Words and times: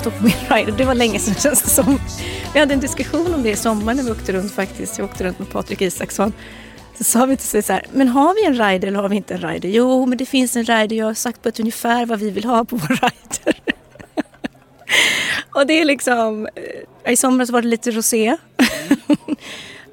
står 0.00 0.10
på 0.10 0.24
min 0.24 0.32
rider. 0.50 0.72
Det 0.72 0.84
var 0.84 0.94
länge 0.94 1.18
sedan 1.18 1.34
känns 1.42 1.62
det 1.62 1.70
som. 1.70 2.00
Vi 2.54 2.60
hade 2.60 2.74
en 2.74 2.80
diskussion 2.80 3.34
om 3.34 3.42
det 3.42 3.50
i 3.50 3.56
sommar 3.56 3.94
när 3.94 4.02
vi 4.02 4.10
åkte 4.10 4.32
runt 4.32 4.52
faktiskt. 4.52 4.98
Jag 4.98 5.04
åkte 5.04 5.24
runt 5.24 5.38
med 5.38 5.50
Patrik 5.50 5.80
Isaksson. 5.80 6.32
Så 6.98 7.04
sa 7.04 7.26
vi 7.26 7.36
till 7.36 7.46
sig 7.46 7.62
så 7.62 7.72
här, 7.72 7.86
men 7.92 8.08
har 8.08 8.34
vi 8.34 8.44
en 8.44 8.70
rider 8.70 8.88
eller 8.88 9.00
har 9.00 9.08
vi 9.08 9.16
inte 9.16 9.34
en 9.34 9.40
rider? 9.40 9.68
Jo, 9.68 10.06
men 10.06 10.18
det 10.18 10.26
finns 10.26 10.56
en 10.56 10.64
rider. 10.64 10.96
Jag 10.96 11.06
har 11.06 11.14
sagt 11.14 11.42
på 11.42 11.48
ett 11.48 11.60
ungefär 11.60 12.06
vad 12.06 12.18
vi 12.18 12.30
vill 12.30 12.44
ha 12.44 12.64
på 12.64 12.76
vår 12.76 12.88
rider. 13.02 13.60
och 15.54 15.66
det 15.66 15.80
är 15.80 15.84
liksom, 15.84 16.48
eh, 17.04 17.12
i 17.12 17.16
somras 17.16 17.50
var 17.50 17.62
det 17.62 17.68
lite 17.68 17.90
rosé. 17.90 18.36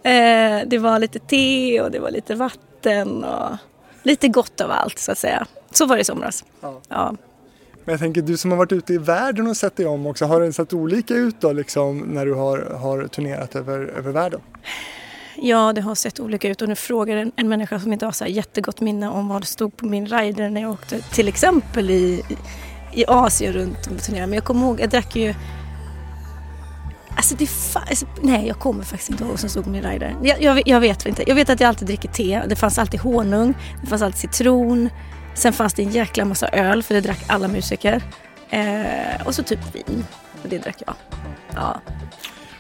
Eh, 0.04 0.62
det 0.68 0.78
var 0.78 1.00
lite 1.00 1.20
te 1.20 1.82
och 1.82 1.92
det 1.92 2.00
var 2.00 2.12
lite 2.12 2.36
vatten 2.36 3.24
och 3.24 3.58
lite 4.04 4.28
gott 4.28 4.62
av 4.62 4.72
allt 4.72 5.00
så 5.00 5.12
att 5.12 5.18
säga. 5.18 5.46
Så 5.72 5.86
var 5.86 5.96
det 5.96 6.02
i 6.02 6.06
somras. 6.06 6.46
Ja. 6.62 6.82
ja. 6.90 7.16
Men 7.88 7.94
jag 7.94 8.00
tänker, 8.00 8.22
du 8.22 8.38
som 8.38 8.52
har 8.52 8.58
varit 8.58 8.72
ute 8.72 8.94
i 8.94 8.98
världen 8.98 9.48
och 9.48 9.58
sett 9.58 9.76
dig 9.76 9.86
om 9.86 10.08
också, 10.08 10.26
har 10.26 10.42
det 10.42 10.54
sett 10.54 10.74
olika 10.74 11.14
ut 11.14 11.42
då 11.42 11.54
liksom 11.54 12.00
när 12.00 12.26
du 12.26 12.34
har, 12.34 12.58
har 12.60 13.08
turnerat 13.08 13.56
över, 13.56 13.80
över 13.80 14.12
världen? 14.12 14.40
Ja, 15.36 15.74
det 15.74 15.82
har 15.82 15.96
sett 15.96 16.20
olika 16.20 16.50
ut 16.50 16.62
och 16.62 16.70
nu 16.70 16.76
frågar 16.76 17.18
en, 17.18 17.32
en 17.36 17.50
människa 17.50 17.80
som 17.80 17.94
inte 17.94 18.06
har 18.06 18.12
så 18.12 18.24
här 18.24 18.32
jättegott 18.32 18.82
minne 18.82 19.10
om 19.10 19.28
vad 19.28 19.42
det 19.42 19.46
stod 19.46 19.78
på 19.78 19.86
min 19.86 20.06
rider 20.06 20.50
när 20.50 20.62
jag 20.62 20.72
åkte 20.72 21.02
till 21.02 21.28
exempel 21.28 21.90
i, 21.90 22.24
i 22.94 23.06
Asien 23.08 23.54
runt 23.54 23.88
och 23.88 24.04
turnerade. 24.04 24.28
Men 24.28 24.36
jag 24.36 24.44
kommer 24.44 24.68
ihåg, 24.68 24.80
jag 24.80 24.90
drack 24.90 25.16
ju 25.16 25.34
Alltså 27.16 27.36
det 27.36 27.50
alltså, 27.90 28.06
nej 28.22 28.48
jag 28.48 28.60
kommer 28.60 28.84
faktiskt 28.84 29.10
inte 29.10 29.24
ihåg 29.24 29.32
vad 29.32 29.40
som 29.40 29.50
stod 29.50 29.64
på 29.64 29.70
min 29.70 29.84
rider. 29.84 30.16
Jag, 30.24 30.42
jag, 30.42 30.68
jag, 30.68 30.80
vet 30.80 31.06
inte. 31.06 31.24
Jag 31.28 31.36
vet 31.36 31.50
att 31.50 31.60
jag 31.60 31.68
alltid 31.68 31.88
dricker 31.88 32.10
te. 32.10 32.42
Det 32.48 32.56
fanns 32.56 32.80
alltid 32.80 33.00
honung, 33.00 33.54
det 33.82 33.88
fanns 33.88 34.02
alltid 34.02 34.20
citron. 34.20 34.90
Sen 35.38 35.54
fanns 35.54 35.74
det 35.74 35.84
en 35.84 35.90
jäkla 35.90 36.26
massa 36.26 36.48
öl 36.48 36.84
för 36.84 36.94
det 36.94 37.02
drack 37.02 37.24
alla 37.28 37.48
musiker. 37.48 38.04
Eh, 38.50 39.28
och 39.28 39.36
så 39.36 39.44
typ 39.44 39.76
vin. 39.76 40.06
Och 40.44 40.50
det 40.50 40.58
drack 40.58 40.84
jag. 40.86 40.96
Ja. 41.56 41.82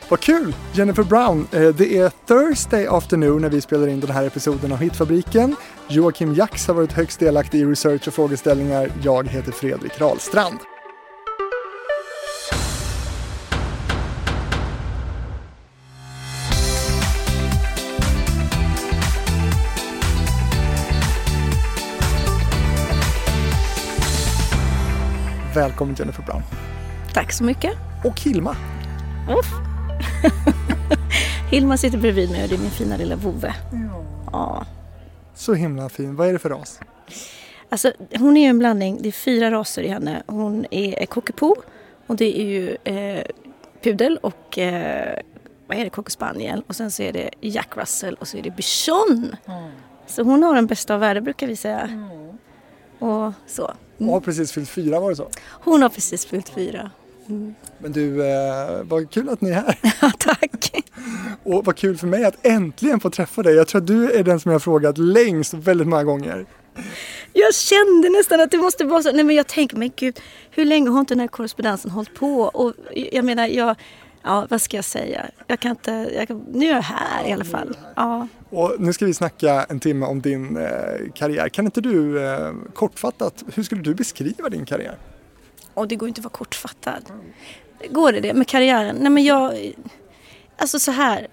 Vad 0.09 0.19
kul! 0.19 0.55
Jennifer 0.73 1.03
Brown, 1.03 1.47
eh, 1.51 1.67
det 1.67 1.97
är 1.97 2.09
Thursday 2.27 2.87
afternoon 2.87 3.41
när 3.41 3.49
vi 3.49 3.61
spelar 3.61 3.87
in 3.87 3.99
den 3.99 4.11
här 4.11 4.25
episoden 4.25 4.71
av 4.71 4.77
Hitfabriken. 4.77 5.55
Joakim 5.87 6.33
Jax 6.33 6.67
har 6.67 6.73
varit 6.73 6.91
högst 6.91 7.19
delaktig 7.19 7.59
i 7.59 7.65
research 7.65 8.07
och 8.07 8.13
frågeställningar. 8.13 8.91
Jag 9.03 9.27
heter 9.27 9.51
Fredrik 9.51 10.01
Rahlstrand. 10.01 10.59
Välkommen 25.57 25.95
Jennifer 25.95 26.23
Brown. 26.23 26.41
Tack 27.13 27.31
så 27.31 27.43
mycket. 27.43 27.73
Och 28.05 28.21
Hilma. 28.21 28.55
Uff. 29.29 29.51
Hilma 31.51 31.77
sitter 31.77 31.97
bredvid 31.97 32.31
mig 32.31 32.43
och 32.43 32.49
det 32.49 32.55
är 32.55 32.59
min 32.59 32.71
fina 32.71 32.97
lilla 32.97 33.15
vovve. 33.15 33.55
Ja. 33.71 34.03
ja. 34.31 34.65
Så 35.33 35.53
himla 35.53 35.89
fin. 35.89 36.15
Vad 36.15 36.27
är 36.27 36.33
det 36.33 36.39
för 36.39 36.49
ras? 36.49 36.79
Alltså, 37.69 37.91
hon 38.17 38.37
är 38.37 38.41
ju 38.41 38.47
en 38.47 38.59
blandning. 38.59 38.97
Det 39.01 39.07
är 39.07 39.11
fyra 39.11 39.51
raser 39.51 39.83
i 39.83 39.87
henne. 39.87 40.23
Hon 40.27 40.65
är 40.71 41.05
cockapoo 41.05 41.55
och 42.07 42.15
det 42.15 42.41
är 42.41 42.45
ju 42.45 42.77
eh, 42.83 43.25
pudel 43.83 44.17
och 44.17 44.57
eh, 44.57 45.19
vad 45.67 45.77
är 45.77 45.83
det, 45.83 45.89
cocker 45.89 46.63
och 46.67 46.75
sen 46.75 46.91
så 46.91 47.03
är 47.03 47.13
det 47.13 47.29
Jack 47.41 47.77
Russell 47.77 48.15
och 48.15 48.27
så 48.27 48.37
är 48.37 48.41
det 48.41 48.51
bichon. 48.51 49.35
Mm. 49.45 49.71
Så 50.07 50.23
hon 50.23 50.43
har 50.43 50.55
den 50.55 50.67
bästa 50.67 50.93
av 50.93 50.99
världar 50.99 51.21
brukar 51.21 51.47
vi 51.47 51.55
säga. 51.55 51.81
Mm. 51.81 52.37
Och 52.99 53.33
så. 53.47 53.73
Hon 53.97 54.09
har 54.09 54.19
precis 54.19 54.51
fyllt 54.51 54.69
fyra, 54.69 54.99
var 54.99 55.09
det 55.09 55.15
så? 55.15 55.29
Hon 55.49 55.81
har 55.81 55.89
precis 55.89 56.25
fyllt 56.25 56.49
fyra. 56.49 56.91
Mm. 57.29 57.55
Men 57.79 57.91
du, 57.91 58.27
eh, 58.27 58.83
vad 58.83 59.11
kul 59.11 59.29
att 59.29 59.41
ni 59.41 59.49
är 59.49 59.53
här. 59.53 59.77
Ja, 60.01 60.11
tack. 60.19 60.83
Och 61.43 61.65
vad 61.65 61.75
kul 61.75 61.97
för 61.97 62.07
mig 62.07 62.25
att 62.25 62.45
äntligen 62.45 62.99
få 62.99 63.09
träffa 63.09 63.43
dig. 63.43 63.55
Jag 63.55 63.67
tror 63.67 63.81
att 63.81 63.87
du 63.87 64.11
är 64.11 64.23
den 64.23 64.39
som 64.39 64.51
jag 64.51 64.55
har 64.55 64.59
frågat 64.59 64.97
längst 64.97 65.53
väldigt 65.53 65.87
många 65.87 66.03
gånger. 66.03 66.45
Jag 67.33 67.55
kände 67.55 68.09
nästan 68.09 68.41
att 68.41 68.51
det 68.51 68.57
måste 68.57 68.85
vara 68.85 69.03
så. 69.03 69.11
Nej 69.11 69.23
men 69.23 69.35
jag 69.35 69.47
tänker, 69.47 69.77
men 69.77 69.91
gud, 69.95 70.19
hur 70.51 70.65
länge 70.65 70.89
har 70.89 70.99
inte 70.99 71.13
den 71.13 71.19
här 71.19 71.27
korrespondensen 71.27 71.91
hållit 71.91 72.13
på? 72.15 72.41
Och 72.41 72.73
jag 72.93 73.25
menar, 73.25 73.47
jag, 73.47 73.75
ja 74.23 74.47
vad 74.49 74.61
ska 74.61 74.77
jag 74.77 74.85
säga? 74.85 75.25
Jag 75.47 75.59
kan 75.59 75.71
inte, 75.71 75.91
jag, 75.91 76.41
nu 76.53 76.65
är 76.65 76.75
jag 76.75 76.81
här 76.81 77.27
i 77.27 77.31
alla 77.31 77.45
fall. 77.45 77.77
Ja. 77.95 78.27
Och 78.49 78.75
nu 78.79 78.93
ska 78.93 79.05
vi 79.05 79.13
snacka 79.13 79.65
en 79.69 79.79
timme 79.79 80.05
om 80.05 80.21
din 80.21 80.57
eh, 80.57 81.11
karriär. 81.13 81.49
Kan 81.49 81.65
inte 81.65 81.81
du 81.81 82.25
eh, 82.25 82.53
kortfattat, 82.73 83.43
hur 83.53 83.63
skulle 83.63 83.81
du 83.81 83.93
beskriva 83.93 84.49
din 84.49 84.65
karriär? 84.65 84.97
Och 85.73 85.87
det 85.87 85.95
går 85.95 86.07
inte 86.07 86.19
att 86.19 86.25
vara 86.25 86.33
kortfattad. 86.33 87.03
Går 87.89 88.11
det 88.11 88.19
det 88.19 88.33
med 88.33 88.47
karriären? 88.47 88.95
Nej 88.99 89.09
men 89.09 89.23
jag, 89.23 89.73
alltså 90.57 90.79
så 90.79 90.91
här. 90.91 91.27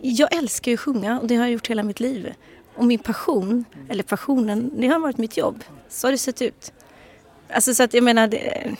Jag 0.00 0.34
älskar 0.34 0.70
ju 0.70 0.74
att 0.74 0.80
sjunga 0.80 1.20
och 1.20 1.26
det 1.26 1.34
har 1.36 1.44
jag 1.44 1.52
gjort 1.52 1.70
hela 1.70 1.82
mitt 1.82 2.00
liv. 2.00 2.34
Och 2.74 2.84
min 2.84 2.98
passion, 2.98 3.64
eller 3.88 4.02
passionen, 4.02 4.70
det 4.80 4.88
har 4.88 4.98
varit 4.98 5.18
mitt 5.18 5.36
jobb. 5.36 5.64
Så 5.88 6.06
har 6.06 6.12
det 6.12 6.18
sett 6.18 6.42
ut. 6.42 6.72
Alltså 7.48 7.74
så 7.74 7.82
att 7.82 7.94
jag 7.94 8.04
menar, 8.04 8.28
det, 8.28 8.70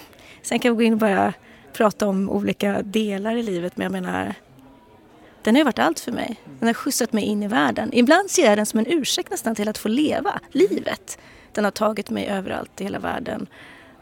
sen 0.42 0.58
kan 0.58 0.72
vi 0.72 0.76
gå 0.76 0.82
in 0.82 0.92
och 0.92 0.98
bara 0.98 1.32
prata 1.72 2.08
om 2.08 2.30
olika 2.30 2.82
delar 2.82 3.36
i 3.36 3.42
livet 3.42 3.76
men 3.76 3.84
jag 3.84 3.92
menar 3.92 4.34
den 5.42 5.54
har 5.54 5.60
ju 5.60 5.64
varit 5.64 5.78
allt 5.78 6.00
för 6.00 6.12
mig. 6.12 6.40
Den 6.58 6.66
har 6.66 6.74
skjutsat 6.74 7.12
mig 7.12 7.24
in 7.24 7.42
i 7.42 7.48
världen. 7.48 7.90
Ibland 7.92 8.30
ser 8.30 8.44
jag 8.46 8.58
den 8.58 8.66
som 8.66 8.78
en 8.78 8.86
ursäkt 8.86 9.30
nästan 9.30 9.54
till 9.54 9.68
att 9.68 9.78
få 9.78 9.88
leva 9.88 10.40
livet. 10.50 11.18
Den 11.52 11.64
har 11.64 11.70
tagit 11.70 12.10
mig 12.10 12.26
överallt 12.26 12.80
i 12.80 12.84
hela 12.84 12.98
världen. 12.98 13.46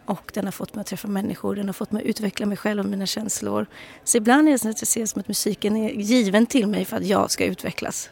Och 0.05 0.31
den 0.35 0.45
har 0.45 0.53
fått 0.53 0.75
mig 0.75 0.81
att 0.81 0.87
träffa 0.87 1.09
människor, 1.09 1.55
den 1.55 1.67
har 1.67 1.73
fått 1.73 1.93
mig 1.93 2.03
att 2.03 2.09
utveckla 2.09 2.47
mig 2.47 2.57
själv 2.57 2.81
och 2.81 2.91
mina 2.91 3.07
känslor. 3.07 3.67
Så 4.05 4.17
ibland 4.17 4.49
är 4.49 4.53
det 4.53 4.59
så 4.59 4.69
att 4.69 4.83
jag 4.83 4.89
ser 4.89 5.07
som 5.07 5.21
att 5.21 5.29
musiken 5.29 5.77
är 5.77 5.91
given 5.91 6.47
till 6.47 6.67
mig 6.67 6.85
för 6.85 6.97
att 6.97 7.07
jag 7.07 7.31
ska 7.31 7.45
utvecklas 7.45 8.11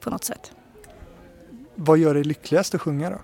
på 0.00 0.10
något 0.10 0.24
sätt. 0.24 0.52
Vad 1.74 1.98
gör 1.98 2.14
dig 2.14 2.24
lyckligast 2.24 2.74
att 2.74 2.80
sjunga 2.80 3.10
då? 3.10 3.18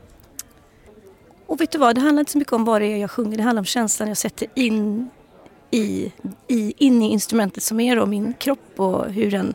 Och 1.47 1.61
vet 1.61 1.71
du 1.71 1.79
vad, 1.79 1.95
det 1.95 2.01
handlar 2.01 2.21
inte 2.21 2.33
så 2.33 2.39
mycket 2.39 2.53
om 2.53 2.65
vad 2.65 2.81
det 2.81 2.87
är 2.87 2.97
jag 2.97 3.11
sjunger, 3.11 3.37
det 3.37 3.43
handlar 3.43 3.61
om 3.61 3.65
känslan 3.65 4.09
jag 4.09 4.17
sätter 4.17 4.49
in 4.55 5.11
i, 5.71 6.13
i, 6.49 6.75
in 6.77 7.03
i 7.03 7.13
instrumentet 7.13 7.63
som 7.63 7.81
är 7.81 7.97
då 7.97 8.07
min 8.07 8.35
kropp 8.35 8.81
och 8.81 9.13
hur 9.13 9.31
den... 9.31 9.55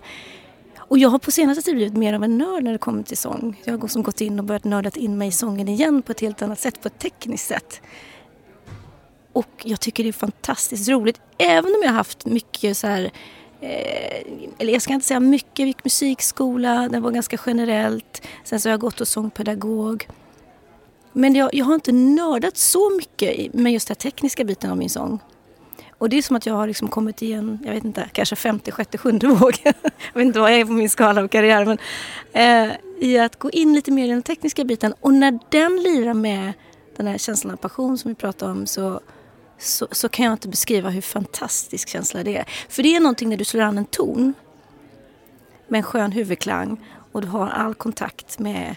Och 0.78 0.98
jag 0.98 1.10
har 1.10 1.20
på 1.20 1.32
senaste 1.32 1.62
tid 1.62 1.76
blivit 1.76 1.98
mer 1.98 2.14
av 2.14 2.24
en 2.24 2.38
nörd 2.38 2.64
när 2.64 2.72
det 2.72 2.78
kommer 2.78 3.04
till 3.04 3.18
sång. 3.18 3.62
Jag 3.64 3.78
har 3.78 3.88
som 3.88 4.04
gått 4.04 4.22
in 4.22 4.40
och 4.40 4.46
börjat 4.46 4.64
nördat 4.64 4.98
in 4.98 5.18
mig 5.18 5.28
i 5.28 5.32
sången 5.32 5.68
igen 5.68 6.02
på 6.02 6.12
ett 6.12 6.20
helt 6.20 6.42
annat 6.42 6.60
sätt, 6.60 6.82
på 6.82 6.88
ett 6.88 7.00
tekniskt 7.00 7.48
sätt. 7.48 7.82
Och 9.34 9.50
jag 9.64 9.80
tycker 9.80 10.04
det 10.04 10.10
är 10.10 10.14
fantastiskt 10.14 10.90
roligt, 10.90 11.22
även 11.38 11.66
om 11.76 11.82
jag 11.82 11.90
har 11.90 11.96
haft 11.96 12.26
mycket 12.26 12.78
så 12.78 12.88
här 12.88 13.12
eh, 13.62 14.22
eller 14.58 14.74
jag 14.74 14.82
ska 14.82 14.94
inte 14.94 15.08
säga 15.08 15.20
mycket, 15.20 15.60
jag 15.60 15.68
gick 15.68 15.84
musikskola, 15.84 16.90
det 16.90 17.00
var 17.00 17.12
ganska 17.12 17.38
generellt. 17.46 18.22
Sen 18.44 18.60
så 18.60 18.70
har 18.70 18.72
jag 18.72 18.80
gått 18.80 19.00
hos 19.00 19.10
sångpedagog. 19.10 20.08
Men 21.14 21.36
jag, 21.36 21.54
jag 21.54 21.66
har 21.66 21.76
inte 21.76 21.92
nördat 21.92 22.58
så 22.58 22.90
mycket 22.98 23.54
med 23.54 23.74
just 23.74 23.88
den 23.88 23.98
tekniska 23.98 24.44
biten 24.44 24.72
av 24.72 24.78
min 24.78 24.90
sång. 24.90 25.20
Och 26.02 26.10
det 26.10 26.18
är 26.18 26.22
som 26.22 26.36
att 26.36 26.46
jag 26.46 26.54
har 26.54 26.68
liksom 26.68 26.88
kommit 26.88 27.22
i 27.22 27.34
en, 27.34 27.60
jag 27.66 27.74
vet 27.74 27.84
inte, 27.84 28.10
kanske 28.14 28.36
femte, 28.36 28.72
sjätte, 28.72 28.98
sjunde 28.98 29.28
våg. 29.28 29.60
jag 29.64 29.74
vet 30.14 30.26
inte 30.26 30.40
vad 30.40 30.52
jag 30.52 30.60
är 30.60 30.66
på 30.66 30.72
min 30.72 30.90
skala 30.90 31.22
av 31.22 31.28
karriär. 31.28 31.66
Men, 31.66 31.78
eh, 32.34 32.76
I 33.00 33.20
att 33.20 33.40
gå 33.40 33.50
in 33.50 33.74
lite 33.74 33.92
mer 33.92 34.06
i 34.06 34.10
den 34.10 34.22
tekniska 34.22 34.64
biten. 34.64 34.94
Och 35.00 35.14
när 35.14 35.40
den 35.50 35.84
lirar 35.84 36.14
med 36.14 36.54
den 36.98 37.08
här 37.08 37.18
känslan 37.18 37.54
av 37.54 37.58
passion 37.58 37.98
som 37.98 38.10
vi 38.10 38.16
pratade 38.16 38.52
om 38.52 38.68
så, 38.68 39.00
så, 39.58 39.88
så, 39.92 40.10
kan 40.10 40.26
jag 40.26 40.34
inte 40.34 40.48
beskriva 40.48 40.90
hur 40.90 41.02
fantastisk 41.02 41.90
känsla 41.90 42.24
det 42.24 42.38
är. 42.38 42.46
För 42.70 42.84
det 42.84 42.96
är 42.96 43.00
någonting 43.00 43.30
när 43.30 43.38
du 43.38 43.46
slår 43.46 43.62
an 43.62 43.78
en 43.78 43.86
ton 43.86 44.34
med 45.68 45.78
en 45.78 45.84
skön 45.84 46.12
huvudklang 46.12 46.88
och 47.12 47.22
du 47.22 47.28
har 47.28 47.48
all 47.48 47.74
kontakt 47.74 48.40
med 48.40 48.76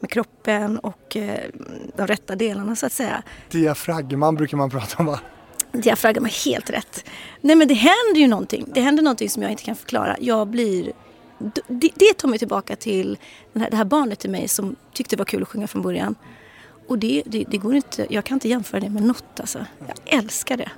med 0.00 0.10
kroppen 0.10 0.78
och 0.78 1.16
eh, 1.16 1.50
de 1.96 2.06
rätta 2.06 2.36
delarna 2.36 2.76
så 2.76 2.86
att 2.86 2.92
säga. 2.92 3.22
Diafragman 3.50 4.34
brukar 4.34 4.56
man 4.56 4.70
prata 4.70 4.96
om 4.98 5.06
va? 5.06 5.20
Diafragma, 5.72 6.28
helt 6.44 6.70
rätt. 6.70 7.04
Nej 7.40 7.56
men 7.56 7.68
det 7.68 7.74
händer 7.74 8.20
ju 8.20 8.26
någonting. 8.26 8.64
Det 8.74 8.80
händer 8.80 9.02
någonting 9.02 9.30
som 9.30 9.42
jag 9.42 9.50
inte 9.50 9.62
kan 9.62 9.76
förklara. 9.76 10.16
Jag 10.20 10.48
blir... 10.48 10.92
Det, 11.68 11.90
det 11.94 12.14
tar 12.16 12.28
mig 12.28 12.38
tillbaka 12.38 12.76
till 12.76 13.18
här, 13.54 13.70
det 13.70 13.76
här 13.76 13.84
barnet 13.84 14.18
till 14.18 14.30
mig 14.30 14.48
som 14.48 14.76
tyckte 14.92 15.16
det 15.16 15.20
var 15.20 15.24
kul 15.24 15.42
att 15.42 15.48
sjunga 15.48 15.66
från 15.66 15.82
början. 15.82 16.14
Och 16.88 16.98
det, 16.98 17.22
det, 17.26 17.44
det, 17.50 17.56
går 17.56 17.74
inte, 17.74 18.06
jag 18.10 18.24
kan 18.24 18.36
inte 18.36 18.48
jämföra 18.48 18.80
det 18.80 18.90
med 18.90 19.02
något 19.02 19.40
alltså. 19.40 19.66
Jag 19.78 20.18
älskar 20.18 20.56
det. 20.56 20.70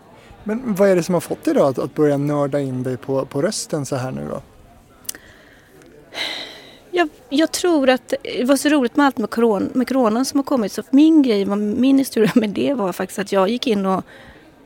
Men 0.45 0.75
vad 0.75 0.89
är 0.89 0.97
det 0.97 1.03
som 1.03 1.15
har 1.15 1.21
fått 1.21 1.45
dig 1.45 1.55
då 1.55 1.65
att, 1.65 1.79
att 1.79 1.95
börja 1.95 2.17
nörda 2.17 2.61
in 2.61 2.83
dig 2.83 2.97
på, 2.97 3.27
på 3.27 3.43
rösten 3.43 3.87
så 3.87 3.97
här 3.97 4.11
nu 4.11 4.29
då? 4.29 4.43
Jag, 6.91 7.09
jag, 7.29 7.53
tror 7.53 7.91
att 7.91 8.15
det 8.23 8.45
var 8.45 8.57
så 8.57 8.69
roligt 8.69 8.97
med 8.97 9.07
allt 9.07 9.19
med, 9.19 9.31
corona, 9.31 9.67
med 9.73 9.89
coronan 9.89 10.25
som 10.25 10.39
har 10.39 10.45
kommit. 10.45 10.73
Så 10.73 10.83
min 10.91 11.23
grej, 11.23 11.45
min 11.45 11.99
historia 11.99 12.33
med 12.35 12.51
det 12.51 12.75
var 12.75 12.93
faktiskt 12.93 13.19
att 13.19 13.33
jag 13.33 13.49
gick 13.49 13.67
in 13.67 13.87
och 13.87 14.05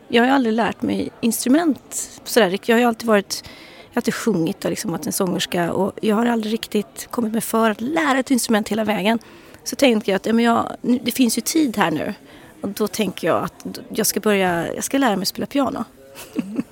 jag 0.08 0.22
har 0.22 0.26
ju 0.26 0.32
aldrig 0.34 0.54
lärt 0.54 0.82
mig 0.82 1.10
instrument 1.20 2.20
sådär. 2.24 2.58
Jag 2.64 2.74
har 2.74 2.80
ju 2.80 2.86
alltid 2.86 3.06
varit, 3.06 3.42
jag 3.44 3.94
har 3.94 3.98
alltid 3.98 4.14
sjungit 4.14 4.64
och 4.64 4.70
liksom 4.70 4.90
varit 4.90 5.06
en 5.06 5.12
sångerska 5.12 5.72
och 5.72 5.92
jag 6.00 6.16
har 6.16 6.26
aldrig 6.26 6.52
riktigt 6.52 7.08
kommit 7.10 7.32
mig 7.32 7.40
för 7.40 7.70
att 7.70 7.80
lära 7.80 8.18
ett 8.18 8.30
instrument 8.30 8.68
hela 8.68 8.84
vägen. 8.84 9.18
Så 9.64 9.76
tänkte 9.76 10.10
jag 10.10 10.16
att 10.16 10.26
ja, 10.26 10.32
men 10.32 10.44
jag, 10.44 10.76
det 11.02 11.10
finns 11.10 11.38
ju 11.38 11.42
tid 11.42 11.76
här 11.76 11.90
nu. 11.90 12.14
Och 12.60 12.68
då 12.68 12.88
tänker 12.88 13.26
jag 13.26 13.44
att 13.44 13.78
jag 13.88 14.06
ska 14.06 14.20
börja, 14.20 14.74
jag 14.74 14.84
ska 14.84 14.98
lära 14.98 15.16
mig 15.16 15.26
spela 15.26 15.46
piano. 15.46 15.84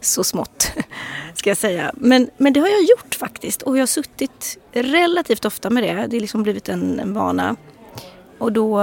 så 0.00 0.24
smått, 0.24 0.72
ska 1.34 1.50
jag 1.50 1.56
säga. 1.56 1.92
Men, 1.94 2.30
men 2.36 2.52
det 2.52 2.60
har 2.60 2.68
jag 2.68 2.82
gjort 2.82 3.14
faktiskt 3.14 3.62
och 3.62 3.76
jag 3.76 3.82
har 3.82 3.86
suttit 3.86 4.58
relativt 4.72 5.44
ofta 5.44 5.70
med 5.70 5.82
det. 5.82 5.92
Det 5.92 6.16
har 6.16 6.20
liksom 6.20 6.42
blivit 6.42 6.68
en, 6.68 7.00
en 7.00 7.14
vana. 7.14 7.56
Och 8.38 8.52
då... 8.52 8.80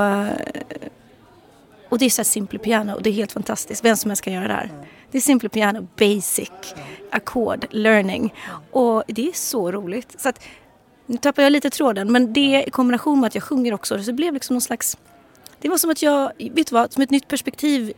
Och 1.90 1.98
det 1.98 2.06
är 2.06 2.10
så 2.10 2.20
här 2.20 2.24
Simple 2.24 2.60
Piano 2.60 2.94
och 2.94 3.04
det 3.04 3.10
är 3.10 3.14
helt 3.14 3.32
fantastiskt. 3.32 3.86
Vem 3.86 3.98
som 3.98 4.12
helst 4.12 4.24
kan 4.24 4.34
göra 4.34 4.48
det 4.48 4.54
här. 4.54 4.72
Det 5.12 5.18
är 5.18 5.22
Simple 5.22 5.50
Piano 5.50 5.88
Basic, 5.98 6.52
ackord, 7.12 7.66
learning. 7.70 8.34
Och 8.72 9.04
det 9.08 9.28
är 9.28 9.34
så 9.34 9.72
roligt. 9.72 10.16
Så 10.22 10.30
att, 10.30 10.44
nu 11.06 11.18
tappar 11.18 11.44
jag 11.44 11.52
lite 11.52 11.70
tråden 11.70 12.12
men 12.12 12.34
det 12.34 12.64
i 12.68 12.70
kombination 12.72 13.20
med 13.20 13.28
att 13.28 13.36
jag 13.36 13.44
sjunger 13.44 13.74
också 13.74 14.00
så 14.00 14.06
det 14.06 14.14
blev 14.14 14.34
liksom 14.34 14.54
någon 14.54 14.62
slags 14.62 14.98
det 15.60 15.70
var 15.70 15.78
som 15.78 15.90
att 15.90 16.02
jag, 16.02 16.32
vet 16.38 16.68
du 16.68 16.74
vad, 16.74 16.94
som 16.94 17.04
ett 17.04 17.10
nytt 17.10 17.28
perspektiv, 17.28 17.94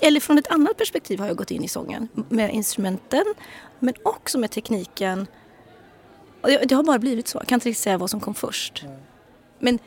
eller 0.00 0.20
från 0.20 0.38
ett 0.38 0.50
annat 0.50 0.76
perspektiv 0.76 1.18
har 1.18 1.26
jag 1.26 1.36
gått 1.36 1.50
in 1.50 1.64
i 1.64 1.68
sången. 1.68 2.08
Med 2.28 2.50
instrumenten, 2.50 3.24
men 3.78 3.94
också 4.02 4.38
med 4.38 4.50
tekniken. 4.50 5.26
Och 6.40 6.48
det 6.48 6.74
har 6.74 6.82
bara 6.82 6.98
blivit 6.98 7.28
så, 7.28 7.38
jag 7.38 7.46
kan 7.46 7.56
inte 7.56 7.68
riktigt 7.68 7.82
säga 7.82 7.98
vad 7.98 8.10
som 8.10 8.20
kom 8.20 8.34
först. 8.34 8.84
Men 9.58 9.78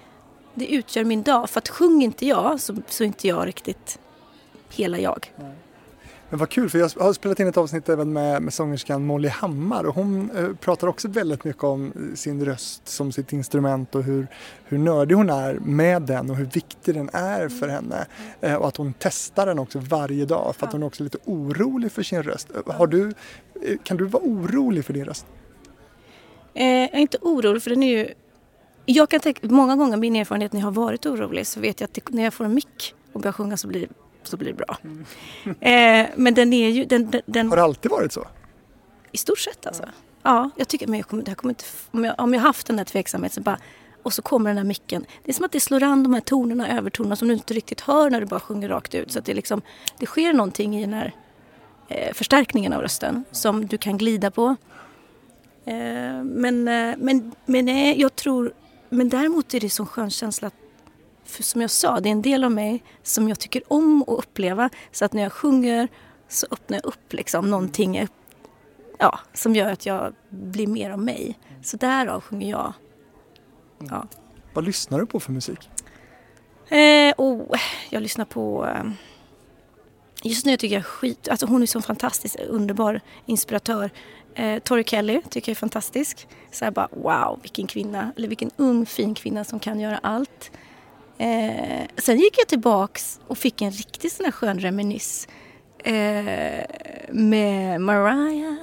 det 0.55 0.73
utgör 0.73 1.03
min 1.03 1.23
dag, 1.23 1.49
för 1.49 1.59
att 1.59 1.69
sjunger 1.69 2.05
inte 2.05 2.25
jag 2.25 2.59
så, 2.59 2.75
så 2.87 3.03
är 3.03 3.07
inte 3.07 3.27
jag 3.27 3.47
riktigt 3.47 3.99
hela 4.69 4.99
jag. 4.99 5.31
Men 6.29 6.39
vad 6.39 6.49
kul, 6.49 6.69
för 6.69 6.79
jag 6.79 6.89
har 6.99 7.13
spelat 7.13 7.39
in 7.39 7.47
ett 7.47 7.57
avsnitt 7.57 7.89
även 7.89 8.13
med, 8.13 8.41
med 8.41 8.53
sångerskan 8.53 9.05
Molly 9.05 9.27
Hammar 9.27 9.83
och 9.83 9.95
hon 9.95 10.31
eh, 10.31 10.55
pratar 10.55 10.87
också 10.87 11.07
väldigt 11.07 11.43
mycket 11.43 11.63
om 11.63 11.93
sin 12.15 12.45
röst 12.45 12.87
som 12.87 13.11
sitt 13.11 13.33
instrument 13.33 13.95
och 13.95 14.03
hur, 14.03 14.27
hur 14.65 14.77
nördig 14.77 15.15
hon 15.15 15.29
är 15.29 15.53
med 15.53 16.01
den 16.01 16.29
och 16.29 16.35
hur 16.35 16.45
viktig 16.45 16.95
den 16.95 17.09
är 17.13 17.49
för 17.49 17.67
henne. 17.67 18.05
Eh, 18.41 18.55
och 18.55 18.67
att 18.67 18.77
hon 18.77 18.93
testar 18.99 19.45
den 19.45 19.59
också 19.59 19.79
varje 19.79 20.25
dag 20.25 20.55
för 20.55 20.65
att 20.65 20.71
hon 20.71 20.83
är 20.83 20.87
också 20.87 21.03
lite 21.03 21.17
orolig 21.25 21.91
för 21.91 22.03
sin 22.03 22.23
röst. 22.23 22.47
Har 22.65 22.87
du, 22.87 23.07
eh, 23.07 23.77
kan 23.83 23.97
du 23.97 24.05
vara 24.05 24.23
orolig 24.23 24.85
för 24.85 24.93
din 24.93 25.05
röst? 25.05 25.25
Eh, 26.53 26.67
jag 26.67 26.93
är 26.93 26.99
inte 26.99 27.17
orolig 27.21 27.63
för 27.63 27.69
den 27.69 27.83
är 27.83 27.97
ju... 27.97 28.13
Jag 28.85 29.09
kan 29.09 29.19
tänka, 29.19 29.47
många 29.47 29.75
gånger 29.75 29.97
min 29.97 30.15
erfarenhet 30.15 30.53
när 30.53 30.59
jag 30.59 30.67
har 30.67 30.71
varit 30.71 31.05
orolig 31.05 31.47
så 31.47 31.59
vet 31.59 31.81
jag 31.81 31.87
att 31.87 32.13
när 32.13 32.23
jag 32.23 32.33
får 32.33 32.45
en 32.45 32.53
mick 32.53 32.95
och 33.13 33.21
börjar 33.21 33.33
sjunga 33.33 33.57
så 33.57 33.67
blir 33.67 33.87
så 34.23 34.37
blir 34.37 34.47
det 34.47 34.53
bra. 34.53 34.77
Mm. 34.83 35.05
Eh, 35.61 36.09
men 36.15 36.33
den 36.33 36.53
är 36.53 36.69
ju... 36.69 36.85
Den, 36.85 37.13
den, 37.25 37.49
Har 37.49 37.57
det 37.57 37.63
alltid 37.63 37.91
varit 37.91 38.13
så? 38.13 38.27
I 39.11 39.17
stort 39.17 39.39
sett 39.39 39.67
alltså. 39.67 39.83
Ja, 40.23 40.49
jag 40.55 40.67
tycker, 40.67 40.87
men 40.87 40.99
jag 40.99 41.07
kommer, 41.07 41.23
jag 41.27 41.37
kommer 41.37 41.51
inte, 41.51 41.63
om, 41.91 42.03
jag, 42.03 42.15
om 42.17 42.33
jag 42.33 42.41
haft 42.41 42.67
den 42.67 42.75
där 42.75 42.83
tveksamheten 42.83 43.35
så 43.35 43.41
bara 43.41 43.59
och 44.03 44.13
så 44.13 44.21
kommer 44.21 44.49
den 44.49 44.57
här 44.57 44.63
micken. 44.63 45.05
Det 45.23 45.31
är 45.31 45.33
som 45.33 45.45
att 45.45 45.51
det 45.51 45.59
slår 45.59 45.83
an 45.83 46.03
de 46.03 46.13
här 46.13 46.21
tonerna, 46.21 46.77
övertonerna 46.77 47.15
som 47.15 47.27
du 47.27 47.33
inte 47.33 47.53
riktigt 47.53 47.81
hör 47.81 48.09
när 48.09 48.19
du 48.19 48.25
bara 48.25 48.39
sjunger 48.39 48.69
rakt 48.69 48.95
ut. 48.95 49.11
Så 49.11 49.19
att 49.19 49.25
det, 49.25 49.33
liksom, 49.33 49.61
det 49.99 50.05
sker 50.05 50.33
någonting 50.33 50.77
i 50.77 50.81
den 50.81 50.93
här 50.93 51.13
eh, 51.87 52.13
förstärkningen 52.13 52.73
av 52.73 52.81
rösten 52.81 53.23
som 53.31 53.65
du 53.65 53.77
kan 53.77 53.97
glida 53.97 54.31
på. 54.31 54.55
Eh, 55.65 56.23
men, 56.23 56.67
eh, 56.67 56.95
men, 56.97 57.31
men 57.45 57.65
nej, 57.65 58.01
jag 58.01 58.15
tror... 58.15 58.53
Men 58.95 59.09
däremot 59.09 59.53
är 59.53 59.59
det 59.59 59.69
så 59.69 59.85
skön 59.85 60.09
känsla 60.09 60.47
att 60.47 60.53
för 61.23 61.43
som 61.43 61.61
jag 61.61 61.71
sa, 61.71 61.99
det 61.99 62.09
är 62.09 62.11
en 62.11 62.21
del 62.21 62.43
av 62.43 62.51
mig 62.51 62.83
som 63.03 63.29
jag 63.29 63.39
tycker 63.39 63.73
om 63.73 64.01
att 64.01 64.09
uppleva. 64.09 64.69
Så 64.91 65.05
att 65.05 65.13
när 65.13 65.23
jag 65.23 65.33
sjunger 65.33 65.87
så 66.27 66.47
öppnar 66.51 66.77
jag 66.77 66.85
upp 66.85 67.13
liksom 67.13 67.49
någonting 67.49 68.07
ja, 68.99 69.19
som 69.33 69.55
gör 69.55 69.71
att 69.71 69.85
jag 69.85 70.13
blir 70.29 70.67
mer 70.67 70.91
av 70.91 70.99
mig. 70.99 71.39
Så 71.63 71.77
därav 71.77 72.21
sjunger 72.21 72.49
jag. 72.49 72.73
Ja. 73.79 73.95
Mm. 73.95 74.07
Vad 74.53 74.65
lyssnar 74.65 74.99
du 74.99 75.05
på 75.05 75.19
för 75.19 75.31
musik? 75.31 75.69
Eh, 76.67 77.13
oh, 77.17 77.59
jag 77.89 78.03
lyssnar 78.03 78.25
på... 78.25 78.65
Eh, 78.65 78.91
just 80.23 80.45
nu 80.45 80.57
tycker 80.57 80.75
jag 80.75 80.85
skit... 80.85 81.27
Alltså 81.27 81.45
hon 81.45 81.61
är 81.61 81.65
så 81.65 81.81
fantastisk, 81.81 82.35
underbar 82.47 83.01
inspiratör. 83.25 83.89
Eh, 84.35 84.59
Tori 84.59 84.83
Kelly 84.83 85.21
tycker 85.29 85.49
jag 85.51 85.55
är 85.55 85.59
fantastisk. 85.59 86.27
Så 86.51 86.65
här 86.65 86.71
bara 86.71 86.87
wow, 86.91 87.39
vilken 87.41 87.67
kvinna, 87.67 88.11
eller 88.17 88.27
vilken 88.27 88.51
ung 88.57 88.85
fin 88.85 89.15
kvinna 89.15 89.43
som 89.43 89.59
kan 89.59 89.79
göra 89.79 89.99
allt. 90.03 90.51
Eh, 91.17 91.87
sen 91.97 92.17
gick 92.17 92.37
jag 92.37 92.47
tillbaks 92.47 93.19
och 93.27 93.37
fick 93.37 93.61
en 93.61 93.71
riktigt 93.71 94.13
sån 94.13 94.25
här 94.25 94.31
skön 94.31 94.59
reminiss 94.59 95.27
eh, 95.83 96.65
med 97.09 97.81
Mariah. 97.81 98.55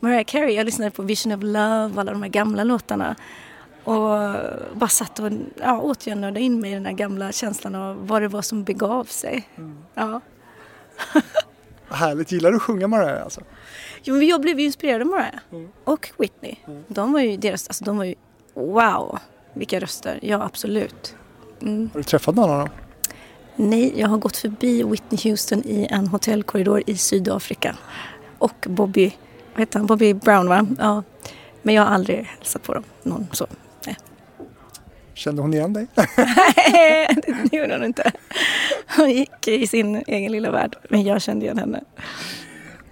Mariah 0.00 0.24
Carey. 0.24 0.54
Jag 0.54 0.66
lyssnade 0.66 0.90
på 0.90 1.02
Vision 1.02 1.32
of 1.32 1.42
Love, 1.42 2.00
alla 2.00 2.12
de 2.12 2.22
här 2.22 2.30
gamla 2.30 2.64
låtarna. 2.64 3.16
Och 3.84 4.34
bara 4.72 4.88
satt 4.88 5.18
och 5.18 5.32
ja, 5.60 5.80
återigen 5.80 6.36
in 6.36 6.60
mig 6.60 6.70
i 6.70 6.74
den 6.74 6.86
här 6.86 6.92
gamla 6.92 7.32
känslan 7.32 7.74
av 7.74 8.06
vad 8.06 8.22
det 8.22 8.28
var 8.28 8.42
som 8.42 8.64
begav 8.64 9.04
sig. 9.04 9.48
Mm. 9.56 9.78
Ja. 9.94 10.20
Härligt. 11.90 12.32
Gillar 12.32 12.50
du 12.50 12.56
att 12.56 12.62
sjunga 12.62 12.88
Mariah 12.88 13.22
alltså? 13.22 13.40
Jo, 14.08 14.22
jag 14.22 14.40
blev 14.40 14.58
ju 14.60 14.66
inspirerad 14.66 15.00
av 15.00 15.06
Mariah. 15.06 15.40
Mm. 15.52 15.68
Och 15.84 16.10
Whitney. 16.18 16.54
Mm. 16.66 16.84
De 16.88 17.12
var 17.12 17.20
ju 17.20 17.36
deras, 17.36 17.68
alltså 17.68 17.84
de 17.84 17.98
var 17.98 18.04
ju 18.04 18.14
wow, 18.54 19.18
vilka 19.52 19.80
röster. 19.80 20.18
Ja, 20.22 20.42
absolut. 20.42 21.16
Mm. 21.62 21.90
Har 21.92 21.98
du 22.00 22.04
träffat 22.04 22.34
någon 22.34 22.50
av 22.50 22.58
dem? 22.58 22.68
Nej, 23.56 23.92
jag 23.96 24.08
har 24.08 24.18
gått 24.18 24.36
förbi 24.36 24.82
Whitney 24.82 25.30
Houston 25.30 25.62
i 25.64 25.86
en 25.90 26.06
hotellkorridor 26.06 26.82
i 26.86 26.96
Sydafrika. 26.96 27.76
Och 28.38 28.66
Bobby, 28.68 29.12
vad 29.52 29.60
heter 29.60 29.78
han? 29.78 29.86
Bobby 29.86 30.14
Brown 30.14 30.48
va? 30.48 30.66
Ja. 30.78 31.02
Men 31.62 31.74
jag 31.74 31.82
har 31.82 31.94
aldrig 31.94 32.24
hälsat 32.24 32.62
på 32.62 32.74
dem. 32.74 32.84
Någon 33.02 33.26
så. 33.32 33.46
Nej. 33.86 33.96
Kände 35.14 35.42
hon 35.42 35.54
igen 35.54 35.72
dig? 35.72 35.86
Nej, 36.72 37.16
det 37.50 37.56
gjorde 37.56 37.74
hon 37.74 37.84
inte. 37.84 38.12
Hon 38.96 39.10
gick 39.10 39.48
i 39.48 39.66
sin 39.66 40.02
egen 40.06 40.32
lilla 40.32 40.50
värld. 40.50 40.76
Men 40.90 41.02
jag 41.02 41.22
kände 41.22 41.44
igen 41.44 41.58
henne. 41.58 41.80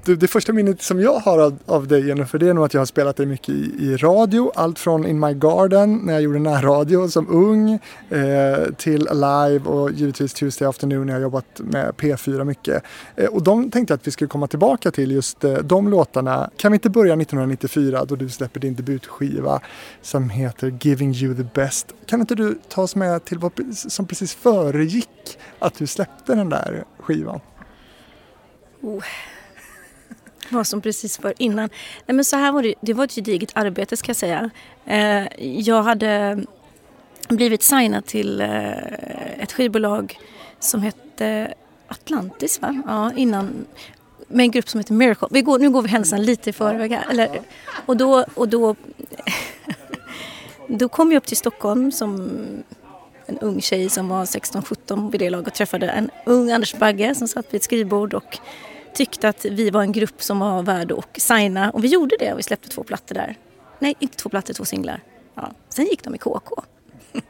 Du, 0.07 0.17
det 0.17 0.29
första 0.29 0.53
minnet 0.53 0.83
som 0.83 1.01
jag 1.01 1.19
har 1.19 1.39
av, 1.39 1.59
av 1.67 1.87
dig 1.87 2.07
Jennifer, 2.09 2.39
det 2.39 2.49
är 2.49 2.55
nog 2.55 2.65
att 2.65 2.75
jag 2.75 2.81
har 2.81 2.87
spelat 2.87 3.17
dig 3.17 3.27
mycket 3.27 3.49
i, 3.49 3.75
i 3.79 3.97
radio. 3.97 4.53
Allt 4.55 4.79
från 4.79 5.07
In 5.07 5.21
My 5.21 5.35
Garden 5.35 6.01
när 6.05 6.13
jag 6.13 6.23
gjorde 6.23 6.39
närradio 6.39 7.09
som 7.09 7.29
ung 7.29 7.73
eh, 8.11 8.75
till 8.77 9.09
Alive 9.09 9.69
och 9.69 9.93
givetvis 9.93 10.35
Tuesday 10.35 10.69
Afternoon 10.69 11.07
när 11.07 11.13
jag 11.13 11.23
jobbat 11.23 11.45
med 11.59 11.95
P4 11.95 12.45
mycket. 12.45 12.83
Eh, 13.17 13.27
och 13.27 13.43
de 13.43 13.71
tänkte 13.71 13.95
att 13.95 14.07
vi 14.07 14.11
skulle 14.11 14.29
komma 14.29 14.47
tillbaka 14.47 14.91
till 14.91 15.11
just 15.11 15.45
eh, 15.45 15.55
de 15.55 15.89
låtarna. 15.89 16.51
Kan 16.57 16.73
vi 16.73 16.77
inte 16.77 16.91
börja 16.91 17.13
1994 17.13 18.05
då 18.05 18.17
du 18.17 18.29
släpper 18.29 18.61
din 18.61 18.75
debutskiva 18.75 19.61
som 20.03 20.31
heter 20.31 20.79
Giving 20.81 21.15
You 21.15 21.35
The 21.35 21.47
Best. 21.55 21.95
Kan 22.07 22.21
inte 22.21 22.35
du 22.35 22.59
ta 22.69 22.83
oss 22.83 22.97
med 22.97 23.25
till 23.25 23.39
vad 23.39 23.53
som 23.75 24.07
precis 24.07 24.35
föregick 24.35 25.39
att 25.59 25.75
du 25.75 25.87
släppte 25.87 26.35
den 26.35 26.49
där 26.49 26.85
skivan? 26.99 27.41
Oh 28.81 29.05
vad 30.51 30.67
som 30.67 30.81
precis 30.81 31.23
var 31.23 31.35
innan. 31.39 31.69
Nej, 32.07 32.15
men 32.17 32.25
så 32.25 32.37
här 32.37 32.53
var 32.53 32.63
det, 32.63 32.75
det 32.81 32.93
var 32.93 33.05
ett 33.05 33.15
gediget 33.15 33.51
arbete 33.55 33.97
ska 33.97 34.09
jag 34.09 34.17
säga. 34.17 34.51
Eh, 34.87 35.27
jag 35.41 35.83
hade 35.83 36.45
blivit 37.29 37.63
signad 37.63 38.07
till 38.07 38.41
eh, 38.41 39.43
ett 39.43 39.53
skivbolag 39.53 40.19
som 40.61 40.83
hette 40.83 41.55
Atlantis 41.89 42.61
va? 42.61 42.83
Ja, 42.87 43.13
innan 43.17 43.67
med 44.29 44.45
en 44.45 44.51
grupp 44.51 44.69
som 44.69 44.81
heter 44.81 44.95
Miracle. 44.95 45.29
Vi 45.31 45.43
går, 45.43 45.59
nu 45.59 45.71
går 45.71 45.83
vi 45.83 45.89
hälsan 45.89 46.23
lite 46.23 46.51
i 46.51 46.53
förväg 46.53 46.93
här. 46.93 47.11
Eller, 47.11 47.41
och 47.87 47.97
då, 47.97 48.25
och 48.35 48.49
då, 48.49 48.75
då 50.69 50.89
kom 50.89 51.13
jag 51.13 51.21
upp 51.21 51.27
till 51.27 51.37
Stockholm 51.37 51.93
som 51.93 52.31
en 53.27 53.39
ung 53.39 53.61
tjej 53.61 53.91
som 53.91 54.09
var 54.09 54.25
16-17 54.25 55.11
vid 55.11 55.21
det 55.21 55.31
laget 55.31 55.47
och 55.47 55.55
träffade 55.55 55.89
en 55.89 56.11
ung 56.27 56.51
Anders 56.51 56.75
Bagge 56.75 57.15
som 57.15 57.29
satt 57.29 57.47
vid 57.55 57.59
ett 57.59 57.65
skrivbord 57.65 58.15
och 58.15 58.39
tyckte 58.97 59.29
att 59.29 59.45
vi 59.45 59.71
var 59.71 59.83
en 59.83 59.93
grupp 59.93 60.23
som 60.23 60.39
var 60.39 60.63
värd 60.63 60.93
att 60.93 61.21
signa 61.21 61.71
och 61.71 61.85
vi 61.85 61.89
gjorde 61.89 62.17
det 62.19 62.33
och 62.33 62.39
vi 62.39 62.43
släppte 62.43 62.69
två 62.69 62.83
plattor 62.83 63.15
där. 63.15 63.39
Nej, 63.79 63.95
inte 63.99 64.17
två 64.17 64.29
plattor, 64.29 64.55
två 64.55 64.65
singlar. 64.65 65.01
Ja. 65.35 65.53
Sen 65.69 65.85
gick 65.85 66.03
de 66.03 66.15
i 66.15 66.19
KK. 66.19 66.63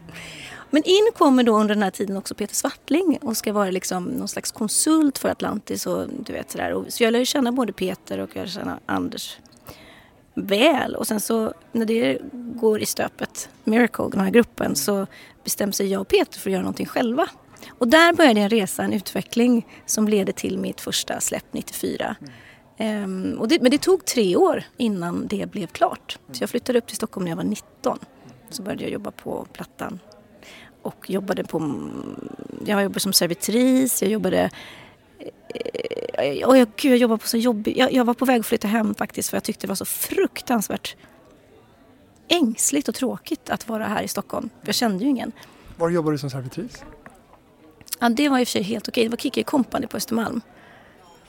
Men 0.71 0.83
in 0.85 1.11
kommer 1.17 1.43
då 1.43 1.57
under 1.57 1.75
den 1.75 1.83
här 1.83 1.91
tiden 1.91 2.17
också 2.17 2.35
Peter 2.35 2.55
Svartling 2.55 3.19
och 3.23 3.37
ska 3.37 3.53
vara 3.53 3.71
liksom 3.71 4.05
någon 4.05 4.29
slags 4.29 4.53
konsult 4.53 5.19
för 5.19 5.29
Atlantis 5.29 5.87
och 5.87 6.09
du 6.27 6.33
vet 6.33 6.51
sådär. 6.51 6.73
Och 6.73 6.85
så 6.89 7.05
jag 7.05 7.13
lär 7.13 7.19
ju 7.19 7.27
känna 7.27 7.53
både 7.53 7.73
Peter 7.73 8.19
och 8.19 8.31
jag 8.37 8.49
känner 8.49 8.79
Anders 8.87 9.39
väl. 10.35 10.95
Och 10.95 11.07
sen 11.07 11.21
så 11.21 11.55
när 11.73 11.87
det 11.87 12.19
går 12.33 12.83
i 12.83 12.87
stöpet, 12.87 13.49
Miracle, 13.65 14.09
den 14.11 14.21
här 14.21 14.31
gruppen, 14.31 14.77
så 14.77 15.07
bestämmer 15.45 15.73
sig 15.73 15.87
jag 15.87 16.01
och 16.01 16.09
Peter 16.09 16.39
för 16.39 16.51
att 16.51 16.53
göra 16.53 16.63
någonting 16.63 16.87
själva. 16.87 17.29
Och 17.69 17.89
där 17.89 18.13
började 18.13 18.41
en 18.41 18.49
resa, 18.49 18.83
en 18.83 18.93
utveckling 18.93 19.67
som 19.87 20.09
ledde 20.09 20.33
till 20.33 20.59
mitt 20.59 20.81
första 20.81 21.21
släpp 21.21 21.45
94. 21.53 22.17
Mm. 22.21 22.33
Um, 22.79 23.39
och 23.39 23.49
det, 23.49 23.63
men 23.63 23.71
det 23.71 23.79
tog 23.79 24.05
tre 24.05 24.37
år 24.37 24.65
innan 24.77 25.27
det 25.27 25.51
blev 25.51 25.67
klart. 25.67 26.19
Så 26.33 26.43
jag 26.43 26.51
flyttade 26.51 26.79
upp 26.79 26.87
till 26.87 26.97
Stockholm 26.97 27.25
när 27.25 27.31
jag 27.31 27.37
var 27.37 27.45
19. 27.45 27.99
Så 28.51 28.63
började 28.63 28.83
jag 28.83 28.93
jobba 28.93 29.11
på 29.11 29.47
plattan. 29.53 29.99
Och 30.83 31.11
jobbade 31.11 31.45
på... 31.45 31.59
Mm, 31.59 32.29
jag 32.67 32.83
jobbade 32.83 33.01
som 33.01 33.13
servitris, 33.13 34.03
jag 34.03 34.11
jobbade... 34.11 34.51
Eh, 35.19 36.27
eh, 36.27 36.49
oh, 36.49 36.59
jag, 36.59 36.69
gud, 36.77 36.93
jag 36.93 36.99
jobbade 36.99 37.19
på 37.19 37.29
så 37.29 37.37
jobbig... 37.37 37.79
Jag, 37.79 37.93
jag 37.93 38.05
var 38.05 38.15
på 38.15 38.25
väg 38.25 38.41
att 38.41 38.47
flytta 38.47 38.69
hem 38.69 38.95
faktiskt 38.95 39.31
för 39.31 39.37
jag 39.37 39.45
tyckte 39.45 39.67
det 39.67 39.69
var 39.69 39.75
så 39.77 39.85
fruktansvärt 39.85 40.97
ängsligt 42.29 42.89
och 42.89 42.95
tråkigt 42.95 43.51
att 43.51 43.69
vara 43.69 43.87
här 43.87 44.03
i 44.03 44.09
Stockholm. 44.09 44.51
För 44.61 44.69
jag 44.69 44.75
kände 44.75 45.05
ju 45.05 45.11
ingen. 45.11 45.33
Var 45.77 45.91
jobbade 45.91 46.15
du 46.15 46.19
som 46.19 46.31
servitris? 46.31 46.85
Ja, 47.99 48.09
det 48.09 48.29
var 48.29 48.39
i 48.39 48.45
och 48.45 48.49
för 48.49 48.53
sig 48.53 48.63
helt 48.63 48.89
okej. 48.89 49.05
Det 49.05 49.11
var 49.11 49.17
Kikki 49.17 49.43
Company 49.43 49.87
på 49.87 49.97
Östermalm. 49.97 50.41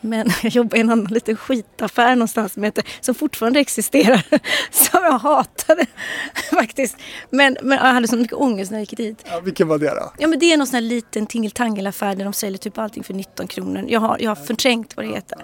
Men 0.02 0.30
jag 0.44 0.52
jobbade 0.52 0.78
i 0.78 0.82
en 0.82 0.90
annan 0.90 1.06
liten 1.06 1.38
skitaffär 1.38 2.16
någonstans 2.16 2.54
som, 2.54 2.64
heter, 2.64 2.84
som 3.02 3.16
fortfarande 3.16 3.60
existerar. 3.60 4.24
Som 4.72 5.04
jag 5.04 5.20
hatade 5.20 5.86
faktiskt. 6.50 6.98
Men, 7.30 7.58
men 7.62 7.78
jag 7.78 7.94
hade 7.94 8.08
så 8.08 8.18
mycket 8.18 8.38
ångest 8.38 8.72
när 8.72 8.78
jag 8.78 8.82
gick 8.82 8.98
dit. 8.98 9.26
Ja, 9.26 9.40
vilken 9.40 9.68
var 9.68 9.78
det 9.78 9.90
då? 9.90 10.14
Ja 10.18 10.28
men 10.28 10.40
det 10.40 10.54
är 10.54 10.58
någon 10.58 10.68
sån 10.68 10.76
här 10.76 10.82
liten 10.82 11.28
tingeltangelaffär 11.28 12.16
där 12.16 12.24
de 12.24 12.34
säljer 12.34 12.58
typ 12.58 12.78
allting 12.78 13.04
för 13.04 13.14
19 13.14 13.48
kronor. 13.48 13.86
Jag 13.88 14.00
har, 14.00 14.18
jag 14.20 14.32
har 14.32 14.46
förträngt 14.46 14.96
vad 14.96 15.06
det 15.06 15.12
heter. 15.12 15.38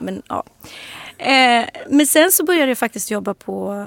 Men 0.00 0.22
ja. 0.28 0.44
Eh, 1.18 1.66
men 1.88 2.06
sen 2.06 2.32
så 2.32 2.44
började 2.44 2.68
jag 2.68 2.78
faktiskt 2.78 3.10
jobba 3.10 3.34
på 3.34 3.86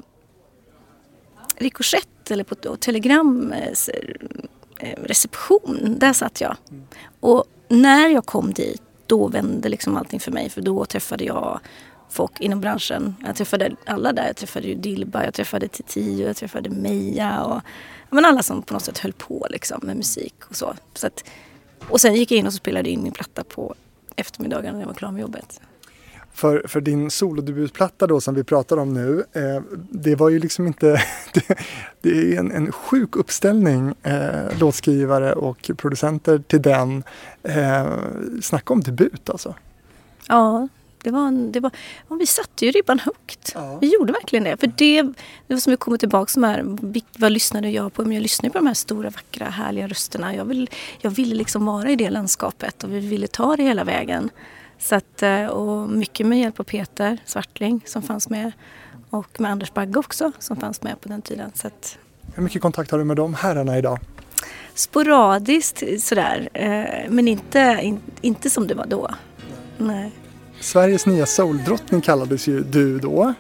Ricochet 1.57 2.31
eller 2.31 2.43
på 2.43 2.55
Telegram 2.55 3.53
eh, 3.53 3.73
Eh, 4.79 5.03
reception. 5.03 5.95
Där 5.99 6.13
satt 6.13 6.41
jag. 6.41 6.57
Och 7.19 7.45
när 7.67 8.07
jag 8.07 8.25
kom 8.25 8.53
dit 8.53 8.81
då 9.05 9.27
vände 9.27 9.69
liksom 9.69 9.97
allting 9.97 10.19
för 10.19 10.31
mig. 10.31 10.49
För 10.49 10.61
då 10.61 10.85
träffade 10.85 11.23
jag 11.23 11.59
folk 12.09 12.39
inom 12.39 12.61
branschen. 12.61 13.15
Jag 13.25 13.35
träffade 13.35 13.75
alla 13.85 14.13
där. 14.13 14.27
Jag 14.27 14.35
träffade 14.35 14.67
ju 14.67 14.75
Dilba, 14.75 15.25
jag 15.25 15.33
träffade 15.33 15.67
Titiyo, 15.67 16.27
jag 16.27 16.35
träffade 16.35 16.69
Meja 16.69 17.43
och 17.43 17.61
men 18.09 18.25
alla 18.25 18.43
som 18.43 18.61
på 18.61 18.73
något 18.73 18.83
sätt 18.83 18.97
höll 18.97 19.13
på 19.13 19.47
liksom 19.49 19.79
med 19.83 19.97
musik 19.97 20.35
och 20.49 20.55
så. 20.55 20.73
så 20.93 21.07
att, 21.07 21.23
och 21.89 22.01
sen 22.01 22.15
gick 22.15 22.31
jag 22.31 22.37
in 22.37 22.47
och 22.47 22.53
så 22.53 22.57
spelade 22.57 22.89
in 22.89 23.03
min 23.03 23.11
platta 23.11 23.43
på 23.43 23.75
eftermiddagen 24.15 24.73
när 24.73 24.81
jag 24.81 24.87
var 24.87 24.93
klar 24.93 25.11
med 25.11 25.21
jobbet. 25.21 25.61
För, 26.33 26.63
för 26.67 26.81
din 26.81 27.11
solodebutplatta 27.11 28.07
då 28.07 28.21
som 28.21 28.35
vi 28.35 28.43
pratar 28.43 28.77
om 28.77 28.93
nu, 28.93 29.23
eh, 29.33 29.61
det 29.89 30.15
var 30.15 30.29
ju 30.29 30.39
liksom 30.39 30.67
inte... 30.67 31.01
Det, 31.33 31.57
det 32.01 32.09
är 32.09 32.39
en, 32.39 32.51
en 32.51 32.71
sjuk 32.71 33.15
uppställning 33.15 33.93
eh, 34.03 34.59
låtskrivare 34.59 35.33
och 35.33 35.71
producenter 35.77 36.43
till 36.47 36.61
den. 36.61 37.03
Eh, 37.43 37.87
snacka 38.41 38.73
om 38.73 38.81
debut 38.81 39.29
alltså. 39.29 39.55
Ja, 40.27 40.67
det 41.03 41.11
var, 41.11 41.27
en, 41.27 41.51
det 41.51 41.59
var, 41.59 41.71
vi 42.19 42.25
satte 42.25 42.65
ju 42.65 42.71
ribban 42.71 42.99
högt. 42.99 43.51
Ja. 43.55 43.77
Vi 43.81 43.93
gjorde 43.93 44.13
verkligen 44.13 44.43
det. 44.43 44.57
För 44.57 44.67
det, 44.67 45.01
det 45.47 45.53
var 45.53 45.57
som 45.57 45.71
vi 45.71 45.77
kommer 45.77 45.97
tillbaka 45.97 46.29
som 46.29 46.43
här, 46.43 46.63
vad 47.17 47.31
lyssnade 47.31 47.69
jag 47.69 47.93
på? 47.93 48.03
Men 48.03 48.11
jag 48.11 48.21
lyssnade 48.21 48.51
på 48.51 48.57
de 48.57 48.67
här 48.67 48.73
stora, 48.73 49.09
vackra, 49.09 49.45
härliga 49.45 49.87
rösterna. 49.87 50.35
Jag, 50.35 50.45
vill, 50.45 50.69
jag 51.01 51.11
ville 51.11 51.35
liksom 51.35 51.65
vara 51.65 51.89
i 51.89 51.95
det 51.95 52.09
landskapet 52.09 52.83
och 52.83 52.93
vi 52.93 52.99
ville 52.99 53.27
ta 53.27 53.55
det 53.55 53.63
hela 53.63 53.83
vägen. 53.83 54.29
Så 54.79 54.95
att, 54.95 55.23
eh, 55.23 55.45
och 55.45 55.89
mycket 55.89 56.27
med 56.27 56.39
hjälp 56.39 56.59
av 56.59 56.63
Peter 56.63 57.17
Svartling 57.25 57.81
som 57.85 58.01
fanns 58.01 58.29
med 58.29 58.51
och 59.09 59.41
med 59.41 59.51
Anders 59.51 59.73
Bagge 59.73 59.99
också 59.99 60.31
som 60.39 60.57
fanns 60.57 60.81
med 60.81 61.01
på 61.01 61.09
den 61.09 61.21
tiden. 61.21 61.51
Så 61.53 61.67
att, 61.67 61.97
Hur 62.35 62.43
mycket 62.43 62.61
kontakt 62.61 62.91
har 62.91 62.97
du 62.97 63.03
med 63.03 63.17
de 63.17 63.33
herrarna 63.33 63.77
idag? 63.77 63.99
Sporadiskt 64.73 65.83
sådär, 65.99 66.49
eh, 66.53 67.09
men 67.09 67.27
inte, 67.27 67.79
in, 67.81 67.99
inte 68.21 68.49
som 68.49 68.67
det 68.67 68.75
var 68.75 68.85
då. 68.85 69.09
Nej. 69.77 70.11
Sveriges 70.59 71.05
nya 71.05 71.25
souldrottning 71.25 72.01
kallades 72.01 72.47
ju 72.47 72.63
du 72.63 72.99
då. 72.99 73.33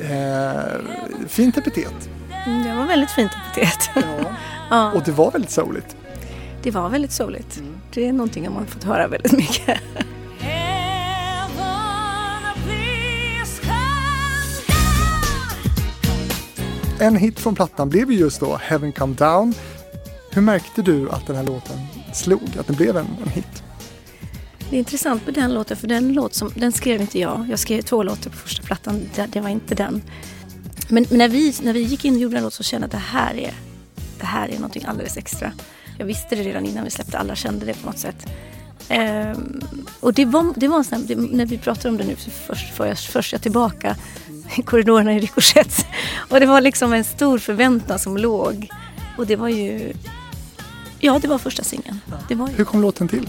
Eh, 0.00 0.80
fint 1.28 1.58
epitet. 1.58 2.10
Mm, 2.46 2.62
det 2.62 2.74
var 2.74 2.86
väldigt 2.86 3.10
fint 3.10 3.32
epitet. 3.32 3.90
Ja. 3.94 4.02
ja. 4.70 4.92
Och 4.92 5.02
det 5.02 5.12
var 5.12 5.30
väldigt 5.30 5.50
souligt. 5.50 5.96
Det 6.62 6.70
var 6.70 6.88
väldigt 6.88 7.12
souligt. 7.12 7.58
Mm. 7.58 7.80
Det 7.94 8.08
är 8.08 8.12
någonting 8.12 8.48
har 8.48 8.64
fått 8.64 8.84
höra 8.84 9.08
väldigt 9.08 9.32
mycket. 9.32 9.80
En 17.00 17.16
hit 17.16 17.40
från 17.40 17.54
plattan 17.54 17.88
blev 17.88 18.12
ju 18.12 18.18
just 18.18 18.40
då 18.40 18.56
Heaven 18.56 18.92
Come 18.92 19.14
Down. 19.14 19.54
Hur 20.30 20.42
märkte 20.42 20.82
du 20.82 21.10
att 21.10 21.26
den 21.26 21.36
här 21.36 21.44
låten 21.44 21.78
slog, 22.14 22.58
att 22.58 22.66
den 22.66 22.76
blev 22.76 22.96
en, 22.96 23.06
en 23.22 23.28
hit? 23.28 23.62
Det 24.70 24.76
är 24.76 24.78
intressant 24.78 25.26
med 25.26 25.34
den 25.34 25.54
låten 25.54 25.76
för 25.76 25.88
den 25.88 26.12
låt 26.12 26.34
som, 26.34 26.52
den 26.54 26.72
skrev 26.72 27.00
inte 27.00 27.18
jag. 27.18 27.46
Jag 27.50 27.58
skrev 27.58 27.82
två 27.82 28.02
låtar 28.02 28.30
på 28.30 28.36
första 28.36 28.62
plattan, 28.62 29.00
det, 29.14 29.26
det 29.26 29.40
var 29.40 29.48
inte 29.48 29.74
den. 29.74 30.02
Men, 30.88 31.06
men, 31.08 31.18
när, 31.18 31.28
vi, 31.28 31.54
när 31.62 31.72
vi 31.72 31.80
gick 31.80 32.04
in 32.04 32.14
och 32.14 32.20
gjorde 32.20 32.36
en 32.36 32.42
låt 32.42 32.54
så 32.54 32.62
kände 32.62 32.84
jag 32.84 32.86
att 32.86 32.92
det 32.92 33.18
här 33.18 33.34
är, 33.34 33.54
det 34.18 34.26
här 34.26 34.48
är 34.48 34.54
någonting 34.54 34.84
alldeles 34.84 35.16
extra. 35.16 35.52
Jag 35.98 36.06
visste 36.06 36.36
det 36.36 36.42
redan 36.42 36.66
innan 36.66 36.84
vi 36.84 36.90
släppte, 36.90 37.18
alla 37.18 37.34
kände 37.34 37.66
det 37.66 37.74
på 37.74 37.86
något 37.86 37.98
sätt. 37.98 38.26
Ehm, 38.88 39.60
och 40.00 40.14
det 40.14 40.24
var, 40.24 40.52
det 40.56 40.68
var 40.68 40.78
en 40.78 40.84
sån 40.84 41.06
det, 41.06 41.16
när 41.16 41.46
vi 41.46 41.58
pratar 41.58 41.88
om 41.88 41.96
det 41.96 42.04
nu 42.04 42.16
så 42.16 42.30
först 42.30 42.74
får 42.74 42.86
jag, 42.86 42.98
först 42.98 43.32
jag 43.32 43.42
tillbaka 43.42 43.96
korridorerna 44.64 45.12
i 45.12 45.20
Ricochet. 45.20 45.86
Och 46.28 46.40
det 46.40 46.46
var 46.46 46.60
liksom 46.60 46.92
en 46.92 47.04
stor 47.04 47.38
förväntan 47.38 47.98
som 47.98 48.16
låg. 48.16 48.68
Och 49.18 49.26
det 49.26 49.36
var 49.36 49.48
ju, 49.48 49.92
ja 50.98 51.18
det 51.18 51.28
var 51.28 51.38
första 51.38 51.64
singeln. 51.64 52.00
Ju... 52.28 52.46
Hur 52.56 52.64
kom 52.64 52.82
låten 52.82 53.08
till? 53.08 53.28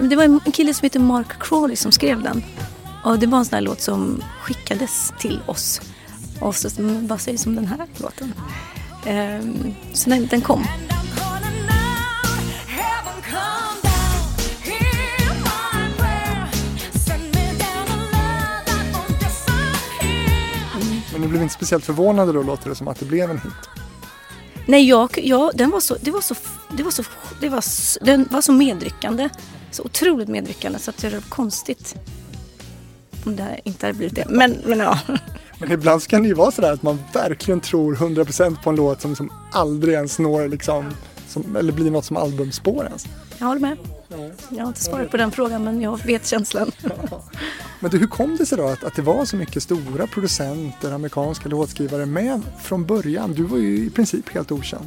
Det 0.00 0.16
var 0.16 0.24
en 0.24 0.40
kille 0.40 0.74
som 0.74 0.86
heter 0.86 1.00
Mark 1.00 1.42
Crawley 1.42 1.76
som 1.76 1.92
skrev 1.92 2.22
den. 2.22 2.44
Och 3.04 3.18
det 3.18 3.26
var 3.26 3.38
en 3.38 3.44
sån 3.44 3.54
här 3.54 3.60
låt 3.60 3.80
som 3.80 4.22
skickades 4.42 5.12
till 5.18 5.40
oss. 5.46 5.80
Och 6.40 6.56
så 6.56 6.68
vad 6.78 7.20
sägs 7.20 7.46
om 7.46 7.54
den 7.54 7.66
här 7.66 7.86
låten? 7.96 8.34
Um, 9.06 9.74
så 9.92 10.10
den, 10.10 10.26
den 10.26 10.40
kom. 10.40 10.64
Men 21.12 21.22
du 21.22 21.28
blev 21.28 21.42
inte 21.42 21.54
speciellt 21.54 21.84
förvånade 21.84 22.32
då 22.32 22.42
låter 22.42 22.68
det 22.68 22.74
som 22.74 22.88
att 22.88 22.98
det 22.98 23.06
blev 23.06 23.30
en 23.30 23.38
hit? 23.38 23.52
Nej, 24.66 24.88
jag, 24.88 25.18
jag, 25.22 25.50
den 25.54 25.70
var 25.70 25.80
så, 25.80 25.96
det 26.00 26.10
var 26.10 26.20
så, 26.20 26.34
det 26.76 26.82
var 26.82 26.90
så, 26.90 27.02
det 27.40 27.48
var, 27.48 27.64
den 28.04 28.28
var 28.30 28.40
så 28.40 28.52
medryckande. 28.52 29.28
Så 29.70 29.82
otroligt 29.82 30.28
medryckande 30.28 30.78
så 30.78 30.90
att 30.90 30.96
det 30.96 31.10
var 31.10 31.20
konstigt 31.20 31.96
om 33.26 33.36
det 33.36 33.60
inte 33.64 33.86
hade 33.86 33.98
blivit 33.98 34.14
det. 34.14 34.24
Men, 34.28 34.56
men 34.64 34.78
ja. 34.78 34.98
Men 35.60 35.72
ibland 35.72 36.06
kan 36.06 36.22
det 36.22 36.28
ju 36.28 36.34
vara 36.34 36.50
sådär 36.50 36.72
att 36.72 36.82
man 36.82 36.98
verkligen 37.14 37.60
tror 37.60 37.94
100% 37.94 38.62
på 38.62 38.70
en 38.70 38.76
låt 38.76 39.00
som, 39.00 39.16
som 39.16 39.32
aldrig 39.52 39.94
ens 39.94 40.18
når 40.18 40.48
liksom, 40.48 40.92
som, 41.28 41.56
eller 41.56 41.72
blir 41.72 41.90
något 41.90 42.04
som 42.04 42.16
albumspår 42.16 42.84
ens. 42.84 43.06
Jag 43.38 43.46
håller 43.46 43.60
med. 43.60 43.76
Jag 44.50 44.58
har 44.58 44.68
inte 44.68 44.84
svarat 44.84 45.10
på 45.10 45.16
den 45.16 45.30
frågan 45.30 45.64
men 45.64 45.80
jag 45.80 46.04
vet 46.04 46.26
känslan. 46.26 46.72
Men 47.80 47.90
du, 47.90 47.98
hur 47.98 48.06
kom 48.06 48.36
det 48.36 48.46
sig 48.46 48.58
då 48.58 48.66
att, 48.66 48.84
att 48.84 48.94
det 48.94 49.02
var 49.02 49.24
så 49.24 49.36
mycket 49.36 49.62
stora 49.62 50.06
producenter, 50.06 50.92
amerikanska 50.92 51.48
låtskrivare 51.48 52.06
med 52.06 52.42
från 52.62 52.86
början? 52.86 53.32
Du 53.32 53.42
var 53.42 53.58
ju 53.58 53.86
i 53.86 53.90
princip 53.90 54.28
helt 54.28 54.52
okänd. 54.52 54.86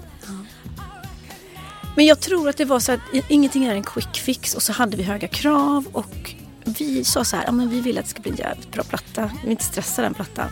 Men 1.95 2.05
jag 2.05 2.19
tror 2.19 2.50
att 2.50 2.57
det 2.57 2.65
var 2.65 2.79
så 2.79 2.91
att 2.91 3.00
ingenting 3.27 3.65
är 3.65 3.75
en 3.75 3.83
quick 3.83 4.17
fix 4.17 4.55
och 4.55 4.62
så 4.62 4.74
hade 4.74 4.98
vi 4.98 5.03
höga 5.03 5.27
krav 5.27 5.86
och 5.91 6.36
vi 6.65 7.03
sa 7.03 7.24
så 7.24 7.36
här, 7.36 7.43
ja 7.45 7.51
men 7.51 7.69
vi 7.69 7.81
vill 7.81 7.98
att 7.98 8.03
det 8.03 8.10
ska 8.10 8.21
bli 8.21 8.31
en 8.31 8.38
jävligt 8.38 8.71
bra 8.71 8.83
platta. 8.83 9.31
Vi 9.33 9.41
vill 9.41 9.51
inte 9.51 9.63
stressa 9.63 10.01
den 10.01 10.13
plattan. 10.13 10.48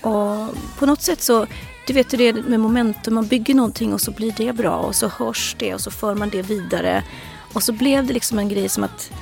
Och 0.00 0.56
på 0.78 0.86
något 0.86 1.02
sätt 1.02 1.22
så, 1.22 1.46
du 1.90 1.94
vet 1.94 2.12
hur 2.12 2.18
det 2.18 2.28
är 2.28 2.32
med 2.32 2.60
momentum, 2.60 3.14
man 3.14 3.26
bygger 3.26 3.54
någonting 3.54 3.94
och 3.94 4.00
så 4.00 4.10
blir 4.10 4.32
det 4.36 4.52
bra 4.52 4.76
och 4.76 4.94
så 4.94 5.08
hörs 5.08 5.56
det 5.58 5.74
och 5.74 5.80
så 5.80 5.90
för 5.90 6.14
man 6.14 6.30
det 6.30 6.42
vidare. 6.42 7.04
Och 7.52 7.62
så 7.62 7.72
blev 7.72 8.06
det 8.06 8.12
liksom 8.12 8.38
en 8.38 8.48
grej 8.48 8.68
som 8.68 8.84
att 8.84 9.12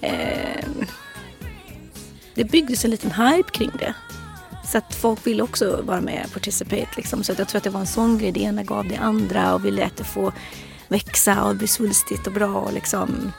eh, 0.00 0.66
det 2.34 2.44
byggdes 2.44 2.84
en 2.84 2.90
liten 2.90 3.12
hype 3.12 3.50
kring 3.50 3.70
det. 3.78 3.94
Så 4.64 4.78
att 4.78 4.94
folk 4.94 5.26
ville 5.26 5.42
också 5.42 5.82
vara 5.82 6.00
med, 6.00 6.22
och 6.26 6.32
participate 6.32 6.88
liksom. 6.96 7.24
Så 7.24 7.32
att 7.32 7.38
jag 7.38 7.48
tror 7.48 7.58
att 7.58 7.64
det 7.64 7.70
var 7.70 7.80
en 7.80 7.86
sån 7.86 8.18
grej, 8.18 8.32
det 8.32 8.40
ena 8.40 8.62
gav 8.62 8.88
det 8.88 8.96
andra 8.96 9.54
och 9.54 9.64
vi 9.64 9.70
lät 9.70 9.96
det 9.96 10.04
få 10.04 10.32
växa 10.88 11.44
och 11.44 11.56
bli 11.56 11.66
svulstigt 11.66 12.26
och 12.26 12.32
bra 12.32 12.54
och 12.54 12.72
liksom. 12.72 13.32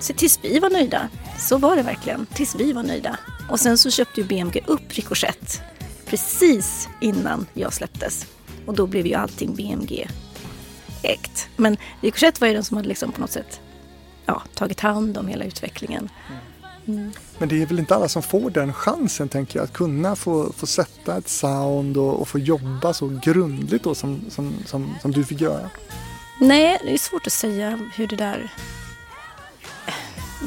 Så 0.00 0.12
tills 0.12 0.38
vi 0.42 0.58
var 0.58 0.70
nöjda. 0.70 1.08
Så 1.38 1.58
var 1.58 1.76
det 1.76 1.82
verkligen. 1.82 2.26
Tills 2.26 2.54
vi 2.54 2.72
var 2.72 2.82
nöjda. 2.82 3.16
Och 3.50 3.60
sen 3.60 3.78
så 3.78 3.90
köpte 3.90 4.20
ju 4.20 4.26
BMG 4.26 4.60
upp 4.66 4.92
Ricochet 4.92 5.62
precis 6.06 6.88
innan 7.00 7.46
jag 7.54 7.72
släpptes. 7.72 8.26
Och 8.66 8.74
då 8.74 8.86
blev 8.86 9.06
ju 9.06 9.14
allting 9.14 9.54
BMG 9.54 10.08
ägt. 11.02 11.48
Men 11.56 11.76
Ricochet 12.00 12.40
var 12.40 12.48
ju 12.48 12.54
den 12.54 12.64
som 12.64 12.76
hade 12.76 12.88
liksom 12.88 13.12
på 13.12 13.20
något 13.20 13.30
sätt 13.30 13.60
ja, 14.26 14.42
tagit 14.54 14.80
hand 14.80 15.18
om 15.18 15.28
hela 15.28 15.44
utvecklingen. 15.44 16.08
Mm. 16.86 17.12
Men 17.38 17.48
det 17.48 17.62
är 17.62 17.66
väl 17.66 17.78
inte 17.78 17.94
alla 17.94 18.08
som 18.08 18.22
får 18.22 18.50
den 18.50 18.72
chansen 18.72 19.28
tänker 19.28 19.58
jag, 19.58 19.64
att 19.64 19.72
kunna 19.72 20.16
få, 20.16 20.52
få 20.52 20.66
sätta 20.66 21.16
ett 21.18 21.28
sound 21.28 21.96
och, 21.96 22.20
och 22.20 22.28
få 22.28 22.38
jobba 22.38 22.92
så 22.92 23.20
grundligt 23.22 23.84
då 23.84 23.94
som, 23.94 24.20
som, 24.30 24.54
som, 24.66 24.94
som 25.02 25.12
du 25.12 25.24
fick 25.24 25.40
göra? 25.40 25.70
Nej, 26.40 26.78
det 26.84 26.94
är 26.94 26.98
svårt 26.98 27.26
att 27.26 27.32
säga 27.32 27.78
hur 27.94 28.06
det 28.06 28.16
där... 28.16 28.52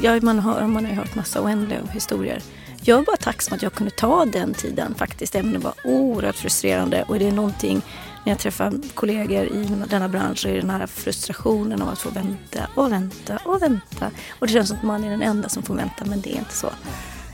Ja, 0.02 0.20
man, 0.20 0.38
har, 0.38 0.66
man 0.66 0.84
har 0.84 0.92
ju 0.92 0.98
hört 0.98 1.14
massa 1.14 1.42
oändliga 1.42 1.80
historier. 1.92 2.42
Jag 2.82 2.98
är 2.98 3.02
bara 3.02 3.16
tacksam 3.16 3.56
att 3.56 3.62
jag 3.62 3.72
kunde 3.72 3.90
ta 3.90 4.24
den 4.24 4.54
tiden 4.54 4.94
faktiskt, 4.94 5.34
även 5.34 5.46
om 5.46 5.52
det 5.52 5.58
var 5.58 5.74
oerhört 5.84 6.36
frustrerande. 6.36 7.04
Och 7.08 7.16
är 7.16 7.20
det 7.20 7.32
någonting 7.32 7.82
när 8.24 8.32
jag 8.32 8.38
träffar 8.38 8.94
kollegor 8.94 9.44
i 9.46 9.68
denna 9.90 10.08
bransch 10.08 10.38
så 10.38 10.48
är 10.48 10.52
det 10.52 10.60
den 10.60 10.70
här 10.70 10.86
frustrationen 10.86 11.82
av 11.82 11.88
att 11.88 11.98
få 11.98 12.10
vänta 12.10 12.68
och 12.74 12.92
vänta 12.92 13.38
och 13.44 13.62
vänta. 13.62 14.10
Och 14.38 14.46
det 14.46 14.52
känns 14.52 14.68
som 14.68 14.76
att 14.76 14.82
man 14.82 15.04
är 15.04 15.10
den 15.10 15.22
enda 15.22 15.48
som 15.48 15.62
får 15.62 15.74
vänta, 15.74 16.04
men 16.04 16.20
det 16.20 16.32
är 16.32 16.38
inte 16.38 16.54
så. 16.54 16.70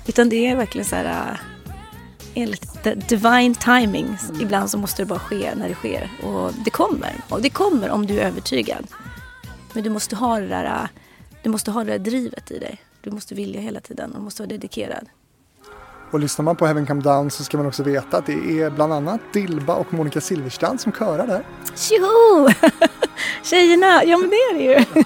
Utan 0.07 0.29
det 0.29 0.47
är 0.47 0.57
verkligen 0.57 0.85
så 0.85 0.97
här 0.97 1.31
äh, 1.33 1.39
enligt 2.35 3.09
divine 3.09 3.55
timing. 3.55 4.17
Mm. 4.29 4.41
Ibland 4.41 4.71
så 4.71 4.79
måste 4.79 5.03
det 5.03 5.07
bara 5.07 5.19
ske 5.19 5.55
när 5.55 5.69
det 5.69 5.75
sker. 5.75 6.11
Och 6.23 6.53
det 6.65 6.71
kommer. 6.71 7.13
Och 7.29 7.43
det 7.43 7.51
kommer 7.51 7.91
om 7.91 8.07
du 8.07 8.21
är 8.21 8.27
övertygad. 8.27 8.87
Men 9.73 9.85
du 9.85 9.91
måste 9.91 10.17
ha 10.17 10.41
det 10.41 10.47
där, 10.47 10.89
du 11.43 11.51
måste 11.51 11.71
ha 11.71 11.85
det 11.85 11.93
där 11.93 11.99
drivet 11.99 12.51
i 12.51 12.59
dig. 12.59 12.81
Du 13.01 13.11
måste 13.11 13.35
vilja 13.35 13.61
hela 13.61 13.81
tiden 13.81 14.13
och 14.13 14.23
måste 14.23 14.43
vara 14.43 14.49
dedikerad. 14.49 15.09
Och 16.11 16.21
lyssnar 16.21 16.43
man 16.43 16.57
på 16.57 16.67
Heaven 16.67 16.87
Come 16.87 17.03
Down 17.03 17.31
så 17.31 17.45
ska 17.45 17.57
man 17.57 17.67
också 17.67 17.83
veta 17.83 18.19
att 18.19 18.27
det 18.27 18.61
är 18.61 18.71
bland 18.71 18.93
annat 18.93 19.21
Dilba 19.33 19.75
och 19.75 19.95
Monica 19.95 20.21
Silverstrand 20.21 20.81
som 20.81 20.93
körar 20.93 21.27
där. 21.27 21.43
Tjoho! 21.75 22.49
Tjejerna, 23.43 24.05
ja 24.05 24.19
men 24.19 24.31
det 24.31 24.37
är 24.37 24.55
det 24.55 24.63
ju. 24.65 25.03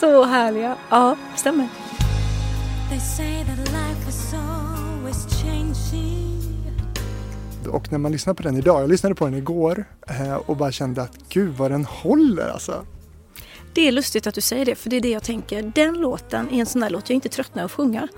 Så 0.00 0.24
härliga. 0.24 0.76
Ja, 0.90 1.16
stämmer. 1.36 1.68
Och 7.68 7.92
när 7.92 7.98
man 7.98 8.12
lyssnar 8.12 8.34
på 8.34 8.42
den 8.42 8.56
idag, 8.56 8.82
jag 8.82 8.88
lyssnade 8.88 9.14
på 9.14 9.24
den 9.24 9.34
igår 9.34 9.84
eh, 10.08 10.34
och 10.34 10.56
bara 10.56 10.72
kände 10.72 11.02
att 11.02 11.18
gud 11.28 11.54
vad 11.56 11.70
den 11.70 11.84
håller 11.84 12.48
alltså. 12.48 12.84
Det 13.74 13.88
är 13.88 13.92
lustigt 13.92 14.26
att 14.26 14.34
du 14.34 14.40
säger 14.40 14.64
det, 14.64 14.74
för 14.74 14.90
det 14.90 14.96
är 14.96 15.00
det 15.00 15.10
jag 15.10 15.22
tänker. 15.22 15.72
Den 15.74 15.94
låten 15.94 16.50
är 16.50 16.60
en 16.60 16.66
sån 16.66 16.80
där 16.80 16.90
låt 16.90 17.10
jag 17.10 17.14
inte 17.14 17.28
tröttnar 17.28 17.64
att 17.64 17.72
sjunga. 17.72 18.08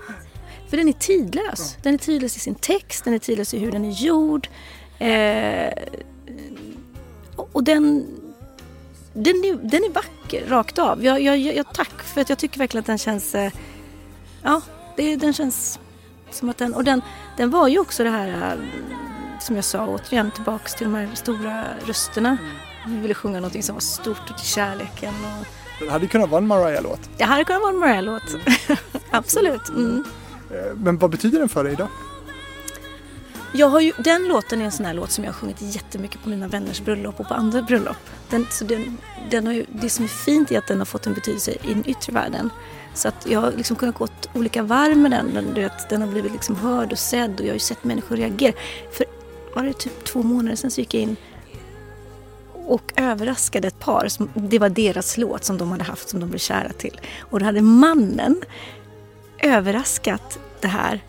För 0.69 0.77
den 0.77 0.87
är 0.87 0.93
tidlös. 0.93 1.77
Den 1.83 1.93
är 1.93 1.97
tidlös 1.97 2.35
i 2.35 2.39
sin 2.39 2.55
text, 2.55 3.03
den 3.03 3.13
är 3.13 3.19
tidlös 3.19 3.53
i 3.53 3.59
hur 3.59 3.71
den 3.71 3.85
är 3.85 3.91
gjord. 3.91 4.47
Eh, 4.99 5.73
och 7.35 7.63
den, 7.63 8.07
den, 9.13 9.35
är, 9.35 9.69
den 9.69 9.83
är 9.83 9.89
vacker 9.89 10.45
rakt 10.47 10.79
av. 10.79 11.03
Jag, 11.03 11.21
jag, 11.21 11.37
jag, 11.37 11.73
tack 11.73 12.03
för 12.03 12.21
att 12.21 12.29
jag 12.29 12.37
tycker 12.37 12.59
verkligen 12.59 12.79
att 12.79 12.87
den 12.87 12.97
känns... 12.97 13.35
Eh, 13.35 13.51
ja, 14.43 14.61
det, 14.97 15.15
den 15.15 15.33
känns 15.33 15.79
som 16.31 16.49
att 16.49 16.57
den... 16.57 16.73
Och 16.73 16.83
den, 16.83 17.01
den 17.37 17.49
var 17.49 17.67
ju 17.67 17.79
också 17.79 18.03
det 18.03 18.09
här 18.09 18.27
eh, 18.27 19.39
som 19.39 19.55
jag 19.55 19.65
sa 19.65 19.87
återigen 19.87 20.31
tillbaks 20.31 20.75
till 20.75 20.85
de 20.87 20.95
här 20.95 21.09
stora 21.15 21.65
rösterna. 21.85 22.37
Vi 22.87 22.97
ville 22.97 23.13
sjunga 23.13 23.39
någonting 23.39 23.63
som 23.63 23.75
var 23.75 23.81
stort 23.81 24.29
och 24.29 24.37
till 24.37 24.47
kärleken. 24.47 25.13
Och... 25.13 25.45
Det 25.79 25.91
hade 25.91 26.07
kunnat 26.07 26.29
vara 26.29 26.41
en 26.41 26.47
Mariah-låt. 26.47 27.09
Det 27.17 27.23
hade 27.23 27.43
kunnat 27.43 27.61
vara 27.61 27.71
en 27.71 27.79
Mariah-låt. 27.79 28.29
Mm. 28.29 28.77
Absolut. 29.11 29.69
Mm. 29.69 30.03
Eh, 30.51 30.75
men 30.75 30.97
vad 30.97 31.11
betyder 31.11 31.39
den 31.39 31.49
för 31.49 31.63
dig 31.63 31.73
idag? 31.73 31.87
Jag 33.53 33.69
har 33.69 33.79
ju, 33.79 33.93
den 34.03 34.27
låten 34.27 34.61
är 34.61 34.65
en 34.65 34.71
sån 34.71 34.85
här 34.85 34.93
låt 34.93 35.11
som 35.11 35.23
jag 35.23 35.31
har 35.31 35.39
sjungit 35.39 35.57
jättemycket 35.61 36.23
på 36.23 36.29
mina 36.29 36.47
vänners 36.47 36.81
bröllop 36.81 37.19
och 37.19 37.27
på 37.27 37.33
andra 37.33 37.61
bröllop. 37.61 37.97
Den, 38.29 38.45
så 38.51 38.65
den, 38.65 38.97
den 39.29 39.45
har 39.45 39.53
ju, 39.53 39.65
det 39.69 39.89
som 39.89 40.05
är 40.05 40.09
fint 40.09 40.51
är 40.51 40.57
att 40.57 40.67
den 40.67 40.77
har 40.77 40.85
fått 40.85 41.07
en 41.07 41.13
betydelse 41.13 41.51
i 41.51 41.73
den 41.73 41.89
yttre 41.89 42.13
världen. 42.13 42.49
Så 42.93 43.07
att 43.07 43.27
jag 43.29 43.39
har 43.39 43.51
liksom 43.51 43.75
kunnat 43.75 43.95
gå 43.95 44.07
olika 44.33 44.63
varv 44.63 44.97
med 44.97 45.11
den. 45.11 45.33
Den, 45.33 45.53
vet, 45.53 45.89
den 45.89 46.01
har 46.01 46.09
blivit 46.09 46.31
liksom 46.31 46.55
hörd 46.55 46.91
och 46.91 46.99
sedd 46.99 47.33
och 47.33 47.41
jag 47.41 47.49
har 47.49 47.53
ju 47.53 47.59
sett 47.59 47.83
människor 47.83 48.15
reagera. 48.15 48.53
För 48.91 49.05
var 49.55 49.63
det 49.63 49.73
typ 49.73 50.03
två 50.03 50.23
månader 50.23 50.55
sedan 50.55 50.71
så 50.71 50.81
gick 50.81 50.93
jag 50.93 51.03
in 51.03 51.15
och 52.53 52.93
överraskade 52.95 53.67
ett 53.67 53.79
par. 53.79 54.07
Som, 54.07 54.29
det 54.33 54.59
var 54.59 54.69
deras 54.69 55.17
låt 55.17 55.43
som 55.43 55.57
de 55.57 55.71
hade 55.71 55.83
haft 55.83 56.09
som 56.09 56.19
de 56.19 56.29
blev 56.29 56.39
kära 56.39 56.73
till. 56.73 57.01
Och 57.19 57.39
då 57.39 57.45
hade 57.45 57.61
mannen 57.61 58.41
överraskat 59.41 60.39
det 60.61 60.67
här. 60.67 61.03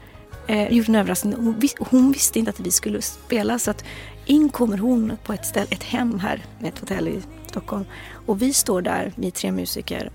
Eh, 0.47 0.73
gjort 0.73 0.89
en 0.89 0.95
överraskning. 0.95 1.35
Hon, 1.35 1.59
vis, 1.59 1.75
hon, 1.79 2.13
visste 2.13 2.39
inte 2.39 2.51
att 2.51 2.61
vi 2.61 2.71
skulle 2.71 3.03
spela 3.03 3.59
så 3.59 3.71
att 3.71 3.85
in 4.27 4.49
kommer 4.49 4.79
hon 4.79 5.17
på 5.25 5.33
ett 5.33 5.47
ställe, 5.47 5.67
ett 5.71 5.83
hem 5.83 6.19
här, 6.19 6.45
ett 6.65 6.79
hotell 6.79 7.09
i 7.09 7.23
Stockholm. 7.47 7.85
Och 8.27 8.43
vi 8.43 8.53
står 8.53 8.83
där, 8.83 9.13
vi 9.17 9.31
tre 9.31 9.53
musiker 9.53 10.11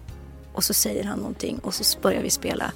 och 0.53 0.63
så 0.63 0.73
säger 0.73 1.03
han 1.03 1.19
någonting 1.19 1.59
och 1.59 1.73
så 1.73 1.99
börjar 1.99 2.21
vi 2.21 2.29
spela. 2.29 2.71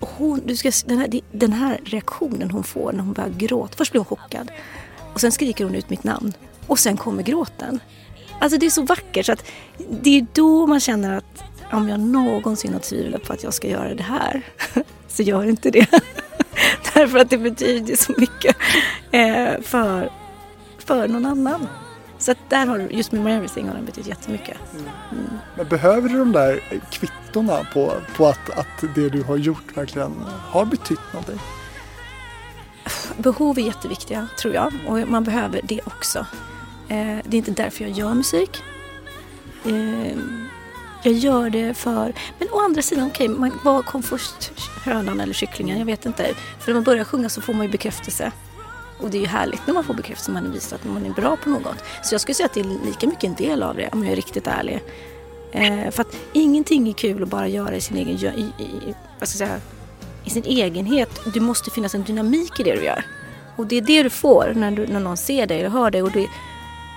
Och 0.00 0.08
hon, 0.16 0.42
du 0.46 0.56
ska, 0.56 0.70
den, 0.86 0.98
här, 0.98 1.20
den 1.32 1.52
här 1.52 1.80
reaktionen 1.84 2.50
hon 2.50 2.64
får 2.64 2.92
när 2.92 3.00
hon 3.00 3.12
börjar 3.12 3.30
gråta. 3.30 3.74
Först 3.76 3.92
blir 3.92 4.00
hon 4.00 4.16
chockad 4.16 4.50
och 5.14 5.20
sen 5.20 5.32
skriker 5.32 5.64
hon 5.64 5.74
ut 5.74 5.90
mitt 5.90 6.04
namn 6.04 6.32
och 6.66 6.78
sen 6.78 6.96
kommer 6.96 7.22
gråten. 7.22 7.80
Alltså 8.40 8.58
det 8.58 8.66
är 8.66 8.70
så 8.70 8.82
vackert 8.82 9.26
så 9.26 9.32
att 9.32 9.44
det 10.02 10.18
är 10.18 10.26
då 10.32 10.66
man 10.66 10.80
känner 10.80 11.16
att 11.16 11.44
om 11.72 11.88
jag 11.88 12.00
någonsin 12.00 12.72
har 12.72 12.80
tvivlat 12.80 13.22
på 13.22 13.32
att 13.32 13.42
jag 13.42 13.54
ska 13.54 13.68
göra 13.68 13.94
det 13.94 14.02
här 14.02 14.42
så 15.08 15.22
gör 15.22 15.44
inte 15.44 15.70
det. 15.70 15.86
Därför 16.94 17.18
att 17.18 17.30
det 17.30 17.38
betyder 17.38 17.96
så 17.96 18.12
mycket 18.16 18.56
eh, 19.10 19.60
för, 19.62 20.10
för 20.78 21.08
någon 21.08 21.26
annan. 21.26 21.68
Så 22.18 22.30
att 22.30 22.38
där 22.48 22.66
har 22.66 22.78
just 22.78 23.12
med 23.12 23.36
Everything 23.36 23.68
har 23.68 23.74
den 23.74 23.84
betytt 23.84 24.06
jättemycket. 24.06 24.56
Mm. 25.12 25.24
Men 25.56 25.68
behöver 25.68 26.08
du 26.08 26.18
de 26.18 26.32
där 26.32 26.60
kvittona 26.90 27.66
på, 27.74 27.92
på 28.16 28.26
att, 28.26 28.50
att 28.50 28.94
det 28.94 29.08
du 29.08 29.22
har 29.22 29.36
gjort 29.36 29.76
verkligen 29.76 30.14
har 30.50 30.64
betytt 30.64 31.12
någonting? 31.12 31.40
Behov 33.16 33.58
är 33.58 33.62
jätteviktiga 33.62 34.28
tror 34.40 34.54
jag 34.54 34.72
och 34.86 35.08
man 35.08 35.24
behöver 35.24 35.60
det 35.64 35.80
också. 35.84 36.18
Eh, 36.88 37.18
det 37.24 37.36
är 37.36 37.38
inte 37.38 37.50
därför 37.50 37.84
jag 37.84 37.92
gör 37.92 38.14
musik. 38.14 38.62
Jag 41.02 41.14
gör 41.14 41.50
det 41.50 41.74
för... 41.74 42.12
Men 42.38 42.48
å 42.52 42.60
andra 42.60 42.82
sidan, 42.82 43.06
okej, 43.06 43.28
okay, 43.28 43.50
vad 43.62 43.86
kom 43.86 44.02
först? 44.02 44.52
Hönan 44.84 45.20
eller 45.20 45.34
kycklingen? 45.34 45.78
Jag 45.78 45.86
vet 45.86 46.06
inte. 46.06 46.34
För 46.58 46.66
när 46.66 46.74
man 46.74 46.84
börjar 46.84 47.04
sjunga 47.04 47.28
så 47.28 47.40
får 47.40 47.52
man 47.52 47.66
ju 47.66 47.72
bekräftelse. 47.72 48.32
Och 49.00 49.10
det 49.10 49.18
är 49.18 49.20
ju 49.20 49.26
härligt 49.26 49.66
när 49.66 49.74
man 49.74 49.84
får 49.84 49.94
bekräftelse, 49.94 50.30
man 50.30 50.52
visar 50.52 50.76
att 50.76 50.84
man 50.84 51.06
är 51.06 51.10
bra 51.10 51.36
på 51.36 51.50
något. 51.50 51.84
Så 52.02 52.14
jag 52.14 52.20
skulle 52.20 52.34
säga 52.34 52.46
att 52.46 52.54
det 52.54 52.60
är 52.60 52.86
lika 52.86 53.06
mycket 53.06 53.24
en 53.24 53.34
del 53.34 53.62
av 53.62 53.76
det, 53.76 53.88
om 53.92 54.04
jag 54.04 54.12
är 54.12 54.16
riktigt 54.16 54.46
ärlig. 54.46 54.82
Eh, 55.52 55.90
för 55.90 56.00
att 56.00 56.16
ingenting 56.32 56.88
är 56.88 56.92
kul 56.92 57.22
att 57.22 57.28
bara 57.28 57.48
göra 57.48 57.76
i 57.76 57.80
sin 57.80 57.96
egen... 57.96 58.34
I, 58.34 58.62
i, 58.62 58.94
vad 59.18 59.28
ska 59.28 59.44
jag 59.44 59.48
säga, 59.48 59.60
i 60.24 60.30
sin 60.30 60.44
egenhet. 60.44 61.20
Det 61.34 61.40
måste 61.40 61.70
finnas 61.70 61.94
en 61.94 62.02
dynamik 62.02 62.60
i 62.60 62.62
det 62.62 62.74
du 62.74 62.84
gör. 62.84 63.04
Och 63.56 63.66
det 63.66 63.76
är 63.76 63.80
det 63.80 64.02
du 64.02 64.10
får 64.10 64.52
när, 64.56 64.70
du, 64.70 64.86
när 64.86 65.00
någon 65.00 65.16
ser 65.16 65.46
dig 65.46 65.58
eller 65.58 65.70
hör 65.70 65.90
dig. 65.90 66.02
Och 66.02 66.10
det, 66.10 66.28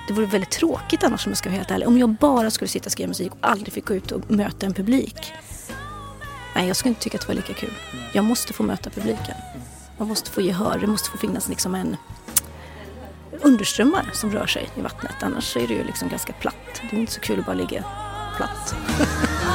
det 0.08 0.14
vore 0.14 0.26
väldigt 0.26 0.52
tråkigt 0.52 1.04
annars 1.04 1.26
om 1.26 1.32
jag 1.32 1.38
ska 1.38 1.50
vara 1.50 1.58
helt 1.58 1.72
ärlig. 1.72 1.88
Om 1.88 1.98
jag 1.98 2.10
bara 2.10 2.52
skulle 2.52 2.68
sitta 2.68 2.86
och 2.86 2.92
skriva 2.92 3.08
musik 3.08 3.32
och 3.32 3.38
aldrig 3.42 3.74
fick 3.74 3.86
gå 3.86 3.94
ut 3.94 4.12
och 4.12 4.32
möta 4.32 4.66
en 4.66 4.74
publik. 4.74 5.34
Nej, 6.56 6.68
jag 6.68 6.76
skulle 6.76 6.90
inte 6.90 7.02
tycka 7.02 7.18
att 7.18 7.22
det 7.22 7.28
var 7.28 7.36
lika 7.36 7.54
kul. 7.54 7.74
Jag 8.14 8.24
måste 8.24 8.54
få 8.54 8.64
möta 8.64 8.90
publiken. 8.90 9.36
Man 9.98 10.08
måste 10.08 10.32
få 10.32 10.42
gehör. 10.42 10.78
Det 10.80 10.88
måste 10.88 11.10
få 11.10 11.18
finnas 11.18 11.50
liksom 11.50 11.76
en 11.76 11.98
underströmmar 13.42 14.10
som 14.14 14.32
rör 14.32 14.48
sig 14.48 14.70
i 14.76 14.82
vattnet. 14.82 15.16
Annars 15.24 15.58
är 15.58 15.68
det 15.68 15.74
ju 15.74 15.84
liksom 15.84 16.10
ganska 16.10 16.34
platt. 16.34 16.82
Det 16.90 16.96
är 16.96 17.00
inte 17.00 17.14
så 17.14 17.20
kul 17.20 17.40
att 17.40 17.46
bara 17.46 17.56
ligga 17.56 17.84
platt. 18.38 18.76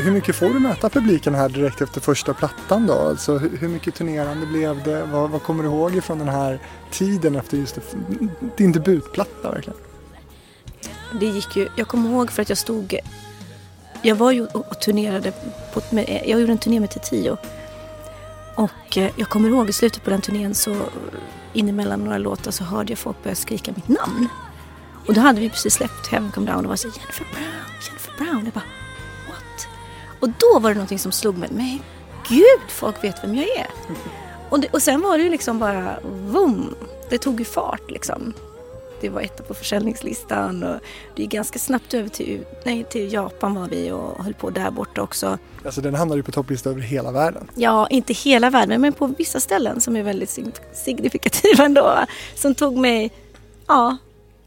Hur 0.00 0.12
mycket 0.12 0.36
får 0.36 0.48
du 0.48 0.58
möta 0.58 0.88
publiken 0.88 1.34
här 1.34 1.48
direkt 1.48 1.80
efter 1.80 2.00
första 2.00 2.34
plattan 2.34 2.86
då? 2.86 2.92
Alltså 2.94 3.38
hur 3.38 3.68
mycket 3.68 3.94
turnerande 3.94 4.46
blev 4.46 4.82
det? 4.82 5.04
Vad, 5.04 5.30
vad 5.30 5.42
kommer 5.42 5.62
du 5.62 5.68
ihåg 5.68 5.96
ifrån 5.96 6.18
den 6.18 6.28
här 6.28 6.60
tiden 6.90 7.36
efter 7.36 7.56
just 7.56 7.74
det, 7.74 7.82
din 8.56 8.72
debutplatta 8.72 9.50
verkligen? 9.50 9.78
Det 11.20 11.26
gick 11.26 11.56
ju, 11.56 11.68
jag 11.76 11.88
kommer 11.88 12.10
ihåg 12.10 12.30
för 12.30 12.42
att 12.42 12.48
jag 12.48 12.58
stod, 12.58 12.98
jag 14.02 14.16
var 14.16 14.32
ju 14.32 14.46
och 14.46 14.80
turnerade, 14.80 15.32
på, 15.74 15.82
med, 15.90 16.22
jag 16.26 16.40
gjorde 16.40 16.52
en 16.52 16.58
turné 16.58 16.80
med 16.80 17.02
Tio. 17.02 17.36
Och 18.54 18.98
eh, 18.98 19.10
jag 19.16 19.28
kommer 19.28 19.48
ihåg 19.48 19.68
i 19.68 19.72
slutet 19.72 20.04
på 20.04 20.10
den 20.10 20.20
turnén 20.20 20.54
så 20.54 20.76
inemellan 21.52 22.04
några 22.04 22.18
låtar 22.18 22.50
så 22.50 22.64
hörde 22.64 22.92
jag 22.92 22.98
folk 22.98 23.22
börja 23.22 23.36
skrika 23.36 23.72
mitt 23.76 23.88
namn. 23.88 24.28
Och 25.06 25.14
då 25.14 25.20
hade 25.20 25.40
vi 25.40 25.50
precis 25.50 25.74
släppt 25.74 26.06
Heaven 26.06 26.30
Come 26.30 26.52
Down 26.52 26.64
och 26.64 26.68
var 26.68 26.76
så 26.76 26.88
Jennifer 26.88 27.26
Brown, 27.32 27.52
Jennifer 27.86 28.12
Brown. 28.18 28.44
Jag 28.44 28.54
bara, 28.54 28.64
och 30.20 30.28
då 30.28 30.58
var 30.58 30.70
det 30.70 30.74
någonting 30.74 30.98
som 30.98 31.12
slog 31.12 31.38
mig. 31.38 31.48
Men 31.52 31.78
gud, 32.28 32.70
folk 32.70 33.04
vet 33.04 33.24
vem 33.24 33.34
jag 33.34 33.48
är. 33.48 33.66
Och, 34.48 34.60
det, 34.60 34.68
och 34.68 34.82
sen 34.82 35.00
var 35.00 35.18
det 35.18 35.24
ju 35.24 35.30
liksom 35.30 35.58
bara, 35.58 35.98
vum, 36.26 36.74
det 37.10 37.18
tog 37.18 37.38
ju 37.38 37.44
fart 37.44 37.90
liksom. 37.90 38.32
Det 39.00 39.08
var 39.08 39.20
etta 39.20 39.42
på 39.42 39.54
försäljningslistan 39.54 40.62
och 40.62 40.80
det 41.16 41.22
gick 41.22 41.30
ganska 41.30 41.58
snabbt 41.58 41.94
över 41.94 42.08
till, 42.08 42.44
nej, 42.64 42.84
till 42.84 43.12
Japan 43.12 43.54
var 43.54 43.68
vi 43.68 43.90
och 43.90 44.24
höll 44.24 44.34
på 44.34 44.50
där 44.50 44.70
borta 44.70 45.02
också. 45.02 45.38
Alltså 45.64 45.80
den 45.80 45.94
hamnade 45.94 46.18
ju 46.18 46.22
på 46.22 46.32
topplistan 46.32 46.72
över 46.72 46.82
hela 46.82 47.12
världen. 47.12 47.50
Ja, 47.54 47.86
inte 47.86 48.12
hela 48.12 48.50
världen 48.50 48.80
men 48.80 48.92
på 48.92 49.06
vissa 49.06 49.40
ställen 49.40 49.80
som 49.80 49.96
är 49.96 50.02
väldigt 50.02 50.40
signifikativa 50.72 51.64
ändå. 51.64 51.98
Som 52.34 52.54
tog 52.54 52.76
mig, 52.76 53.12
ja, 53.66 53.96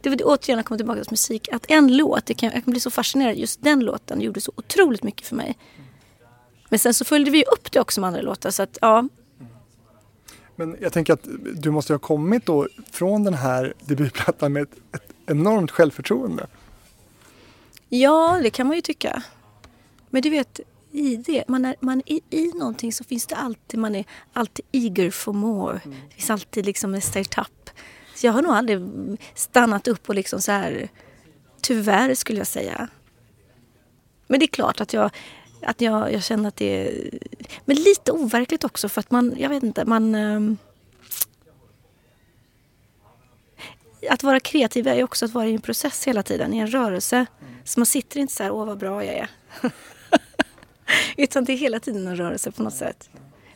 det 0.03 0.09
var 0.09 0.15
det 0.17 0.23
återigen 0.23 0.59
att 0.59 0.65
komma 0.65 0.77
tillbaka 0.77 1.03
till 1.03 1.11
musik. 1.11 1.49
Att 1.51 1.65
en 1.67 1.97
låt, 1.97 2.25
det 2.25 2.33
kan, 2.33 2.51
jag 2.53 2.63
kan 2.63 2.71
bli 2.71 2.79
så 2.79 2.91
fascinerad, 2.91 3.37
just 3.37 3.63
den 3.63 3.79
låten 3.79 4.21
gjorde 4.21 4.41
så 4.41 4.51
otroligt 4.55 5.03
mycket 5.03 5.27
för 5.27 5.35
mig. 5.35 5.57
Men 6.69 6.79
sen 6.79 6.93
så 6.93 7.05
följde 7.05 7.31
vi 7.31 7.43
upp 7.43 7.71
det 7.71 7.79
också 7.79 8.01
med 8.01 8.07
andra 8.07 8.21
låtar 8.21 8.51
så 8.51 8.63
att 8.63 8.77
ja. 8.81 9.07
Men 10.55 10.77
jag 10.81 10.93
tänker 10.93 11.13
att 11.13 11.27
du 11.55 11.71
måste 11.71 11.93
ha 11.93 11.99
kommit 11.99 12.45
då 12.45 12.67
från 12.91 13.23
den 13.23 13.33
här 13.33 13.73
debutplattan 13.79 14.53
med 14.53 14.63
ett, 14.63 14.75
ett 14.91 15.13
enormt 15.25 15.71
självförtroende. 15.71 16.47
Ja, 17.89 18.39
det 18.43 18.49
kan 18.49 18.67
man 18.67 18.75
ju 18.75 18.81
tycka. 18.81 19.23
Men 20.09 20.21
du 20.21 20.29
vet, 20.29 20.59
i 20.91 21.15
det, 21.15 21.43
man 21.47 21.65
är, 21.65 21.75
man 21.79 22.01
är 22.05 22.19
i 22.29 22.51
någonting 22.55 22.93
så 22.93 23.03
finns 23.03 23.27
det 23.27 23.35
alltid, 23.35 23.79
man 23.79 23.95
är 23.95 24.05
alltid 24.33 24.65
eager 24.71 25.11
for 25.11 25.33
more. 25.33 25.79
Mm. 25.85 25.97
Det 26.09 26.15
finns 26.15 26.29
alltid 26.29 26.65
liksom 26.65 26.91
nästa 26.91 27.19
etapp. 27.19 27.69
Så 28.21 28.27
jag 28.27 28.33
har 28.33 28.41
nog 28.41 28.51
aldrig 28.51 28.81
stannat 29.35 29.87
upp 29.87 30.09
och 30.09 30.15
liksom 30.15 30.41
så 30.41 30.51
här 30.51 30.89
Tyvärr 31.61 32.15
skulle 32.15 32.37
jag 32.37 32.47
säga. 32.47 32.87
Men 34.27 34.39
det 34.39 34.45
är 34.45 34.47
klart 34.47 34.81
att 34.81 34.93
jag, 34.93 35.11
att 35.61 35.81
jag, 35.81 36.13
jag 36.13 36.23
känner 36.23 36.47
att 36.47 36.55
det 36.55 36.87
är... 36.87 37.19
Men 37.65 37.75
lite 37.75 38.11
overkligt 38.11 38.63
också 38.63 38.89
för 38.89 38.99
att 38.99 39.11
man, 39.11 39.33
jag 39.37 39.49
vet 39.49 39.63
inte, 39.63 39.85
man... 39.85 40.15
Ehm, 40.15 40.57
att 44.09 44.23
vara 44.23 44.39
kreativ 44.39 44.87
är 44.87 44.95
ju 44.95 45.03
också 45.03 45.25
att 45.25 45.31
vara 45.31 45.47
i 45.47 45.53
en 45.53 45.61
process 45.61 46.07
hela 46.07 46.23
tiden, 46.23 46.53
i 46.53 46.57
en 46.57 46.71
rörelse. 46.71 47.25
Så 47.63 47.79
man 47.79 47.85
sitter 47.85 48.19
inte 48.19 48.33
så 48.33 48.43
här, 48.43 48.51
åh 48.51 48.65
vad 48.65 48.77
bra 48.77 49.05
jag 49.05 49.15
är. 49.15 49.29
Utan 51.17 51.45
det 51.45 51.53
är 51.53 51.57
hela 51.57 51.79
tiden 51.79 52.07
en 52.07 52.15
rörelse 52.15 52.51
på 52.51 52.63
något 52.63 52.75
sätt. 52.75 53.09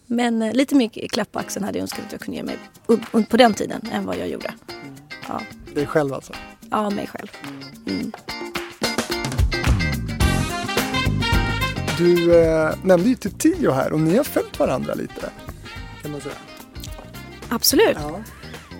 Men 0.07 0.41
eh, 0.41 0.53
lite 0.53 0.75
mer 0.75 1.07
klapp 1.07 1.31
på 1.31 1.39
axeln 1.39 1.65
hade 1.65 1.77
jag 1.77 1.81
önskat 1.81 2.05
att 2.05 2.11
jag 2.11 2.21
kunde 2.21 2.37
ge 2.37 2.43
mig 2.43 2.57
på 3.29 3.37
den 3.37 3.53
tiden 3.53 3.81
än 3.91 4.05
vad 4.05 4.17
jag 4.17 4.27
gjorde. 4.27 4.53
Ja. 5.27 5.41
Dig 5.73 5.85
själv 5.85 6.13
alltså? 6.13 6.33
Ja, 6.69 6.89
mig 6.89 7.07
själv. 7.07 7.27
Mm. 7.87 8.11
Du 11.97 12.41
eh, 12.41 12.75
nämnde 12.83 13.09
ju 13.09 13.15
typ 13.15 13.39
Tio 13.39 13.71
här 13.71 13.93
och 13.93 13.99
ni 13.99 14.17
har 14.17 14.23
följt 14.23 14.59
varandra 14.59 14.93
lite. 14.93 15.29
Kan 16.01 16.11
man 16.11 16.21
säga. 16.21 16.35
Absolut. 17.49 17.97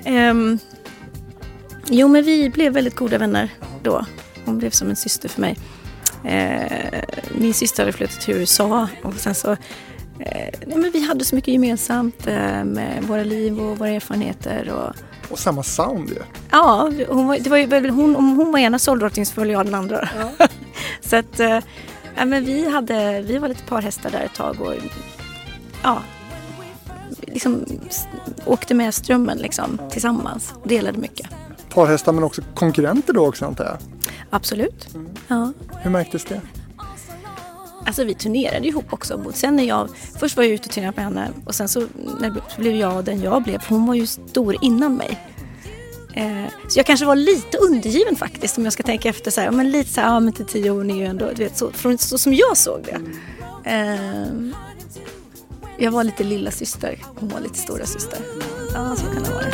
Ja. 0.05 0.29
Um, 0.29 0.59
jo, 1.87 2.07
men 2.07 2.23
vi 2.23 2.49
blev 2.49 2.73
väldigt 2.73 2.95
goda 2.95 3.17
vänner 3.17 3.49
då. 3.83 4.05
Hon 4.45 4.57
blev 4.57 4.69
som 4.69 4.89
en 4.89 4.95
syster 4.95 5.29
för 5.29 5.41
mig. 5.41 5.57
Uh, 6.25 7.03
min 7.39 7.53
syster 7.53 7.83
hade 7.83 7.93
flyttat 7.93 8.21
till 8.21 8.35
USA 8.35 8.87
och 9.03 9.13
sen 9.13 9.35
så 9.35 9.57
Eh, 10.19 10.59
men 10.67 10.91
vi 10.91 11.07
hade 11.07 11.25
så 11.25 11.35
mycket 11.35 11.53
gemensamt 11.53 12.27
eh, 12.27 12.63
med 12.63 13.03
våra 13.07 13.23
liv 13.23 13.59
och 13.59 13.77
våra 13.77 13.89
erfarenheter. 13.89 14.69
Och, 14.69 14.95
och 15.31 15.39
samma 15.39 15.63
sound 15.63 16.09
ju. 16.09 16.15
Ja, 16.51 16.91
hon 17.07 17.27
var, 17.27 17.39
det 17.39 17.49
var 17.49 17.57
ju, 17.57 17.89
hon, 17.89 18.15
om 18.15 18.37
hon 18.37 18.51
var 18.51 18.59
ena 18.59 18.79
soldrottningen 18.79 19.25
så 19.25 19.33
följde 19.33 19.53
jag 19.53 19.65
den 19.65 19.75
andra. 19.75 20.09
Ja. 20.19 20.47
så 21.01 21.15
att, 21.15 21.39
eh, 21.39 21.59
ja, 22.15 22.25
men 22.25 22.45
vi, 22.45 22.69
hade, 22.69 23.21
vi 23.21 23.37
var 23.37 23.47
lite 23.47 23.63
parhästar 23.63 24.09
där 24.09 24.21
ett 24.21 24.33
tag 24.33 24.61
och 24.61 24.73
ja, 25.83 26.01
liksom 27.21 27.65
åkte 28.45 28.73
med 28.73 28.93
strömmen 28.93 29.37
liksom, 29.37 29.79
tillsammans. 29.91 30.53
Delade 30.63 30.97
mycket. 30.97 31.27
Parhästar 31.69 32.11
men 32.11 32.23
också 32.23 32.41
konkurrenter 32.53 33.13
då 33.13 33.27
också 33.27 33.45
antar 33.45 33.65
jag? 33.65 33.77
Absolut. 34.29 34.95
Mm. 34.95 35.09
Ja. 35.27 35.53
Hur 35.81 35.89
märktes 35.89 36.25
det? 36.25 36.41
Alltså 37.85 38.03
vi 38.03 38.13
turnerade 38.13 38.67
ihop 38.67 38.93
också. 38.93 39.23
Sen 39.33 39.55
när 39.55 39.63
jag, 39.63 39.89
först 40.19 40.37
var 40.37 40.43
jag 40.43 40.53
ute 40.53 40.65
och 40.65 40.71
turnerade 40.71 40.95
med 40.95 41.05
henne 41.05 41.29
och 41.45 41.55
sen 41.55 41.69
så 41.69 41.87
när 42.19 42.57
blev 42.57 42.75
jag 42.75 43.05
den 43.05 43.21
jag 43.21 43.43
blev. 43.43 43.61
Hon 43.67 43.85
var 43.85 43.95
ju 43.95 44.07
stor 44.07 44.55
innan 44.61 44.95
mig. 44.95 45.19
Eh, 46.13 46.45
så 46.69 46.79
jag 46.79 46.85
kanske 46.85 47.05
var 47.05 47.15
lite 47.15 47.57
undergiven 47.57 48.15
faktiskt 48.15 48.57
om 48.57 48.63
jag 48.63 48.73
ska 48.73 48.83
tänka 48.83 49.09
efter 49.09 49.31
så 49.31 49.41
här. 49.41 49.51
Men 49.51 49.71
lite 49.71 49.93
så 49.93 50.01
här, 50.01 50.07
ja 50.07 50.19
men 50.19 50.33
till 50.33 50.45
tio 50.45 50.71
år 50.71 50.89
är 50.91 50.95
ju 50.95 51.05
ändå, 51.05 51.29
du 51.35 51.43
vet 51.43 51.57
så, 51.57 51.71
från, 51.71 51.97
så 51.97 52.17
som 52.17 52.33
jag 52.33 52.57
såg 52.57 52.83
det. 52.83 52.99
Eh, 53.69 54.27
jag 55.77 55.91
var 55.91 56.03
lite 56.03 56.23
lilla 56.23 56.51
syster, 56.51 56.99
hon 57.19 57.29
var 57.29 57.39
lite 57.39 57.57
stora 57.57 57.85
syster. 57.85 58.19
Ja, 58.73 58.95
så 58.95 59.05
kan 59.05 59.23
det 59.23 59.29
vara. 59.29 59.45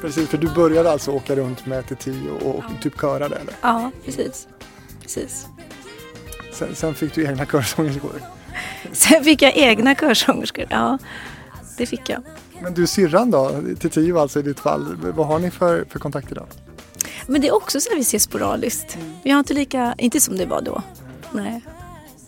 Precis, 0.00 0.28
för 0.28 0.38
du 0.38 0.48
började 0.48 0.90
alltså 0.90 1.10
åka 1.10 1.36
runt 1.36 1.66
med 1.66 1.86
TT 1.86 2.10
och, 2.42 2.54
och 2.54 2.64
typ 2.82 3.00
köra 3.00 3.28
det 3.28 3.36
eller? 3.36 3.54
Ja, 3.60 3.90
precis. 4.04 4.48
precis. 5.02 5.46
Sen, 6.52 6.74
sen 6.74 6.94
fick 6.94 7.14
du 7.14 7.24
egna 7.24 7.46
körsångerskor? 7.46 8.22
Sen 8.92 9.24
fick 9.24 9.42
jag 9.42 9.56
egna 9.56 9.94
körsångerskor, 9.94 10.66
ja. 10.70 10.98
Det 11.78 11.86
fick 11.86 12.08
jag. 12.08 12.22
Men 12.62 12.74
du 12.74 12.86
syrran 12.86 13.30
då, 13.30 13.62
TT 13.80 14.12
alltså 14.12 14.38
i 14.38 14.42
ditt 14.42 14.60
fall, 14.60 14.96
vad 15.16 15.26
har 15.26 15.38
ni 15.38 15.50
för, 15.50 15.84
för 15.90 15.98
kontakt 15.98 16.32
idag? 16.32 16.46
Men 17.26 17.40
det 17.40 17.48
är 17.48 17.54
också 17.54 17.80
så 17.80 17.92
att 17.92 17.98
vi 17.98 18.02
ses 18.02 18.22
sporadiskt. 18.22 18.94
Mm. 18.94 19.12
Vi 19.22 19.30
har 19.30 19.38
inte 19.38 19.54
lika, 19.54 19.94
inte 19.98 20.20
som 20.20 20.36
det 20.36 20.46
var 20.46 20.62
då. 20.62 20.82
Nej. 21.32 21.60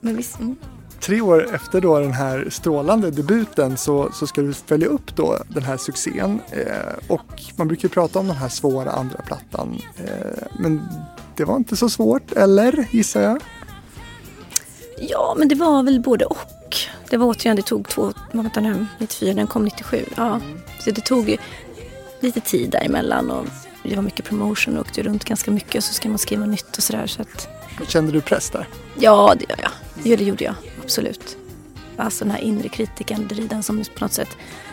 Men 0.01 0.17
visst. 0.17 0.39
Mm 0.39 0.57
tre 1.01 1.21
år 1.21 1.55
efter 1.55 1.81
då 1.81 1.99
den 1.99 2.13
här 2.13 2.49
strålande 2.51 3.11
debuten 3.11 3.77
så, 3.77 4.11
så 4.13 4.27
ska 4.27 4.41
du 4.43 4.53
följa 4.53 4.89
upp 4.89 5.17
då 5.17 5.39
den 5.49 5.63
här 5.63 5.77
succén. 5.77 6.41
Eh, 6.51 7.13
och 7.13 7.43
man 7.57 7.69
brukar 7.69 7.83
ju 7.83 7.89
prata 7.89 8.19
om 8.19 8.27
den 8.27 8.37
här 8.37 8.49
svåra 8.49 8.91
andra 8.91 9.19
plattan. 9.27 9.79
Eh, 9.97 10.43
men 10.59 10.89
det 11.37 11.45
var 11.45 11.57
inte 11.57 11.77
så 11.77 11.89
svårt, 11.89 12.33
eller 12.33 12.89
gissar 12.91 13.23
jag? 13.23 13.43
Ja, 14.99 15.35
men 15.39 15.49
det 15.49 15.55
var 15.55 15.83
väl 15.83 16.01
både 16.01 16.25
och. 16.25 16.77
Det 17.11 17.17
var 17.17 17.27
återigen, 17.27 17.57
det 17.57 17.63
tog 17.63 17.89
två, 17.89 18.13
vänta 18.33 18.61
nu, 18.61 18.87
94, 18.99 19.35
den 19.35 19.47
kom 19.47 19.65
97. 19.65 20.05
Ja. 20.17 20.41
Så 20.81 20.91
det 20.91 21.01
tog 21.01 21.37
lite 22.21 22.41
tid 22.41 22.71
däremellan 22.71 23.31
och 23.31 23.47
det 23.83 23.97
var 23.97 24.03
mycket 24.03 24.25
promotion 24.25 24.75
och 24.79 24.81
åkte 24.81 25.03
runt 25.03 25.25
ganska 25.25 25.51
mycket 25.51 25.75
och 25.75 25.85
så 25.85 25.95
ska 25.95 26.09
man 26.09 26.19
skriva 26.19 26.47
nytt 26.47 26.77
och 26.77 26.83
sådär. 26.83 27.07
Så 27.07 27.23
att... 27.23 27.49
Kände 27.89 28.13
du 28.13 28.21
press 28.21 28.51
där? 28.51 28.69
Ja, 28.99 29.35
det 29.39 29.51
gör 29.51 29.61
jag. 29.63 29.71
Ja, 30.05 30.17
det 30.17 30.25
gjorde 30.25 30.45
jag 30.45 30.55
absolut. 30.91 31.37
Alltså 31.97 32.25
den 32.25 32.31
här 32.35 32.41
inre 32.41 32.69
kritiken, 32.69 33.29
driden 33.29 33.63
som 33.63 33.85
på 33.95 34.05
något 34.05 34.13
sätt, 34.13 34.29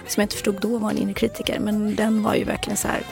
som 0.08 0.22
jag 0.22 0.26
inte 0.26 0.36
förstod 0.36 0.62
då 0.62 0.78
var 0.78 0.90
en 0.92 0.98
inre 0.98 1.14
kritiker, 1.14 1.60
men 1.60 1.96
den 1.96 2.24
var 2.24 2.36
ju 2.36 2.44
verkligen 2.44 2.78
så 2.78 2.88
här, 2.88 3.04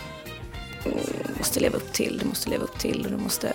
du 0.84 1.38
måste 1.38 1.60
leva 1.60 1.78
upp 1.78 1.94
till, 1.94 2.20
du 2.24 2.28
måste 2.28 2.50
leva 2.50 2.64
upp 2.64 2.80
till 2.80 3.06
och 3.06 3.12
du 3.12 3.18
måste 3.18 3.48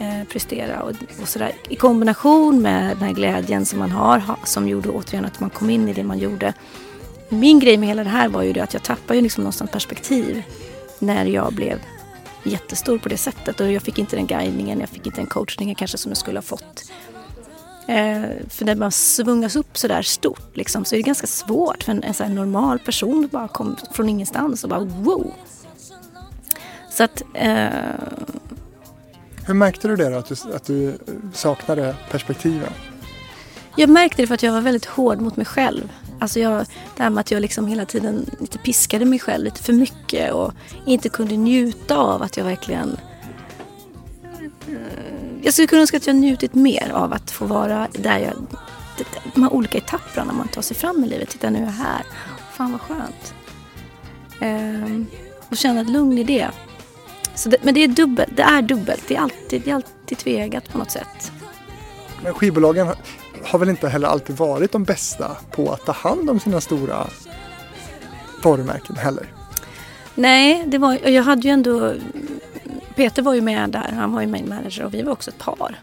eh, 0.00 0.24
prestera 0.28 0.82
och, 0.82 0.92
och 1.22 1.28
sådär. 1.28 1.52
I 1.68 1.76
kombination 1.76 2.62
med 2.62 2.88
den 2.88 3.02
här 3.02 3.12
glädjen 3.12 3.66
som 3.66 3.78
man 3.78 3.90
har, 3.90 4.22
som 4.44 4.68
gjorde 4.68 4.88
återigen 4.88 5.24
att 5.24 5.40
man 5.40 5.50
kom 5.50 5.70
in 5.70 5.88
i 5.88 5.92
det 5.92 6.04
man 6.04 6.18
gjorde. 6.18 6.52
Min 7.28 7.60
grej 7.60 7.76
med 7.76 7.88
hela 7.88 8.04
det 8.04 8.10
här 8.10 8.28
var 8.28 8.42
ju 8.42 8.52
det 8.52 8.60
att 8.60 8.74
jag 8.74 8.82
tappade 8.82 9.14
ju 9.14 9.22
liksom 9.22 9.44
någonstans 9.44 9.70
perspektiv 9.70 10.42
när 10.98 11.24
jag 11.24 11.52
blev 11.52 11.80
jättestor 12.42 12.98
på 12.98 13.08
det 13.08 13.16
sättet 13.16 13.60
och 13.60 13.72
jag 13.72 13.82
fick 13.82 13.98
inte 13.98 14.16
den 14.16 14.26
guidningen, 14.26 14.80
jag 14.80 14.88
fick 14.88 15.06
inte 15.06 15.20
den 15.20 15.26
coachningen 15.26 15.74
kanske 15.74 15.98
som 15.98 16.10
jag 16.10 16.18
skulle 16.18 16.38
ha 16.38 16.42
fått 16.42 16.90
Eh, 17.86 18.30
för 18.48 18.64
när 18.64 18.74
man 18.74 18.92
svungas 18.92 19.56
upp 19.56 19.78
så 19.78 19.88
där 19.88 20.02
stort 20.02 20.56
liksom, 20.56 20.84
så 20.84 20.94
är 20.94 20.96
det 20.96 21.02
ganska 21.02 21.26
svårt 21.26 21.82
för 21.82 21.92
en, 21.92 22.02
en 22.02 22.14
så 22.14 22.28
normal 22.28 22.78
person 22.78 23.28
bara 23.32 23.48
kom 23.48 23.76
från 23.92 24.08
ingenstans 24.08 24.64
och 24.64 24.70
bara 24.70 24.80
wow. 24.80 25.32
Så 26.90 27.04
att... 27.04 27.22
Eh... 27.34 27.68
Hur 29.46 29.54
märkte 29.54 29.88
du 29.88 29.96
det 29.96 30.10
då, 30.10 30.16
att 30.16 30.26
du, 30.26 30.54
att 30.54 30.64
du 30.64 30.98
saknade 31.32 31.96
perspektiven? 32.10 32.70
Jag 33.76 33.90
märkte 33.90 34.22
det 34.22 34.26
för 34.26 34.34
att 34.34 34.42
jag 34.42 34.52
var 34.52 34.60
väldigt 34.60 34.84
hård 34.84 35.20
mot 35.20 35.36
mig 35.36 35.46
själv. 35.46 35.92
Alltså 36.20 36.40
jag, 36.40 36.66
det 36.96 37.02
här 37.02 37.10
med 37.10 37.20
att 37.20 37.30
jag 37.30 37.40
liksom 37.40 37.66
hela 37.66 37.84
tiden 37.84 38.30
lite 38.40 38.58
piskade 38.58 39.04
mig 39.04 39.18
själv 39.18 39.44
lite 39.44 39.62
för 39.62 39.72
mycket 39.72 40.32
och 40.32 40.52
inte 40.86 41.08
kunde 41.08 41.36
njuta 41.36 41.96
av 41.96 42.22
att 42.22 42.36
jag 42.36 42.44
verkligen 42.44 42.96
jag 45.44 45.52
skulle 45.52 45.66
kunna 45.66 45.80
önska 45.80 45.96
att 45.96 46.06
jag 46.06 46.16
njutit 46.16 46.54
mer 46.54 46.90
av 46.94 47.12
att 47.12 47.30
få 47.30 47.44
vara 47.44 47.88
där 47.92 48.18
jag... 48.18 48.32
De 49.34 49.42
här 49.42 49.52
olika 49.52 49.78
etapperna 49.78 50.32
man 50.32 50.48
tar 50.48 50.62
sig 50.62 50.76
fram 50.76 51.04
i 51.04 51.08
livet. 51.08 51.28
Titta 51.28 51.50
nu 51.50 51.58
är 51.58 51.62
jag 51.62 51.70
här. 51.70 52.02
Fan 52.52 52.72
vad 52.72 52.80
skönt. 52.80 53.34
Ehm, 54.40 55.06
och 55.48 55.56
känna 55.56 55.80
ett 55.80 55.90
lugn 55.90 56.18
i 56.18 56.24
det. 56.24 56.50
Så 57.34 57.48
det, 57.48 57.56
men 57.62 57.74
det 57.74 57.84
är 57.84 57.88
dubbelt. 57.88 58.36
Det 58.36 58.42
är 58.42 58.62
dubbelt. 58.62 59.04
Det 59.08 59.16
är 59.16 59.20
alltid, 59.20 59.62
det 59.64 59.70
är 59.70 59.74
alltid 59.74 60.18
tvegat 60.18 60.72
på 60.72 60.78
något 60.78 60.90
sätt. 60.90 61.32
Men 62.22 62.34
skivbolagen 62.34 62.88
har 63.44 63.58
väl 63.58 63.68
inte 63.68 63.88
heller 63.88 64.08
alltid 64.08 64.36
varit 64.36 64.72
de 64.72 64.84
bästa 64.84 65.36
på 65.50 65.72
att 65.72 65.86
ta 65.86 65.92
hand 65.92 66.30
om 66.30 66.40
sina 66.40 66.60
stora 66.60 67.06
varumärken 68.42 68.96
heller? 68.96 69.26
Nej, 70.14 70.64
det 70.66 70.78
var, 70.78 71.08
jag 71.08 71.22
hade 71.22 71.42
ju 71.42 71.50
ändå 71.50 71.94
Peter 72.96 73.22
var 73.22 73.34
ju 73.34 73.40
med 73.40 73.70
där, 73.70 73.92
han 73.92 74.12
var 74.12 74.20
ju 74.20 74.26
main 74.26 74.48
manager 74.48 74.84
och 74.84 74.94
vi 74.94 75.02
var 75.02 75.12
också 75.12 75.30
ett 75.30 75.38
par. 75.38 75.80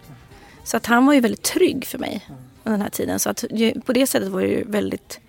Så 0.63 0.77
att 0.77 0.85
han 0.85 1.05
var 1.05 1.13
ju 1.13 1.19
väldigt 1.19 1.43
trygg 1.43 1.85
för 1.85 1.97
mig 1.97 2.27
under 2.63 2.77
den 2.77 2.81
här 2.81 2.89
tiden. 2.89 3.19
Så 3.19 3.29
att 3.29 3.43
på 3.85 3.93
det 3.93 4.07
sättet 4.07 4.29
var 4.29 4.41
det 4.41 4.47
ju 4.47 4.63
väldigt 4.63 5.19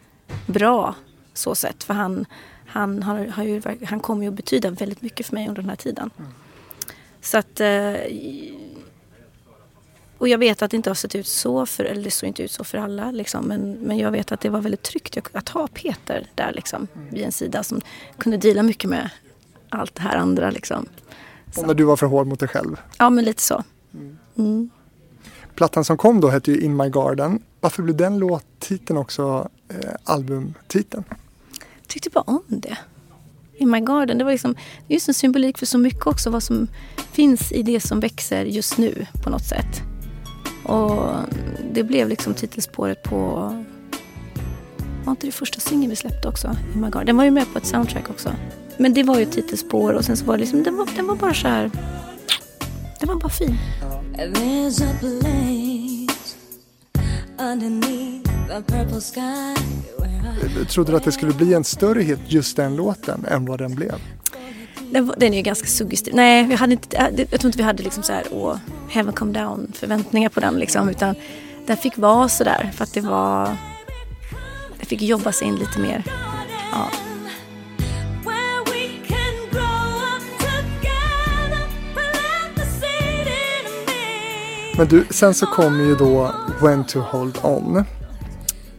bra 0.46 0.94
så 1.34 1.54
sätt. 1.54 1.84
För 1.84 1.94
han, 1.94 2.26
han, 2.66 3.02
har, 3.02 3.26
har 3.26 3.44
ju, 3.44 3.62
han 3.84 4.00
kommer 4.00 4.22
ju 4.22 4.28
att 4.28 4.34
betyda 4.34 4.70
väldigt 4.70 5.02
mycket 5.02 5.26
för 5.26 5.34
mig 5.34 5.48
under 5.48 5.62
den 5.62 5.68
här 5.68 5.76
tiden. 5.76 6.10
Så 7.20 7.38
att... 7.38 7.60
Eh, 7.60 7.94
och 10.18 10.28
jag 10.28 10.38
vet 10.38 10.62
att 10.62 10.70
det 10.70 10.76
inte 10.76 10.90
har 10.90 10.94
sett 10.94 11.14
ut 11.14 11.26
så, 11.26 11.66
för, 11.66 11.84
eller 11.84 12.04
det 12.04 12.10
såg 12.10 12.26
inte 12.28 12.42
ut 12.42 12.50
så 12.50 12.64
för 12.64 12.78
alla. 12.78 13.10
Liksom, 13.10 13.44
men, 13.44 13.72
men 13.72 13.98
jag 13.98 14.10
vet 14.10 14.32
att 14.32 14.40
det 14.40 14.48
var 14.48 14.60
väldigt 14.60 14.82
tryggt 14.82 15.18
att 15.32 15.48
ha 15.48 15.66
Peter 15.66 16.26
där 16.34 16.52
liksom, 16.52 16.88
vid 17.10 17.24
en 17.24 17.32
sida 17.32 17.62
som 17.62 17.80
kunde 18.18 18.38
dela 18.38 18.62
mycket 18.62 18.90
med 18.90 19.10
allt 19.68 19.94
det 19.94 20.02
här 20.02 20.16
andra. 20.16 20.50
Liksom. 20.50 20.86
Och 21.56 21.66
när 21.66 21.74
du 21.74 21.84
var 21.84 21.96
för 21.96 22.06
hård 22.06 22.26
mot 22.26 22.40
dig 22.40 22.48
själv? 22.48 22.80
Ja, 22.98 23.10
men 23.10 23.24
lite 23.24 23.42
så. 23.42 23.64
Mm. 24.38 24.70
Plattan 25.54 25.84
som 25.84 25.96
kom 25.96 26.20
då 26.20 26.28
hette 26.28 26.52
ju 26.52 26.60
In 26.60 26.76
My 26.76 26.88
Garden. 26.88 27.42
Varför 27.60 27.82
blev 27.82 27.96
den 27.96 28.18
låttiteln 28.18 28.98
också 28.98 29.48
eh, 29.68 29.90
albumtiteln? 30.04 31.04
Jag 31.80 31.88
tyckte 31.88 32.10
bara 32.10 32.24
om 32.26 32.42
det. 32.46 32.78
In 33.56 33.70
My 33.70 33.80
Garden, 33.80 34.18
det 34.18 34.24
var 34.24 34.32
liksom, 34.32 34.54
just 34.88 35.08
en 35.08 35.14
symbolik 35.14 35.58
för 35.58 35.66
så 35.66 35.78
mycket 35.78 36.06
också 36.06 36.30
vad 36.30 36.42
som 36.42 36.68
finns 37.12 37.52
i 37.52 37.62
det 37.62 37.80
som 37.80 38.00
växer 38.00 38.44
just 38.44 38.78
nu 38.78 39.06
på 39.24 39.30
något 39.30 39.44
sätt. 39.44 39.82
Och 40.64 41.14
det 41.72 41.82
blev 41.82 42.08
liksom 42.08 42.34
titelspåret 42.34 43.02
på... 43.02 43.18
Var 45.04 45.10
inte 45.10 45.26
det 45.26 45.32
första 45.32 45.60
singeln 45.60 45.90
vi 45.90 45.96
släppte 45.96 46.28
också? 46.28 46.56
Oh 46.76 47.04
Den 47.04 47.16
var 47.16 47.24
ju 47.24 47.30
med 47.30 47.52
på 47.52 47.58
ett 47.58 47.66
soundtrack 47.66 48.10
också. 48.10 48.32
Men 48.76 48.94
det 48.94 49.02
var 49.02 49.16
ju 49.16 49.22
ett 49.22 49.32
titelspår 49.32 49.92
och 49.92 50.04
sen 50.04 50.16
så 50.16 50.24
var 50.24 50.35
det 50.35 50.40
liksom, 50.40 50.62
den 50.62 50.76
var, 50.76 50.88
den 50.96 51.06
var 51.06 51.16
bara 51.16 51.35
så 51.35 51.48
här... 51.48 51.70
Den 53.00 53.08
var 53.08 53.16
bara 53.16 53.28
fin. 53.28 53.58
There's 54.16 54.82
a 54.82 54.94
place 55.00 56.37
underneath 57.38 58.22
the 58.48 58.72
purple 58.72 59.00
sky 59.00 59.62
Trodde 60.68 60.92
du 60.92 60.96
att 60.96 61.04
det 61.04 61.12
skulle 61.12 61.32
bli 61.32 61.54
en 61.54 61.64
större 61.64 62.02
hit 62.02 62.20
just 62.26 62.56
den 62.56 62.76
låten 62.76 63.24
än 63.24 63.44
vad 63.44 63.58
den 63.58 63.74
blev? 63.74 63.94
Den, 64.90 65.12
den 65.16 65.32
är 65.32 65.37
ju 65.37 65.42
ganska 65.42 65.66
suggestiv. 65.68 66.14
Nej, 66.14 66.46
vi 66.46 66.54
hade 66.54 66.72
inte, 66.72 67.26
jag 67.30 67.40
tror 67.40 67.48
inte 67.48 67.58
vi 67.58 67.64
hade 67.64 67.82
liksom 67.82 68.02
så 68.02 68.12
här, 68.12 68.24
åh, 68.30 68.56
Heaven 68.88 69.12
Come 69.12 69.32
Down 69.32 69.72
förväntningar 69.74 70.28
på 70.28 70.40
den 70.40 70.54
liksom. 70.54 70.88
Utan 70.88 71.14
den 71.66 71.76
fick 71.76 71.98
vara 71.98 72.28
sådär 72.28 72.70
för 72.74 72.85
att 72.85 72.94
det 72.94 73.00
var... 73.00 73.56
Det 74.80 74.87
fick 74.87 75.02
jobba 75.02 75.32
sig 75.32 75.48
in 75.48 75.56
lite 75.56 75.78
mer. 75.78 76.02
Ja. 76.72 76.90
Men 84.76 84.88
du, 84.88 85.06
sen 85.11 85.35
så 85.35 85.46
kommer 85.46 85.85
ju 85.85 85.94
då 85.94 86.35
When 86.62 86.85
to 86.85 87.00
Hold 87.00 87.38
On. 87.42 87.85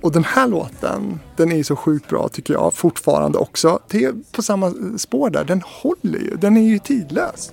Och 0.02 0.12
den 0.12 0.24
här 0.24 0.48
låten, 0.48 1.20
den 1.36 1.52
är 1.52 1.56
ju 1.56 1.64
så 1.64 1.76
sjukt 1.76 2.10
bra 2.10 2.30
tycker 2.30 2.54
jag 2.54 2.74
fortfarande 2.74 3.38
också. 3.38 3.80
Det 3.90 4.04
är 4.04 4.14
på 4.32 4.42
samma 4.42 4.74
spår 4.98 5.30
där, 5.30 5.44
den 5.44 5.62
håller 5.66 6.20
ju, 6.20 6.36
den 6.36 6.58
är 6.58 6.62
ju 6.62 6.80
tidlös. 6.80 7.52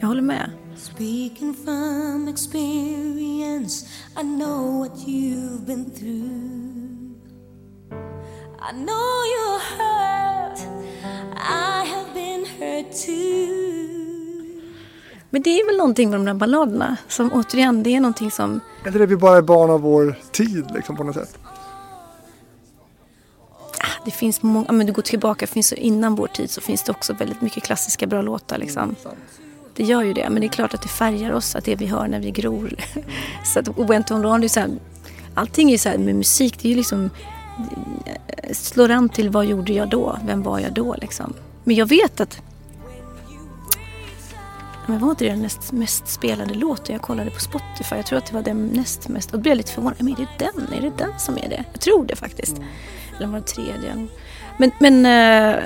Jag 0.00 0.08
håller 0.08 0.22
med. 0.22 0.50
Speaking 0.76 1.54
from 1.64 2.28
experience 2.28 3.86
I 4.16 4.22
know 4.22 4.78
what 4.78 4.98
you've 5.06 5.66
been 5.66 5.90
through 5.90 6.68
I 8.60 8.72
know 8.72 9.24
you're 9.34 9.60
hurt 9.78 10.58
I 11.36 11.84
have 11.84 12.14
been 12.14 12.44
hurt 12.44 12.92
too 13.06 13.97
men 15.30 15.42
det 15.42 15.50
är 15.50 15.66
väl 15.66 15.76
någonting 15.76 16.10
med 16.10 16.18
de 16.18 16.26
där 16.26 16.34
balladerna 16.34 16.96
som 17.08 17.32
återigen, 17.32 17.82
det 17.82 17.96
är 17.96 18.00
någonting 18.00 18.30
som... 18.30 18.60
Eller 18.84 19.00
är 19.00 19.06
vi 19.06 19.16
bara 19.16 19.42
barn 19.42 19.70
av 19.70 19.80
vår 19.80 20.18
tid 20.32 20.66
liksom 20.74 20.96
på 20.96 21.04
något 21.04 21.14
sätt? 21.14 21.38
Ah, 23.80 24.04
det 24.04 24.10
finns 24.10 24.42
många, 24.42 24.72
men 24.72 24.86
du 24.86 24.92
går 24.92 25.02
tillbaka, 25.02 25.46
finns 25.46 25.72
innan 25.72 26.14
vår 26.14 26.26
tid 26.26 26.50
så 26.50 26.60
finns 26.60 26.82
det 26.82 26.92
också 26.92 27.12
väldigt 27.12 27.42
mycket 27.42 27.62
klassiska 27.62 28.06
bra 28.06 28.22
låtar 28.22 28.58
liksom. 28.58 28.82
Mm, 28.82 28.96
det 29.76 29.84
gör 29.84 30.02
ju 30.02 30.12
det, 30.12 30.30
men 30.30 30.40
det 30.40 30.46
är 30.46 30.48
klart 30.48 30.74
att 30.74 30.82
det 30.82 30.88
färgar 30.88 31.32
oss, 31.32 31.56
att 31.56 31.64
det 31.64 31.76
vi 31.76 31.86
hör 31.86 32.08
när 32.08 32.20
vi 32.20 32.30
gror. 32.30 32.74
så 33.44 33.58
att 33.58 33.68
Went 33.78 34.10
on 34.10 34.22
Ron, 34.22 34.40
det 34.40 34.46
är 34.46 34.48
så 34.48 34.60
här, 34.60 34.70
allting 35.34 35.68
är 35.68 35.72
ju 35.72 35.78
så 35.78 35.88
här 35.88 35.98
med 35.98 36.14
musik, 36.14 36.58
det 36.62 36.68
är 36.68 36.70
ju 36.70 36.76
liksom 36.76 37.10
slår 38.52 38.90
an 38.90 39.08
till 39.08 39.30
vad 39.30 39.46
gjorde 39.46 39.72
jag 39.72 39.88
då? 39.88 40.18
Vem 40.26 40.42
var 40.42 40.58
jag 40.58 40.72
då 40.72 40.94
liksom? 41.00 41.34
Men 41.64 41.76
jag 41.76 41.86
vet 41.86 42.20
att 42.20 42.42
men 44.88 44.98
var 44.98 45.10
inte 45.10 45.24
det 45.24 45.30
den 45.30 45.42
näst 45.42 45.72
mest 45.72 46.08
spelade 46.08 46.54
låten 46.54 46.92
jag 46.92 47.02
kollade 47.02 47.30
på 47.30 47.40
Spotify? 47.40 47.96
Jag 47.96 48.06
tror 48.06 48.18
att 48.18 48.26
det 48.26 48.34
var 48.34 48.42
den 48.42 48.66
näst 48.66 49.08
mest. 49.08 49.30
Och 49.30 49.38
då 49.38 49.42
blev 49.42 49.50
jag 49.50 49.56
lite 49.56 49.72
förvånad. 49.72 49.96
Men 49.98 50.12
är 50.12 50.16
det 50.16 50.28
den? 50.38 50.78
Är 50.78 50.82
det 50.82 50.92
den 50.98 51.18
som 51.18 51.38
är 51.38 51.48
det? 51.48 51.64
Jag 51.72 51.80
tror 51.80 52.04
det 52.04 52.16
faktiskt. 52.16 52.56
Eller 53.16 53.26
var 53.26 53.38
det 53.38 53.46
tredje? 53.46 54.08
Men, 54.56 54.70
men 54.78 54.94
uh, 55.06 55.64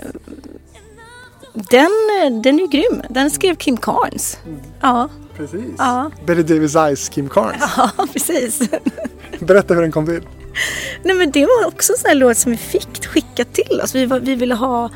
den, 1.55 1.91
den 2.43 2.59
är 2.59 2.61
ju 2.61 2.67
grym. 2.67 3.03
Den 3.11 3.31
skrev 3.31 3.55
Kim 3.55 3.77
Carnes. 3.77 4.39
Mm. 4.47 4.61
Ja. 4.81 5.09
Precis. 5.37 5.75
Ja. 5.79 6.11
Betty 6.27 6.43
Davis 6.43 6.77
Eyes 6.77 7.09
Kim 7.09 7.29
Carnes. 7.29 7.63
Ja, 7.77 7.91
precis. 8.13 8.71
Berätta 9.39 9.75
hur 9.75 9.83
den 9.83 9.93
kom 9.93 10.07
till. 10.07 10.23
Nej 11.03 11.17
men 11.17 11.31
det 11.31 11.47
var 11.47 11.67
också 11.67 11.93
en 11.93 11.99
sån 11.99 12.09
här 12.09 12.15
låt 12.15 12.39
som 12.39 12.53
vi 12.53 12.59
fick 12.59 13.07
skickat 13.07 13.53
till 13.53 13.81
oss. 13.85 13.95
Vi, 13.95 14.07
var, 14.07 14.21
vi 14.21 14.35
ville 14.35 14.55
ha 14.55 14.91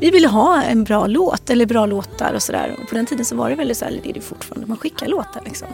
vi 0.00 0.10
ville 0.10 0.28
ha 0.28 0.62
en 0.62 0.84
bra 0.84 1.06
låt 1.06 1.50
eller 1.50 1.66
bra 1.66 1.86
låtar 1.86 2.34
och 2.34 2.42
sådär. 2.42 2.76
På 2.88 2.94
den 2.94 3.06
tiden 3.06 3.24
så 3.24 3.36
var 3.36 3.50
det 3.50 3.56
väldigt 3.56 3.76
så 3.76 3.84
här, 3.84 4.00
det 4.02 4.10
är 4.10 4.14
det 4.14 4.20
fortfarande, 4.20 4.66
man 4.66 4.76
skickar 4.76 5.06
låtar 5.06 5.42
liksom. 5.44 5.68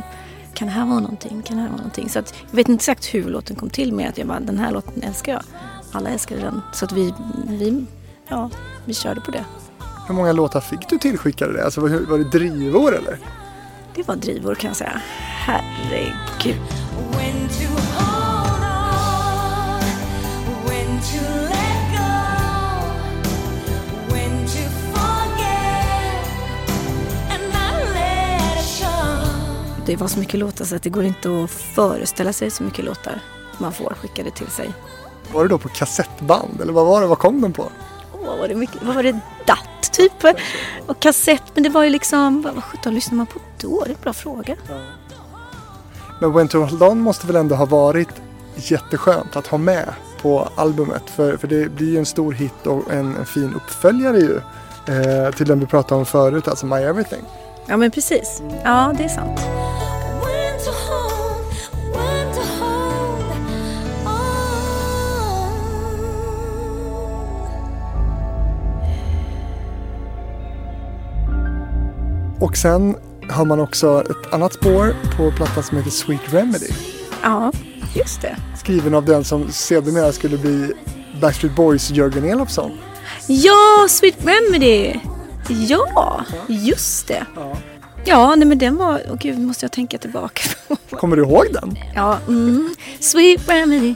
Kan 0.55 0.69
det 0.69 0.75
här 0.75 0.87
vara 0.87 1.01
någonting? 1.01 1.43
Kan 1.43 1.57
det 1.57 1.63
här 1.63 1.69
vara 1.69 1.79
någonting? 1.79 2.09
Så 2.09 2.19
att, 2.19 2.35
jag 2.51 2.57
vet 2.57 2.69
inte 2.69 2.81
exakt 2.81 3.15
hur 3.15 3.25
låten 3.25 3.57
kom 3.57 3.71
till 3.71 3.93
med 3.93 4.09
att 4.09 4.19
jag 4.19 4.27
bara, 4.27 4.41
den 4.41 4.59
här 4.59 4.71
låten 4.71 5.03
älskar 5.03 5.33
jag. 5.33 5.43
Alla 5.93 6.11
älskade 6.11 6.41
den. 6.41 6.61
Så 6.73 6.85
att 6.85 6.93
vi, 6.93 7.15
vi, 7.49 7.87
ja, 8.29 8.51
vi 8.85 8.95
körde 8.95 9.21
på 9.21 9.31
det. 9.31 9.45
Hur 10.09 10.15
många 10.15 10.33
låtar 10.33 10.61
fick 10.61 10.89
du 10.89 10.99
tillskickade? 10.99 11.65
Alltså, 11.65 11.81
var, 11.81 11.89
var 11.89 12.19
det 12.19 12.25
drivor 12.25 12.97
eller? 12.97 13.19
Det 13.95 14.09
var 14.09 14.17
drivor 14.17 14.55
kan 14.55 14.69
jag 14.69 14.77
säga. 14.77 15.01
Herregud. 15.47 16.57
Det 29.93 29.97
var 29.97 30.09
så 30.09 30.19
mycket 30.19 30.41
låtar 30.41 30.65
så 30.65 30.77
att 30.77 30.83
det 30.83 30.91
går 30.91 31.05
inte 31.05 31.45
att 31.45 31.51
föreställa 31.51 32.33
sig 32.33 32.51
så 32.51 32.63
mycket 32.63 32.85
låtar 32.85 33.21
man 33.59 33.73
får 33.73 33.95
skickade 34.01 34.31
till 34.31 34.47
sig. 34.47 34.73
Var 35.33 35.43
det 35.43 35.49
då 35.49 35.59
på 35.59 35.69
kassettband 35.69 36.61
eller 36.61 36.73
vad 36.73 36.87
var 36.87 37.01
det? 37.01 37.07
Vad 37.07 37.19
kom 37.19 37.41
den 37.41 37.53
på? 37.53 37.69
Vad 38.27 38.39
var 38.39 38.49
det, 38.49 38.55
mycket, 38.55 38.83
vad 38.83 38.95
var 38.95 39.03
det 39.03 39.13
DAT 39.47 39.93
typ? 39.93 40.13
Och 40.87 41.01
kassett, 41.01 41.43
men 41.55 41.63
det 41.63 41.69
var 41.69 41.85
ju 41.85 41.91
liksom, 41.91 42.43
vad 42.43 42.65
sjutton 42.65 42.95
lyssnade 42.95 43.17
man 43.17 43.27
på 43.27 43.39
då? 43.59 43.85
Det 43.85 43.91
är 43.91 43.95
en 43.95 44.01
bra 44.03 44.13
fråga. 44.13 44.57
Ja. 44.69 44.75
Men 46.21 46.33
When 46.33 46.49
to 46.49 46.59
Hold 46.59 46.83
On 46.83 47.01
måste 47.01 47.27
väl 47.27 47.37
ändå 47.37 47.55
ha 47.55 47.67
varit 47.67 48.09
jätteskönt 48.55 49.37
att 49.37 49.47
ha 49.47 49.59
med 49.59 49.95
på 50.23 50.49
albumet. 50.55 51.11
För, 51.11 51.37
för 51.37 51.49
det 51.49 51.73
blir 51.73 51.91
ju 51.91 51.99
en 51.99 52.07
stor 52.07 52.33
hit 52.33 52.67
och 52.67 52.93
en, 52.93 53.17
en 53.17 53.27
fin 53.27 53.55
uppföljare 53.55 54.19
ju. 54.19 54.41
Eh, 54.87 55.35
till 55.35 55.47
den 55.47 55.61
vi 55.61 55.67
pratade 55.67 55.99
om 55.99 56.07
förut, 56.07 56.49
alltså 56.49 56.67
My 56.67 56.77
Everything. 56.77 57.23
Ja 57.67 57.77
men 57.77 57.91
precis. 57.91 58.43
Ja, 58.65 58.95
det 58.99 59.05
är 59.05 59.09
sant. 59.09 59.41
Och 72.41 72.57
sen 72.57 72.97
har 73.31 73.45
man 73.45 73.61
också 73.61 74.05
ett 74.11 74.33
annat 74.33 74.53
spår 74.53 74.97
på 75.17 75.33
plattan 75.37 75.63
som 75.63 75.77
heter 75.77 75.91
Sweet 75.91 76.35
Remedy. 76.35 76.67
Ja, 77.23 77.53
just 77.95 78.21
det. 78.23 78.37
Skriven 78.59 78.95
av 78.95 79.05
den 79.05 79.25
som 79.25 79.53
sedermera 79.53 80.13
skulle 80.13 80.39
bli 80.39 80.73
Backstreet 81.21 81.57
Boys 81.57 81.91
Jörgen 81.91 82.25
Elofsson. 82.25 82.71
Ja, 83.27 83.87
Sweet 83.89 84.17
Remedy! 84.25 84.95
Ja, 85.49 86.25
just 86.49 87.09
det. 87.09 87.27
Ja, 87.37 87.57
ja 88.05 88.35
nej, 88.35 88.49
men 88.49 88.59
den 88.59 88.77
var... 88.77 89.01
Åh 89.11 89.17
gud, 89.21 89.39
måste 89.39 89.65
jag 89.65 89.73
tänka 89.73 89.99
tillbaka 89.99 90.43
Kommer 90.91 91.17
du 91.17 91.23
ihåg 91.23 91.47
den? 91.53 91.79
Ja. 91.95 92.19
Mm. 92.29 92.75
Sweet 93.01 93.49
Remedy. 93.49 93.95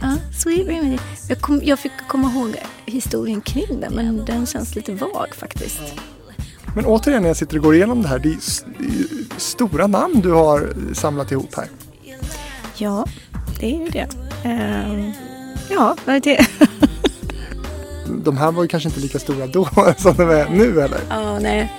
Ja, 0.00 0.16
Sweet 0.38 0.68
Remedy. 0.68 0.98
Jag, 1.28 1.40
kom, 1.40 1.60
jag 1.64 1.78
fick 1.78 1.92
komma 2.08 2.30
ihåg 2.30 2.56
historien 2.86 3.40
kring 3.40 3.80
den, 3.80 3.94
men 3.94 4.24
den 4.24 4.46
känns 4.46 4.74
lite 4.74 4.92
vag 4.92 5.34
faktiskt. 5.34 5.80
Men 6.74 6.86
återigen 6.86 7.22
när 7.22 7.28
jag 7.30 7.36
sitter 7.36 7.56
och 7.56 7.64
går 7.64 7.74
igenom 7.74 8.02
det 8.02 8.08
här, 8.08 8.18
det 8.18 8.28
är 8.28 8.38
stora 9.40 9.86
namn 9.86 10.20
du 10.20 10.32
har 10.32 10.74
samlat 10.94 11.32
ihop 11.32 11.54
här. 11.56 11.68
Ja, 12.76 13.06
det 13.60 13.66
är 13.66 13.78
ju 13.78 13.88
det. 13.88 14.08
Uh, 14.44 15.10
ja, 15.70 15.96
det 16.04 16.12
är 16.12 16.20
det. 16.20 16.46
de 18.08 18.36
här 18.36 18.52
var 18.52 18.62
ju 18.62 18.68
kanske 18.68 18.88
inte 18.88 19.00
lika 19.00 19.18
stora 19.18 19.46
då 19.46 19.64
som 19.98 20.16
de 20.16 20.30
är 20.30 20.48
nu 20.48 20.80
eller? 20.80 21.00
Ja, 21.10 21.38
nej. 21.38 21.72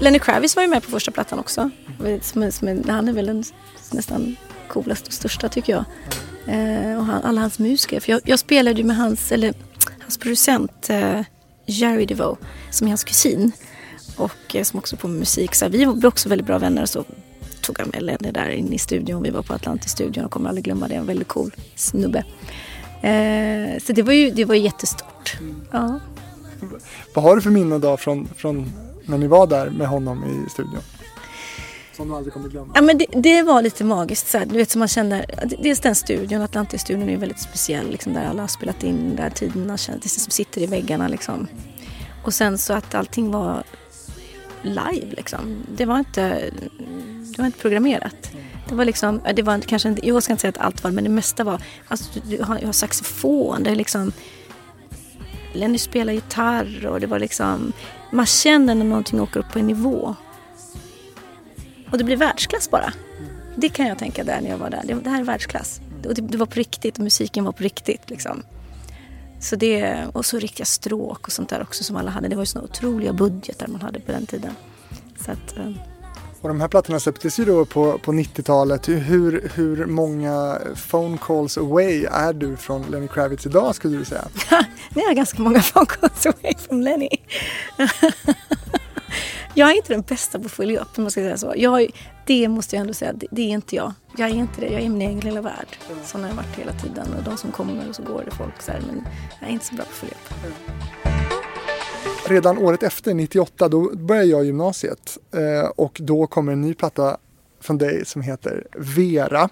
Lenny 0.00 0.18
Kravitz 0.18 0.56
var 0.56 0.62
ju 0.62 0.68
med 0.68 0.82
på 0.82 0.90
första 0.90 1.10
plattan 1.10 1.38
också. 1.38 1.70
Som, 2.22 2.52
som, 2.52 2.82
han 2.88 3.08
är 3.08 3.12
väl 3.12 3.26
den 3.26 3.44
nästan 3.90 4.36
coolaste 4.68 5.06
och 5.06 5.12
största 5.12 5.48
tycker 5.48 5.72
jag. 5.72 5.84
Eh, 6.46 6.98
och 6.98 7.04
han, 7.04 7.22
alla 7.22 7.40
hans 7.40 7.58
musiker. 7.58 8.00
För 8.00 8.12
jag, 8.12 8.20
jag, 8.24 8.38
spelade 8.38 8.78
ju 8.80 8.84
med 8.84 8.96
hans, 8.96 9.32
eller, 9.32 9.54
hans 10.00 10.18
producent 10.18 10.90
eh, 10.90 11.20
Jerry 11.66 12.06
DeVoe 12.06 12.36
som 12.70 12.86
är 12.86 12.90
hans 12.90 13.04
kusin. 13.04 13.52
Och 14.16 14.56
eh, 14.56 14.62
som 14.62 14.78
också 14.78 14.96
på 14.96 15.08
musik. 15.08 15.54
Så 15.54 15.68
vi 15.68 15.86
blev 15.86 16.06
också 16.06 16.28
väldigt 16.28 16.46
bra 16.46 16.58
vänner. 16.58 16.86
Så 16.86 17.04
tog 17.70 17.78
han 17.78 17.90
med 17.92 18.02
Lenny 18.02 18.32
där 18.32 18.48
inne 18.48 18.74
i 18.74 18.78
studion. 18.78 19.22
Vi 19.22 19.30
var 19.30 19.42
på 19.42 19.54
Atlantis-studion 19.54 20.24
och 20.24 20.30
kommer 20.30 20.48
aldrig 20.48 20.64
glömma 20.64 20.88
det. 20.88 20.94
En 20.94 21.06
väldigt 21.06 21.28
cool 21.28 21.54
snubbe. 21.74 22.24
Eh, 23.02 23.78
så 23.82 23.92
det 23.92 24.02
var 24.02 24.12
ju 24.12 24.30
det 24.30 24.44
var 24.44 24.54
jättestort. 24.54 25.38
Ja. 25.70 26.00
Vad 27.14 27.24
har 27.24 27.36
du 27.36 27.42
för 27.42 27.50
minnen 27.50 27.80
då 27.80 27.96
från, 27.96 28.28
från 28.36 28.72
när 29.06 29.18
ni 29.18 29.26
var 29.26 29.46
där 29.46 29.70
med 29.70 29.88
honom 29.88 30.24
i 30.24 30.50
studion? 30.50 30.80
Som 31.96 32.08
du 32.08 32.14
aldrig 32.14 32.32
kommer 32.32 32.48
glömma? 32.48 32.72
Ja, 32.74 32.82
men 32.82 32.98
det, 32.98 33.06
det 33.12 33.42
var 33.42 33.62
lite 33.62 33.84
magiskt. 33.84 34.30
Så 34.30 34.38
här, 34.38 34.46
du 34.46 34.56
vet, 34.56 34.70
som 34.70 34.78
man 34.78 34.88
känner, 34.88 35.26
dels 35.62 35.80
den 35.80 35.94
studion, 35.94 36.42
Atlantis-studion 36.42 37.08
är 37.08 37.16
väldigt 37.16 37.40
speciell. 37.40 37.90
Liksom, 37.90 38.12
där 38.12 38.24
alla 38.24 38.42
har 38.42 38.48
spelat 38.48 38.82
in, 38.82 39.16
där 39.16 39.30
tiderna 39.30 39.76
känns, 39.76 40.02
det 40.02 40.08
som 40.08 40.30
sitter 40.30 40.60
i 40.60 40.66
väggarna. 40.66 41.08
Liksom. 41.08 41.46
Och 42.24 42.34
sen 42.34 42.58
så 42.58 42.72
att 42.72 42.94
allting 42.94 43.30
var 43.30 43.62
live 44.62 45.14
liksom. 45.16 45.40
Det 45.76 45.84
var 45.84 45.98
inte, 45.98 46.50
det 47.36 47.38
var 47.38 47.46
inte 47.46 47.58
programmerat. 47.58 48.30
Det 48.68 48.74
var 48.74 48.84
liksom, 48.84 49.20
äh, 49.26 49.34
det 49.34 49.42
var 49.42 49.60
kanske 49.60 49.88
inte, 49.88 50.06
jag 50.06 50.22
ska 50.22 50.32
inte 50.32 50.40
säga 50.40 50.48
att 50.48 50.58
allt 50.58 50.84
var 50.84 50.90
men 50.90 51.04
det 51.04 51.10
mesta 51.10 51.44
var, 51.44 51.62
alltså 51.88 52.20
du 52.28 52.42
har, 52.42 52.58
jag 52.58 52.66
har 52.66 52.72
saxofon, 52.72 53.62
det 53.62 53.70
är 53.70 53.76
liksom 53.76 54.12
Lenny 55.52 55.78
spelar 55.78 56.12
gitarr 56.12 56.86
och 56.86 57.00
det 57.00 57.06
var 57.06 57.18
liksom, 57.18 57.72
man 58.10 58.26
känner 58.26 58.74
när 58.74 58.84
någonting 58.84 59.20
åker 59.20 59.40
upp 59.40 59.52
på 59.52 59.58
en 59.58 59.66
nivå. 59.66 60.14
Och 61.90 61.98
det 61.98 62.04
blir 62.04 62.16
världsklass 62.16 62.70
bara. 62.70 62.92
Det 63.56 63.68
kan 63.68 63.86
jag 63.86 63.98
tänka 63.98 64.24
där 64.24 64.40
när 64.40 64.50
jag 64.50 64.58
var 64.58 64.70
där. 64.70 64.82
Det, 64.84 64.94
det 64.94 65.10
här 65.10 65.20
är 65.20 65.24
världsklass. 65.24 65.80
Och 66.06 66.14
det, 66.14 66.22
det, 66.22 66.38
var 66.38 66.46
på 66.46 66.54
riktigt 66.54 66.98
och 66.98 67.04
musiken 67.04 67.44
var 67.44 67.52
på 67.52 67.62
riktigt 67.62 68.10
liksom. 68.10 68.42
Så 69.40 69.56
det, 69.56 70.06
och 70.12 70.26
så 70.26 70.38
riktiga 70.38 70.66
stråk 70.66 71.26
och 71.26 71.32
sånt 71.32 71.48
där 71.48 71.62
också 71.62 71.84
som 71.84 71.96
alla 71.96 72.10
hade. 72.10 72.28
Det 72.28 72.36
var 72.36 72.42
ju 72.42 72.46
såna 72.46 72.64
otroliga 72.64 73.12
budgetar 73.12 73.66
man 73.66 73.80
hade 73.80 74.00
på 74.00 74.12
den 74.12 74.26
tiden. 74.26 74.54
Så 75.24 75.32
att, 75.32 75.56
eh, 75.56 75.70
och 76.40 76.48
de 76.48 76.60
här 76.60 76.68
plattorna 76.68 77.00
släpptes 77.00 77.38
ju 77.38 77.44
då 77.44 77.64
på, 77.64 77.98
på 77.98 78.12
90-talet. 78.12 78.88
Hur, 78.88 79.50
hur 79.54 79.86
många 79.86 80.58
phone 80.90 81.18
calls 81.26 81.58
away 81.58 82.04
är 82.04 82.32
du 82.32 82.56
från 82.56 82.82
Lenny 82.82 83.08
Kravitz 83.08 83.46
idag 83.46 83.74
skulle 83.74 83.98
du 83.98 84.04
säga? 84.04 84.24
Är 84.94 85.06
jag 85.06 85.16
ganska 85.16 85.42
många 85.42 85.60
phone 85.60 85.86
calls 85.86 86.26
away 86.26 86.54
från 86.58 86.84
Lenny. 86.84 87.08
jag 89.54 89.70
är 89.70 89.76
inte 89.76 89.92
den 89.92 90.02
bästa 90.02 90.38
på 90.38 90.44
att 90.46 90.52
följa 90.52 90.80
upp 90.80 90.88
om 90.98 91.04
man 91.04 91.10
ska 91.10 91.20
säga 91.20 91.38
så. 91.38 91.54
Jag, 91.56 91.90
det 92.26 92.48
måste 92.48 92.76
jag 92.76 92.80
ändå 92.80 92.94
säga, 92.94 93.12
det, 93.12 93.26
det, 93.30 93.42
är 93.42 93.48
inte 93.48 93.76
jag. 93.76 93.92
Jag 94.16 94.30
är 94.30 94.34
inte 94.34 94.60
det. 94.60 94.66
Jag 94.66 94.82
är 94.82 94.88
min 94.88 95.02
egen 95.02 95.20
lilla 95.20 95.40
värld. 95.40 95.66
Sån 96.04 96.20
har 96.20 96.28
jag 96.28 96.36
varit 96.36 96.58
hela 96.58 96.72
tiden. 96.72 97.06
Och 97.18 97.22
de 97.22 97.36
som 97.36 97.52
kommer 97.52 97.88
och 97.88 97.96
så 97.96 98.02
går 98.02 98.22
det 98.24 98.30
folk 98.30 98.62
så 98.62 98.72
här. 98.72 98.80
Men 98.86 99.04
jag 99.40 99.48
är 99.48 99.52
inte 99.52 99.64
så 99.64 99.74
bra 99.74 99.84
på 99.84 99.90
att 99.90 99.96
följa 99.96 100.14
upp 100.14 100.50
redan 102.30 102.58
året 102.58 102.82
efter, 102.82 103.14
98, 103.14 103.68
då 103.68 103.96
började 103.96 104.26
jag 104.26 104.44
gymnasiet 104.44 105.18
eh, 105.34 105.70
och 105.76 105.98
då 106.00 106.26
kommer 106.26 106.52
en 106.52 106.60
ny 106.60 106.74
platta 106.74 107.16
från 107.60 107.78
dig 107.78 108.06
som 108.06 108.22
heter 108.22 108.66
Vera. 108.72 109.48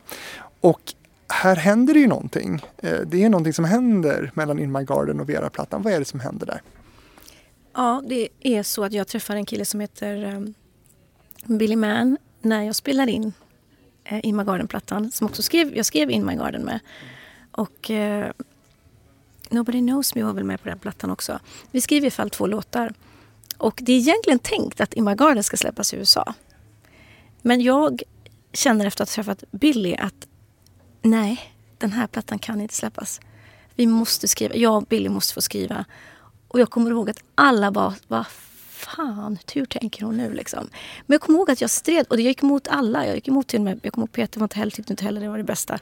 Och 0.60 0.80
här 1.28 1.56
händer 1.56 1.94
det 1.94 2.00
ju 2.00 2.06
någonting. 2.06 2.64
Eh, 2.76 2.98
det 3.06 3.24
är 3.24 3.28
någonting 3.28 3.52
som 3.52 3.64
händer 3.64 4.30
mellan 4.34 4.58
In 4.58 4.72
My 4.72 4.84
Garden 4.84 5.20
och 5.20 5.28
Vera-plattan. 5.28 5.82
Vad 5.82 5.92
är 5.92 5.98
det 5.98 6.04
som 6.04 6.20
händer 6.20 6.46
där? 6.46 6.62
Ja, 7.78 8.02
det 8.06 8.28
är 8.40 8.62
så 8.62 8.84
att 8.84 8.92
jag 8.92 9.08
träffar 9.08 9.36
en 9.36 9.46
kille 9.46 9.64
som 9.64 9.80
heter 9.80 10.24
um, 10.24 10.54
Billy 11.44 11.76
Mann 11.76 12.18
när 12.40 12.62
jag 12.62 12.76
spelar 12.76 13.06
in 13.06 13.32
uh, 14.12 14.26
In 14.26 14.36
My 14.36 14.44
Garden-plattan 14.44 15.10
som 15.10 15.26
också 15.26 15.42
skrev, 15.42 15.76
jag 15.76 15.86
skrev 15.86 16.10
In 16.10 16.26
My 16.26 16.34
Garden 16.34 16.62
med. 16.62 16.80
Och 17.52 17.90
uh, 17.90 18.26
Nobody 19.50 19.78
Knows 19.78 20.14
Me 20.14 20.22
var 20.22 20.32
väl 20.32 20.44
med 20.44 20.62
på 20.62 20.68
den 20.68 20.78
plattan 20.78 21.10
också. 21.10 21.40
Vi 21.70 21.80
skriver 21.80 22.04
i 22.04 22.06
alla 22.06 22.10
fall 22.10 22.30
två 22.30 22.46
låtar. 22.46 22.94
Och 23.56 23.80
det 23.82 23.92
är 23.92 23.96
egentligen 23.96 24.38
tänkt 24.38 24.80
att 24.80 24.94
In 24.94 25.04
My 25.04 25.14
Garden 25.14 25.44
ska 25.44 25.56
släppas 25.56 25.94
i 25.94 25.96
USA. 25.96 26.34
Men 27.42 27.60
jag 27.60 28.02
känner 28.52 28.86
efter 28.86 29.02
att 29.02 29.10
ha 29.10 29.14
träffat 29.14 29.44
Billy 29.50 29.94
att 29.94 30.28
nej, 31.02 31.54
den 31.78 31.92
här 31.92 32.06
plattan 32.06 32.38
kan 32.38 32.60
inte 32.60 32.74
släppas. 32.74 33.20
Vi 33.74 33.86
måste 33.86 34.28
skriva, 34.28 34.54
jag 34.54 34.76
och 34.76 34.82
Billy 34.82 35.08
måste 35.08 35.34
få 35.34 35.40
skriva. 35.40 35.84
Och 36.48 36.60
jag 36.60 36.70
kommer 36.70 36.90
ihåg 36.90 37.10
att 37.10 37.22
alla 37.34 37.70
bara, 37.70 37.94
vad 38.08 38.26
fan, 38.68 39.38
hur 39.54 39.64
tänker 39.64 40.04
hon 40.04 40.16
nu 40.16 40.32
liksom? 40.32 40.68
Men 41.06 41.14
jag 41.14 41.20
kommer 41.20 41.38
ihåg 41.38 41.50
att 41.50 41.60
jag 41.60 41.70
stred, 41.70 42.06
och 42.08 42.16
jag 42.16 42.22
gick 42.22 42.42
emot 42.42 42.68
alla. 42.68 43.06
Jag 43.06 43.14
gick 43.14 43.28
emot 43.28 43.46
till 43.46 43.58
och 43.58 43.64
med, 43.64 43.80
jag 43.82 43.92
kommer 43.92 44.02
ihåg 44.02 44.12
Peter 44.12 44.40
var 44.40 44.44
inte 44.44 44.58
heller, 44.58 44.70
tyckte 44.70 44.92
inte 44.92 45.04
heller 45.04 45.20
det 45.20 45.28
var 45.28 45.38
det 45.38 45.44
bästa. 45.44 45.78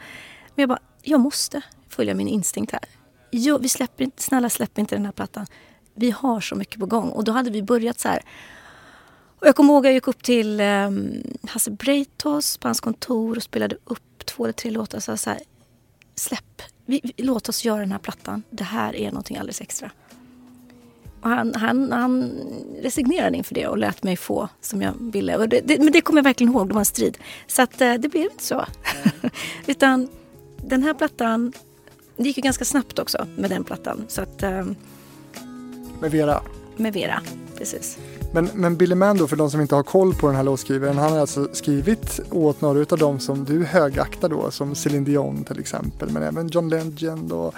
Men 0.55 0.62
jag 0.62 0.68
bara, 0.68 0.81
jag 1.02 1.20
måste 1.20 1.62
följa 1.88 2.14
min 2.14 2.29
instinkt 2.29 2.72
här 2.72 2.83
jo, 3.37 3.59
vi 3.59 3.68
släpper 3.68 4.05
inte, 4.05 4.22
snälla 4.22 4.50
släpp 4.50 4.79
inte 4.79 4.94
den 4.94 5.05
här 5.05 5.12
plattan. 5.12 5.46
Vi 5.94 6.11
har 6.11 6.40
så 6.40 6.55
mycket 6.55 6.81
på 6.81 6.87
gång. 6.87 7.09
Och 7.09 7.24
då 7.24 7.33
hade 7.33 7.50
vi 7.50 7.62
börjat 7.62 8.00
så 8.00 8.09
här. 8.09 8.22
Och 9.40 9.46
jag 9.46 9.57
kommer 9.57 9.72
ihåg 9.72 9.87
att 9.87 9.88
jag 9.88 9.94
gick 9.94 10.09
upp 10.09 10.22
till 10.22 10.61
um, 10.61 11.22
Hasse 11.48 11.70
Breitos 11.70 12.59
på 12.59 12.68
hans 12.68 12.81
kontor 12.81 13.37
och 13.37 13.42
spelade 13.42 13.76
upp 13.85 14.26
två 14.26 14.44
eller 14.44 14.52
tre 14.52 14.70
låtar. 14.70 15.00
Så, 15.00 15.16
så 15.16 15.31
här, 15.31 15.40
släpp, 16.14 16.62
vi, 16.87 17.00
vi, 17.02 17.12
låt 17.16 17.48
oss 17.48 17.64
göra 17.64 17.81
den 17.81 17.92
här 17.92 17.98
plattan. 17.98 18.42
Det 18.50 18.64
här 18.64 18.96
är 18.96 19.07
någonting 19.09 19.37
alldeles 19.37 19.61
extra. 19.61 19.90
Och 21.26 21.32
han, 21.32 21.54
han, 21.54 21.92
han 21.92 22.32
resignerade 22.82 23.36
inför 23.36 23.54
det 23.54 23.66
och 23.66 23.78
lät 23.78 24.02
mig 24.02 24.16
få 24.16 24.48
som 24.60 24.82
jag 24.82 24.92
ville. 24.98 25.46
Det, 25.46 25.60
det, 25.60 25.78
men 25.78 25.92
det 25.92 26.00
kommer 26.00 26.18
jag 26.18 26.24
verkligen 26.24 26.52
ihåg, 26.52 26.68
det 26.68 26.74
var 26.74 26.80
en 26.80 26.84
strid. 26.84 27.18
Så 27.46 27.62
att, 27.62 27.80
eh, 27.80 27.94
det 27.94 28.08
blev 28.08 28.22
inte 28.22 28.44
så. 28.44 28.66
Utan 29.66 30.08
den 30.56 30.82
här 30.82 30.94
plattan 30.94 31.52
det 32.16 32.22
gick 32.22 32.36
ju 32.36 32.42
ganska 32.42 32.64
snabbt 32.64 32.98
också 32.98 33.26
med 33.36 33.50
den 33.50 33.64
plattan. 33.64 34.04
Så 34.08 34.22
att, 34.22 34.42
um, 34.42 34.76
med 36.00 36.10
Vera? 36.10 36.42
Med 36.76 36.92
Vera, 36.92 37.22
precis. 37.58 37.98
Men, 38.37 38.51
men 38.55 38.77
Billy 38.77 38.94
Mann 38.94 39.16
då, 39.16 39.27
för 39.27 39.37
de 39.37 39.51
som 39.51 39.61
inte 39.61 39.75
har 39.75 39.83
koll 39.83 40.14
på 40.14 40.27
den 40.27 40.37
här 40.37 40.42
låtskrivaren, 40.42 40.99
han 40.99 41.12
har 41.12 41.18
alltså 41.18 41.49
skrivit 41.53 42.20
åt 42.31 42.61
några 42.61 42.81
av 42.81 42.99
dem 42.99 43.20
som 43.20 43.44
du 43.44 43.64
högaktar 43.64 44.29
då, 44.29 44.51
som 44.51 44.75
Céline 44.75 45.05
Dion 45.05 45.44
till 45.44 45.59
exempel, 45.59 46.11
men 46.11 46.22
även 46.22 46.49
John 46.49 46.68
Legend 46.68 47.33
och 47.33 47.55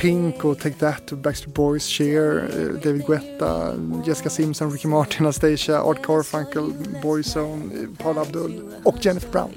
Pink 0.00 0.44
och 0.44 0.58
Take 0.58 0.74
That 0.74 1.12
och 1.12 1.18
Backstreet 1.18 1.54
Boys, 1.54 1.86
Cher, 1.86 2.50
eh, 2.56 2.82
David 2.84 3.06
Guetta, 3.06 3.74
Jessica 4.06 4.30
Simpson, 4.30 4.72
Ricky 4.72 4.88
Martin, 4.88 5.26
Anastasia, 5.26 5.82
Art 5.82 6.06
Carfunkel, 6.06 6.72
Boyzone, 7.02 7.70
Paul 7.98 8.18
Abdul 8.18 8.62
och 8.84 8.96
Jennifer 9.00 9.30
Brown. 9.30 9.50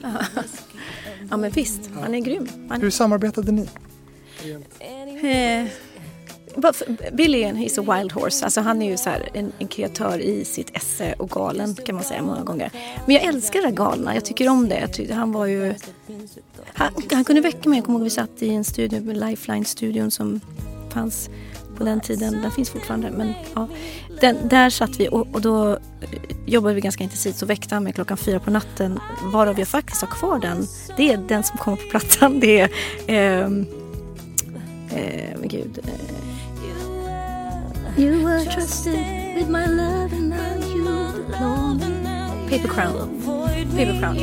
ja 1.30 1.38
men 1.38 1.52
visst, 1.52 1.82
han 2.02 2.16
är 2.16 2.20
grym. 2.20 2.48
Han... 2.70 2.82
Hur 2.82 2.90
samarbetade 2.90 3.52
ni? 3.52 3.68
Eh, 4.80 5.68
Billy 7.12 7.66
is 7.66 7.78
a 7.78 7.82
wild 7.82 8.12
horse. 8.12 8.46
Alltså 8.46 8.62
han 8.62 8.82
är 8.82 8.92
ju 8.92 8.98
så 8.98 9.10
en, 9.34 9.52
en, 9.60 9.68
kreatör 9.68 10.20
i 10.20 10.46
sitt 10.46 10.78
esse 10.78 11.14
och 11.14 11.30
galen 11.30 11.76
kan 11.76 11.96
man 11.96 12.04
säga 12.04 12.22
många 12.22 12.44
gånger. 12.44 12.72
Men 13.06 13.16
jag 13.16 13.24
älskar 13.24 13.62
det 13.62 13.68
där 13.68 13.76
galna. 13.76 14.16
Jag 14.16 14.26
tycker 14.26 14.50
om 14.50 14.70
det. 14.70 14.88
Tycker, 14.88 15.14
han 15.14 15.32
var 15.32 15.46
ju... 15.46 15.74
Han, 16.74 16.92
han, 17.12 17.24
kunde 17.24 17.42
väcka 17.42 17.70
mig. 17.70 17.78
Jag 17.78 17.86
kommer 17.86 18.00
ihåg 18.00 18.04
vi 18.04 18.10
satt 18.10 18.42
i 18.42 18.50
en 18.50 18.64
studio, 18.64 19.14
Lifeline-studion 19.14 20.12
som 20.12 20.40
fanns 20.90 21.30
på 21.78 21.84
den 21.84 22.02
tiden. 22.02 22.42
Den 22.42 22.52
finns 22.52 22.70
fortfarande. 22.70 23.12
Men 23.12 23.34
ja, 23.56 23.68
den, 24.22 24.48
där 24.48 24.70
satt 24.70 25.00
vi 25.00 25.10
och, 25.10 25.28
och, 25.34 25.42
då 25.42 25.72
eh, 25.72 25.78
jobbade 26.46 26.76
vi 26.76 26.82
ganska 26.82 27.04
intensivt. 27.04 27.36
Så 27.36 27.46
väckte 27.46 27.76
han 27.76 27.84
mig 27.84 27.94
klockan 27.94 28.18
fyra 28.18 28.40
på 28.40 28.52
natten. 28.52 29.00
Varav 29.24 29.60
jag 29.60 29.68
faktiskt 29.68 30.02
har 30.02 30.08
kvar 30.08 30.40
den. 30.40 30.68
Det 30.98 31.14
är 31.14 31.18
den 31.18 31.44
som 31.44 31.58
kommer 31.58 31.78
på 31.78 31.90
plattan. 31.90 32.40
Det 32.40 32.60
är... 32.60 33.44
Eh, 33.44 33.50
Eh, 34.92 35.40
men 35.40 35.48
gud. 35.48 35.80
Eh. 35.84 36.16
You 38.00 38.24
were 38.24 38.46
trusted 38.46 39.36
with 39.36 39.50
my 39.50 39.66
love 39.66 40.14
and 40.14 40.30
now 40.30 40.56
you 40.56 40.86
belong. 40.86 42.48
Paper 42.50 42.70
Crown. 42.70 43.22
Paper 43.76 44.00
Crown. 44.00 44.16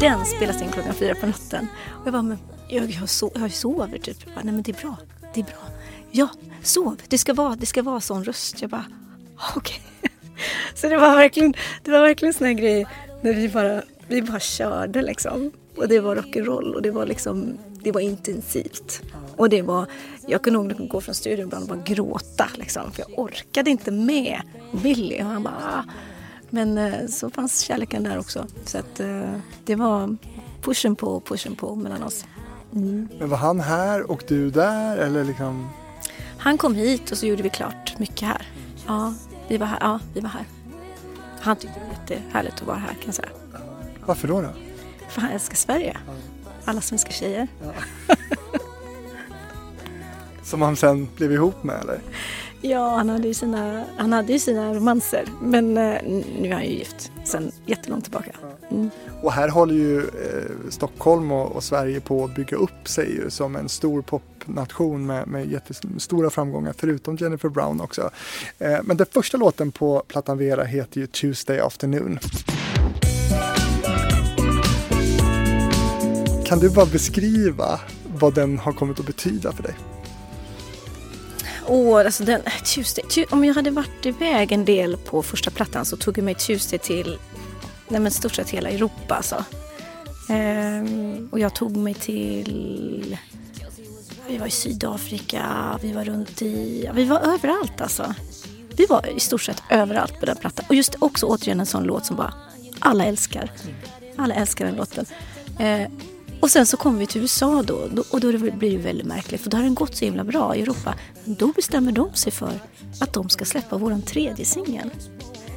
Den 0.00 0.26
spelas 0.26 0.62
in 0.62 0.68
klockan 0.72 0.94
fyra 0.94 1.14
på 1.14 1.26
natten. 1.26 1.68
Och 1.88 2.06
jag 2.06 2.12
bara, 2.12 2.22
men 2.22 2.38
jag, 2.68 2.90
jag, 2.90 3.08
so 3.08 3.30
jag 3.34 3.52
sover 3.52 3.98
typ. 3.98 4.16
Jag 4.24 4.34
bara, 4.34 4.44
Nej 4.44 4.54
men 4.54 4.62
det 4.62 4.72
är 4.72 4.82
bra, 4.82 4.96
det 5.34 5.40
är 5.40 5.44
bra. 5.44 5.62
Ja, 6.10 6.28
sov. 6.62 7.00
Det 7.08 7.18
ska 7.18 7.34
vara, 7.34 7.56
det 7.56 7.66
ska 7.66 7.82
vara 7.82 8.00
sån 8.00 8.24
röst. 8.24 8.60
Jag 8.62 8.70
bara, 8.70 8.84
okej. 9.56 9.80
Okay. 9.96 10.10
Så 10.74 10.88
det 10.88 10.96
var 10.96 11.16
verkligen, 11.16 11.54
det 11.82 11.90
var 11.90 12.00
verkligen 12.00 12.34
sån 12.34 12.46
här 12.46 12.54
grej 12.54 12.86
när 13.22 13.32
vi 13.32 13.48
bara, 13.48 13.82
vi 14.08 14.22
bara 14.22 14.40
körde 14.40 15.02
liksom. 15.02 15.50
Och 15.76 15.88
det 15.88 16.00
var 16.00 16.16
rock'n'roll 16.16 16.74
och 16.74 16.82
det 16.82 16.90
var 16.90 17.06
liksom, 17.06 17.58
det 17.82 17.92
var 17.92 18.00
intensivt. 18.00 19.02
Och 19.36 19.48
det 19.48 19.62
var, 19.62 19.86
jag 20.26 20.42
kunde 20.42 20.74
nog 20.74 20.88
gå 20.88 21.00
från 21.00 21.14
studion 21.14 21.46
ibland 21.46 21.62
och 21.62 21.76
bara 21.76 21.84
gråta 21.84 22.46
liksom. 22.54 22.92
För 22.92 23.04
jag 23.08 23.18
orkade 23.18 23.70
inte 23.70 23.90
med 23.90 24.40
Billy. 24.82 25.20
Och 25.20 25.26
han 25.26 25.42
bara, 25.42 25.54
ah. 25.54 25.84
Men 26.50 26.78
eh, 26.78 27.06
så 27.06 27.30
fanns 27.30 27.60
kärleken 27.60 28.02
där 28.04 28.18
också. 28.18 28.46
Så 28.64 28.78
att 28.78 29.00
eh, 29.00 29.30
det 29.64 29.74
var 29.74 30.16
pushen 30.62 30.96
på 30.96 31.06
och 31.06 31.24
pushen 31.24 31.56
på 31.56 31.74
mellan 31.74 32.02
oss. 32.02 32.24
Mm. 32.74 33.08
Men 33.18 33.28
var 33.28 33.36
han 33.36 33.60
här 33.60 34.10
och 34.10 34.24
du 34.28 34.50
där 34.50 34.96
eller 34.96 35.24
liksom? 35.24 35.68
Han 36.38 36.58
kom 36.58 36.74
hit 36.74 37.10
och 37.10 37.18
så 37.18 37.26
gjorde 37.26 37.42
vi 37.42 37.50
klart 37.50 37.98
mycket 37.98 38.28
här. 38.28 38.48
Ja, 38.86 39.14
vi 39.48 39.56
var 39.56 39.66
här. 39.66 39.78
Ja, 39.80 40.00
vi 40.14 40.20
var 40.20 40.28
här. 40.28 40.44
Han 41.40 41.56
tyckte 41.56 41.80
det 41.80 41.86
var 41.86 41.92
jättehärligt 41.92 42.60
att 42.60 42.66
vara 42.66 42.76
här 42.76 42.94
kan 42.94 43.02
jag 43.06 43.14
säga. 43.14 43.28
Varför 44.06 44.28
då? 44.28 44.40
då? 44.40 44.48
För 45.08 45.20
han 45.20 45.30
älskar 45.30 45.56
Sverige. 45.56 45.96
Alla 46.64 46.80
svenska 46.80 47.10
tjejer. 47.10 47.48
Ja. 47.62 47.72
Som 50.44 50.62
han 50.62 50.76
sen 50.76 51.08
blev 51.16 51.32
ihop 51.32 51.64
med 51.64 51.80
eller? 51.80 52.00
Ja, 52.60 52.96
han 52.96 53.08
hade 53.08 53.28
ju 53.28 53.34
sina, 53.34 53.84
han 53.96 54.12
hade 54.12 54.32
ju 54.32 54.38
sina 54.38 54.74
romanser. 54.74 55.24
Men 55.42 55.76
eh, 55.78 56.02
nu 56.40 56.48
är 56.48 56.52
han 56.52 56.64
ju 56.64 56.70
gift 56.70 57.12
sen 57.24 57.52
jättelångt 57.66 58.04
tillbaka. 58.04 58.30
Mm. 58.70 58.90
Och 59.22 59.32
här 59.32 59.48
håller 59.48 59.74
ju 59.74 59.98
eh, 59.98 60.70
Stockholm 60.70 61.32
och, 61.32 61.52
och, 61.52 61.64
Sverige 61.64 62.00
på 62.00 62.24
att 62.24 62.34
bygga 62.34 62.56
upp 62.56 62.88
sig 62.88 63.10
ju 63.10 63.30
som 63.30 63.56
en 63.56 63.68
stor 63.68 64.02
popnation 64.02 65.06
med, 65.06 65.28
med 65.28 65.52
jättestora 65.52 66.30
framgångar 66.30 66.74
förutom 66.78 67.16
Jennifer 67.16 67.48
Brown 67.48 67.80
också. 67.80 68.10
Eh, 68.58 68.78
men 68.82 68.96
den 68.96 69.06
första 69.10 69.38
låten 69.38 69.72
på 69.72 70.02
plattan 70.08 70.38
Vera 70.38 70.64
heter 70.64 71.00
ju 71.00 71.06
Tuesday 71.06 71.60
Afternoon. 71.60 72.18
Kan 76.44 76.58
du 76.58 76.70
bara 76.70 76.86
beskriva 76.86 77.80
vad 78.18 78.34
den 78.34 78.58
har 78.58 78.72
kommit 78.72 79.00
att 79.00 79.06
betyda 79.06 79.52
för 79.52 79.62
dig? 79.62 79.74
Åh, 81.66 81.98
alltså 81.98 82.24
den, 82.24 82.40
äh, 82.44 82.52
Tuesday, 82.74 83.26
om 83.30 83.44
jag 83.44 83.54
hade 83.54 83.70
varit 83.70 84.06
iväg 84.06 84.52
en 84.52 84.64
del 84.64 84.96
på 84.96 85.22
första 85.22 85.50
plattan 85.50 85.84
så 85.84 85.96
tog 85.96 86.18
jag 86.18 86.24
mig 86.24 86.34
Tuesday 86.34 86.78
till 86.78 87.18
nej 87.88 88.00
men 88.00 88.10
stort 88.10 88.34
sett 88.34 88.50
hela 88.50 88.70
Europa 88.70 89.14
alltså. 89.14 89.44
Ehm, 90.28 91.28
och 91.32 91.40
jag 91.40 91.54
tog 91.54 91.76
mig 91.76 91.94
till 91.94 93.16
vi 94.28 94.38
var 94.38 94.46
i 94.46 94.50
Sydafrika, 94.50 95.78
vi 95.82 95.92
var 95.92 96.04
runt 96.04 96.42
i, 96.42 96.90
vi 96.94 97.04
var 97.04 97.20
överallt 97.20 97.80
alltså. 97.80 98.14
Vi 98.76 98.86
var 98.86 99.16
i 99.16 99.20
stort 99.20 99.42
sett 99.42 99.62
överallt 99.70 100.20
på 100.20 100.26
den 100.26 100.36
plattan. 100.36 100.64
Och 100.68 100.74
just 100.74 100.94
också 100.98 101.26
återigen 101.26 101.60
en 101.60 101.66
sån 101.66 101.84
låt 101.84 102.06
som 102.06 102.16
bara 102.16 102.34
alla 102.78 103.04
älskar. 103.04 103.50
Alla 104.16 104.34
älskar 104.34 104.66
den 104.66 104.74
låten. 104.74 105.06
Ehm, 105.58 105.90
och 106.44 106.50
sen 106.50 106.66
så 106.66 106.76
kommer 106.76 106.98
vi 106.98 107.06
till 107.06 107.20
USA 107.20 107.62
då, 107.62 107.88
och 108.10 108.20
då 108.20 108.38
blir 108.38 108.70
det 108.70 108.76
väldigt 108.76 109.06
märkligt 109.06 109.40
för 109.40 109.50
då 109.50 109.56
har 109.56 109.64
den 109.64 109.74
gått 109.74 109.96
så 109.96 110.04
himla 110.04 110.24
bra 110.24 110.56
i 110.56 110.62
Europa. 110.62 110.94
Men 111.24 111.34
då 111.34 111.46
bestämmer 111.48 111.92
de 111.92 112.14
sig 112.14 112.32
för 112.32 112.60
att 113.00 113.12
de 113.12 113.28
ska 113.28 113.44
släppa 113.44 113.78
våran 113.78 114.02
tredje 114.02 114.44
singel. 114.44 114.90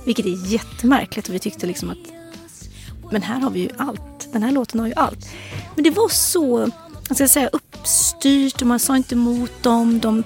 Vilket 0.05 0.25
är 0.25 0.53
jättemärkligt 0.53 1.27
och 1.27 1.35
vi 1.35 1.39
tyckte 1.39 1.65
liksom 1.65 1.89
att 1.89 1.97
men 3.11 3.21
här 3.21 3.39
har 3.39 3.49
vi 3.49 3.59
ju 3.59 3.69
allt. 3.77 4.33
Den 4.33 4.43
här 4.43 4.51
låten 4.51 4.79
har 4.79 4.88
ju 4.88 4.93
allt. 4.93 5.29
Men 5.75 5.83
det 5.83 5.89
var 5.89 6.09
så, 6.09 6.71
jag 7.07 7.17
ska 7.17 7.27
säga 7.27 7.47
uppstyrt 7.47 8.61
och 8.61 8.67
man 8.67 8.79
sa 8.79 8.97
inte 8.97 9.15
emot 9.15 9.63
dem. 9.63 9.99
De, 9.99 10.23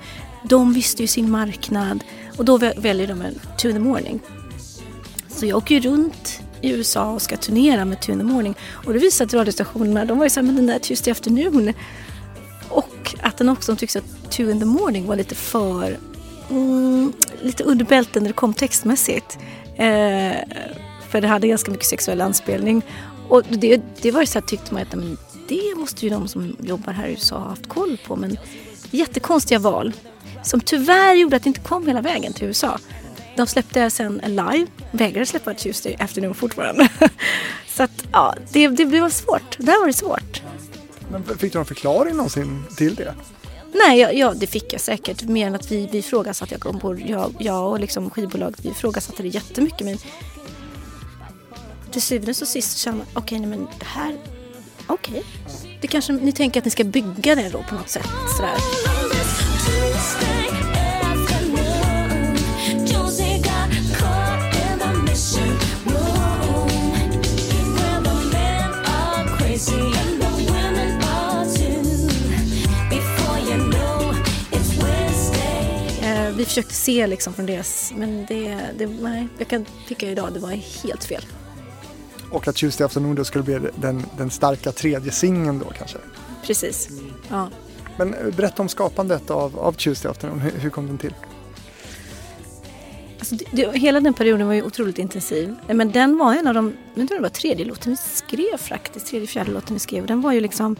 de 0.49 0.73
visste 0.73 1.03
ju 1.03 1.07
sin 1.07 1.31
marknad 1.31 2.03
och 2.37 2.45
då 2.45 2.57
väljer 2.57 3.07
de 3.07 3.21
en 3.21 3.33
To 3.33 3.71
the 3.71 3.79
Morning. 3.79 4.19
Så 5.27 5.45
jag 5.45 5.57
åker 5.57 5.75
ju 5.75 5.81
runt 5.81 6.41
i 6.61 6.69
USA 6.69 7.11
och 7.11 7.21
ska 7.21 7.37
turnera 7.37 7.85
med 7.85 8.01
Two 8.01 8.11
in 8.11 8.17
the 8.17 8.23
Morning. 8.23 8.55
Och 8.85 8.93
det 8.93 8.99
visade 8.99 9.27
att 9.27 9.33
radiostationerna, 9.33 10.05
de 10.05 10.17
var 10.17 10.25
ju 10.25 10.29
såhär, 10.29 10.45
men 10.47 10.55
den 10.55 10.67
där 10.67 10.79
Tuesday 10.79 11.11
Afternoon. 11.11 11.73
Och 12.69 13.15
att 13.21 13.37
den 13.37 13.49
också 13.49 13.71
de 13.71 13.77
tyckte 13.77 13.99
att 13.99 14.31
Two 14.31 14.49
in 14.49 14.59
the 14.59 14.65
Morning 14.65 15.07
var 15.07 15.15
lite 15.15 15.35
för, 15.35 15.97
mm, 16.49 17.13
lite 17.41 17.63
under 17.63 17.85
bälten 17.85 18.23
när 18.23 18.29
det 18.29 18.33
kom 18.33 18.53
textmässigt. 18.53 19.37
Eh, 19.75 20.35
för 21.09 21.21
det 21.21 21.27
hade 21.27 21.47
ganska 21.47 21.71
mycket 21.71 21.87
sexuell 21.87 22.21
anspelning. 22.21 22.81
Och 23.29 23.43
det, 23.49 23.81
det 24.01 24.11
var 24.11 24.21
ju 24.21 24.27
så 24.27 24.39
här, 24.39 24.45
tyckte 24.45 24.73
man 24.73 24.83
att 24.83 24.95
men 24.95 25.17
det 25.47 25.75
måste 25.77 26.05
ju 26.05 26.09
de 26.09 26.27
som 26.27 26.55
jobbar 26.61 26.93
här 26.93 27.07
i 27.07 27.11
USA 27.11 27.37
ha 27.37 27.49
haft 27.49 27.67
koll 27.69 27.97
på. 28.07 28.15
Men 28.15 28.37
jättekonstiga 28.91 29.59
val. 29.59 29.93
Som 30.43 30.61
tyvärr 30.61 31.15
gjorde 31.15 31.35
att 31.35 31.43
det 31.43 31.47
inte 31.47 31.59
kom 31.59 31.87
hela 31.87 32.01
vägen 32.01 32.33
till 32.33 32.47
USA. 32.47 32.79
De 33.35 33.47
släppte 33.47 33.89
sen 33.89 34.21
live, 34.25 34.67
vägrade 34.91 35.25
släppa 35.25 35.53
Tuesday 35.53 35.97
Afternoon 35.99 36.35
fortfarande. 36.35 36.89
Så 37.67 37.83
att 37.83 38.05
ja, 38.11 38.35
det, 38.51 38.67
det 38.67 38.85
blev 38.85 39.09
svårt. 39.09 39.57
Där 39.57 39.79
var 39.79 39.87
det 39.87 39.93
svårt. 39.93 40.41
Men 41.11 41.23
fick 41.23 41.53
du 41.53 41.59
någon 41.59 41.65
förklaring 41.65 42.15
någonsin 42.15 42.63
till 42.77 42.95
det? 42.95 43.15
Nej, 43.73 43.99
ja, 43.99 44.11
ja, 44.11 44.33
det 44.33 44.47
fick 44.47 44.73
jag 44.73 44.81
säkert. 44.81 45.23
Mer 45.23 45.47
än 45.47 45.55
att 45.55 45.71
vi, 45.71 45.89
vi 45.91 45.97
ifrågasatte, 45.97 46.55
jag, 46.55 46.65
ombord, 46.65 46.99
jag, 46.99 47.35
jag 47.39 47.69
och 47.69 47.79
liksom 47.79 48.09
skivbolaget, 48.09 48.65
vi 48.65 48.69
ifrågasatte 48.69 49.23
det 49.23 49.29
jättemycket. 49.29 49.85
Men 49.85 49.97
till 51.91 52.01
syvende 52.01 52.31
och 52.31 52.47
sist 52.47 52.77
kände 52.77 52.97
man, 52.97 53.07
okej, 53.13 53.37
okay, 53.37 53.49
men 53.49 53.67
det 53.79 53.85
här, 53.85 54.17
okej. 54.87 55.23
Okay. 55.47 55.77
Det 55.81 55.87
kanske, 55.87 56.13
ni 56.13 56.31
tänker 56.31 56.59
att 56.59 56.65
ni 56.65 56.71
ska 56.71 56.83
bygga 56.83 57.35
det 57.35 57.49
då 57.49 57.63
på 57.69 57.75
något 57.75 57.89
sätt. 57.89 58.09
Sådär. 58.37 58.57
Vi 76.41 76.45
försökte 76.45 76.73
se 76.73 77.07
liksom 77.07 77.33
från 77.33 77.45
deras, 77.45 77.93
men 77.95 78.25
det, 78.25 78.57
det, 78.77 78.87
nej, 78.87 79.27
jag 79.37 79.47
kan 79.47 79.65
tycka 79.87 80.09
idag 80.09 80.33
det 80.33 80.39
var 80.39 80.49
helt 80.83 81.03
fel. 81.03 81.25
Och 82.31 82.47
att 82.47 82.55
Tuesday 82.55 82.85
Afternoon 82.85 83.15
då 83.15 83.23
skulle 83.23 83.43
bli 83.43 83.59
den, 83.75 84.05
den 84.17 84.29
starka 84.29 84.71
tredje 84.71 85.11
singeln 85.11 85.59
då 85.59 85.65
kanske? 85.77 85.97
Precis, 86.45 86.89
ja. 87.29 87.49
Men 87.97 88.13
eh, 88.13 88.35
berätta 88.35 88.61
om 88.61 88.69
skapandet 88.69 89.29
av, 89.29 89.59
av 89.59 89.73
Tuesday 89.73 90.11
Afternoon, 90.11 90.39
hur, 90.39 90.51
hur 90.51 90.69
kom 90.69 90.87
den 90.87 90.97
till? 90.97 91.13
Alltså 93.19 93.35
det, 93.35 93.45
det, 93.51 93.77
hela 93.77 93.99
den 93.99 94.13
perioden 94.13 94.47
var 94.47 94.53
ju 94.53 94.63
otroligt 94.63 94.99
intensiv. 94.99 95.55
Men 95.67 95.91
den 95.91 96.17
var 96.17 96.35
en 96.35 96.47
av 96.47 96.53
de, 96.53 96.73
jag 96.95 97.07
tror 97.07 97.17
det 97.17 97.23
var 97.23 97.29
tredje 97.29 97.65
låten 97.65 97.91
vi 97.91 97.97
skrev 97.97 98.57
faktiskt, 98.57 99.07
tredje, 99.07 99.27
fjärde 99.27 99.51
låten 99.51 99.73
vi 99.73 99.79
skrev. 99.79 100.05
Den 100.05 100.21
var 100.21 100.31
ju 100.31 100.39
liksom 100.39 100.75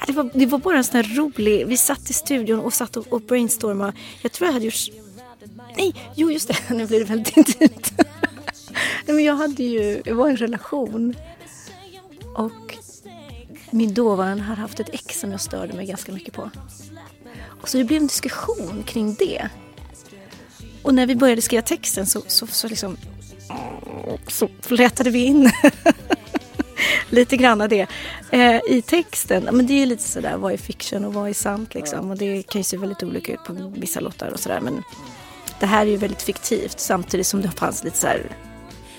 Ah, 0.00 0.04
det 0.06 0.12
var, 0.12 0.30
det 0.34 0.46
var 0.46 0.58
bara 0.58 0.76
en 0.76 0.84
sån 0.84 0.96
här 0.96 1.16
rolig, 1.16 1.66
vi 1.66 1.76
satt 1.76 2.10
i 2.10 2.12
studion 2.12 2.60
och 2.60 2.74
satt 2.74 2.96
och, 2.96 3.12
och 3.12 3.20
brainstormade. 3.20 3.92
Jag 4.22 4.32
tror 4.32 4.46
jag 4.46 4.52
hade 4.52 4.64
gjort, 4.64 4.88
nej, 5.76 5.94
jo 6.14 6.30
just 6.32 6.48
det, 6.48 6.70
nu 6.74 6.86
blir 6.86 6.98
det 6.98 7.04
väldigt 7.04 7.36
intimt. 7.36 7.92
nej 9.06 9.16
men 9.16 9.24
jag 9.24 9.34
hade 9.34 9.62
ju, 9.62 10.02
det 10.04 10.12
var 10.12 10.28
en 10.28 10.36
relation. 10.36 11.14
Och 12.36 12.76
min 13.70 13.94
dåvarande 13.94 14.42
hade 14.42 14.60
haft 14.60 14.80
ett 14.80 14.88
ex 14.92 15.20
som 15.20 15.30
jag 15.30 15.40
störde 15.40 15.72
mig 15.72 15.86
ganska 15.86 16.12
mycket 16.12 16.34
på. 16.34 16.50
Och 17.62 17.68
så 17.68 17.78
det 17.78 17.84
blev 17.84 18.00
en 18.00 18.06
diskussion 18.06 18.82
kring 18.86 19.14
det. 19.14 19.48
Och 20.82 20.94
när 20.94 21.06
vi 21.06 21.16
började 21.16 21.42
skriva 21.42 21.62
texten 21.62 22.06
så, 22.06 22.22
så, 22.26 22.46
så 22.46 22.68
liksom 22.68 22.96
så 24.26 24.48
flätade 24.60 25.10
vi 25.10 25.24
in 25.24 25.50
lite 27.10 27.36
grann 27.36 27.58
det 27.58 27.86
eh, 28.30 28.60
i 28.68 28.82
texten. 28.86 29.48
Men 29.52 29.66
det 29.66 29.82
är 29.82 29.86
lite 29.86 30.02
sådär, 30.02 30.36
vad 30.36 30.52
är 30.52 30.56
fiction 30.56 31.04
och 31.04 31.14
vad 31.14 31.28
är 31.28 31.34
sant 31.34 31.74
liksom. 31.74 32.10
Och 32.10 32.18
det 32.18 32.42
kan 32.42 32.60
ju 32.60 32.64
se 32.64 32.76
väldigt 32.76 33.02
olika 33.02 33.32
ut 33.32 33.44
på 33.44 33.72
vissa 33.76 34.00
låtar 34.00 34.30
och 34.32 34.40
sådär. 34.40 34.60
Men 34.60 34.82
det 35.60 35.66
här 35.66 35.86
är 35.86 35.90
ju 35.90 35.96
väldigt 35.96 36.22
fiktivt 36.22 36.80
samtidigt 36.80 37.26
som 37.26 37.42
det 37.42 37.48
fanns 37.48 37.84
lite 37.84 37.96
så 37.96 38.08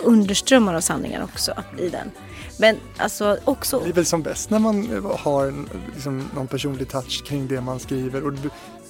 underströmmar 0.04 0.74
av 0.74 0.82
sanningar 0.82 1.24
också 1.24 1.54
i 1.80 1.90
den. 1.90 2.12
Men 2.60 2.78
alltså 2.98 3.38
också... 3.46 3.80
Det 3.80 3.90
är 3.90 3.94
väl 3.94 4.06
som 4.06 4.22
bäst 4.22 4.50
när 4.50 4.60
man 4.60 5.04
har 5.20 5.48
en, 5.48 5.70
liksom, 5.94 6.30
någon 6.36 6.48
personlig 6.48 6.90
touch 6.90 7.26
kring 7.26 7.48
det 7.48 7.62
man 7.62 7.80
skriver 7.80 8.26
och 8.26 8.34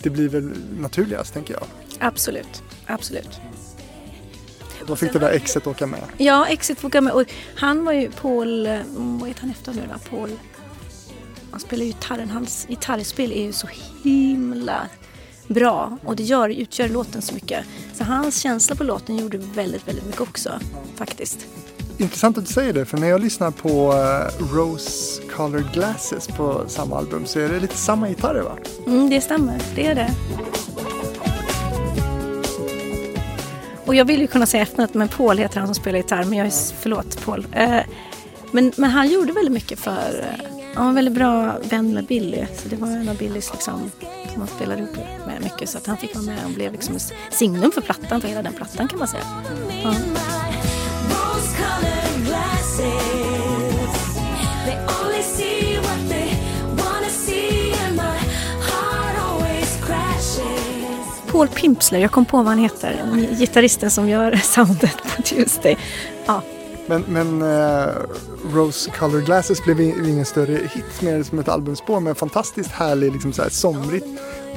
det 0.01 0.09
blir 0.09 0.29
väl 0.29 0.53
naturligast 0.79 1.33
tänker 1.33 1.53
jag. 1.53 1.63
Absolut, 1.99 2.63
absolut. 2.85 3.41
Då 4.89 4.95
fick 4.95 5.13
det 5.13 5.19
där 5.19 5.31
exet 5.31 5.67
åka 5.67 5.87
med? 5.87 5.99
Ja, 6.17 6.47
exet 6.47 6.77
fick 6.77 6.85
åka 6.85 7.01
med. 7.01 7.13
Och 7.13 7.23
han 7.55 7.85
var 7.85 7.93
ju 7.93 8.11
Paul, 8.11 8.67
vad 8.95 9.27
heter 9.27 9.41
han 9.41 9.49
efter 9.49 9.73
nu 9.73 9.81
då? 9.93 10.17
Paul, 10.17 10.29
han 11.51 11.59
spelar 11.59 11.83
ju 11.83 11.91
gitarren. 11.91 12.29
Hans 12.29 12.65
gitarrspel 12.69 13.31
är 13.31 13.43
ju 13.43 13.53
så 13.53 13.67
himla 14.03 14.87
bra 15.47 15.97
och 16.05 16.15
det 16.15 16.23
gör, 16.23 16.49
utgör 16.49 16.89
låten 16.89 17.21
så 17.21 17.33
mycket. 17.33 17.65
Så 17.93 18.03
hans 18.03 18.41
känsla 18.41 18.75
på 18.75 18.83
låten 18.83 19.17
gjorde 19.17 19.37
väldigt, 19.37 19.87
väldigt 19.87 20.05
mycket 20.05 20.21
också 20.21 20.59
faktiskt. 20.95 21.47
Intressant 21.97 22.37
att 22.37 22.45
du 22.45 22.53
säger 22.53 22.73
det, 22.73 22.85
för 22.85 22.97
när 22.97 23.07
jag 23.07 23.21
lyssnar 23.21 23.51
på 23.51 23.93
uh, 23.93 24.53
Rose 24.55 25.21
Colored 25.35 25.71
Glasses 25.73 26.27
på 26.27 26.63
samma 26.67 26.97
album 26.97 27.25
så 27.25 27.39
är 27.39 27.49
det 27.49 27.59
lite 27.59 27.77
samma 27.77 28.09
gitarrer 28.09 28.41
va? 28.41 28.57
Mm, 28.87 29.09
det 29.09 29.21
stämmer, 29.21 29.61
det 29.75 29.85
är 29.85 29.95
det. 29.95 30.11
Och 33.89 33.95
jag 33.95 34.05
vill 34.05 34.21
ju 34.21 34.27
kunna 34.27 34.45
säga 34.45 34.63
efternamnet, 34.63 34.93
men 34.93 35.07
Paul 35.07 35.37
heter 35.37 35.59
han 35.59 35.67
som 35.67 35.75
spelar 35.75 35.97
gitarr. 35.97 36.23
Men 36.23 36.37
jag 36.37 36.47
är, 36.47 36.51
förlåt 36.79 37.25
Paul. 37.25 37.47
Eh, 37.51 37.79
men, 38.51 38.71
men 38.75 38.89
han 38.89 39.09
gjorde 39.09 39.33
väldigt 39.33 39.53
mycket 39.53 39.79
för, 39.79 40.19
eh, 40.19 40.45
han 40.73 40.83
var 40.83 40.89
en 40.89 40.95
väldigt 40.95 41.13
bra 41.13 41.57
vän 41.63 41.93
med 41.93 42.05
Billy. 42.05 42.45
Så 42.55 42.69
det 42.69 42.75
var 42.75 42.87
en 42.87 43.09
av 43.09 43.17
Billys 43.17 43.51
liksom, 43.53 43.91
som 44.33 44.41
han 44.41 44.47
spelade 44.47 44.81
ihop 44.81 44.95
med 45.27 45.41
mycket. 45.43 45.69
Så 45.69 45.77
att 45.77 45.87
han 45.87 45.97
fick 45.97 46.15
vara 46.15 46.25
med 46.25 46.45
och 46.45 46.51
blev 46.51 46.71
liksom 46.71 46.95
ett 46.95 47.13
signum 47.31 47.71
för 47.71 47.81
plattan, 47.81 48.21
för 48.21 48.27
hela 48.27 48.41
den 48.41 48.53
plattan 48.53 48.87
kan 48.87 48.99
man 48.99 49.07
säga. 49.07 49.23
Ja. 49.83 49.93
Paul 61.39 61.47
Pimpsler, 61.47 61.99
jag 61.99 62.11
kom 62.11 62.25
på 62.25 62.37
vad 62.37 62.45
han 62.45 62.57
heter, 62.57 63.17
gitarristen 63.39 63.91
som 63.91 64.09
gör 64.09 64.35
soundet 64.43 64.97
på 65.15 65.21
Tuesday. 65.21 65.77
Ja. 66.25 66.41
Men, 66.87 67.03
men 67.07 67.41
uh, 67.41 67.87
Rose 68.53 68.91
Colored 68.91 69.25
Glasses 69.25 69.63
blev 69.63 69.81
ingen 69.81 70.25
större 70.25 70.53
hit, 70.53 71.01
mer 71.01 71.23
som 71.23 71.39
ett 71.39 71.47
albumspår 71.47 71.99
med 71.99 72.09
en 72.09 72.15
fantastiskt 72.15 72.71
härlig, 72.71 73.13
liksom 73.13 73.33
så 73.33 73.41
här 73.41 73.49
somrigt 73.49 74.05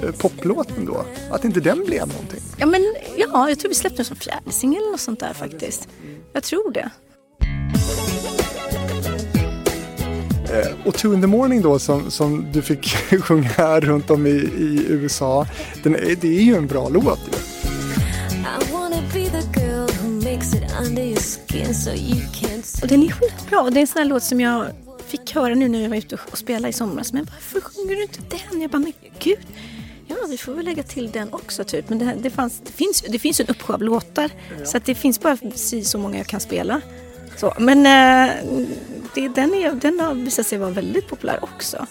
uh, 0.04 0.10
poplåt 0.10 0.78
ändå. 0.78 1.04
Att 1.30 1.44
inte 1.44 1.60
den 1.60 1.84
blev 1.84 2.08
någonting. 2.08 2.40
Ja, 2.56 2.66
men 2.66 2.94
ja, 3.16 3.48
jag 3.48 3.58
tror 3.58 3.68
vi 3.68 3.74
släppte 3.74 3.96
den 3.96 4.04
som 4.04 4.16
fjärde 4.16 4.50
singel 4.50 4.82
eller 4.82 4.90
något 4.90 5.00
sånt 5.00 5.20
där 5.20 5.32
faktiskt. 5.32 5.88
Jag 6.32 6.42
tror 6.42 6.72
det. 6.72 6.90
Eh, 10.52 10.86
och 10.86 10.94
Two 10.94 11.14
in 11.14 11.20
the 11.20 11.26
morning 11.26 11.62
då 11.62 11.78
som, 11.78 12.10
som 12.10 12.46
du 12.52 12.62
fick 12.62 12.88
sjunga 13.22 13.80
runt 13.80 14.10
om 14.10 14.26
i, 14.26 14.30
i 14.30 14.84
USA. 14.88 15.46
Den, 15.82 15.92
det 15.92 16.38
är 16.38 16.42
ju 16.42 16.56
en 16.56 16.66
bra 16.66 16.88
låt 16.88 17.20
ju. 17.32 17.38
Och 22.82 22.88
den 22.88 23.02
är 23.02 23.10
skitbra. 23.10 23.70
Det 23.70 23.78
är 23.78 23.80
en 23.80 23.86
sån 23.86 23.98
här 23.98 24.08
låt 24.08 24.22
som 24.22 24.40
jag 24.40 24.66
fick 25.06 25.34
höra 25.34 25.54
nu 25.54 25.68
när 25.68 25.82
jag 25.82 25.88
var 25.88 25.96
ute 25.96 26.18
och 26.30 26.38
spelade 26.38 26.68
i 26.68 26.72
somras, 26.72 27.12
men 27.12 27.24
varför 27.24 27.60
sjunger 27.60 27.96
du 27.96 28.02
inte 28.02 28.20
den? 28.30 28.60
Jag 28.60 28.70
bara, 28.70 28.78
men 28.78 28.92
gud. 29.18 29.46
Ja, 30.06 30.16
vi 30.28 30.38
får 30.38 30.54
väl 30.54 30.64
lägga 30.64 30.82
till 30.82 31.10
den 31.10 31.32
också 31.32 31.64
typ. 31.64 31.88
Men 31.88 31.98
det, 31.98 32.14
det, 32.22 32.30
fanns, 32.30 32.60
det, 32.66 32.72
finns, 32.72 33.04
det 33.08 33.18
finns 33.18 33.40
en 33.40 33.46
uppsjö 33.46 33.74
av 33.74 33.82
låtar. 33.82 34.30
Ja. 34.58 34.66
Så 34.66 34.76
att 34.76 34.84
det 34.84 34.94
finns 34.94 35.20
bara 35.20 35.36
si 35.54 35.84
så 35.84 35.98
många 35.98 36.18
jag 36.18 36.26
kan 36.26 36.40
spela. 36.40 36.80
Så, 37.36 37.54
men 37.58 37.78
äh, 37.78 38.34
det, 39.14 39.28
den, 39.28 39.54
är, 39.54 39.72
den 39.72 40.00
har 40.00 40.14
visat 40.14 40.46
sig 40.46 40.58
vara 40.58 40.70
väldigt 40.70 41.08
populär 41.08 41.38
också. 41.42 41.86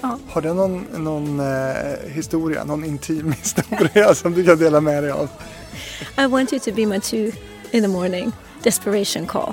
Ja. 0.00 0.18
Har 0.28 0.42
den 0.42 0.56
någon, 0.56 0.86
någon 0.96 1.40
eh, 1.40 2.10
historia, 2.12 2.64
någon 2.64 2.84
intim 2.84 3.32
historia 3.42 4.14
som 4.14 4.32
du 4.34 4.44
kan 4.44 4.58
dela 4.58 4.80
med 4.80 5.02
dig 5.02 5.12
av? 5.12 5.28
I 6.18 6.26
want 6.26 6.52
you 6.52 6.60
to 6.60 6.72
be 6.72 6.86
my 6.86 7.00
two 7.00 7.30
in 7.70 7.82
the 7.82 7.88
morning, 7.88 8.32
desperation 8.62 9.26
call. 9.26 9.52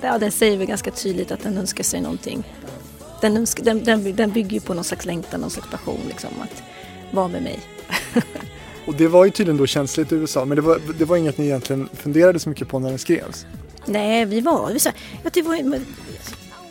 Ja, 0.00 0.18
den 0.18 0.32
säger 0.32 0.58
väl 0.58 0.66
ganska 0.66 0.90
tydligt 0.90 1.32
att 1.32 1.42
den 1.42 1.58
önskar 1.58 1.84
sig 1.84 2.00
någonting. 2.00 2.44
Den, 3.20 3.36
önskar, 3.36 3.64
den, 3.64 3.84
den, 3.84 4.16
den 4.16 4.30
bygger 4.30 4.50
ju 4.50 4.60
på 4.60 4.74
någon 4.74 4.84
slags 4.84 5.04
längtan, 5.04 5.40
någon 5.40 5.50
slags 5.50 5.70
passion 5.70 6.00
liksom, 6.08 6.30
att 6.42 6.62
vara 7.14 7.28
med 7.28 7.42
mig. 7.42 7.60
Och 8.86 8.94
det 8.94 9.08
var 9.08 9.24
ju 9.24 9.30
tydligen 9.30 9.56
då 9.56 9.66
känsligt 9.66 10.12
i 10.12 10.14
USA, 10.14 10.44
men 10.44 10.56
det 10.56 10.62
var, 10.62 10.80
det 10.98 11.04
var 11.04 11.16
inget 11.16 11.38
ni 11.38 11.44
egentligen 11.44 11.88
funderade 11.92 12.38
så 12.38 12.48
mycket 12.48 12.68
på 12.68 12.78
när 12.78 12.88
den 12.88 12.98
skrevs? 12.98 13.46
Nej, 13.86 14.24
vi 14.24 14.40
var, 14.40 14.70
ju 14.70 14.78
så, 14.78 14.88
här... 14.88 15.30
det 15.32 15.42
var 15.42 15.80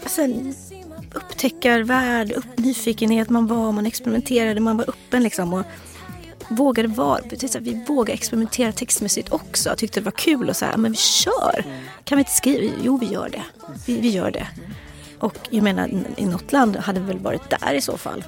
alltså, 0.03 0.22
upptäckarvärld, 1.14 2.32
upp, 2.32 2.57
nyfikenhet, 2.57 3.30
man 3.30 3.47
var, 3.47 3.72
man 3.72 3.86
experimenterade, 3.86 4.59
man 4.59 4.78
var 4.78 4.89
öppen 4.89 5.24
liksom. 5.24 5.53
Och 5.53 5.66
vågade 6.49 6.88
vara, 6.88 7.20
vi 7.59 7.86
vågade 7.88 8.14
experimentera 8.14 8.72
textmässigt 8.72 9.34
också. 9.34 9.70
Jag 9.70 9.78
tyckte 9.78 9.99
det 9.99 10.03
var 10.03 10.11
kul 10.11 10.49
och 10.49 10.55
så 10.55 10.66
här, 10.66 10.78
men 10.78 10.91
vi 10.91 10.97
kör. 10.97 11.66
Kan 12.03 12.18
vi 12.18 12.20
inte 12.22 12.32
skriva? 12.32 12.74
Jo, 12.84 12.97
vi 12.97 13.05
gör 13.05 13.30
det. 13.30 13.43
Vi, 13.86 13.99
vi 13.99 14.09
gör 14.09 14.32
det. 14.32 14.47
Och 15.20 15.38
jag 15.49 15.64
menar, 15.64 15.89
i 16.18 16.26
något 16.26 16.51
land 16.51 16.76
hade 16.76 16.99
vi 16.99 17.05
väl 17.05 17.20
varit 17.20 17.49
där 17.49 17.74
i 17.74 17.82
så 17.82 17.97
fall. 17.97 18.24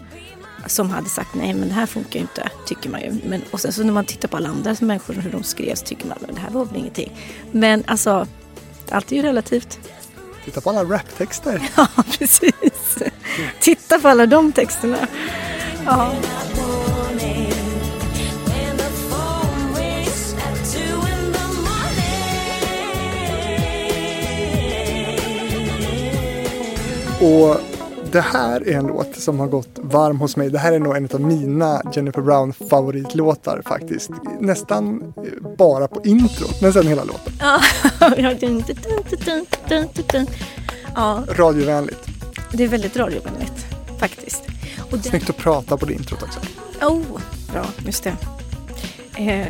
Som 0.67 0.89
hade 0.89 1.09
sagt 1.09 1.35
nej 1.35 1.53
men 1.53 1.67
det 1.67 1.73
här 1.73 1.85
funkar 1.85 2.13
ju 2.13 2.21
inte, 2.21 2.49
tycker 2.65 2.89
man 2.89 3.01
ju. 3.01 3.19
Men, 3.25 3.41
och 3.51 3.59
sen 3.59 3.73
så 3.73 3.83
när 3.83 3.93
man 3.93 4.05
tittar 4.05 4.27
på 4.27 4.37
alla 4.37 4.49
andra 4.49 4.75
människor 4.79 5.13
hur 5.13 5.31
de 5.31 5.43
skrev 5.43 5.75
så 5.75 5.85
tycker 5.85 6.07
man 6.07 6.17
att 6.21 6.35
det 6.35 6.41
här 6.41 6.49
var 6.49 6.65
väl 6.65 6.75
ingenting. 6.75 7.11
Men 7.51 7.83
alltså, 7.87 8.27
allt 8.91 9.11
är 9.11 9.15
ju 9.15 9.21
relativt. 9.21 9.79
Titta 10.45 10.61
på 10.61 10.69
alla 10.69 10.83
raptexter. 10.83 11.69
Ja, 11.77 11.87
precis. 12.19 12.97
Titta 13.59 13.99
på 13.99 14.07
alla 14.07 14.25
de 14.25 14.51
texterna. 14.51 15.07
Ja. 15.85 16.11
Och 27.19 27.74
det 28.15 28.21
här 28.21 28.67
är 28.67 28.77
en 28.77 28.87
låt 28.87 29.15
som 29.15 29.39
har 29.39 29.47
gått 29.47 29.79
varm 29.81 30.19
hos 30.19 30.35
mig. 30.35 30.49
Det 30.49 30.59
här 30.59 30.73
är 30.73 30.79
nog 30.79 30.97
en 30.97 31.09
av 31.13 31.21
mina 31.21 31.81
Jennifer 31.93 32.21
Brown 32.21 32.53
favoritlåtar 32.53 33.61
faktiskt. 33.65 34.09
Nästan 34.39 35.13
bara 35.57 35.87
på 35.87 36.01
introt, 36.03 36.61
men 36.61 36.73
sen 36.73 36.87
hela 36.87 37.03
låten. 37.03 37.33
Ja. 40.95 41.23
Radiovänligt. 41.27 42.07
Det 42.51 42.63
är 42.63 42.67
väldigt 42.67 42.97
radiovänligt 42.97 43.65
faktiskt. 43.99 44.43
Och 44.91 44.97
det... 44.97 45.09
Snyggt 45.09 45.29
att 45.29 45.37
prata 45.37 45.77
på 45.77 45.85
det 45.85 45.93
introt 45.93 46.23
också. 46.23 46.39
Oh, 46.81 47.19
bra, 47.53 47.65
just 47.85 48.03
det. 48.03 48.15
Eh, 49.17 49.47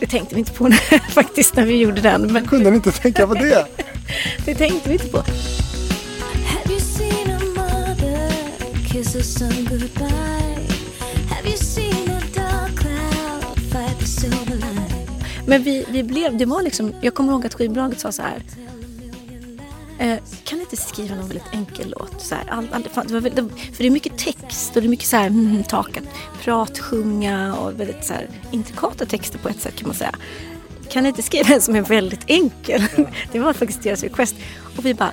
det 0.00 0.06
tänkte 0.06 0.34
vi 0.34 0.38
inte 0.38 0.52
på 0.52 0.70
faktiskt 1.10 1.56
när 1.56 1.66
vi 1.66 1.76
gjorde 1.76 2.00
den. 2.00 2.32
Men... 2.32 2.46
Kunde 2.46 2.70
ni 2.70 2.76
inte 2.76 2.92
tänka 2.92 3.26
på 3.26 3.34
det? 3.34 3.66
det 4.44 4.54
tänkte 4.54 4.88
vi 4.88 4.92
inte 4.92 5.08
på. 5.08 5.22
Kiss 9.00 9.12
the 9.12 9.22
sun 9.22 9.64
goodbye? 9.64 10.66
Have 11.28 11.46
you 11.46 11.56
seen 11.56 12.10
a 12.10 12.20
dark 12.34 12.76
cloud 12.76 13.58
fight 13.72 13.98
the 13.98 14.06
silver 14.06 14.54
line? 14.54 15.08
Men 15.46 15.62
vi, 15.62 15.86
vi 15.88 16.02
blev, 16.02 16.36
det 16.36 16.44
var 16.44 16.62
liksom, 16.62 16.94
jag 17.00 17.14
kommer 17.14 17.32
ihåg 17.32 17.46
att 17.46 17.54
skivbolaget 17.54 18.00
sa 18.00 18.12
så 18.12 18.22
här. 18.22 18.42
Eh, 19.98 20.18
kan 20.44 20.58
du 20.58 20.64
inte 20.64 20.76
skriva 20.76 21.14
någon 21.14 21.28
väldigt 21.28 21.52
enkel 21.52 21.94
låt? 21.98 22.20
Så 22.20 22.34
här, 22.34 22.44
all, 22.50 22.68
all, 22.72 22.82
det 22.82 23.14
var 23.14 23.20
väldigt, 23.20 23.60
för 23.76 23.78
det 23.78 23.86
är 23.86 23.90
mycket 23.90 24.18
text 24.18 24.76
och 24.76 24.82
det 24.82 24.88
är 24.88 24.90
mycket 24.90 25.08
så 25.08 25.16
här, 25.16 25.26
mm, 25.26 25.64
takat, 25.64 26.04
prat, 26.42 26.78
sjunga 26.78 27.56
och 27.56 27.80
väldigt 27.80 28.04
så 28.04 28.12
här, 28.12 28.28
intrikata 28.50 29.06
texter 29.06 29.38
på 29.38 29.48
ett 29.48 29.60
sätt 29.60 29.76
kan 29.76 29.88
man 29.88 29.96
säga. 29.96 30.14
Kan 30.88 31.02
du 31.02 31.08
inte 31.08 31.22
skriva 31.22 31.54
en 31.54 31.60
som 31.60 31.76
är 31.76 31.82
väldigt 31.82 32.24
enkel? 32.26 32.82
det 33.32 33.38
var 33.38 33.52
faktiskt 33.52 33.82
deras 33.82 34.02
request. 34.02 34.36
Och 34.76 34.86
vi 34.86 34.94
bara, 34.94 35.12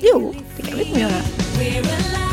jo, 0.00 0.34
det 0.56 0.62
kan 0.62 0.78
vi 0.78 1.00
göra. 1.00 2.27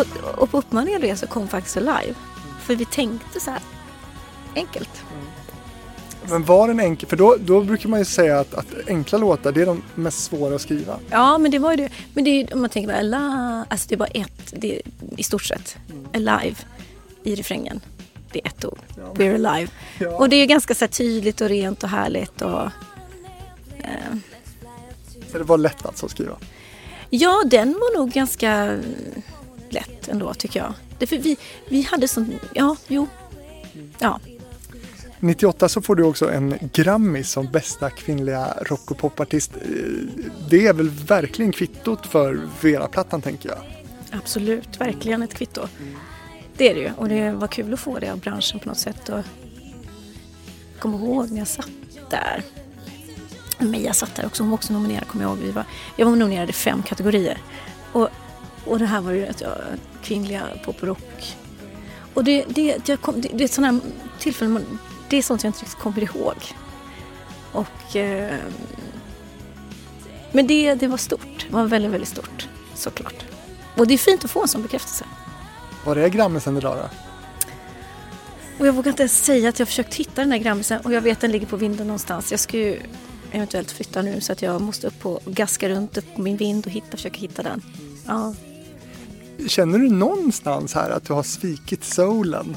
Och, 0.00 0.42
och 0.42 0.50
på 0.50 0.58
uppmaning 0.58 0.94
av 0.94 1.00
det 1.00 1.16
så 1.16 1.26
kom 1.26 1.48
faktiskt 1.48 1.76
live. 1.76 2.14
För 2.60 2.76
vi 2.76 2.84
tänkte 2.84 3.40
så 3.40 3.50
här 3.50 3.60
enkelt. 4.54 5.04
Men 6.30 6.44
var 6.44 6.68
den 6.68 6.80
enkel? 6.80 7.08
För 7.08 7.16
då, 7.16 7.36
då 7.40 7.60
brukar 7.60 7.88
man 7.88 7.98
ju 7.98 8.04
säga 8.04 8.40
att, 8.40 8.54
att, 8.54 8.66
enkla 8.86 9.18
låtar 9.18 9.52
det 9.52 9.62
är 9.62 9.66
de 9.66 9.82
mest 9.94 10.24
svåra 10.24 10.54
att 10.54 10.60
skriva. 10.60 10.98
Ja, 11.10 11.38
men 11.38 11.50
det 11.50 11.58
var 11.58 11.70
ju 11.70 11.76
det. 11.76 11.88
Men 12.14 12.24
det 12.24 12.30
är, 12.30 12.54
om 12.54 12.60
man 12.60 12.70
tänker 12.70 12.92
på 12.92 12.98
Alive, 12.98 13.64
alltså 13.68 13.88
det 13.88 13.94
är 13.94 13.96
bara 13.96 14.08
ett, 14.08 14.52
det 14.52 14.82
i 15.16 15.22
stort 15.22 15.44
sett. 15.44 15.76
Mm. 15.90 16.28
Alive 16.28 16.56
i 17.22 17.34
refrängen. 17.34 17.80
Det 18.32 18.40
är 18.44 18.48
ett 18.48 18.64
ord. 18.64 18.78
Ja. 18.96 19.02
We're 19.14 19.46
alive. 19.46 19.70
Ja. 19.98 20.16
Och 20.16 20.28
det 20.28 20.36
är 20.36 20.46
ganska 20.46 20.74
så 20.74 20.88
tydligt 20.88 21.40
och 21.40 21.48
rent 21.48 21.82
och 21.82 21.88
härligt 21.88 22.42
och... 22.42 22.62
Eh. 23.78 24.16
Så 25.32 25.38
det 25.38 25.44
var 25.44 25.58
lätt 25.58 25.86
alltså 25.86 26.06
att 26.06 26.12
skriva? 26.12 26.36
Ja, 27.10 27.42
den 27.46 27.72
var 27.72 27.98
nog 27.98 28.10
ganska 28.10 28.78
lätt 29.72 30.08
ändå 30.08 30.34
tycker 30.34 30.60
jag. 30.60 30.74
Därför 30.98 31.18
vi, 31.18 31.36
vi 31.68 31.82
hade 31.82 32.08
sån, 32.08 32.34
ja, 32.54 32.76
jo, 32.88 33.06
ja. 33.98 34.20
98 35.20 35.68
så 35.68 35.82
får 35.82 35.96
du 35.96 36.04
också 36.04 36.30
en 36.30 36.58
Grammis 36.72 37.30
som 37.30 37.46
bästa 37.46 37.90
kvinnliga 37.90 38.54
rock 38.62 38.90
och 38.90 38.98
popartist. 38.98 39.52
Det 40.50 40.66
är 40.66 40.72
väl 40.72 40.88
verkligen 40.88 41.52
kvittot 41.52 42.06
för 42.06 42.40
Vera-plattan 42.60 43.22
tänker 43.22 43.48
jag. 43.48 43.58
Absolut, 44.10 44.80
verkligen 44.80 45.22
ett 45.22 45.34
kvitto. 45.34 45.68
Det 46.56 46.70
är 46.70 46.74
det 46.74 46.80
ju 46.80 46.90
och 46.96 47.08
det 47.08 47.32
var 47.32 47.48
kul 47.48 47.74
att 47.74 47.80
få 47.80 47.98
det 47.98 48.12
av 48.12 48.18
branschen 48.18 48.60
på 48.60 48.68
något 48.68 48.78
sätt. 48.78 49.08
Och 49.08 49.18
jag 49.18 49.24
kommer 50.78 50.98
ihåg 50.98 51.30
när 51.30 51.38
jag 51.38 51.48
satt 51.48 51.70
där. 52.10 52.42
Mia 53.58 53.92
satt 53.92 54.14
där 54.14 54.26
också, 54.26 54.42
hon 54.42 54.50
var 54.50 54.54
också 54.54 54.72
nominerad 54.72 55.08
kommer 55.08 55.24
jag 55.24 55.30
ihåg. 55.30 55.38
Vi 55.38 55.50
var, 55.50 55.64
jag 55.96 56.06
var 56.06 56.16
nominerad 56.16 56.50
i 56.50 56.52
fem 56.52 56.82
kategorier. 56.82 57.38
Och 57.92 58.08
och 58.68 58.78
det 58.78 58.86
här 58.86 59.00
var 59.00 59.12
ju 59.12 59.26
att 59.26 59.40
jag, 59.40 59.52
kvinnliga 60.02 60.42
pop 60.64 60.82
och 60.82 60.88
rock. 60.88 61.36
Och 62.14 62.24
det, 62.24 62.44
det, 62.48 62.88
jag 62.88 63.00
kom, 63.00 63.20
det, 63.20 63.28
det 63.34 63.44
är 63.44 63.48
sådana 63.48 63.80
tillfällen, 64.18 64.78
det 65.08 65.16
är 65.16 65.22
sånt 65.22 65.44
jag 65.44 65.48
inte 65.48 65.60
riktigt 65.60 65.78
kommer 65.78 66.02
ihåg. 66.02 66.36
Och, 67.52 67.96
eh, 67.96 68.36
men 70.32 70.46
det, 70.46 70.74
det 70.74 70.86
var 70.86 70.96
stort, 70.96 71.46
det 71.48 71.54
var 71.54 71.64
väldigt, 71.64 71.90
väldigt 71.90 72.08
stort 72.08 72.48
såklart. 72.74 73.24
Och 73.76 73.86
det 73.86 73.94
är 73.94 73.98
fint 73.98 74.24
att 74.24 74.30
få 74.30 74.42
en 74.42 74.48
sån 74.48 74.62
bekräftelse. 74.62 75.04
Var 75.84 75.96
är 75.96 76.08
Grammisen 76.08 76.56
idag 76.56 76.76
då? 76.76 76.88
Och 78.58 78.66
jag 78.66 78.72
vågar 78.72 78.90
inte 78.90 79.02
ens 79.02 79.24
säga 79.24 79.48
att 79.48 79.58
jag 79.58 79.66
har 79.66 79.68
försökt 79.68 79.94
hitta 79.94 80.20
den 80.20 80.32
här 80.32 80.38
Grammisen 80.38 80.80
och 80.80 80.92
jag 80.92 81.00
vet 81.00 81.12
att 81.12 81.20
den 81.20 81.32
ligger 81.32 81.46
på 81.46 81.56
vinden 81.56 81.86
någonstans. 81.86 82.30
Jag 82.30 82.40
ska 82.40 82.56
ju 82.56 82.80
eventuellt 83.32 83.70
flytta 83.70 84.02
nu 84.02 84.20
så 84.20 84.32
att 84.32 84.42
jag 84.42 84.60
måste 84.60 84.86
upp 84.86 85.06
och 85.06 85.20
gaska 85.26 85.68
runt 85.68 85.96
upp 85.98 86.14
på 86.14 86.20
min 86.20 86.36
vind 86.36 86.66
och 86.66 86.72
hitta, 86.72 86.96
försöka 86.96 87.18
hitta 87.18 87.42
den. 87.42 87.62
Ja, 88.06 88.34
Känner 89.46 89.78
du 89.78 89.88
någonstans 89.88 90.74
här 90.74 90.90
att 90.90 91.04
du 91.04 91.12
har 91.12 91.22
svikit 91.22 91.84
soulen? 91.84 92.56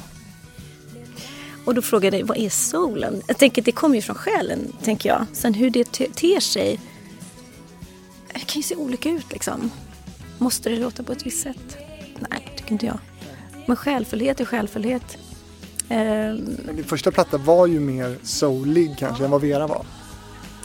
Och 1.64 1.74
då 1.74 1.82
frågar 1.82 2.04
jag 2.06 2.12
dig, 2.12 2.22
vad 2.22 2.36
är 2.36 2.48
soulen? 2.48 3.22
Jag 3.26 3.38
tänker 3.38 3.62
det 3.62 3.72
kommer 3.72 3.96
ju 3.96 4.02
från 4.02 4.16
själen, 4.16 4.72
tänker 4.82 5.08
jag. 5.08 5.26
Sen 5.32 5.54
hur 5.54 5.70
det 5.70 5.84
ter 5.92 6.40
sig, 6.40 6.80
det 8.34 8.40
kan 8.40 8.56
ju 8.56 8.62
se 8.62 8.76
olika 8.76 9.10
ut 9.10 9.32
liksom. 9.32 9.70
Måste 10.38 10.70
det 10.70 10.76
låta 10.76 11.02
på 11.02 11.12
ett 11.12 11.26
visst 11.26 11.42
sätt? 11.42 11.76
Nej, 12.30 12.52
tycker 12.56 12.72
inte 12.72 12.86
jag. 12.86 12.98
Men 13.66 13.76
själfullhet 13.76 14.40
är 14.40 14.44
själfullhet. 14.44 15.18
Ehm. 15.88 16.56
Din 16.72 16.84
första 16.84 17.10
platta 17.10 17.38
var 17.38 17.66
ju 17.66 17.80
mer 17.80 18.16
soulig 18.22 18.94
kanske 18.98 19.24
än 19.24 19.30
vad 19.30 19.40
Vera 19.40 19.66
var. 19.66 19.86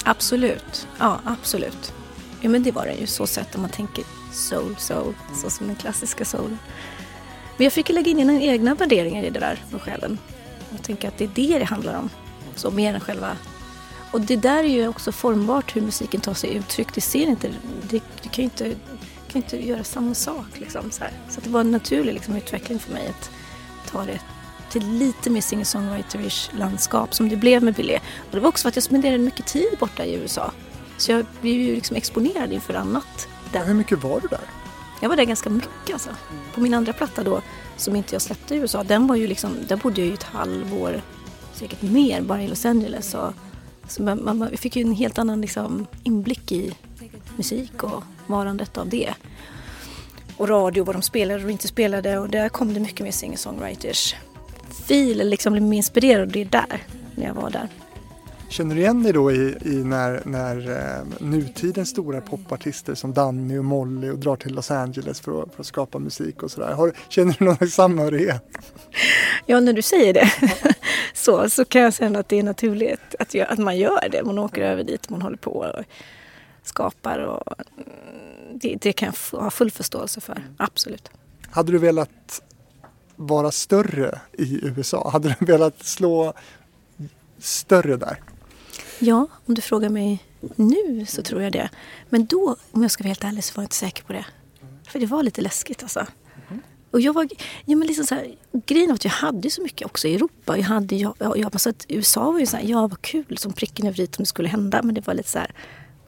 Absolut, 0.03 0.87
ja 0.99 1.19
absolut. 1.25 1.93
Ja 2.41 2.49
men 2.49 2.63
det 2.63 2.71
var 2.71 2.85
den 2.85 2.97
ju 2.99 3.07
så 3.07 3.27
sett 3.27 3.55
om 3.55 3.61
man 3.61 3.71
tänker 3.71 4.03
soul, 4.37 4.75
soul, 4.77 5.13
så 5.35 5.49
som 5.49 5.67
den 5.67 5.75
klassiska 5.75 6.25
soulen. 6.25 6.59
Men 7.57 7.63
jag 7.63 7.73
fick 7.73 7.89
lägga 7.89 8.11
in 8.11 8.17
mina 8.17 8.41
egna 8.41 8.75
värderingar 8.75 9.23
i 9.23 9.29
det 9.29 9.39
där 9.39 9.59
med 9.71 9.81
själen. 9.81 10.17
Jag 10.71 10.83
tänker 10.83 11.07
att 11.07 11.17
det 11.17 11.23
är 11.23 11.31
det 11.35 11.59
det 11.59 11.65
handlar 11.65 11.99
om. 11.99 12.09
Så 12.55 12.71
mer 12.71 12.93
än 12.93 12.99
själva... 12.99 13.37
Och 14.11 14.21
det 14.21 14.35
där 14.35 14.63
är 14.63 14.67
ju 14.67 14.87
också 14.87 15.11
formbart 15.11 15.75
hur 15.75 15.81
musiken 15.81 16.21
tar 16.21 16.33
sig 16.33 16.55
uttryck. 16.55 16.87
Det 16.93 17.01
ser 17.01 17.27
inte... 17.27 17.49
Det, 17.89 18.03
det 18.21 18.29
kan 18.29 18.35
ju 18.35 18.43
inte, 18.43 18.69
kan 19.27 19.41
inte 19.41 19.67
göra 19.67 19.83
samma 19.83 20.13
sak 20.13 20.59
liksom. 20.59 20.91
Så, 20.91 21.03
så 21.29 21.41
det 21.41 21.49
var 21.49 21.61
en 21.61 21.71
naturlig 21.71 22.13
liksom, 22.13 22.35
utveckling 22.35 22.79
för 22.79 22.93
mig 22.93 23.07
att 23.07 23.31
ta 23.91 24.05
det 24.05 24.19
till 24.69 24.97
lite 24.97 25.29
mer 25.29 25.41
singer-songwriterish 25.41 26.49
landskap 26.57 27.13
som 27.13 27.29
det 27.29 27.35
blev 27.35 27.63
med 27.63 27.73
Billy. 27.73 27.95
Och 28.17 28.31
det 28.31 28.39
var 28.39 28.49
också 28.49 28.61
för 28.61 28.69
att 28.69 28.75
jag 28.75 28.83
spenderade 28.83 29.17
mycket 29.17 29.45
tid 29.45 29.77
borta 29.79 30.05
i 30.05 30.13
USA. 30.13 30.51
Så 30.97 31.11
jag 31.11 31.25
blev 31.41 31.55
ju 31.55 31.75
liksom 31.75 31.95
exponerad 31.95 32.53
inför 32.53 32.73
annat. 32.73 33.27
Där. 33.51 33.65
Hur 33.65 33.73
mycket 33.73 34.03
var 34.03 34.19
du 34.19 34.27
där? 34.27 34.39
Jag 35.01 35.09
var 35.09 35.15
där 35.15 35.23
ganska 35.23 35.49
mycket 35.49 35.93
alltså. 35.93 36.09
På 36.53 36.61
min 36.61 36.73
andra 36.73 36.93
platta 36.93 37.23
då, 37.23 37.41
som 37.77 37.95
inte 37.95 38.15
jag 38.15 38.21
släppte 38.21 38.55
i 38.55 38.57
USA, 38.57 38.83
den 38.83 39.07
var 39.07 39.15
ju 39.15 39.27
liksom, 39.27 39.51
där 39.67 39.75
bodde 39.75 40.01
jag 40.01 40.07
ju 40.07 40.13
ett 40.13 40.23
halvår, 40.23 41.01
säkert 41.53 41.81
mer, 41.81 42.21
bara 42.21 42.43
i 42.43 42.47
Los 42.47 42.65
Angeles. 42.65 43.13
Och, 43.13 43.33
så 43.87 44.03
man, 44.03 44.25
man 44.25 44.57
fick 44.57 44.75
ju 44.75 44.81
en 44.81 44.93
helt 44.93 45.17
annan 45.17 45.41
liksom, 45.41 45.87
inblick 46.03 46.51
i 46.51 46.75
musik 47.35 47.83
och 47.83 48.03
varandet 48.27 48.77
av 48.77 48.89
det. 48.89 49.13
Och 50.37 50.49
radio, 50.49 50.83
vad 50.83 50.95
de 50.95 51.01
spelade 51.01 51.43
och 51.43 51.51
inte 51.51 51.67
spelade 51.67 52.17
och 52.17 52.29
där 52.29 52.49
kom 52.49 52.73
det 52.73 52.79
mycket 52.79 53.01
mer 53.01 53.11
singer-songwriters 53.11 54.15
fil, 54.87 55.29
liksom 55.29 55.53
blev 55.53 55.63
mer 55.63 55.77
inspirerad 55.77 56.21
av 56.21 56.31
det 56.31 56.43
där, 56.43 56.83
när 57.15 57.25
jag 57.25 57.33
var 57.33 57.49
där. 57.49 57.69
Känner 58.49 58.75
du 58.75 58.81
igen 58.81 59.03
dig 59.03 59.13
då 59.13 59.31
i, 59.31 59.57
i 59.61 59.83
när, 59.83 60.21
när 60.25 60.69
eh, 60.69 61.05
nutidens 61.19 61.89
stora 61.89 62.21
popartister 62.21 62.95
som 62.95 63.13
Danny 63.13 63.57
och 63.57 63.65
Molly 63.65 64.09
och 64.09 64.17
drar 64.17 64.35
till 64.35 64.53
Los 64.53 64.71
Angeles 64.71 65.19
för 65.19 65.43
att, 65.43 65.53
för 65.53 65.61
att 65.61 65.67
skapa 65.67 65.99
musik 65.99 66.43
och 66.43 66.51
sådär. 66.51 66.93
Känner 67.09 67.35
du 67.39 67.45
någon 67.45 67.67
samhörighet? 67.69 68.43
Ja, 69.45 69.59
när 69.59 69.73
du 69.73 69.81
säger 69.81 70.13
det 70.13 70.31
så, 71.13 71.49
så 71.49 71.65
kan 71.65 71.81
jag 71.81 71.93
känna 71.93 72.19
att 72.19 72.29
det 72.29 72.39
är 72.39 72.43
naturligt 72.43 73.15
att, 73.19 73.33
jag, 73.33 73.47
att 73.49 73.59
man 73.59 73.77
gör 73.77 74.09
det. 74.09 74.23
Man 74.23 74.39
åker 74.39 74.61
över 74.61 74.83
dit, 74.83 75.09
man 75.09 75.21
håller 75.21 75.37
på 75.37 75.51
och 75.51 75.83
skapar 76.63 77.19
och 77.19 77.53
mm, 77.77 78.59
det, 78.61 78.75
det 78.81 78.93
kan 78.93 79.13
jag 79.31 79.39
ha 79.39 79.51
full 79.51 79.71
förståelse 79.71 80.21
för, 80.21 80.43
absolut. 80.57 81.11
Hade 81.49 81.71
du 81.71 81.77
velat 81.77 82.41
vara 83.15 83.51
större 83.51 84.19
i 84.33 84.65
USA? 84.65 85.09
Hade 85.09 85.35
du 85.39 85.45
velat 85.45 85.83
slå 85.83 86.33
större 87.39 87.97
där? 87.97 88.19
Ja, 88.99 89.27
om 89.45 89.53
du 89.53 89.61
frågar 89.61 89.89
mig 89.89 90.23
nu 90.55 91.05
så 91.05 91.21
tror 91.21 91.41
jag 91.41 91.51
det. 91.51 91.69
Men 92.09 92.25
då, 92.25 92.55
om 92.71 92.81
jag 92.81 92.91
ska 92.91 93.03
vara 93.03 93.09
helt 93.09 93.23
ärlig, 93.23 93.43
så 93.43 93.53
var 93.55 93.63
jag 93.63 93.65
inte 93.65 93.75
säker 93.75 94.03
på 94.03 94.13
det. 94.13 94.25
För 94.87 94.99
det 94.99 95.05
var 95.05 95.23
lite 95.23 95.41
läskigt 95.41 95.83
alltså. 95.83 96.07
Och 96.91 97.01
jag 97.01 97.13
var, 97.13 97.27
ja 97.65 97.75
men 97.75 97.87
liksom 97.87 98.05
så 98.05 98.15
här, 98.15 98.35
grejen 98.65 98.87
var 98.87 98.95
att 98.95 99.05
jag 99.05 99.11
hade 99.11 99.49
så 99.49 99.61
mycket 99.61 99.87
också 99.87 100.07
i 100.07 100.15
Europa. 100.15 100.57
Jag 100.57 100.63
hade, 100.63 100.95
jag, 100.95 101.15
jag, 101.19 101.61
så 101.61 101.69
att 101.69 101.85
USA 101.89 102.31
var 102.31 102.39
ju 102.39 102.45
så 102.45 102.57
här, 102.57 102.63
ja 102.63 102.87
vad 102.87 103.01
kul 103.01 103.37
som 103.37 103.53
pricken 103.53 103.87
över 103.87 103.99
i 103.99 104.05
om 104.05 104.09
det 104.17 104.25
skulle 104.25 104.49
hända. 104.49 104.83
Men 104.83 104.95
det 104.95 105.07
var 105.07 105.13
lite 105.13 105.29
så 105.29 105.39
här, 105.39 105.51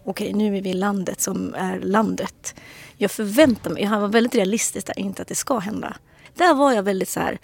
okej 0.04 0.34
nu 0.34 0.58
är 0.58 0.62
vi 0.62 0.74
landet 0.74 1.22
som 1.22 1.54
är 1.54 1.80
landet. 1.80 2.56
Jag 2.98 3.12
förväntar 3.12 3.70
mig, 3.70 3.84
jag 3.84 4.00
var 4.00 4.08
väldigt 4.08 4.36
realistisk 4.36 4.88
där, 4.88 5.00
inte 5.00 5.22
att 5.22 5.28
det 5.28 5.36
ska 5.36 5.60
hända. 5.60 5.98
Där 6.36 6.54
var 6.54 6.72
jag 6.74 6.84
väldigt 6.84 7.10
så 7.10 7.20
här, 7.20 7.40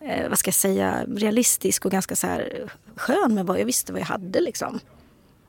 eh, 0.00 0.28
vad 0.28 0.38
ska 0.38 0.48
jag 0.48 0.54
säga, 0.54 1.04
realistisk 1.08 1.84
och 1.84 1.90
ganska 1.90 2.16
så 2.16 2.26
här 2.26 2.70
skön 2.96 3.34
med 3.34 3.46
vad 3.46 3.60
jag 3.60 3.64
visste 3.64 3.92
vad 3.92 4.00
jag 4.00 4.06
hade 4.06 4.40
liksom. 4.40 4.80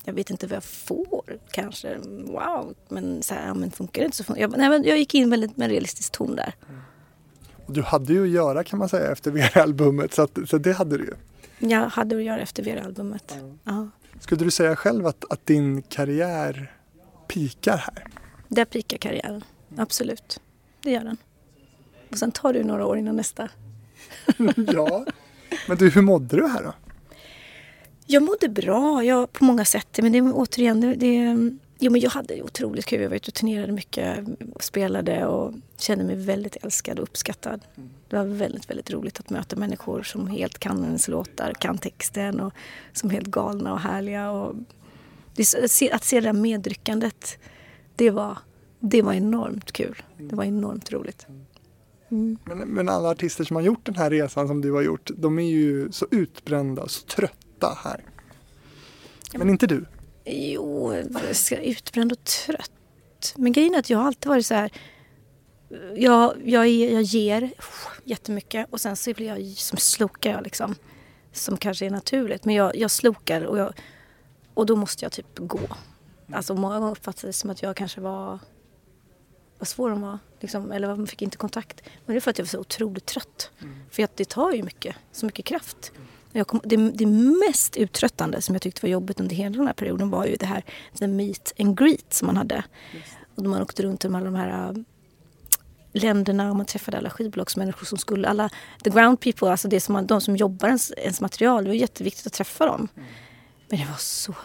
Jag 0.04 0.14
vet 0.14 0.30
inte 0.30 0.48
vad 0.48 0.56
jag 0.56 0.64
får 0.64 1.24
kanske, 1.52 1.98
wow, 2.26 2.76
men 2.90 3.24
så 3.24 3.34
här, 3.34 3.48
ja, 3.48 3.54
men 3.54 3.72
funkar 3.72 4.02
det 4.02 4.06
inte 4.06 4.18
så 4.18 4.24
funkar 4.24 4.42
jag, 4.42 4.58
nej, 4.58 4.70
men 4.70 4.84
jag 4.84 4.98
gick 4.98 5.16
in 5.16 5.30
väldigt 5.30 5.58
med 5.58 5.66
en 5.66 5.72
realistisk 5.72 6.12
ton 6.12 6.36
där. 6.36 6.54
Du 7.68 7.82
hade 7.82 8.14
ju 8.14 8.24
att 8.24 8.30
göra 8.30 8.64
kan 8.64 8.80
man 8.80 8.90
säga 8.90 9.12
efter 9.12 9.32
VR-albumet 9.52 10.14
så, 10.14 10.22
att, 10.22 10.40
så 10.46 10.58
det 10.58 10.74
hade 10.74 10.98
du 10.98 11.04
ju. 11.04 11.14
Jag 11.70 11.90
hade 11.90 12.16
att 12.16 12.24
göra 12.24 12.40
efter 12.40 12.64
VR-albumet. 12.64 13.32
Mm. 13.32 13.60
Ja. 13.64 13.90
Skulle 14.20 14.44
du 14.44 14.52
säga 14.52 14.76
själv 14.76 15.08
att, 15.08 15.26
att 15.30 15.46
din 15.46 15.82
karriär 15.82 16.72
pikar 17.28 17.78
här? 17.78 18.08
Där 18.48 18.66
pikar 18.66 18.98
karriären, 18.98 19.44
absolut. 19.78 20.40
Det 20.82 20.92
gör 20.92 21.04
den. 21.04 21.18
Och 22.12 22.18
sen 22.18 22.32
tar 22.32 22.54
det 22.54 22.64
några 22.64 22.86
år 22.86 22.98
innan 22.98 23.16
nästa. 23.16 23.50
ja, 24.74 25.06
men 25.68 25.78
du, 25.78 25.90
hur 25.90 26.02
mådde 26.02 26.36
du 26.36 26.48
här 26.48 26.64
då? 26.64 26.74
Jag 28.06 28.24
mådde 28.24 28.50
bra 28.50 29.04
jag, 29.04 29.34
på 29.34 29.44
många 29.44 29.66
sätt. 29.66 30.00
Men 30.02 30.12
det 30.12 30.22
återigen, 30.22 30.82
det, 30.82 30.96
det, 30.96 31.36
jo, 31.80 31.92
men 31.92 32.02
jag 32.02 32.10
hade 32.10 32.42
otroligt 32.42 32.86
kul. 32.86 33.02
Jag 33.02 33.10
var 33.10 33.16
ute 33.16 33.30
och 33.30 33.34
turnerade 33.34 33.72
mycket, 33.72 34.20
och 34.54 34.64
spelade 34.64 35.26
och 35.26 35.54
kände 35.78 36.04
mig 36.04 36.16
väldigt 36.16 36.56
älskad 36.56 37.00
och 37.00 37.04
uppskattad. 37.04 37.62
Det 38.10 38.16
var 38.16 38.26
väldigt, 38.26 38.70
väldigt 38.70 38.92
roligt 38.92 39.20
att 39.20 39.30
möta 39.30 39.56
människor 39.56 40.04
som 40.04 40.28
helt 40.28 40.60
kan 40.60 40.84
ens 40.84 41.08
låtar, 41.08 41.54
kan 41.60 41.78
texten 41.78 42.40
och 42.40 42.54
som 42.94 43.10
är 43.10 43.14
helt 43.14 43.28
galna 43.28 43.74
och 43.74 43.80
härliga. 43.80 44.32
Och 44.32 44.56
det, 45.36 45.44
att 45.94 46.04
se 46.04 46.20
det 46.20 46.28
där 46.28 46.34
medryckandet, 46.34 47.40
det 47.96 48.10
var, 48.10 48.38
det 48.80 49.02
var 49.02 49.14
enormt 49.14 49.72
kul. 49.72 50.02
Det 50.18 50.36
var 50.36 50.44
enormt 50.44 50.92
roligt. 50.92 51.28
Mm. 52.12 52.38
Men, 52.46 52.58
men, 52.58 52.90
alla 52.90 53.10
artister 53.10 53.44
som 53.44 53.56
har 53.56 53.64
gjort 53.64 53.86
den 53.86 53.96
här 53.96 54.10
resan 54.10 54.48
som 54.48 54.62
du 54.62 54.72
har 54.72 54.82
gjort, 54.82 55.10
de 55.18 55.40
är 55.40 55.50
ju 55.50 55.92
så 55.92 56.08
utbrända 56.12 56.82
och 56.82 56.92
så 56.92 57.06
trötta 57.06 57.78
här. 57.84 58.04
Men 59.34 59.50
inte 59.50 59.68
du? 59.68 59.86
Jo, 60.26 60.94
utbränd 61.62 62.12
och 62.12 62.24
trött. 62.24 62.72
Men 63.36 63.52
grejen 63.52 63.76
är 63.76 63.80
att 63.80 63.90
jag 63.90 63.98
har 63.98 64.08
alltid 64.08 64.30
varit 64.30 64.46
så 64.46 64.54
här. 64.54 64.72
Jag, 65.96 66.34
jag, 66.44 66.68
jag 66.68 67.02
ger 67.02 67.52
jättemycket 68.04 68.68
och 68.70 68.82
sen 68.82 68.96
så 68.96 69.14
blir 69.14 69.28
jag 69.28 69.58
som 69.58 69.78
slokar 69.78 70.32
jag 70.32 70.44
liksom. 70.44 70.76
Som 71.32 71.58
kanske 71.58 71.86
är 71.86 71.90
naturligt. 71.90 72.46
Men 72.46 72.56
jag, 72.56 72.76
jag 72.76 72.92
slokar 72.92 73.42
och, 73.42 73.58
jag, 73.58 73.74
och 74.54 74.66
då 74.66 74.76
måste 74.76 75.06
jag 75.06 75.12
typ 75.12 75.38
gå. 75.38 75.60
Alltså 76.32 76.54
många 76.54 76.80
gånger 76.80 76.92
uppfattades 76.92 77.36
det 77.36 77.40
som 77.40 77.50
att 77.50 77.62
jag 77.62 77.76
kanske 77.76 78.02
var 78.02 78.40
vad 79.60 79.68
svår 79.68 79.90
de 79.90 80.02
var. 80.02 80.20
Liksom, 80.40 80.72
eller 80.72 80.88
man 80.88 81.08
fick 81.08 81.22
inte 81.22 81.38
kontakt. 81.38 81.82
Men 82.06 82.14
det 82.14 82.18
är 82.18 82.20
för 82.20 82.32
att 82.32 82.38
jag 82.38 82.46
var 82.46 82.50
så 82.50 82.60
otroligt 82.60 83.06
trött. 83.06 83.52
Mm. 83.62 83.76
För 83.92 84.04
att 84.04 84.18
det 84.18 84.30
tar 84.30 84.52
ju 84.52 84.64
mycket, 84.64 84.96
så 85.12 85.26
mycket 85.26 85.46
kraft. 85.46 85.92
Kom, 86.46 86.62
det, 86.64 86.76
det, 86.76 87.06
mest 87.48 87.78
uttröttande 87.78 88.42
som 88.42 88.56
jag 88.56 88.62
tyckte 88.62 88.86
var 88.86 88.90
jobbigt 88.90 89.20
under 89.20 89.36
hela 89.36 89.58
den 89.58 89.68
här 89.68 89.74
perioden 89.74 90.10
var 90.10 90.26
ju 90.26 90.36
det 90.36 90.46
här 90.46 90.64
the 91.00 91.08
meet 91.08 91.54
and 91.60 91.80
greet 91.80 92.14
som 92.14 92.26
man 92.26 92.38
hade. 92.38 92.64
Och 93.36 93.44
man 93.44 93.62
åkte 93.62 93.84
runt 93.84 94.04
med 94.04 94.16
alla 94.16 94.26
de 94.26 94.36
här 94.36 94.70
äh, 94.70 94.74
länderna 95.94 96.50
och 96.50 96.56
man 96.56 96.66
träffade 96.66 96.98
alla 96.98 97.10
skivbolagsmänniskor 97.10 97.86
som 97.86 97.98
skulle, 97.98 98.28
alla 98.28 98.50
the 98.84 98.90
ground 98.90 99.20
people, 99.20 99.52
alltså 99.52 99.68
det 99.68 99.80
som 99.80 99.94
man, 99.94 100.08
de 100.08 100.22
som 100.22 100.36
jobbar 100.36 100.68
ens, 100.68 100.92
ens 100.98 101.22
material. 101.22 101.64
Det 101.64 101.70
var 101.70 101.76
jätteviktigt 101.76 102.28
att 102.28 102.34
träffa 102.34 102.66
dem. 102.66 102.88
Mm. 102.96 103.08
Men 103.70 103.80
det 103.80 103.86
var 103.86 103.98
så, 103.98 104.36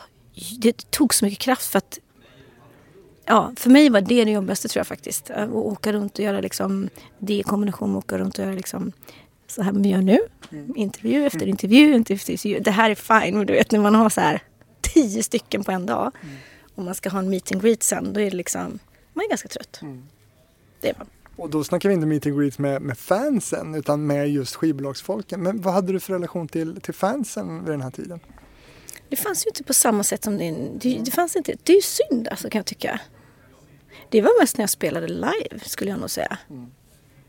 det 0.59 0.91
tog 0.91 1.15
så 1.15 1.25
mycket 1.25 1.41
kraft 1.41 1.67
för 1.67 1.79
att 1.79 1.99
Ja, 3.25 3.53
för 3.57 3.71
mig 3.71 3.91
var 3.91 4.01
det 4.01 4.25
det 4.25 4.31
jobbigaste 4.31 4.69
tror 4.69 4.81
jag 4.81 4.87
faktiskt. 4.87 5.31
Att 5.31 5.51
åka 5.51 5.93
runt 5.93 6.19
och 6.19 6.25
göra 6.25 6.41
liksom, 6.41 6.89
det 7.19 7.35
i 7.35 7.43
kombination 7.43 7.93
med 7.93 7.99
att 7.99 8.05
åka 8.05 8.19
runt 8.19 8.39
och 8.39 8.45
göra 8.45 8.55
liksom, 8.55 8.93
så 9.47 9.63
här 9.63 9.73
vi 9.73 9.89
gör 9.89 10.03
nu. 10.03 10.19
Mm. 10.53 10.77
Intervju 10.77 11.27
efter 11.27 11.47
intervju, 11.47 11.95
intervju 11.95 12.17
efter 12.17 12.33
intervju. 12.33 12.61
Det 12.61 12.71
här 12.71 12.91
är 12.91 12.95
fine, 12.95 13.47
du 13.47 13.53
vet 13.53 13.71
när 13.71 13.81
man 13.81 13.95
har 13.95 14.11
så 14.11 14.21
här 14.21 14.43
tio 14.81 15.23
stycken 15.23 15.65
på 15.65 15.73
en 15.73 15.87
dag. 15.87 16.13
Mm. 16.23 16.37
Och 16.75 16.85
man 16.85 16.95
ska 16.95 17.11
ha 17.11 17.19
en 17.19 17.31
meet 17.31 17.53
and 17.53 17.63
greet 17.63 17.83
sen, 17.83 18.13
då 18.13 18.21
är 18.21 18.31
det 18.31 18.37
liksom, 18.37 18.79
man 19.15 19.25
är 19.25 19.29
ganska 19.29 19.49
trött. 19.49 19.79
Mm. 19.83 20.03
Det 20.81 20.89
är 20.89 20.95
man. 20.99 21.07
Och 21.37 21.51
då 21.51 21.65
snackar 21.65 21.89
vi 21.89 21.95
inte 21.95 22.07
meet 22.07 22.27
and 22.27 22.39
greet 22.41 22.59
med, 22.59 22.83
med 22.83 22.99
fansen 22.99 23.75
utan 23.75 24.07
med 24.07 24.31
just 24.31 24.57
skivbolagsfolken. 24.57 25.43
Men 25.43 25.61
vad 25.61 25.75
hade 25.75 25.93
du 25.93 26.01
för 26.01 26.13
relation 26.13 26.49
till, 26.49 26.81
till 26.81 26.95
fansen 26.95 27.65
vid 27.65 27.73
den 27.73 27.81
här 27.81 27.91
tiden? 27.91 28.21
Det 29.09 29.17
fanns 29.17 29.47
ju 29.47 29.49
inte 29.49 29.65
på 29.65 29.75
samma 29.75 30.05
sätt 30.05 30.25
som 30.25 30.39
det, 30.39 30.69
det, 30.81 31.01
det 31.05 31.11
fanns 31.11 31.37
inte. 31.37 31.57
Det 31.63 31.73
är 31.73 31.77
ju 31.77 31.83
synd 31.83 32.29
alltså 32.29 32.51
kan 32.51 32.59
jag 32.59 32.67
tycka. 32.67 33.01
Det 34.13 34.21
var 34.21 34.41
mest 34.41 34.59
när 34.59 34.63
jag 34.63 34.71
spelade 34.71 35.09
live 35.09 35.61
skulle 35.65 35.91
jag 35.91 36.01
nog 36.01 36.11
säga. 36.11 36.39
Mm. 36.51 36.71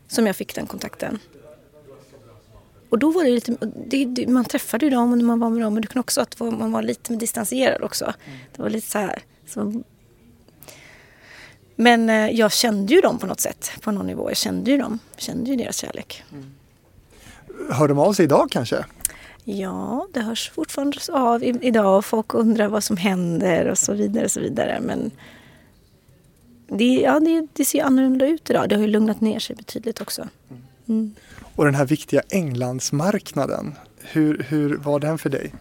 Som 0.08 0.26
jag 0.26 0.36
fick 0.36 0.54
den 0.54 0.66
kontakten. 0.66 1.18
Och 2.88 2.98
då 2.98 3.10
var 3.10 3.24
det 3.24 3.30
lite, 3.30 3.56
det, 3.86 4.04
det, 4.04 4.26
man 4.26 4.44
träffade 4.44 4.84
ju 4.84 4.90
dem 4.90 5.18
när 5.18 5.24
man 5.24 5.40
var 5.40 5.50
med 5.50 5.62
dem 5.62 5.74
men 5.74 5.82
det 5.82 5.88
kunde 5.88 6.00
också 6.00 6.20
att 6.20 6.40
man 6.40 6.72
var 6.72 6.82
lite 6.82 7.16
distanserad 7.16 7.82
också. 7.82 8.04
Mm. 8.04 8.38
Det 8.56 8.62
var 8.62 8.70
lite 8.70 8.90
så 8.90 8.98
här. 8.98 9.22
Så. 9.46 9.82
Men 11.76 12.10
eh, 12.10 12.30
jag 12.30 12.52
kände 12.52 12.94
ju 12.94 13.00
dem 13.00 13.18
på 13.18 13.26
något 13.26 13.40
sätt, 13.40 13.72
på 13.80 13.90
någon 13.90 14.06
nivå. 14.06 14.30
Jag 14.30 14.36
kände 14.36 14.70
ju 14.70 14.78
dem, 14.78 14.98
kände 15.16 15.50
ju 15.50 15.56
deras 15.56 15.76
kärlek. 15.76 16.24
Mm. 16.32 16.54
Hör 17.70 17.88
de 17.88 17.98
av 17.98 18.12
sig 18.12 18.24
idag 18.24 18.50
kanske? 18.50 18.84
Ja, 19.44 20.08
det 20.12 20.20
hörs 20.20 20.50
fortfarande 20.50 20.98
av 21.12 21.44
idag 21.44 21.98
och 21.98 22.04
folk 22.04 22.34
undrar 22.34 22.68
vad 22.68 22.84
som 22.84 22.96
händer 22.96 23.68
och 23.68 23.78
så 23.78 23.92
vidare. 23.92 24.24
Och 24.24 24.30
så 24.30 24.40
vidare. 24.40 24.80
Men 24.80 25.10
det, 26.66 26.94
ja, 26.94 27.20
det, 27.20 27.46
det 27.52 27.64
ser 27.64 27.84
annorlunda 27.84 28.26
ut 28.26 28.50
idag. 28.50 28.68
Det 28.68 28.74
har 28.74 28.82
ju 28.82 28.88
lugnat 28.88 29.20
ner 29.20 29.38
sig 29.38 29.56
betydligt 29.56 30.00
också. 30.00 30.28
Mm. 30.88 31.14
Och 31.54 31.64
den 31.64 31.74
här 31.74 31.86
viktiga 31.86 32.22
Englandsmarknaden, 32.30 33.74
hur, 34.00 34.46
hur 34.48 34.76
var 34.76 35.00
den 35.00 35.18
för 35.18 35.30
dig? 35.30 35.54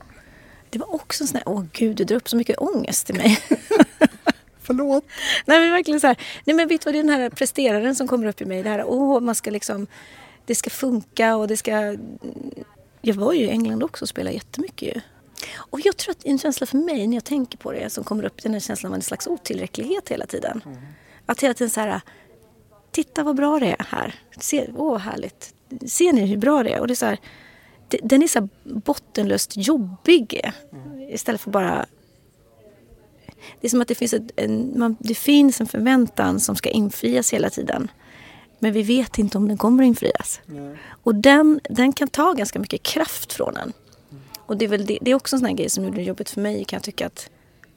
Det 0.69 0.79
var 0.79 0.95
också 0.95 1.27
sån 1.27 1.35
här, 1.35 1.43
åh 1.49 1.63
gud, 1.73 1.97
du 1.97 2.03
drar 2.03 2.17
upp 2.17 2.29
så 2.29 2.37
mycket 2.37 2.57
ångest 2.57 3.09
i 3.09 3.13
mig. 3.13 3.39
Förlåt. 4.61 5.03
Nej 5.45 5.59
men 5.59 5.71
verkligen 5.71 5.99
så 5.99 6.07
här, 6.07 6.17
nej 6.45 6.55
men 6.55 6.67
vet 6.67 6.81
du 6.81 6.85
vad 6.85 6.93
det 6.93 6.99
är 6.99 7.03
den 7.03 7.21
här 7.21 7.29
presteraren 7.29 7.95
som 7.95 8.07
kommer 8.07 8.27
upp 8.27 8.41
i 8.41 8.45
mig. 8.45 8.63
Det 8.63 8.69
här, 8.69 8.83
åh 8.87 9.19
man 9.19 9.35
ska 9.35 9.51
liksom, 9.51 9.87
det 10.45 10.55
ska 10.55 10.69
funka 10.69 11.35
och 11.35 11.47
det 11.47 11.57
ska 11.57 11.97
jag 13.05 13.15
var 13.15 13.33
ju 13.33 13.39
i 13.39 13.49
England 13.49 13.83
också 13.83 14.05
och 14.05 14.09
spelade 14.09 14.35
jättemycket 14.35 14.95
ju. 14.95 15.01
Och 15.55 15.79
jag 15.79 15.97
tror 15.97 16.11
att 16.11 16.25
en 16.25 16.39
känsla 16.39 16.67
för 16.67 16.77
mig 16.77 17.07
när 17.07 17.17
jag 17.17 17.23
tänker 17.23 17.57
på 17.57 17.71
det 17.71 17.89
som 17.89 18.03
kommer 18.03 18.23
upp, 18.23 18.43
den 18.43 18.53
här 18.53 18.59
känslan 18.59 18.91
av 18.91 18.95
en 18.95 19.01
slags 19.01 19.27
otillräcklighet 19.27 20.09
hela 20.09 20.25
tiden. 20.25 20.61
Mm. 20.65 20.77
Att 21.25 21.43
hela 21.43 21.53
tiden 21.53 21.69
så 21.69 21.79
här, 21.79 22.01
titta 22.91 23.23
vad 23.23 23.35
bra 23.35 23.59
det 23.59 23.71
är 23.79 23.85
här. 23.89 24.15
Se, 24.39 24.69
åh 24.77 24.97
härligt. 24.97 25.53
Ser 25.87 26.13
ni 26.13 26.25
hur 26.25 26.37
bra 26.37 26.63
det 26.63 26.73
är? 26.73 26.79
Och 26.79 26.87
det 26.87 26.93
är 26.93 26.95
så 26.95 27.05
här, 27.05 27.19
det, 27.87 27.99
den 28.03 28.23
är 28.23 28.27
så 28.27 28.47
bottenlöst 28.63 29.51
jobbig. 29.55 30.51
Istället 31.09 31.41
för 31.41 31.51
bara... 31.51 31.85
Det 33.61 33.67
är 33.67 33.69
som 33.69 33.81
att 33.81 33.87
det 33.87 33.95
finns, 33.95 34.13
ett, 34.13 34.31
en, 34.35 34.79
man, 34.79 34.95
det 34.99 35.15
finns 35.15 35.61
en 35.61 35.67
förväntan 35.67 36.39
som 36.39 36.55
ska 36.55 36.69
infrias 36.69 37.33
hela 37.33 37.49
tiden. 37.49 37.91
Men 38.59 38.73
vi 38.73 38.83
vet 38.83 39.17
inte 39.17 39.37
om 39.37 39.47
den 39.47 39.57
kommer 39.57 39.83
att 39.83 39.87
infrias. 39.87 40.41
Nej. 40.45 40.77
Och 41.03 41.15
den, 41.15 41.59
den 41.63 41.93
kan 41.93 42.07
ta 42.07 42.33
ganska 42.33 42.59
mycket 42.59 42.83
kraft 42.83 43.33
från 43.33 43.57
en. 43.57 43.73
Och 44.45 44.57
det 44.57 44.65
är, 44.65 44.69
väl 44.69 44.85
det, 44.85 44.99
det 45.01 45.11
är 45.11 45.15
också 45.15 45.35
en 45.35 45.39
sån 45.39 45.47
här 45.47 45.55
grej 45.55 45.69
som 45.69 45.83
gjorde 45.83 45.97
det 45.97 46.03
jobbigt 46.03 46.29
för 46.29 46.41
mig 46.41 46.65
kan 46.65 46.77
jag 46.77 46.83
tycka 46.83 47.05
att, 47.05 47.29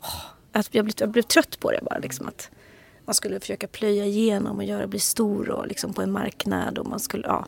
åh, 0.03 0.25
att 0.53 0.75
jag, 0.75 0.85
blev, 0.85 0.95
jag 0.99 1.09
blev 1.09 1.23
trött 1.23 1.61
på 1.61 1.71
det 1.71 1.81
bara. 1.83 1.99
Liksom 1.99 2.29
att 2.29 2.51
man 3.05 3.15
skulle 3.15 3.41
försöka 3.41 3.67
plöja 3.67 4.05
igenom 4.05 4.57
och 4.57 4.65
göra 4.65 4.87
bli 4.87 4.99
stor 4.99 5.51
och 5.51 5.67
liksom 5.67 5.93
på 5.93 6.03
en 6.03 6.13
marknad. 6.13 6.79
Och 6.79 6.87
man 6.87 7.01
skulle, 7.01 7.27
ja. 7.27 7.47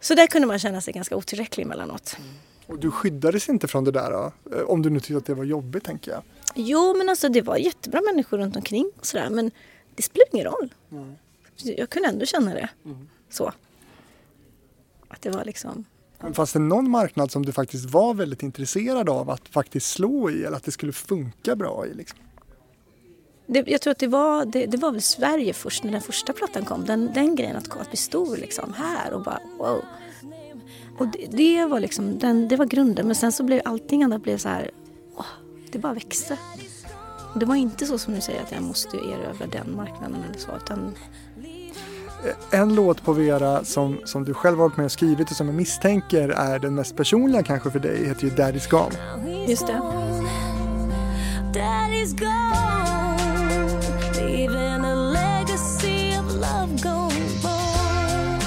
Så 0.00 0.14
där 0.14 0.26
kunde 0.26 0.46
man 0.46 0.58
känna 0.58 0.80
sig 0.80 0.94
ganska 0.94 1.16
otillräcklig 1.16 1.64
emellanåt. 1.64 2.16
Mm. 2.18 2.30
Och 2.66 2.78
du 2.78 2.90
skyddades 2.90 3.48
inte 3.48 3.68
från 3.68 3.84
det 3.84 3.90
där 3.90 4.10
då? 4.10 4.32
Eh, 4.56 4.62
om 4.62 4.82
du 4.82 4.90
nu 4.90 5.00
tyckte 5.00 5.16
att 5.16 5.26
det 5.26 5.34
var 5.34 5.44
jobbigt 5.44 5.84
tänker 5.84 6.10
jag. 6.10 6.22
Jo 6.54 6.94
men 6.98 7.08
alltså 7.08 7.28
det 7.28 7.42
var 7.42 7.56
jättebra 7.56 8.00
människor 8.00 8.38
runt 8.38 8.56
omkring 8.56 8.90
och 8.98 9.06
sådär 9.06 9.30
men 9.30 9.50
det 9.94 10.02
spelar 10.02 10.26
ingen 10.32 10.46
roll. 10.46 10.74
Mm. 10.90 11.14
Jag 11.56 11.90
kunde 11.90 12.08
ändå 12.08 12.26
känna 12.26 12.54
det. 12.54 12.68
Mm. 12.84 13.08
Så. 13.30 13.52
Att 15.08 15.22
det 15.22 15.30
var 15.30 15.44
liksom 15.44 15.84
fanns 16.34 16.52
det 16.52 16.58
någon 16.58 16.90
marknad 16.90 17.30
som 17.30 17.46
du 17.46 17.52
faktiskt 17.52 17.90
var 17.90 18.14
väldigt 18.14 18.42
intresserad 18.42 19.08
av 19.08 19.30
att 19.30 19.48
faktiskt 19.48 19.90
slå 19.90 20.30
i 20.30 20.44
eller 20.44 20.56
att 20.56 20.64
det 20.64 20.72
skulle 20.72 20.92
funka 20.92 21.56
bra 21.56 21.86
i? 21.86 21.94
Liksom? 21.94 22.18
Det, 23.46 23.64
jag 23.66 23.80
tror 23.80 23.90
att 23.90 23.98
det 23.98 24.06
var, 24.06 24.44
det, 24.44 24.66
det, 24.66 24.76
var 24.76 24.92
väl 24.92 25.02
Sverige 25.02 25.52
först 25.52 25.84
när 25.84 25.92
den 25.92 26.02
första 26.02 26.32
plattan 26.32 26.64
kom. 26.64 26.84
Den, 26.84 27.10
den 27.14 27.36
grejen 27.36 27.56
att, 27.56 27.80
att 27.80 27.88
bli 27.88 27.96
stor 27.96 28.36
liksom 28.36 28.72
här 28.72 29.12
och 29.12 29.22
bara 29.22 29.40
wow. 29.58 29.84
Och 30.98 31.08
det, 31.08 31.26
det 31.30 31.66
var 31.66 31.80
liksom, 31.80 32.18
den, 32.18 32.48
det 32.48 32.56
var 32.56 32.66
grunden. 32.66 33.06
Men 33.06 33.14
sen 33.14 33.32
så 33.32 33.42
blev 33.42 33.62
allting 33.64 34.02
annat 34.02 34.22
blev 34.22 34.38
så 34.38 34.48
här, 34.48 34.70
åh, 35.16 35.26
det 35.72 35.78
bara 35.78 35.94
växte. 35.94 36.38
Det 37.34 37.46
var 37.46 37.54
inte 37.54 37.86
så 37.86 37.98
som 37.98 38.14
du 38.14 38.20
säger 38.20 38.42
att 38.42 38.52
jag 38.52 38.62
måste 38.62 38.96
erövra 38.96 39.46
den 39.46 39.76
marknaden 39.76 40.24
eller 40.28 40.38
så. 40.38 40.50
Utan 40.56 40.94
en 42.50 42.74
låt 42.74 43.02
på 43.04 43.12
Vera 43.12 43.64
som, 43.64 44.00
som 44.04 44.24
du 44.24 44.34
själv 44.34 44.58
har 44.58 44.68
varit 44.68 44.76
med 44.76 44.84
och 44.84 44.92
skrivit 44.92 45.30
och 45.30 45.36
som 45.36 45.46
jag 45.46 45.56
misstänker 45.56 46.28
är 46.28 46.58
den 46.58 46.74
mest 46.74 46.96
personliga 46.96 47.42
kanske 47.42 47.70
för 47.70 47.78
dig 47.78 48.06
heter 48.06 48.24
ju 48.24 48.30
Daddy's 48.30 48.70
Gone. 48.70 49.46
Just 49.48 49.66
det. 49.66 49.80
Daddy's 51.54 52.18
gone, 52.18 53.80
leaving 54.14 54.84
a 54.84 54.94
legacy 54.94 56.18
of 56.18 56.34
love 56.34 56.82
gone 56.82 57.14
wrong. 57.42 58.40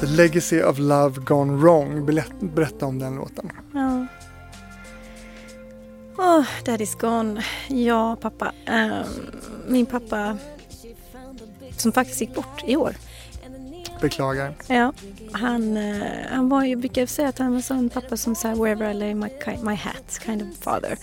The 0.00 0.06
Legacy 0.06 0.62
of 0.62 0.78
Love 0.78 1.20
Gone 1.20 1.52
Wrong. 1.52 2.06
Berätta 2.40 2.86
om 2.86 2.98
den 2.98 3.16
låten. 3.16 3.50
Ja. 3.74 4.06
Oh, 6.16 6.44
Daddy's 6.64 7.00
Gone. 7.00 7.44
Ja, 7.68 8.16
pappa. 8.20 8.52
Um, 8.68 9.04
min 9.68 9.86
pappa 9.86 10.36
som 11.82 11.92
faktiskt 11.92 12.20
gick 12.20 12.34
bort 12.34 12.64
i 12.66 12.76
år. 12.76 12.94
Beklagar. 14.00 14.54
Ja, 14.66 14.92
han, 15.32 15.76
uh, 15.76 16.04
han 16.30 16.48
var 16.48 16.64
ju, 16.64 16.76
brukar 16.76 17.06
säga 17.06 17.28
att 17.28 17.38
han 17.38 17.54
var 17.54 17.60
sån 17.60 17.88
pappa 17.88 18.16
som 18.16 18.34
sa 18.34 18.54
wherever 18.54 18.90
I 18.90 18.94
lay 18.94 19.14
my, 19.14 19.28
my 19.62 19.74
hat 19.74 20.20
kind 20.24 20.42
of 20.42 20.48
father. 20.64 20.98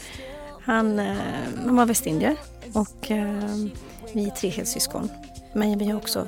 Han, 0.65 0.99
uh, 0.99 1.17
han 1.65 1.75
var 1.75 1.85
västindier 1.85 2.37
och 2.73 3.11
uh, 3.11 3.67
vi 4.13 4.25
är 4.25 4.29
tre 4.29 4.49
helsyskon. 4.49 5.09
Men 5.53 5.77
vi 5.77 5.85
har 5.85 5.97
också 5.97 6.27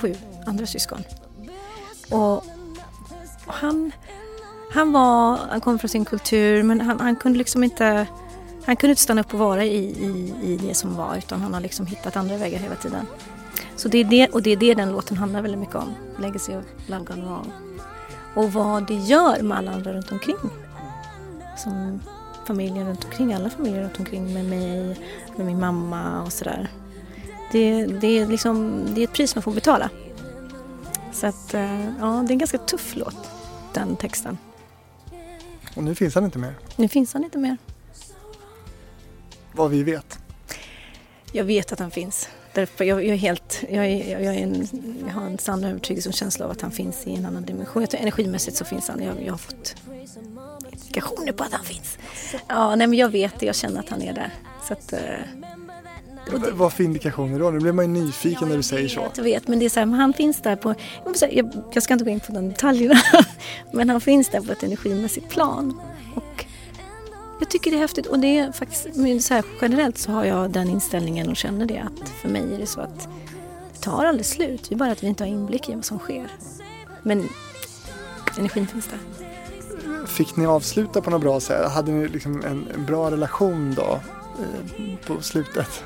sju 0.00 0.14
andra 0.46 0.66
syskon. 0.66 1.02
Och, 2.10 2.36
och 3.46 3.54
han, 3.54 3.92
han 4.72 4.92
var, 4.92 5.38
han 5.50 5.60
kom 5.60 5.78
från 5.78 5.88
sin 5.88 6.04
kultur 6.04 6.62
men 6.62 6.80
han, 6.80 7.00
han 7.00 7.16
kunde 7.16 7.38
liksom 7.38 7.64
inte 7.64 8.06
han 8.64 8.76
kunde 8.76 8.90
inte 8.90 9.02
stanna 9.02 9.20
upp 9.20 9.32
och 9.34 9.38
vara 9.38 9.64
i, 9.64 9.76
i, 9.76 10.34
i 10.42 10.56
det 10.56 10.74
som 10.74 10.96
var 10.96 11.16
utan 11.16 11.40
han 11.40 11.54
har 11.54 11.60
liksom 11.60 11.86
hittat 11.86 12.16
andra 12.16 12.36
vägar 12.36 12.58
hela 12.58 12.74
tiden. 12.74 13.06
Så 13.82 13.88
det 13.88 13.98
är 13.98 14.04
det, 14.04 14.28
och 14.28 14.42
det 14.42 14.50
är 14.50 14.56
det 14.56 14.74
den 14.74 14.92
låten 14.92 15.16
handlar 15.16 15.42
väldigt 15.42 15.60
mycket 15.60 15.74
om. 15.74 15.94
Legacy 16.18 16.56
of 16.56 16.64
Love 16.86 17.04
Gone 17.04 17.24
Wrong. 17.24 17.52
Och 18.34 18.52
vad 18.52 18.86
det 18.86 18.94
gör 18.94 19.42
med 19.42 19.58
alla 19.58 19.72
andra 19.72 19.92
runt 19.92 20.12
omkring. 20.12 20.36
Som 21.58 22.00
familjen 22.46 22.86
runt 22.86 23.04
omkring, 23.04 23.32
alla 23.32 23.50
familjer 23.50 23.82
runt 23.82 23.98
omkring 23.98 24.34
med 24.34 24.44
mig, 24.44 24.98
med 25.36 25.46
min 25.46 25.60
mamma 25.60 26.22
och 26.22 26.32
sådär. 26.32 26.68
Det, 27.52 27.86
det, 27.86 28.06
är 28.06 28.26
liksom, 28.26 28.84
det 28.94 29.00
är 29.00 29.04
ett 29.04 29.12
pris 29.12 29.34
man 29.34 29.42
får 29.42 29.52
betala. 29.52 29.90
Så 31.12 31.26
att, 31.26 31.54
eh, 31.54 31.84
ja, 31.84 32.06
det 32.26 32.30
är 32.30 32.32
en 32.32 32.38
ganska 32.38 32.58
tuff 32.58 32.96
låt, 32.96 33.30
den 33.74 33.96
texten. 33.96 34.38
Och 35.76 35.84
nu 35.84 35.94
finns 35.94 36.14
han 36.14 36.24
inte 36.24 36.38
mer? 36.38 36.54
Nu 36.76 36.88
finns 36.88 37.12
han 37.12 37.24
inte 37.24 37.38
mer. 37.38 37.56
Vad 39.52 39.70
vi 39.70 39.82
vet? 39.82 40.18
Jag 41.32 41.44
vet 41.44 41.72
att 41.72 41.78
han 41.78 41.90
finns. 41.90 42.28
Därför 42.54 42.84
jag, 42.84 43.04
jag, 43.04 43.14
är 43.14 43.18
helt, 43.18 43.64
jag, 43.68 43.86
är, 43.86 44.20
jag, 44.20 44.34
är 44.34 44.42
en, 44.42 44.68
jag 45.06 45.14
har 45.14 45.26
en 45.26 45.38
sann 45.38 45.64
övertygelse 45.64 46.08
och 46.08 46.14
känsla 46.14 46.44
av 46.44 46.50
att 46.50 46.60
han 46.60 46.70
finns 46.70 47.06
i 47.06 47.14
en 47.14 47.26
annan 47.26 47.44
dimension. 47.44 47.82
Jag 47.82 47.90
tror, 47.90 48.00
energimässigt 48.00 48.56
så 48.56 48.64
finns 48.64 48.88
han. 48.88 49.02
Jag, 49.02 49.14
jag 49.24 49.32
har 49.32 49.38
fått 49.38 49.74
indikationer 50.72 51.32
på 51.32 51.44
att 51.44 51.52
han 51.52 51.64
finns. 51.64 51.98
Ja, 52.48 52.76
nej, 52.76 52.86
men 52.86 52.98
jag 52.98 53.08
vet 53.08 53.40
det. 53.40 53.46
Jag 53.46 53.54
känner 53.54 53.80
att 53.80 53.88
han 53.88 54.02
är 54.02 54.12
där. 54.12 54.34
Så 54.68 54.72
att, 54.72 54.94
och 56.32 56.40
det, 56.40 56.50
Vad 56.50 56.72
för 56.72 56.84
indikationer 56.84 57.38
då? 57.38 57.50
Nu 57.50 57.58
blir 57.58 57.72
man 57.72 57.94
ju 57.94 58.02
nyfiken 58.02 58.48
när 58.48 58.56
du 58.56 58.62
säger 58.62 58.88
så. 58.88 59.06
Jag 59.16 59.24
vet, 59.24 59.48
men 59.48 59.58
det 59.58 59.64
är 59.64 59.68
så 59.68 59.80
här, 59.80 59.86
han 59.86 60.12
finns 60.12 60.42
där 60.42 60.56
på, 60.56 60.74
jag, 61.30 61.52
jag 61.72 61.82
ska 61.82 61.92
inte 61.92 62.04
gå 62.04 62.10
in 62.10 62.20
på 62.20 62.32
de 62.32 62.48
detaljerna, 62.48 63.00
men 63.72 63.90
han 63.90 64.00
finns 64.00 64.28
där 64.28 64.40
på 64.40 64.52
ett 64.52 64.62
energimässigt 64.62 65.28
plan. 65.28 65.80
Och 66.14 66.41
jag 67.42 67.50
tycker 67.50 67.70
det 67.70 67.76
är 67.76 67.80
häftigt 67.80 68.06
och 68.06 68.18
det 68.18 68.38
är 68.38 68.52
faktiskt, 68.52 68.82
så 69.26 69.34
här, 69.34 69.44
generellt 69.60 69.98
så 69.98 70.12
har 70.12 70.24
jag 70.24 70.50
den 70.50 70.68
inställningen 70.68 71.28
och 71.28 71.36
känner 71.36 71.66
det 71.66 71.78
att 71.78 72.08
för 72.08 72.28
mig 72.28 72.54
är 72.54 72.58
det 72.58 72.66
så 72.66 72.80
att 72.80 73.08
det 73.72 73.80
tar 73.80 74.04
aldrig 74.04 74.26
slut. 74.26 74.66
Det 74.68 74.74
är 74.74 74.78
bara 74.78 74.92
att 74.92 75.02
vi 75.02 75.06
inte 75.06 75.24
har 75.24 75.28
inblick 75.28 75.68
i 75.68 75.74
vad 75.74 75.84
som 75.84 75.98
sker. 75.98 76.28
Men 77.02 77.28
energin 78.38 78.66
finns 78.66 78.88
där. 78.88 78.98
Fick 80.06 80.36
ni 80.36 80.46
avsluta 80.46 81.00
på 81.00 81.10
något 81.10 81.20
bra 81.20 81.40
sätt? 81.40 81.72
Hade 81.72 81.92
ni 81.92 82.08
liksom 82.08 82.42
en, 82.44 82.84
bra 82.86 83.10
relation 83.10 83.74
då 83.74 84.00
eh, 84.38 84.96
på 85.06 85.22
slutet? 85.22 85.84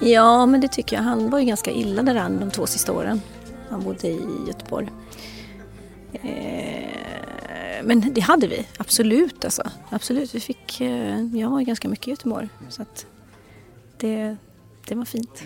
Ja, 0.00 0.46
men 0.46 0.60
det 0.60 0.68
tycker 0.68 0.96
jag. 0.96 1.02
Han 1.02 1.30
var 1.30 1.38
ju 1.38 1.44
ganska 1.44 1.70
illa 1.70 2.02
däran 2.02 2.40
de 2.40 2.50
två 2.50 2.66
sista 2.66 2.92
åren. 2.92 3.20
Han 3.70 3.82
bodde 3.82 4.08
i 4.08 4.26
Göteborg. 4.46 4.88
Eh, 6.12 7.84
men 7.84 8.14
det 8.14 8.20
hade 8.20 8.46
vi, 8.46 8.66
absolut 8.76 9.44
alltså. 9.44 9.70
Absolut, 9.90 10.34
vi 10.34 10.40
fick, 10.40 10.80
eh, 10.80 11.20
jag 11.36 11.50
var 11.50 11.60
ganska 11.60 11.88
mycket 11.88 12.08
i 12.08 12.10
Göteborg. 12.10 12.48
Så 12.68 12.82
att 12.82 13.06
det, 13.96 14.36
det 14.88 14.94
var 14.94 15.04
fint. 15.04 15.42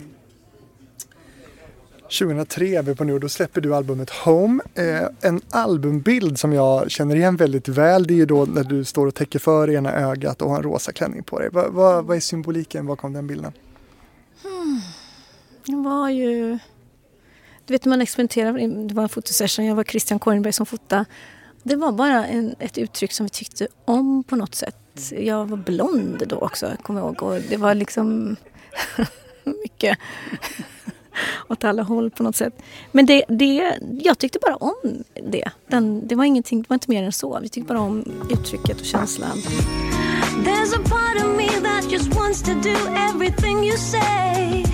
2003 2.19 2.83
vi 2.83 2.95
på 2.95 3.05
nu, 3.05 3.19
då 3.19 3.29
släpper 3.29 3.61
du 3.61 3.75
albumet 3.75 4.11
Home. 4.11 4.63
Eh, 4.75 5.09
en 5.21 5.41
albumbild 5.51 6.39
som 6.39 6.53
jag 6.53 6.91
känner 6.91 7.17
igen 7.17 7.37
väldigt 7.37 7.69
väl, 7.69 8.07
det 8.07 8.15
är 8.15 8.17
ju 8.17 8.27
då 8.27 8.45
när 8.45 8.65
du 8.65 8.85
står 8.85 9.07
och 9.07 9.15
täcker 9.15 9.39
för 9.39 9.71
ena 9.71 9.93
ögat 9.93 10.43
och 10.43 10.51
har 10.51 10.57
en 10.57 10.63
rosa 10.63 10.93
klänning 10.93 11.23
på 11.23 11.39
dig. 11.39 11.49
Va, 11.51 11.69
va, 11.69 12.03
vad 12.03 12.17
är 12.17 12.21
symboliken 12.21 12.87
bakom 12.87 13.13
den 13.13 13.27
bilden? 13.27 13.53
Hmm. 14.43 14.81
Det 15.67 15.77
var 15.77 16.09
ju... 16.09 16.59
Du 17.67 17.75
vet 17.75 17.85
man 17.85 18.03
experimenterar, 18.03 18.53
det 18.89 18.95
var 18.95 19.03
en 19.03 19.09
fotosession, 19.09 19.67
jag 19.67 19.75
var 19.75 19.85
Christian 19.85 20.19
Kornberg 20.19 20.53
som 20.53 20.67
fotade 20.67 21.05
det 21.63 21.77
var 21.77 21.93
bara 21.93 22.27
en, 22.27 22.55
ett 22.59 22.79
uttryck 22.79 23.13
som 23.13 23.27
vi 23.27 23.31
tyckte 23.31 23.69
om 23.85 24.25
på 24.25 24.37
något 24.37 24.55
sätt. 24.55 24.77
Jag 25.11 25.47
var 25.47 25.57
blond 25.57 26.23
då 26.27 26.37
också, 26.37 26.71
kommer 26.83 27.01
jag 27.01 27.07
ihåg. 27.07 27.23
Och 27.23 27.41
det 27.49 27.57
var 27.57 27.75
liksom 27.75 28.37
mycket 29.63 29.99
åt 31.49 31.65
alla 31.65 31.83
håll 31.83 32.11
på 32.11 32.23
något 32.23 32.37
sätt. 32.37 32.63
Men 32.93 33.07
det, 33.07 33.25
det, 33.29 33.79
jag 34.01 34.19
tyckte 34.19 34.39
bara 34.43 34.57
om 34.57 35.05
det. 35.23 35.51
Den, 35.67 36.07
det, 36.09 36.15
var 36.15 36.25
ingenting, 36.25 36.63
det 36.63 36.71
var 36.71 36.75
inte 36.75 36.91
mer 36.91 37.03
än 37.03 37.13
så. 37.13 37.41
Vi 37.41 37.49
tyckte 37.49 37.69
bara 37.69 37.81
om 37.81 38.05
uttrycket 38.31 38.81
och 38.81 38.87
känslan. 38.87 39.39
There's 40.45 40.75
a 40.75 40.83
part 40.89 41.25
of 41.25 41.37
me 41.37 41.49
that 41.49 41.93
just 41.93 42.15
wants 42.15 42.43
to 42.43 42.55
do 42.55 42.77
everything 43.11 43.65
you 43.65 43.77
say 43.77 44.65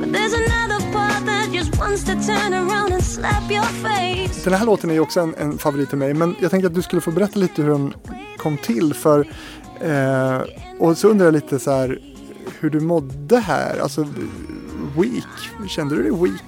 But 0.00 0.12
there's 0.12 0.32
another 0.32 0.77
den 4.44 4.54
här 4.54 4.66
låten 4.66 4.90
är 4.90 4.94
ju 4.94 5.00
också 5.00 5.20
en, 5.20 5.34
en 5.38 5.58
favorit 5.58 5.88
till 5.88 5.98
mig 5.98 6.14
men 6.14 6.36
jag 6.40 6.50
tänkte 6.50 6.66
att 6.66 6.74
du 6.74 6.82
skulle 6.82 7.02
få 7.02 7.10
berätta 7.10 7.38
lite 7.38 7.62
hur 7.62 7.70
den 7.70 7.94
kom 8.36 8.56
till 8.56 8.94
för 8.94 9.28
eh, 9.80 10.40
och 10.78 10.98
så 10.98 11.08
undrar 11.08 11.26
jag 11.26 11.34
lite 11.34 11.58
så 11.58 11.70
här 11.70 11.98
hur 12.60 12.70
du 12.70 12.80
mådde 12.80 13.38
här, 13.38 13.78
alltså 13.78 14.08
weak, 14.96 15.68
kände 15.68 15.96
du 15.96 16.02
dig 16.02 16.12
weak? 16.12 16.44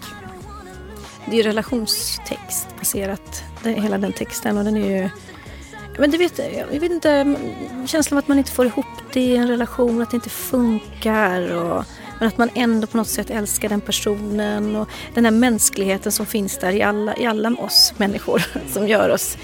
Det 1.27 1.33
är 1.33 1.37
ju 1.37 1.43
relationstext 1.43 2.69
baserat, 2.79 3.45
hela 3.63 3.99
den 3.99 4.13
texten 4.13 4.59
och 4.59 4.65
den 4.65 4.77
är 4.77 5.03
ju 5.03 5.09
men 5.99 6.11
du 6.11 6.19
vet, 6.19 6.41
jag 6.73 6.81
vet 6.81 6.93
inte, 6.93 7.37
känslan 7.87 8.19
av 8.19 8.23
att 8.23 8.29
man 8.29 8.39
inte 8.39 8.51
får 8.51 8.67
ihop 8.67 8.87
det 9.13 9.21
i 9.21 9.37
en 9.37 9.49
relation, 9.49 10.03
att 10.03 10.11
det 10.11 10.15
inte 10.15 10.31
funkar 10.31 11.55
och 11.55 11.85
men 12.21 12.29
att 12.29 12.39
man 12.39 12.51
ändå 12.55 12.87
på 12.87 12.97
något 12.97 13.09
sätt 13.09 13.31
älskar 13.31 13.69
den 13.69 13.81
personen 13.81 14.77
och 14.77 14.89
den 15.15 15.25
här 15.25 15.33
mänskligheten 15.33 16.13
som 16.13 16.27
finns 16.27 16.59
där 16.59 16.73
i 16.73 16.83
alla, 16.83 17.17
i 17.17 17.27
alla 17.27 17.51
oss 17.51 17.95
människor 17.97 18.43
som 18.73 18.89
gör 18.89 19.09
oss 19.09 19.37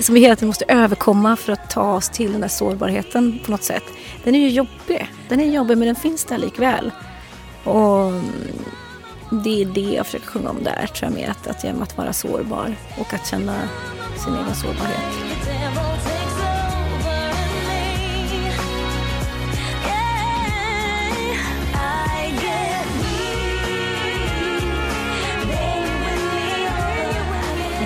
som 0.00 0.14
vi 0.14 0.20
hela 0.20 0.36
tiden 0.36 0.48
måste 0.48 0.64
överkomma 0.68 1.36
för 1.36 1.52
att 1.52 1.70
ta 1.70 1.94
oss 1.94 2.08
till 2.08 2.32
den 2.32 2.40
där 2.40 2.48
sårbarheten 2.48 3.38
på 3.44 3.50
något 3.50 3.62
sätt. 3.62 3.82
Den 4.24 4.34
är 4.34 4.38
ju 4.38 4.48
jobbig. 4.48 5.12
Den 5.28 5.40
är 5.40 5.44
jobbig 5.44 5.78
men 5.78 5.86
den 5.86 5.96
finns 5.96 6.24
där 6.24 6.38
likväl. 6.38 6.90
Och 7.64 8.12
det 9.30 9.62
är 9.62 9.64
det 9.64 9.80
jag 9.80 10.06
försöker 10.06 10.26
sjunga 10.26 10.50
om 10.50 10.62
där 10.62 10.86
tror 10.86 11.10
jag 11.10 11.20
mer. 11.20 11.30
Att, 11.30 11.46
att, 11.46 11.64
att 11.82 11.96
vara 11.96 12.12
sårbar 12.12 12.74
och 13.00 13.14
att 13.14 13.26
känna 13.26 13.54
sin 14.24 14.34
egen 14.34 14.54
sårbarhet. 14.54 15.85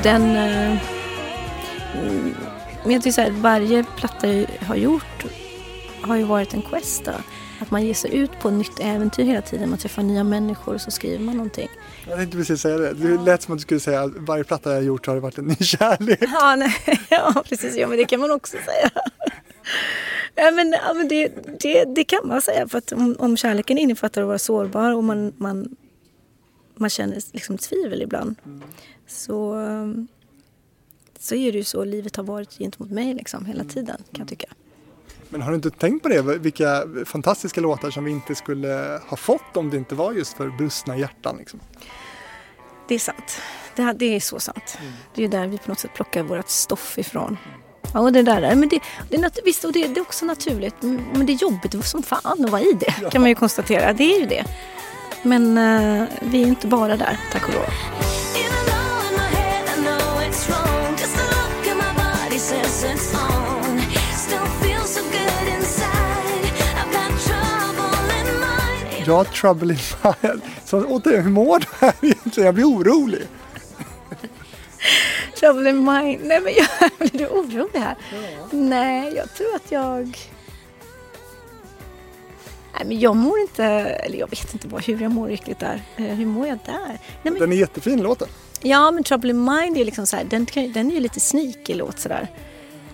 Den... 0.02 0.36
Eh, 0.36 0.78
men 2.82 2.92
jag 2.92 3.02
tycker 3.02 3.12
så 3.12 3.20
här, 3.20 3.30
varje 3.30 3.84
platta 3.96 4.32
jag 4.32 4.46
har 4.66 4.76
gjort 4.76 5.24
har 6.02 6.16
ju 6.16 6.24
varit 6.24 6.54
en 6.54 6.62
quest. 6.62 7.04
Då. 7.04 7.12
Att 7.60 7.70
man 7.70 7.86
ger 7.86 7.94
sig 7.94 8.16
ut 8.16 8.30
på 8.40 8.48
ett 8.48 8.54
nytt 8.54 8.80
äventyr 8.80 9.24
hela 9.24 9.42
tiden. 9.42 9.70
Man 9.70 9.78
träffar 9.78 10.02
nya 10.02 10.24
människor 10.24 10.74
och 10.74 10.80
så 10.80 10.90
skriver 10.90 11.24
man 11.24 11.36
någonting. 11.36 11.68
Jag 12.08 12.18
tänkte 12.18 12.36
precis 12.36 12.60
säga 12.60 12.76
det. 12.78 12.92
Det 12.92 13.24
lät 13.24 13.42
som 13.42 13.54
att 13.54 13.58
du 13.58 13.62
skulle 13.62 13.80
säga 13.80 14.02
att 14.02 14.12
varje 14.16 14.44
platta 14.44 14.70
jag 14.70 14.76
har 14.76 14.82
gjort 14.82 15.06
har 15.06 15.14
det 15.14 15.20
varit 15.20 15.38
en 15.38 15.44
ny 15.44 15.54
kärlek. 15.54 16.18
Ja, 16.20 16.56
nej, 16.56 16.74
ja 17.10 17.44
precis. 17.48 17.76
Ja, 17.76 17.88
men 17.88 17.98
det 17.98 18.04
kan 18.04 18.20
man 18.20 18.30
också 18.30 18.56
säga. 18.64 18.90
Ja, 20.34 20.50
men, 20.50 20.72
ja, 20.86 20.94
men 20.94 21.08
det, 21.08 21.32
det, 21.60 21.84
det 21.84 22.04
kan 22.04 22.28
man 22.28 22.42
säga. 22.42 22.68
För 22.68 22.78
att 22.78 22.92
om, 22.92 23.16
om 23.18 23.36
kärleken 23.36 23.78
innefattar 23.78 24.22
att 24.22 24.28
vara 24.28 24.38
sårbar 24.38 24.94
och 24.94 25.04
man, 25.04 25.32
man, 25.36 25.76
man 26.74 26.90
känner 26.90 27.18
liksom 27.32 27.58
tvivel 27.58 28.02
ibland. 28.02 28.36
Mm. 28.44 28.62
Så, 29.10 29.54
så 31.18 31.34
är 31.34 31.52
det 31.52 31.58
ju 31.58 31.64
så 31.64 31.84
livet 31.84 32.16
har 32.16 32.24
varit 32.24 32.58
gentemot 32.58 32.90
mig 32.90 33.14
liksom, 33.14 33.46
hela 33.46 33.60
mm. 33.60 33.72
tiden 33.72 33.96
kan 34.12 34.20
jag 34.20 34.28
tycka. 34.28 34.46
Men 35.28 35.42
har 35.42 35.50
du 35.50 35.56
inte 35.56 35.70
tänkt 35.70 36.02
på 36.02 36.08
det? 36.08 36.22
Vilka 36.22 36.84
fantastiska 37.06 37.60
låtar 37.60 37.90
som 37.90 38.04
vi 38.04 38.10
inte 38.10 38.34
skulle 38.34 39.00
ha 39.06 39.16
fått 39.16 39.56
om 39.56 39.70
det 39.70 39.76
inte 39.76 39.94
var 39.94 40.12
just 40.12 40.36
för 40.36 40.50
brustna 40.50 40.96
hjärtan. 40.96 41.36
Liksom. 41.38 41.60
Det 42.88 42.94
är 42.94 42.98
sant. 42.98 43.40
Det, 43.76 43.92
det 43.92 44.16
är 44.16 44.20
så 44.20 44.40
sant. 44.40 44.78
Mm. 44.80 44.92
Det 45.14 45.24
är 45.24 45.28
där 45.28 45.46
vi 45.46 45.58
på 45.58 45.70
något 45.70 45.78
sätt 45.78 45.94
plockar 45.94 46.22
vårt 46.22 46.48
stoff 46.48 46.98
ifrån. 46.98 47.36
Ja, 47.94 48.00
och 48.00 48.12
det 48.12 48.22
där. 48.22 48.40
Men 48.40 48.68
det, 48.68 48.80
det 49.08 49.16
är, 49.16 49.44
visst, 49.44 49.64
och 49.64 49.72
det, 49.72 49.86
det, 49.86 50.00
är 50.00 50.02
också 50.02 50.24
naturligt. 50.24 50.82
Men 50.82 51.26
det 51.26 51.32
är 51.32 51.42
jobbigt 51.42 51.84
som 51.84 52.02
fan 52.02 52.44
att 52.44 52.50
vara 52.50 52.62
i 52.62 52.72
det. 52.72 52.94
Ja. 53.02 53.10
Kan 53.10 53.20
man 53.20 53.28
ju 53.30 53.34
konstatera. 53.34 53.92
Det 53.92 54.14
är 54.14 54.20
ju 54.20 54.26
det. 54.26 54.44
Men 55.22 55.58
uh, 55.58 56.08
vi 56.22 56.42
är 56.42 56.46
inte 56.46 56.66
bara 56.66 56.96
där, 56.96 57.20
tack 57.32 57.48
och 57.48 57.54
lov. 57.54 58.09
Har 69.20 69.24
trouble 69.24 69.74
in 69.74 69.80
mind. 70.02 70.42
Så 70.64 70.84
återigen, 70.84 71.22
hur 71.22 71.30
mår 71.30 71.58
du 71.58 71.66
här 71.78 71.94
egentligen? 72.02 72.46
Jag 72.46 72.54
blir 72.54 72.64
orolig. 72.64 73.22
trouble 75.40 75.70
in 75.70 75.84
mind. 75.84 76.20
Nej 76.24 76.40
men 76.40 76.52
jag 76.56 77.10
blir 77.10 77.26
orolig 77.26 77.80
här? 77.80 77.96
Ja. 78.12 78.46
Nej, 78.50 79.12
jag 79.16 79.34
tror 79.34 79.54
att 79.54 79.72
jag... 79.72 80.18
Nej 82.74 82.84
men 82.86 83.00
jag 83.00 83.16
mår 83.16 83.38
inte, 83.38 83.64
eller 83.64 84.18
jag 84.18 84.30
vet 84.30 84.52
inte 84.52 84.68
vad, 84.68 84.84
hur 84.84 85.02
jag 85.02 85.10
mår 85.10 85.28
riktigt 85.28 85.58
där. 85.58 85.82
Eh, 85.96 86.04
hur 86.04 86.26
mår 86.26 86.46
jag 86.46 86.58
där? 86.66 86.86
Nej, 86.86 86.98
men... 87.22 87.38
Den 87.38 87.52
är 87.52 87.56
jättefin 87.56 88.02
låten. 88.02 88.28
Ja 88.62 88.90
men 88.90 89.04
Trouble 89.04 89.30
in 89.30 89.44
Mind 89.44 89.76
är 89.76 89.84
liksom 89.84 90.06
så 90.06 90.16
här, 90.16 90.24
den, 90.24 90.46
den 90.54 90.90
är 90.90 90.94
ju 90.94 91.00
lite 91.00 91.20
sneaky 91.20 91.74
låt 91.74 91.98
sådär. 91.98 92.28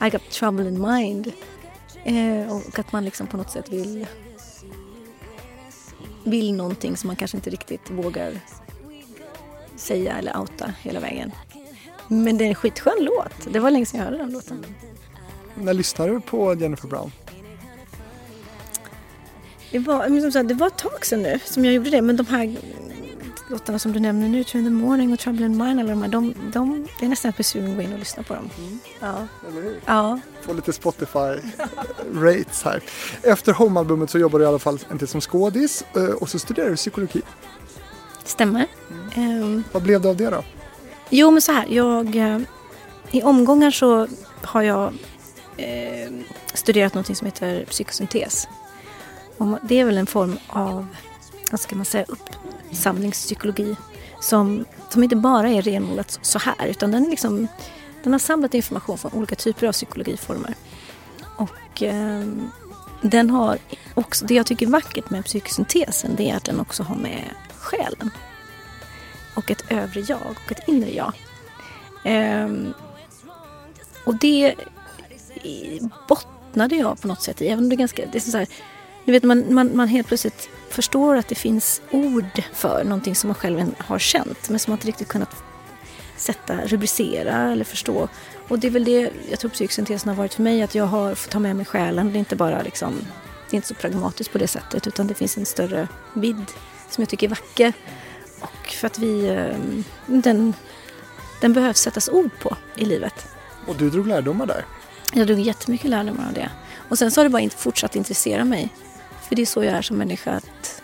I 0.01 0.11
got 0.11 0.31
trouble 0.31 0.69
in 0.69 0.81
mind. 0.81 1.33
Eh, 2.05 2.57
och 2.57 2.79
att 2.79 2.93
man 2.93 3.05
liksom 3.05 3.27
på 3.27 3.37
något 3.37 3.51
sätt 3.51 3.69
vill 3.69 4.07
vill 6.25 6.55
någonting 6.55 6.97
som 6.97 7.07
man 7.07 7.17
kanske 7.17 7.37
inte 7.37 7.51
riktigt 7.51 7.91
vågar 7.91 8.41
säga 9.77 10.19
eller 10.19 10.39
outa 10.39 10.75
hela 10.83 11.01
vägen. 11.01 11.33
Men 12.09 12.39
det 12.39 12.45
är 12.45 12.49
en 12.49 12.55
skitskön 12.55 12.99
låt. 12.99 13.53
Det 13.53 13.59
var 13.59 13.71
länge 13.71 13.87
sedan 13.87 14.01
jag 14.01 14.05
hörde 14.05 14.19
den 14.19 14.33
låten. 14.33 14.65
När 15.55 15.75
lyssnade 15.75 16.13
du 16.13 16.21
på 16.21 16.55
Jennifer 16.55 16.89
Brown? 16.89 17.13
Det 19.71 19.79
var, 19.79 20.21
som 20.21 20.33
sagt, 20.33 20.49
det 20.49 20.55
var 20.55 20.67
ett 20.67 20.79
tag 20.79 21.07
sedan 21.07 21.23
nu 21.23 21.39
som 21.45 21.65
jag 21.65 21.75
gjorde 21.75 21.91
det. 21.91 22.03
Men 22.03 22.17
de 22.17 22.27
här 22.27 22.57
låtarna 23.49 23.79
som 23.79 23.93
du 23.93 24.01
nämner 24.01 24.29
nu, 24.29 24.39
in 24.39 24.45
the 24.45 24.71
morning 24.71 25.13
och 25.13 25.19
Trouble 25.19 25.47
in 25.47 25.59
mine, 25.59 25.81
alla 25.81 25.91
de 25.91 26.03
här, 26.03 26.09
de, 26.09 26.35
de, 26.53 26.87
det 27.01 27.07
är 27.07 27.09
nästan 27.09 27.29
att 27.29 27.35
bli 27.37 27.45
sugen 27.45 27.71
att 27.71 27.77
gå 27.77 27.83
in 27.83 27.93
och 27.93 27.99
lyssna 27.99 28.23
på 28.23 28.35
dem. 28.35 28.51
Mm. 28.59 28.79
Ja. 29.01 29.15
Eller 29.49 29.63
hur? 29.63 29.81
Ja. 29.87 30.21
Få 30.43 30.53
lite 30.53 30.73
Spotify-rates 30.73 32.65
här. 32.65 32.83
Efter 33.23 33.53
Home-albumet 33.53 34.11
så 34.11 34.19
jobbar 34.19 34.39
du 34.39 34.45
i 34.45 34.49
alla 34.49 34.59
fall 34.59 34.79
inte 34.91 35.07
som 35.07 35.21
skådis 35.21 35.85
eh, 35.97 36.05
och 36.05 36.29
så 36.29 36.39
studerar 36.39 36.71
du 36.71 36.77
psykologi. 36.77 37.23
Stämmer. 38.25 38.67
Mm. 39.15 39.43
Um, 39.43 39.65
Vad 39.73 39.83
blev 39.83 40.01
det 40.01 40.09
av 40.09 40.17
det 40.17 40.31
då? 40.31 40.45
Jo, 41.11 41.31
men 41.31 41.43
så 41.43 41.53
här, 41.53 41.67
jag... 41.71 42.17
Eh, 42.17 42.39
I 43.11 43.23
omgångar 43.23 43.71
så 43.71 44.09
har 44.43 44.63
jag 44.63 44.93
eh, 45.57 46.11
studerat 46.55 46.95
något 46.95 47.17
som 47.17 47.27
heter 47.27 47.65
psykosyntes. 47.65 48.49
Det 49.63 49.81
är 49.81 49.85
väl 49.85 49.99
en 49.99 50.07
form 50.07 50.39
av, 50.49 50.87
vad 51.51 51.61
ska 51.61 51.77
man 51.77 51.85
säga, 51.85 52.07
uppsamlingspsykologi 52.71 53.77
som, 54.21 54.65
som 54.89 55.03
inte 55.03 55.17
bara 55.17 55.49
är 55.49 55.63
renodlat 55.63 56.19
så 56.23 56.39
här 56.39 56.67
utan 56.67 56.91
den, 56.91 57.07
är 57.07 57.11
liksom, 57.11 57.49
den 58.03 58.13
har 58.13 58.19
samlat 58.19 58.55
information 58.55 58.99
från 58.99 59.13
olika 59.13 59.35
typer 59.35 59.67
av 59.67 59.73
psykologiformer. 59.73 60.55
Och 61.37 61.83
eh, 61.83 62.27
den 63.03 63.31
har 63.31 63.59
också, 63.95 64.27
det 64.27 64.35
jag 64.35 64.47
tycker 64.47 64.67
är 64.67 64.71
vackert 64.71 65.11
med 65.11 65.25
psykosyntesen 65.25 66.15
det 66.17 66.31
är 66.31 66.37
att 66.37 66.45
den 66.45 66.61
också 66.61 66.83
har 66.83 66.97
med 66.97 67.25
själen. 67.59 68.11
Och 69.37 69.51
ett 69.51 69.65
övre 69.69 70.01
jag 70.01 70.21
och 70.31 70.53
ett 70.53 70.69
inre 70.69 70.91
jag. 70.91 71.13
Eh, 72.05 72.49
och 74.05 74.15
det 74.15 74.55
bottnade 76.09 76.77
jag 76.77 77.01
på 77.01 77.09
något 77.09 77.23
sätt 77.23 77.43
i, 77.43 77.49
även 77.49 77.65
om 77.65 77.69
det 77.69 77.75
är 77.75 77.79
ganska, 77.79 78.07
det 78.13 78.19
är 78.19 78.21
så 78.21 78.39
här, 78.39 78.49
du 79.05 79.13
vet 79.13 79.23
man, 79.23 79.55
man, 79.55 79.77
man 79.77 79.89
helt 79.89 80.07
plötsligt 80.07 80.49
förstår 80.69 81.17
att 81.17 81.29
det 81.29 81.35
finns 81.35 81.81
ord 81.91 82.43
för 82.53 82.85
någonting 82.85 83.15
som 83.15 83.29
man 83.29 83.35
själv 83.35 83.75
har 83.79 83.99
känt 83.99 84.49
men 84.51 84.59
som 84.59 84.71
man 84.71 84.79
inte 84.79 84.89
riktigt 84.89 85.09
kunnat 85.09 85.37
sätta, 86.17 86.57
rubricera 86.67 87.53
eller 87.53 87.65
förstå. 87.65 88.09
Och 88.49 88.59
det 88.59 88.67
är 88.67 88.71
väl 88.71 88.85
det 88.85 89.11
jag 89.31 89.39
tror 89.41 89.51
psyksyntesen 89.51 90.09
har 90.09 90.17
varit 90.17 90.35
för 90.35 90.43
mig, 90.43 90.63
att 90.63 90.75
jag 90.75 90.87
har 90.87 91.15
fått 91.15 91.33
ta 91.33 91.39
med 91.39 91.57
mig 91.57 91.67
själen. 91.67 92.13
Det 92.13 92.17
är 92.17 92.19
inte 92.19 92.37
bara 92.37 92.63
liksom, 92.63 92.95
det 93.51 93.55
är 93.55 93.57
inte 93.57 93.69
så 93.69 93.75
pragmatiskt 93.75 94.33
på 94.33 94.39
det 94.39 94.49
sättet 94.49 94.87
utan 94.87 95.07
det 95.07 95.15
finns 95.15 95.37
en 95.37 95.47
större 95.47 95.89
vidd 96.15 96.45
som 96.91 97.03
jag 97.03 97.09
tycker 97.09 97.27
är 97.27 97.31
vacker. 97.31 97.73
Och 98.41 98.73
för 98.73 98.87
att 98.87 98.99
vi, 98.99 99.29
eh, 99.29 99.57
den, 100.07 100.55
den 101.41 101.53
behövs 101.53 101.79
sättas 101.79 102.09
ord 102.09 102.31
på 102.41 102.57
i 102.77 102.85
livet. 102.85 103.27
Och 103.67 103.77
du 103.77 103.91
drog 103.91 104.07
lärdomar 104.07 104.47
där? 104.47 104.65
Jag 105.13 105.27
drog 105.27 105.41
jättemycket 105.41 105.91
lärdomar 105.91 106.27
av 106.27 106.33
det. 106.33 106.51
Och 106.89 106.99
sen 106.99 107.11
så 107.11 107.21
har 107.21 107.25
det 107.25 107.31
bara 107.31 107.51
fortsatt 107.51 107.97
intressera 107.97 108.45
mig 108.45 108.73
för 109.29 109.37
det 109.37 109.43
är 109.43 109.47
så 109.47 109.65
jag 109.65 109.75
är 109.75 109.83
som 109.83 109.97
människa. 109.97 110.33
att 110.33 110.83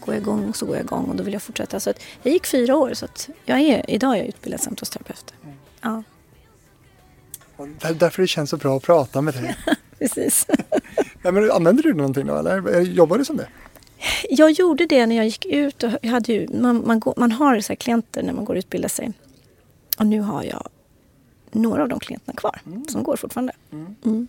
Går 0.00 0.14
jag 0.14 0.22
igång 0.22 0.54
så 0.54 0.66
går 0.66 0.76
jag 0.76 0.84
igång 0.84 1.04
och 1.04 1.16
då 1.16 1.24
vill 1.24 1.32
jag 1.32 1.42
fortsätta. 1.42 1.80
Så 1.80 1.90
att 1.90 2.02
jag 2.22 2.32
gick 2.32 2.46
fyra 2.46 2.76
år 2.76 2.94
så 2.94 3.04
att 3.04 3.30
jag 3.44 3.60
är, 3.60 3.90
idag 3.90 4.12
är 4.12 4.16
jag 4.16 4.26
utbildad 4.26 4.60
samtalsterapeut. 4.60 5.34
Ja. 5.80 6.02
Därför 7.94 8.22
det 8.22 8.28
känns 8.28 8.50
så 8.50 8.56
bra 8.56 8.76
att 8.76 8.82
prata 8.82 9.20
med 9.20 9.34
dig. 9.34 9.56
Precis. 9.98 10.46
ja, 11.22 11.32
men 11.32 11.50
använder 11.50 11.82
du 11.82 11.94
någonting 11.94 12.26
då 12.26 12.36
eller 12.36 12.80
jobbar 12.80 13.18
du 13.18 13.24
som 13.24 13.36
det? 13.36 13.48
Jag 14.30 14.50
gjorde 14.50 14.86
det 14.86 15.06
när 15.06 15.16
jag 15.16 15.24
gick 15.24 15.46
ut. 15.46 15.82
Och 15.82 15.90
jag 16.02 16.10
hade 16.10 16.32
ju, 16.32 16.48
man, 16.48 16.86
man, 16.86 17.00
går, 17.00 17.14
man 17.16 17.32
har 17.32 17.60
så 17.60 17.76
klienter 17.76 18.22
när 18.22 18.32
man 18.32 18.44
går 18.44 18.54
och 18.54 18.58
utbildar 18.58 18.88
sig. 18.88 19.12
Och 19.98 20.06
nu 20.06 20.20
har 20.20 20.42
jag 20.42 20.68
några 21.50 21.82
av 21.82 21.88
de 21.88 22.00
klienterna 22.00 22.36
kvar 22.36 22.60
mm. 22.66 22.84
som 22.88 23.02
går 23.02 23.16
fortfarande. 23.16 23.52
Mm. 23.72 23.96
Mm. 24.04 24.28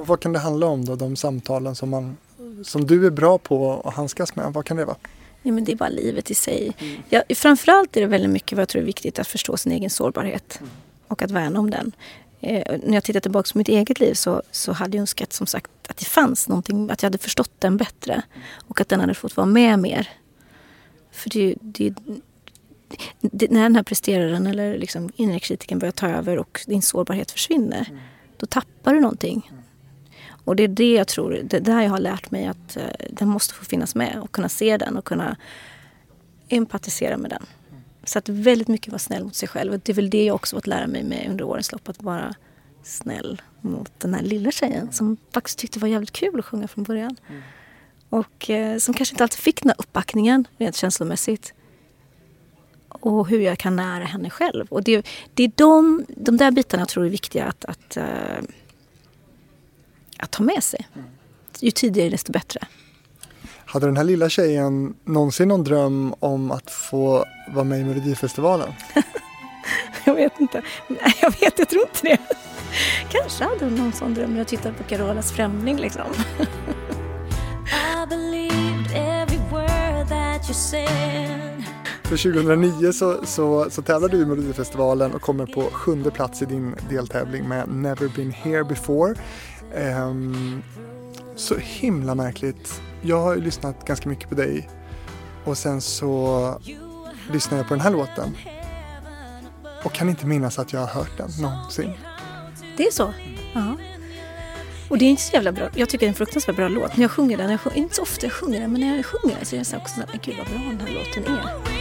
Och 0.00 0.06
vad 0.06 0.20
kan 0.20 0.32
det 0.32 0.38
handla 0.38 0.66
om 0.66 0.84
då, 0.84 0.96
de 0.96 1.16
samtalen 1.16 1.74
som, 1.74 1.90
man, 1.90 2.16
som 2.64 2.86
du 2.86 3.06
är 3.06 3.10
bra 3.10 3.38
på 3.38 3.82
att 3.84 3.94
handskas 3.94 4.36
med? 4.36 4.52
Vad 4.52 4.64
kan 4.64 4.76
det 4.76 4.84
vara? 4.84 4.96
Ja, 5.42 5.52
men 5.52 5.64
det 5.64 5.72
är 5.72 5.76
bara 5.76 5.88
livet 5.88 6.30
i 6.30 6.34
sig. 6.34 6.72
Mm. 6.78 7.02
Ja, 7.08 7.22
framförallt 7.34 7.96
är 7.96 8.00
det 8.00 8.06
väldigt 8.06 8.30
mycket 8.30 8.56
vad 8.56 8.62
jag 8.62 8.68
tror 8.68 8.82
är 8.82 8.86
viktigt 8.86 9.18
att 9.18 9.26
förstå 9.26 9.56
sin 9.56 9.72
egen 9.72 9.90
sårbarhet 9.90 10.58
mm. 10.60 10.70
och 11.08 11.22
att 11.22 11.30
värna 11.30 11.58
om 11.60 11.70
den. 11.70 11.92
Eh, 12.40 12.78
när 12.84 12.94
jag 12.94 13.04
tittar 13.04 13.20
tillbaka 13.20 13.52
på 13.52 13.58
mitt 13.58 13.68
eget 13.68 14.00
liv 14.00 14.14
så, 14.14 14.42
så 14.50 14.72
hade 14.72 14.96
jag 14.96 15.00
önskat 15.00 15.32
som 15.32 15.46
sagt 15.46 15.70
att 15.88 15.96
det 15.96 16.04
fanns 16.04 16.48
någonting, 16.48 16.90
att 16.90 17.02
jag 17.02 17.06
hade 17.06 17.18
förstått 17.18 17.50
den 17.58 17.76
bättre 17.76 18.22
och 18.68 18.80
att 18.80 18.88
den 18.88 19.00
hade 19.00 19.14
fått 19.14 19.36
vara 19.36 19.46
med 19.46 19.78
mer. 19.78 20.08
För 21.10 21.30
det, 21.30 21.54
det, 21.60 21.94
det 23.20 23.50
när 23.50 23.62
den 23.62 23.76
här 23.76 23.82
presteraren 23.82 24.46
eller 24.46 24.78
liksom 24.78 25.10
inre 25.16 25.38
kritiken 25.38 25.78
börjar 25.78 25.92
ta 25.92 26.08
över 26.08 26.38
och 26.38 26.60
din 26.66 26.82
sårbarhet 26.82 27.30
försvinner, 27.30 27.86
mm. 27.90 28.00
då 28.36 28.46
tappar 28.46 28.94
du 28.94 29.00
någonting. 29.00 29.50
Och 30.50 30.56
det 30.56 30.62
är 30.62 30.68
det 30.68 30.92
jag 30.92 31.08
tror, 31.08 31.40
det 31.44 31.58
där 31.58 31.82
jag 31.82 31.90
har 31.90 31.98
lärt 31.98 32.30
mig 32.30 32.46
att 32.46 32.76
uh, 32.76 32.82
den 33.10 33.28
måste 33.28 33.54
få 33.54 33.64
finnas 33.64 33.94
med 33.94 34.20
och 34.22 34.32
kunna 34.32 34.48
se 34.48 34.76
den 34.76 34.96
och 34.96 35.04
kunna 35.04 35.36
empatisera 36.48 37.16
med 37.16 37.30
den. 37.30 37.46
Så 38.04 38.18
att 38.18 38.28
väldigt 38.28 38.68
mycket 38.68 38.88
vara 38.88 38.98
snäll 38.98 39.24
mot 39.24 39.34
sig 39.34 39.48
själv. 39.48 39.72
Och 39.72 39.80
det 39.84 39.92
är 39.92 39.94
väl 39.94 40.10
det 40.10 40.24
jag 40.24 40.34
också 40.34 40.56
fått 40.56 40.66
lära 40.66 40.86
mig 40.86 41.04
med 41.04 41.26
under 41.30 41.44
årens 41.44 41.72
lopp. 41.72 41.88
Att 41.88 42.02
vara 42.02 42.34
snäll 42.82 43.42
mot 43.60 43.92
den 43.98 44.14
här 44.14 44.22
lilla 44.22 44.50
tjejen 44.50 44.92
som 44.92 45.16
faktiskt 45.32 45.58
tyckte 45.58 45.78
det 45.78 45.80
var 45.80 45.88
jävligt 45.88 46.12
kul 46.12 46.38
att 46.38 46.44
sjunga 46.44 46.68
från 46.68 46.84
början. 46.84 47.16
Mm. 47.28 47.42
Och 48.08 48.50
eh, 48.50 48.78
som 48.78 48.94
kanske 48.94 49.12
inte 49.12 49.24
alltid 49.24 49.38
fick 49.38 49.62
den 49.62 49.70
här 49.70 49.76
uppbackningen 49.78 50.46
rent 50.58 50.76
känslomässigt. 50.76 51.54
Och 52.88 53.28
hur 53.28 53.40
jag 53.40 53.58
kan 53.58 53.76
nära 53.76 54.04
henne 54.04 54.30
själv. 54.30 54.66
Och 54.68 54.82
det, 54.82 55.06
det 55.34 55.42
är 55.42 55.52
de, 55.54 56.06
de 56.08 56.36
där 56.36 56.50
bitarna 56.50 56.80
jag 56.80 56.88
tror 56.88 57.06
är 57.06 57.10
viktiga 57.10 57.44
att, 57.44 57.64
att, 57.64 57.96
uh, 57.96 58.48
att 60.22 60.30
ta 60.30 60.42
med 60.42 60.64
sig. 60.64 60.88
Ju 61.60 61.70
tidigare 61.70 62.10
desto 62.10 62.32
bättre. 62.32 62.60
Hade 63.64 63.86
den 63.86 63.96
här 63.96 64.04
lilla 64.04 64.28
tjejen 64.28 64.94
någonsin 65.04 65.48
någon 65.48 65.64
dröm 65.64 66.14
om 66.18 66.50
att 66.50 66.70
få 66.70 67.24
vara 67.54 67.64
med 67.64 67.80
i 67.80 67.84
Melodifestivalen? 67.84 68.72
jag 70.04 70.14
vet 70.14 70.40
inte. 70.40 70.62
Nej, 70.88 71.14
jag 71.22 71.30
vet, 71.40 71.58
jag 71.58 71.68
tror 71.68 71.82
inte 71.82 72.00
det. 72.02 72.18
Kanske 73.08 73.44
hade 73.44 73.64
hon 73.64 73.74
någon 73.74 73.92
sån 73.92 74.14
dröm 74.14 74.30
när 74.30 74.38
jag 74.38 74.48
tittade 74.48 74.74
på 74.74 74.84
Carolas 74.84 75.32
Främling 75.32 75.76
liksom. 75.76 76.06
För 82.10 82.16
2009 82.16 82.92
så, 82.92 83.26
så, 83.26 83.70
så 83.70 83.82
tävlar 83.82 84.08
du 84.08 84.16
i 84.16 84.26
Melodifestivalen 84.26 85.12
och 85.12 85.20
kommer 85.20 85.46
på 85.46 85.62
sjunde 85.62 86.10
plats 86.10 86.42
i 86.42 86.44
din 86.44 86.74
deltävling 86.88 87.48
med 87.48 87.68
Never 87.68 88.08
been 88.16 88.30
here 88.30 88.64
before. 88.64 89.14
Um, 89.74 90.62
så 91.36 91.56
himla 91.56 92.14
märkligt. 92.14 92.82
Jag 93.02 93.20
har 93.20 93.34
ju 93.34 93.40
lyssnat 93.40 93.84
ganska 93.84 94.08
mycket 94.08 94.28
på 94.28 94.34
dig 94.34 94.70
och 95.44 95.58
sen 95.58 95.80
så 95.80 96.60
lyssnar 97.32 97.58
jag 97.58 97.68
på 97.68 97.74
den 97.74 97.80
här 97.80 97.90
låten 97.90 98.36
och 99.84 99.92
kan 99.92 100.08
inte 100.08 100.26
minnas 100.26 100.58
att 100.58 100.72
jag 100.72 100.80
har 100.80 100.86
hört 100.86 101.18
den 101.18 101.30
någonsin. 101.40 101.92
Det 102.76 102.86
är 102.86 102.90
så? 102.90 103.12
Ja. 103.54 103.76
Och 104.88 104.98
det 104.98 105.04
är 105.04 105.10
inte 105.10 105.22
så 105.22 105.34
jävla 105.34 105.52
bra. 105.52 105.68
Jag 105.74 105.88
tycker 105.88 106.06
det 106.06 106.06
är 106.06 106.08
en 106.08 106.14
fruktansvärt 106.14 106.56
bra 106.56 106.68
låt. 106.68 106.96
När 106.96 107.04
jag 107.04 107.10
sjunger 107.10 107.36
den, 107.36 107.50
jag 107.50 107.60
sjunger, 107.60 107.78
inte 107.78 107.94
så 107.94 108.02
ofta 108.02 108.26
jag 108.26 108.32
sjunger 108.32 108.60
den, 108.60 108.72
men 108.72 108.80
när 108.80 108.96
jag 108.96 109.06
sjunger 109.06 109.36
den 109.36 109.46
så 109.46 109.56
är 109.56 109.58
det 109.58 109.76
också 109.76 109.94
så 109.94 110.00
här, 110.00 110.20
gud 110.22 110.34
vad 110.38 110.46
bra 110.46 110.58
den 110.58 110.80
här 110.80 110.94
låten 110.94 111.24
är. 111.24 111.79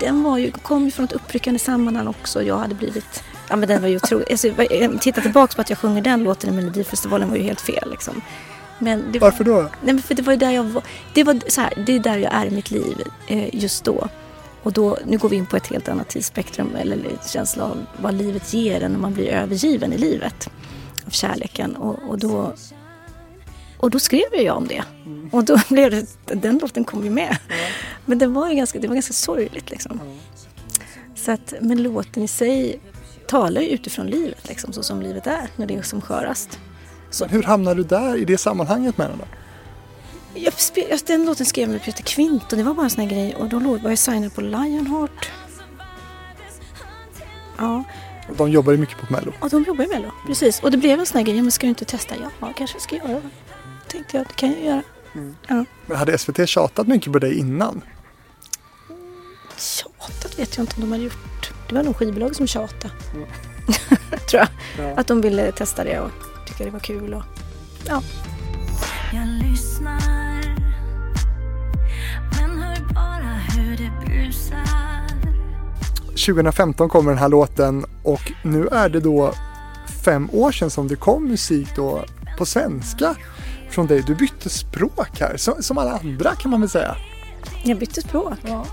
Den 0.00 0.22
var 0.22 0.38
ju, 0.38 0.50
kom 0.50 0.84
ju 0.84 0.90
från 0.90 1.04
ett 1.04 1.12
uppryckande 1.12 1.58
sammanhang 1.58 2.06
också. 2.06 2.42
Jag 2.42 2.58
hade 2.58 2.74
blivit, 2.74 3.22
ja 3.48 3.56
men 3.56 3.68
den 3.68 3.82
var 3.82 3.88
ju 3.88 3.96
otrolig. 3.96 4.26
Alltså, 4.30 4.48
titta 5.00 5.20
tillbaka 5.20 5.54
på 5.54 5.60
att 5.60 5.70
jag 5.70 5.78
sjunger 5.78 6.02
den 6.02 6.22
låten 6.22 6.50
i 6.50 6.56
Melodifestivalen 6.56 7.28
var 7.28 7.36
ju 7.36 7.42
helt 7.42 7.60
fel 7.60 7.90
liksom. 7.90 8.22
Men 8.78 9.12
det 9.12 9.18
var, 9.18 9.30
Varför 9.30 9.44
då? 9.44 9.60
Nej 9.60 9.94
men 9.94 10.02
för 10.02 10.14
det 10.14 10.22
var 10.22 10.32
ju 10.32 10.38
där 10.38 10.50
jag 10.50 10.64
var, 10.64 10.82
det 11.14 11.24
var 11.24 11.40
så 11.48 11.60
här, 11.60 11.72
det 11.86 11.92
är 11.92 11.98
där 11.98 12.18
jag 12.18 12.34
är 12.34 12.46
i 12.46 12.50
mitt 12.50 12.70
liv 12.70 13.02
eh, 13.26 13.54
just 13.54 13.84
då. 13.84 14.08
Och 14.62 14.72
då, 14.72 14.98
nu 15.06 15.18
går 15.18 15.28
vi 15.28 15.36
in 15.36 15.46
på 15.46 15.56
ett 15.56 15.66
helt 15.66 15.88
annat 15.88 16.08
tidsspektrum 16.08 16.76
eller 16.76 16.98
känsla 17.26 17.64
av 17.64 17.86
vad 17.96 18.14
livet 18.14 18.54
ger 18.54 18.82
en 18.82 18.92
när 18.92 18.98
man 18.98 19.14
blir 19.14 19.28
övergiven 19.28 19.92
i 19.92 19.98
livet. 19.98 20.50
Av 21.06 21.10
kärleken. 21.10 21.76
Och, 21.76 21.98
och 22.08 22.18
då 22.18 22.52
och 23.80 23.90
då 23.90 23.98
skrev 23.98 24.34
jag 24.34 24.56
om 24.56 24.66
det. 24.66 24.84
Och 25.32 25.44
då 25.44 25.58
blev 25.68 25.90
det, 25.90 26.06
den 26.24 26.58
låten 26.58 26.84
kom 26.84 27.04
ju 27.04 27.10
med. 27.10 27.38
Men 28.04 28.18
det 28.18 28.26
var 28.26 28.50
ju 28.50 28.56
ganska, 28.56 28.78
det 28.78 28.88
var 28.88 28.94
ganska 28.94 29.12
sorgligt 29.12 29.70
liksom. 29.70 30.00
Så 31.14 31.32
att, 31.32 31.54
men 31.60 31.82
låten 31.82 32.22
i 32.22 32.28
sig 32.28 32.80
talar 33.28 33.60
ju 33.60 33.68
utifrån 33.68 34.06
livet 34.06 34.48
liksom, 34.48 34.72
så 34.72 34.82
som 34.82 35.02
livet 35.02 35.26
är 35.26 35.48
när 35.56 35.66
det 35.66 35.74
är 35.74 35.82
som 35.82 36.00
skörast. 36.00 36.58
Så. 37.10 37.24
Men 37.24 37.34
hur 37.34 37.42
hamnade 37.42 37.76
du 37.76 37.88
där 37.88 38.16
i 38.16 38.24
det 38.24 38.38
sammanhanget 38.38 38.98
med 38.98 39.10
den 39.10 39.18
då? 39.18 39.24
Jag, 40.34 40.52
den 41.06 41.24
låten 41.24 41.46
skrev 41.46 41.62
jag 41.62 41.72
med 41.72 41.82
Peter 41.82 42.02
Kvint 42.02 42.52
och 42.52 42.58
det 42.58 42.64
var 42.64 42.74
bara 42.74 42.84
en 42.84 42.90
sån 42.90 43.04
här 43.04 43.10
grej 43.10 43.34
och 43.34 43.48
då 43.48 43.58
var 43.58 43.90
jag 43.90 43.98
signad 43.98 44.34
på 44.34 44.40
Lionheart. 44.40 45.30
Ja. 47.58 47.84
De 48.36 48.50
jobbar 48.50 48.72
ju 48.72 48.78
mycket 48.78 48.98
på 48.98 49.12
Mello. 49.12 49.32
Ja, 49.40 49.48
de 49.48 49.64
jobbar 49.64 49.84
i 49.84 49.88
Mello. 49.88 50.10
Precis. 50.26 50.60
Och 50.62 50.70
det 50.70 50.76
blev 50.76 51.00
en 51.00 51.06
sån 51.06 51.18
här 51.18 51.24
grej, 51.24 51.42
men 51.42 51.52
ska 51.52 51.66
du 51.66 51.68
inte 51.68 51.84
testa? 51.84 52.14
Ja, 52.40 52.52
kanske 52.56 52.80
ska 52.80 52.96
jag 52.96 53.10
göra 53.10 53.20
tänkte 53.90 54.16
jag, 54.16 54.26
det 54.26 54.34
kan 54.34 54.52
jag 54.52 54.60
göra. 54.60 54.82
Mm. 55.14 55.36
Ja. 55.48 55.64
Men 55.86 55.96
hade 55.96 56.18
SVT 56.18 56.48
tjatat 56.48 56.86
mycket 56.86 57.12
på 57.12 57.18
dig 57.18 57.38
innan? 57.38 57.82
Tjatat 59.56 60.38
vet 60.38 60.56
jag 60.56 60.62
inte 60.62 60.74
om 60.76 60.80
de 60.80 60.92
hade 60.92 61.04
gjort. 61.04 61.52
Det 61.68 61.74
var 61.74 61.82
nog 61.82 61.96
skivbolag 61.96 62.36
som 62.36 62.46
tjatade. 62.46 62.94
Mm. 63.14 63.28
Tror 64.30 64.42
jag. 64.42 64.48
Ja. 64.78 65.00
Att 65.00 65.06
de 65.06 65.20
ville 65.20 65.52
testa 65.52 65.84
det 65.84 66.00
och 66.00 66.10
tycka 66.46 66.64
det 66.64 66.70
var 66.70 66.80
kul. 66.80 67.14
Och, 67.14 67.22
ja. 67.86 68.02
Jag 69.12 69.26
lyssnar 69.28 70.56
Men 72.38 72.62
hör 72.62 72.94
bara 72.94 73.34
hur 73.34 73.76
det 73.76 74.06
brusar 74.06 74.80
2015 76.26 76.88
kommer 76.88 77.10
den 77.10 77.18
här 77.18 77.28
låten 77.28 77.84
och 78.02 78.32
nu 78.42 78.66
är 78.66 78.88
det 78.88 79.00
då 79.00 79.34
fem 80.04 80.30
år 80.32 80.52
sedan 80.52 80.70
som 80.70 80.88
det 80.88 80.96
kom 80.96 81.28
musik 81.28 81.68
då 81.76 82.04
på 82.38 82.46
svenska 82.46 83.16
från 83.70 83.86
dig. 83.86 84.02
Du 84.06 84.14
bytte 84.14 84.48
språk 84.48 85.20
här, 85.20 85.36
som, 85.36 85.62
som 85.62 85.78
alla 85.78 85.98
andra 85.98 86.34
kan 86.34 86.50
man 86.50 86.60
väl 86.60 86.70
säga. 86.70 86.96
Jag 87.64 87.78
bytte 87.78 88.00
språk? 88.00 88.38
Ja. 88.42 88.66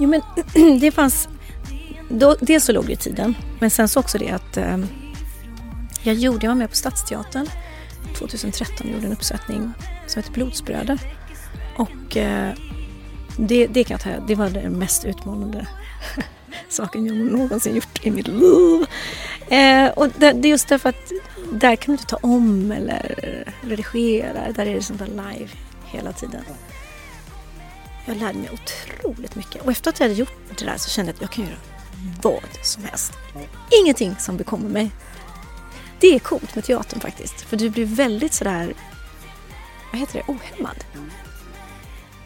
Jo 0.00 0.08
men 0.08 0.22
det 0.80 0.90
fanns, 0.90 1.28
då, 2.08 2.36
dels 2.40 2.64
så 2.64 2.72
låg 2.72 2.86
det 2.86 2.92
i 2.92 2.96
tiden, 2.96 3.34
men 3.60 3.70
sen 3.70 3.88
så 3.88 4.00
också 4.00 4.18
det 4.18 4.30
att 4.30 4.56
eh, 4.56 4.78
jag 6.02 6.14
gjorde, 6.14 6.46
jag 6.46 6.50
var 6.50 6.58
med 6.58 6.70
på 6.70 6.76
Stadsteatern 6.76 7.46
2013 8.18 8.86
och 8.86 8.92
gjorde 8.92 9.06
en 9.06 9.12
uppsättning 9.12 9.72
som 10.06 10.22
heter 10.22 10.32
Blodsbröder. 10.32 10.98
Och 11.76 12.16
eh, 12.16 12.54
det, 13.36 13.66
det 13.66 13.84
kan 13.84 13.94
jag 13.94 14.00
säga, 14.00 14.20
det 14.26 14.34
var 14.34 14.50
den 14.50 14.72
mest 14.72 15.04
utmanande 15.04 15.66
saken 16.68 17.06
jag 17.06 17.16
någonsin 17.16 17.74
gjort 17.74 18.06
i 18.06 18.10
mitt 18.10 18.28
liv. 18.28 18.86
Eh, 19.50 19.88
och 19.88 20.08
det, 20.08 20.32
det 20.32 20.48
är 20.48 20.50
just 20.50 20.68
därför 20.68 20.88
att 20.88 21.12
där 21.52 21.76
kan 21.76 21.86
du 21.86 21.92
inte 21.92 22.06
ta 22.06 22.16
om 22.16 22.72
eller 22.72 23.44
redigera. 23.60 24.52
Där 24.52 24.66
är 24.66 24.74
det 24.74 24.82
sånt 24.82 24.98
där 24.98 25.06
live 25.06 25.50
hela 25.84 26.12
tiden. 26.12 26.44
Jag 28.06 28.16
lärde 28.16 28.38
mig 28.38 28.50
otroligt 28.52 29.34
mycket. 29.34 29.62
Och 29.62 29.70
efter 29.70 29.90
att 29.90 30.00
jag 30.00 30.08
hade 30.08 30.18
gjort 30.18 30.32
det 30.58 30.64
där 30.64 30.76
så 30.76 30.90
kände 30.90 31.10
jag 31.10 31.14
att 31.14 31.20
jag 31.20 31.30
kan 31.30 31.44
göra 31.44 31.56
vad 32.22 32.64
som 32.64 32.84
helst. 32.84 33.12
Ingenting 33.82 34.16
som 34.18 34.36
bekommer 34.36 34.68
mig. 34.68 34.90
Det 36.00 36.14
är 36.14 36.18
coolt 36.18 36.54
med 36.54 36.64
teatern 36.64 37.00
faktiskt. 37.00 37.40
För 37.40 37.56
du 37.56 37.70
blir 37.70 37.84
väldigt 37.84 38.34
sådär, 38.34 38.74
vad 39.92 40.00
heter 40.00 40.14
det, 40.14 40.32
ohämmad. 40.32 40.84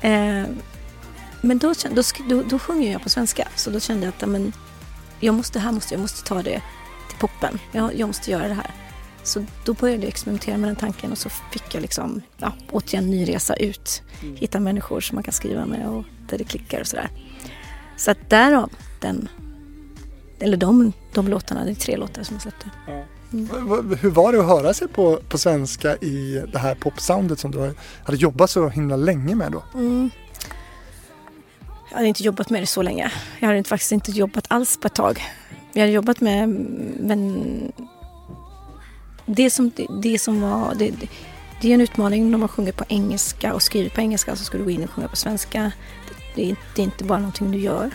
Eh, 0.00 0.46
men 1.40 1.58
då, 1.58 1.74
då, 1.90 2.02
då, 2.28 2.42
då 2.42 2.58
sjunger 2.58 2.92
jag 2.92 3.02
på 3.02 3.08
svenska. 3.08 3.48
Så 3.56 3.70
då 3.70 3.80
kände 3.80 4.06
jag 4.06 4.14
att 4.16 4.22
amen, 4.22 4.52
jag 5.20 5.34
måste, 5.34 5.58
här 5.58 5.72
måste, 5.72 5.94
jag 5.94 6.00
måste 6.00 6.28
ta 6.28 6.42
det 6.42 6.62
poppen. 7.22 7.58
Jag, 7.72 7.98
jag 7.98 8.06
måste 8.06 8.30
göra 8.30 8.48
det 8.48 8.54
här. 8.54 8.70
Så 9.22 9.44
då 9.64 9.74
började 9.74 10.02
jag 10.02 10.08
experimentera 10.08 10.56
med 10.56 10.68
den 10.68 10.76
tanken 10.76 11.12
och 11.12 11.18
så 11.18 11.28
fick 11.28 11.74
jag 11.74 11.80
liksom, 11.80 12.22
ja, 12.38 12.52
återigen 12.70 13.10
ny 13.10 13.28
resa 13.28 13.54
ut. 13.54 14.02
Mm. 14.22 14.36
Hitta 14.36 14.60
människor 14.60 15.00
som 15.00 15.14
man 15.14 15.22
kan 15.22 15.32
skriva 15.32 15.66
med 15.66 15.88
och 15.88 16.04
där 16.28 16.38
det 16.38 16.44
klickar 16.44 16.80
och 16.80 16.86
sådär. 16.86 17.10
Så 17.96 18.10
att 18.10 18.30
därav 18.30 18.70
den, 19.00 19.28
eller 20.38 20.56
de, 20.56 20.92
de 21.12 21.28
låtarna, 21.28 21.64
det 21.64 21.70
är 21.70 21.74
tre 21.74 21.96
låtar 21.96 22.22
som 22.22 22.34
jag 22.34 22.42
släppte. 22.42 22.70
Mm. 23.32 23.96
Hur 24.00 24.10
var 24.10 24.32
det 24.32 24.40
att 24.40 24.46
höra 24.46 24.74
sig 24.74 24.88
på, 24.88 25.20
på 25.28 25.38
svenska 25.38 25.96
i 25.96 26.42
det 26.52 26.58
här 26.58 26.74
popsoundet 26.74 27.38
som 27.38 27.50
du 27.50 27.74
hade 28.04 28.18
jobbat 28.18 28.50
så 28.50 28.68
himla 28.68 28.96
länge 28.96 29.34
med 29.34 29.52
då? 29.52 29.62
Mm. 29.74 30.10
Jag 31.90 31.96
hade 31.96 32.08
inte 32.08 32.22
jobbat 32.22 32.50
med 32.50 32.62
det 32.62 32.66
så 32.66 32.82
länge. 32.82 33.12
Jag 33.40 33.48
hade 33.48 33.64
faktiskt 33.64 33.92
inte 33.92 34.10
jobbat 34.10 34.44
alls 34.48 34.78
på 34.80 34.86
ett 34.86 34.94
tag. 34.94 35.22
Jag 35.72 35.82
hade 35.82 35.92
jobbat 35.92 36.20
med 36.20 36.48
men 37.00 37.72
det 39.26 39.50
som, 39.50 39.70
det, 39.76 39.86
det 40.02 40.18
som 40.18 40.40
var... 40.40 40.74
Det, 40.74 40.94
det, 41.60 41.70
är 41.70 41.74
en 41.74 41.80
utmaning 41.80 42.30
när 42.30 42.38
man 42.38 42.48
sjunger 42.48 42.72
på 42.72 42.84
engelska 42.88 43.54
och 43.54 43.62
skriver 43.62 43.90
på 43.90 44.00
engelska 44.00 44.36
så 44.36 44.44
ska 44.44 44.58
du 44.58 44.64
gå 44.64 44.70
in 44.70 44.84
och 44.84 44.90
sjunga 44.90 45.08
på 45.08 45.16
svenska. 45.16 45.72
Det, 46.34 46.50
är, 46.50 46.56
det 46.74 46.82
är 46.82 46.84
inte 46.84 47.04
bara 47.04 47.18
någonting 47.18 47.50
du 47.50 47.58
gör. 47.58 47.90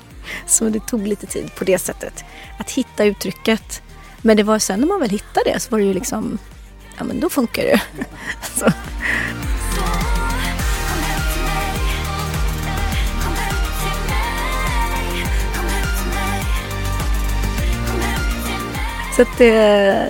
Så 0.46 0.68
det 0.68 0.86
tog 0.86 1.06
lite 1.06 1.26
tid 1.26 1.54
på 1.54 1.64
det 1.64 1.78
sättet. 1.78 2.24
Att 2.58 2.70
hitta 2.70 3.04
uttrycket. 3.04 3.82
Men 4.22 4.36
det 4.36 4.42
var 4.42 4.58
sen 4.58 4.80
när 4.80 4.86
man 4.86 5.00
väl 5.00 5.10
hittade 5.10 5.52
det 5.52 5.60
så 5.60 5.70
var 5.70 5.78
det 5.78 5.84
ju 5.84 5.94
liksom, 5.94 6.38
ja 6.98 7.04
men 7.04 7.20
då 7.20 7.28
funkar 7.30 7.62
det. 7.62 7.82
Så. 8.54 8.66
Så 19.22 19.28
att 19.28 19.38
det, 19.38 19.50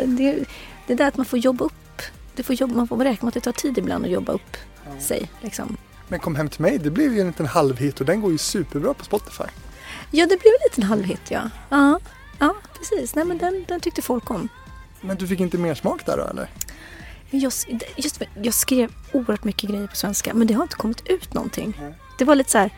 det, 0.07 0.45
det 0.87 0.93
är 0.93 0.97
där 0.97 1.09
att 1.09 1.17
man 1.17 1.27
får 1.27 1.39
jobba 1.39 1.65
upp. 1.65 2.03
Det 2.35 2.43
får 2.43 2.55
jobba, 2.55 2.75
man 2.75 2.89
får 2.89 2.97
räkna 2.97 3.27
med 3.27 3.29
att 3.29 3.35
det 3.35 3.41
tar 3.41 3.53
tid 3.53 3.79
ibland 3.79 4.05
att 4.05 4.11
jobba 4.11 4.33
upp 4.33 4.57
ja. 4.85 5.01
sig. 5.01 5.31
Liksom. 5.41 5.77
Men 6.09 6.21
Kom 6.21 6.37
hem 6.37 6.49
till 6.49 6.61
mig, 6.61 6.79
det 6.79 6.91
blev 6.91 7.15
ju 7.15 7.21
en 7.21 7.27
liten 7.27 7.47
halvhit 7.47 8.01
och 8.01 8.07
den 8.07 8.21
går 8.21 8.33
ju 8.33 8.39
superbra 8.39 8.95
på 8.95 9.05
Spotify. 9.05 9.45
Ja, 10.11 10.27
det 10.27 10.41
blev 10.41 10.53
en 10.53 10.71
liten 10.71 10.85
halvhit 10.85 11.21
ja. 11.29 11.51
Ja, 11.69 12.01
ja 12.39 12.55
precis. 12.79 13.15
Nej 13.15 13.25
men 13.25 13.39
den, 13.39 13.65
den 13.69 13.81
tyckte 13.81 14.03
folk 14.03 14.31
om. 14.31 14.49
Men 15.01 15.17
du 15.17 15.27
fick 15.27 15.41
inte 15.41 15.59
mer 15.59 15.75
smak 15.75 16.07
där 16.07 16.17
då 16.17 16.25
eller? 16.25 16.51
Jag, 17.31 17.53
just, 17.97 18.23
jag 18.43 18.55
skrev 18.55 18.93
oerhört 19.13 19.45
mycket 19.45 19.71
grejer 19.71 19.87
på 19.87 19.97
svenska 19.97 20.35
men 20.35 20.47
det 20.47 20.55
har 20.55 20.63
inte 20.63 20.77
kommit 20.77 21.09
ut 21.09 21.35
någonting. 21.35 21.81
Det 22.19 22.25
var 22.25 22.35
lite 22.35 22.51
så 22.51 22.59
här, 22.59 22.71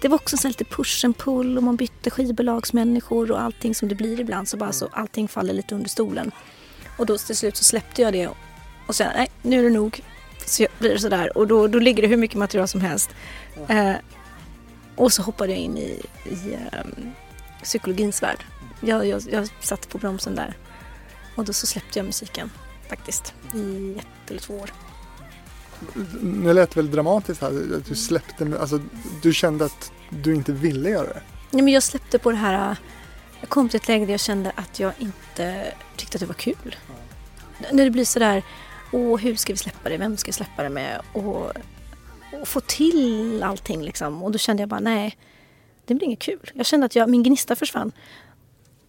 det 0.00 0.08
var 0.08 0.14
också 0.14 0.36
så 0.36 0.48
lite 0.48 0.64
push 0.64 1.04
and 1.04 1.18
pull 1.18 1.56
och 1.56 1.62
man 1.62 1.76
bytte 1.76 2.10
skivbolagsmänniskor 2.10 3.30
och 3.30 3.40
allting 3.40 3.74
som 3.74 3.88
det 3.88 3.94
blir 3.94 4.20
ibland 4.20 4.48
så 4.48 4.56
bara 4.56 4.72
så 4.72 4.88
allting 4.92 5.28
faller 5.28 5.54
lite 5.54 5.74
under 5.74 5.88
stolen. 5.88 6.30
Och 6.98 7.06
då 7.06 7.18
till 7.18 7.36
slut 7.36 7.56
så 7.56 7.64
släppte 7.64 8.02
jag 8.02 8.12
det 8.12 8.28
och 8.86 8.94
sen 8.94 9.12
nej 9.16 9.30
nu 9.42 9.58
är 9.58 9.62
det 9.62 9.70
nog. 9.70 10.00
Så 10.46 10.66
blir 10.78 10.90
det 10.90 10.98
sådär 10.98 11.38
och 11.38 11.46
då, 11.46 11.68
då 11.68 11.78
ligger 11.78 12.02
det 12.02 12.08
hur 12.08 12.16
mycket 12.16 12.36
material 12.36 12.68
som 12.68 12.80
helst. 12.80 13.10
Eh, 13.68 13.94
och 14.96 15.12
så 15.12 15.22
hoppade 15.22 15.52
jag 15.52 15.60
in 15.60 15.78
i, 15.78 16.02
i 16.24 16.58
um, 16.84 17.12
psykologins 17.62 18.22
värld. 18.22 18.44
Jag, 18.80 19.06
jag, 19.06 19.22
jag 19.30 19.48
satte 19.60 19.88
på 19.88 19.98
bromsen 19.98 20.34
där. 20.34 20.56
Och 21.34 21.44
då 21.44 21.52
så 21.52 21.66
släppte 21.66 21.98
jag 21.98 22.06
musiken 22.06 22.50
faktiskt 22.88 23.34
i 23.54 23.94
ett 23.98 24.30
eller 24.30 24.40
två 24.40 24.54
år. 24.54 24.70
Nu 26.22 26.52
lät 26.52 26.70
det 26.70 26.76
väldigt 26.76 26.94
dramatiskt 26.94 27.40
här, 27.40 27.76
att 27.76 27.86
du 27.86 27.94
släppte, 27.94 28.58
alltså 28.60 28.80
du 29.22 29.32
kände 29.32 29.64
att 29.64 29.92
du 30.10 30.34
inte 30.34 30.52
ville 30.52 30.90
göra 30.90 31.06
det? 31.06 31.22
Nej 31.50 31.62
men 31.62 31.72
jag 31.72 31.82
släppte 31.82 32.18
på 32.18 32.30
det 32.30 32.36
här, 32.36 32.70
äh, 32.70 32.76
jag 33.40 33.48
kom 33.48 33.68
till 33.68 33.76
ett 33.76 33.88
läge 33.88 34.04
där 34.04 34.12
jag 34.12 34.20
kände 34.20 34.52
att 34.54 34.80
jag 34.80 34.92
inte 34.98 35.74
tyckte 35.96 36.16
att 36.16 36.20
det 36.20 36.26
var 36.26 36.34
kul. 36.34 36.76
Mm. 36.88 37.76
När 37.76 37.84
det 37.84 37.90
blir 37.90 38.04
sådär, 38.04 38.42
åh 38.92 39.20
hur 39.20 39.36
ska 39.36 39.52
vi 39.52 39.56
släppa 39.56 39.88
det, 39.88 39.96
vem 39.96 40.16
ska 40.16 40.28
vi 40.28 40.32
släppa 40.32 40.62
det 40.62 40.68
med? 40.68 41.00
Och, 41.12 41.52
och 42.40 42.48
få 42.48 42.60
till 42.60 43.42
allting 43.42 43.82
liksom. 43.82 44.22
Och 44.22 44.32
då 44.32 44.38
kände 44.38 44.62
jag 44.62 44.68
bara, 44.68 44.80
nej, 44.80 45.16
det 45.84 45.94
blir 45.94 46.06
inget 46.06 46.18
kul. 46.18 46.50
Jag 46.54 46.66
kände 46.66 46.86
att 46.86 46.96
jag, 46.96 47.10
min 47.10 47.22
gnista 47.22 47.56
försvann. 47.56 47.92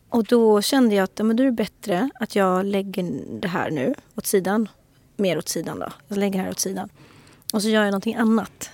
Och 0.09 0.23
då 0.23 0.61
kände 0.61 0.95
jag 0.95 1.03
att 1.03 1.17
men 1.17 1.35
då 1.35 1.43
är 1.43 1.47
det 1.47 1.51
bättre 1.51 2.09
att 2.19 2.35
jag 2.35 2.65
lägger 2.65 3.03
det 3.39 3.47
här 3.47 3.71
nu 3.71 3.93
åt 4.15 4.25
sidan. 4.25 4.69
Mer 5.15 5.37
åt 5.37 5.49
sidan 5.49 5.79
då. 5.79 5.87
Jag 6.07 6.17
lägger 6.17 6.39
det 6.39 6.43
här 6.43 6.51
åt 6.51 6.59
sidan. 6.59 6.89
Och 7.53 7.61
så 7.61 7.69
gör 7.69 7.81
jag 7.81 7.91
någonting 7.91 8.15
annat. 8.15 8.69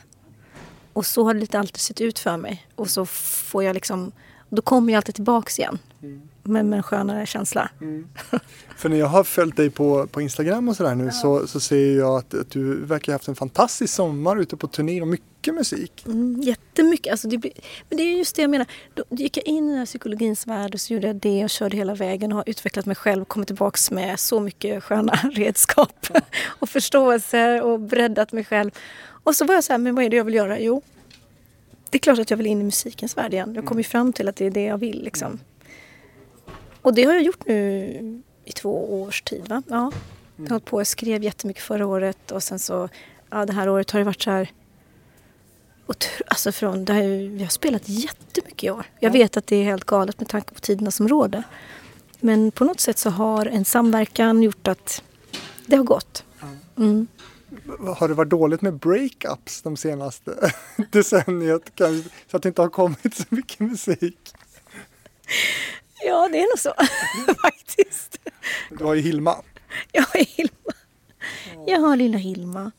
Och 0.93 1.05
så 1.05 1.23
har 1.23 1.33
det 1.33 1.39
lite 1.39 1.59
alltid 1.59 1.79
sett 1.81 2.01
ut 2.01 2.19
för 2.19 2.37
mig. 2.37 2.67
Och 2.75 2.89
så 2.89 3.05
får 3.05 3.63
jag 3.63 3.73
liksom, 3.73 4.11
då 4.49 4.61
kommer 4.61 4.93
jag 4.93 4.97
alltid 4.97 5.15
tillbaks 5.15 5.59
igen. 5.59 5.79
Mm. 6.01 6.29
Men 6.43 6.69
med 6.69 6.77
en 6.77 6.83
skönare 6.83 7.25
känsla. 7.25 7.69
Mm. 7.81 8.07
För 8.77 8.89
när 8.89 8.97
jag 8.97 9.07
har 9.07 9.23
följt 9.23 9.55
dig 9.55 9.69
på, 9.69 10.07
på 10.07 10.21
Instagram 10.21 10.69
och 10.69 10.75
sådär 10.75 10.95
nu 10.95 11.05
ja. 11.05 11.11
så, 11.11 11.47
så 11.47 11.59
ser 11.59 11.97
jag 11.97 12.17
att, 12.17 12.33
att, 12.33 12.49
du 12.49 12.85
verkar 12.85 13.11
ha 13.11 13.15
haft 13.15 13.27
en 13.27 13.35
fantastisk 13.35 13.93
sommar 13.93 14.41
ute 14.41 14.57
på 14.57 14.67
turné 14.67 15.01
och 15.01 15.07
mycket 15.07 15.53
musik. 15.53 16.03
Mm, 16.05 16.41
jättemycket. 16.41 17.11
Alltså 17.11 17.27
det 17.27 17.37
blir, 17.37 17.51
men 17.89 17.97
det 17.97 18.03
är 18.03 18.17
just 18.17 18.35
det 18.35 18.41
jag 18.41 18.51
menar. 18.51 18.67
Då 18.93 19.03
gick 19.09 19.37
jag 19.37 19.47
in 19.47 19.65
i 19.65 19.69
den 19.69 19.77
här 19.79 19.85
psykologins 19.85 20.47
värld 20.47 20.73
och 20.73 20.81
så 20.81 20.93
gjorde 20.93 21.07
jag 21.07 21.15
det 21.15 21.43
och 21.43 21.49
körde 21.49 21.77
hela 21.77 21.95
vägen 21.95 22.31
och 22.31 22.37
har 22.37 22.49
utvecklat 22.49 22.85
mig 22.85 22.95
själv 22.95 23.21
och 23.21 23.27
kommit 23.27 23.47
tillbaks 23.47 23.91
med 23.91 24.19
så 24.19 24.39
mycket 24.39 24.83
sköna 24.83 25.13
redskap 25.31 26.07
och 26.45 26.69
förståelse 26.69 27.61
och 27.61 27.79
breddat 27.79 28.31
mig 28.31 28.43
själv. 28.43 28.71
Och 29.23 29.35
så 29.35 29.45
var 29.45 29.55
jag 29.55 29.63
så 29.63 29.73
här, 29.73 29.77
men 29.77 29.95
vad 29.95 30.05
är 30.05 30.09
det 30.09 30.17
jag 30.17 30.23
vill 30.23 30.35
göra? 30.35 30.59
Jo, 30.59 30.81
det 31.89 31.97
är 31.97 31.99
klart 31.99 32.19
att 32.19 32.29
jag 32.29 32.37
vill 32.37 32.47
in 32.47 32.61
i 32.61 32.63
musikens 32.63 33.17
värld 33.17 33.33
igen. 33.33 33.53
Jag 33.55 33.65
kom 33.65 33.77
ju 33.77 33.83
fram 33.83 34.13
till 34.13 34.27
att 34.27 34.35
det 34.35 34.45
är 34.45 34.51
det 34.51 34.63
jag 34.63 34.77
vill 34.77 35.03
liksom. 35.03 35.39
Och 36.81 36.93
det 36.93 37.03
har 37.03 37.13
jag 37.13 37.23
gjort 37.23 37.45
nu 37.45 38.21
i 38.45 38.51
två 38.51 39.01
års 39.01 39.21
tid. 39.21 39.47
Va? 39.49 39.63
Ja. 39.67 39.91
Jag 40.35 40.49
har 40.49 40.59
på 40.59 40.77
och 40.77 40.87
skrev 40.87 41.23
jättemycket 41.23 41.63
förra 41.63 41.87
året 41.87 42.31
och 42.31 42.43
sen 42.43 42.59
så 42.59 42.89
ja, 43.29 43.45
det 43.45 43.53
här 43.53 43.69
året 43.69 43.91
har 43.91 43.99
det 43.99 44.05
varit 44.05 44.21
så 44.21 44.31
här 44.31 44.51
alltså 46.27 46.51
från, 46.51 46.85
det 46.85 46.93
har 46.93 47.01
ju, 47.01 47.29
vi 47.29 47.43
har 47.43 47.49
spelat 47.49 47.81
jättemycket 47.85 48.63
i 48.63 48.69
år. 48.69 48.85
Jag 48.99 49.09
ja. 49.09 49.13
vet 49.13 49.37
att 49.37 49.47
det 49.47 49.55
är 49.55 49.63
helt 49.63 49.85
galet 49.85 50.19
med 50.19 50.29
tanke 50.29 50.53
på 50.53 50.59
tiderna 50.59 50.91
som 50.91 51.07
råder. 51.07 51.43
Men 52.19 52.51
på 52.51 52.65
något 52.65 52.79
sätt 52.79 52.97
så 52.97 53.09
har 53.09 53.45
en 53.45 53.65
samverkan 53.65 54.43
gjort 54.43 54.67
att 54.67 55.03
det 55.65 55.75
har 55.75 55.83
gått. 55.83 56.23
Mm. 56.77 57.07
Har 57.97 58.07
det 58.07 58.13
varit 58.13 58.29
dåligt 58.29 58.61
med 58.61 58.73
breakups 58.73 59.61
de 59.61 59.77
senaste 59.77 60.51
decenniet? 60.91 61.81
Så 62.31 62.37
att 62.37 62.43
det 62.43 62.49
inte 62.49 62.61
har 62.61 62.69
kommit 62.69 63.15
så 63.15 63.23
mycket 63.29 63.59
musik? 63.59 64.33
Ja, 66.05 66.29
det 66.31 66.37
är 66.37 66.47
nog 66.47 66.59
så 66.59 66.73
faktiskt. 67.41 68.17
Du 68.69 68.83
har 68.83 68.93
ju 68.93 69.01
Hilma. 69.01 69.35
Jag 69.91 70.01
har 70.01 70.25
Hilma. 70.25 70.73
Jag 71.67 71.79
har 71.79 71.95
lilla 71.95 72.17
Hilma. 72.17 72.71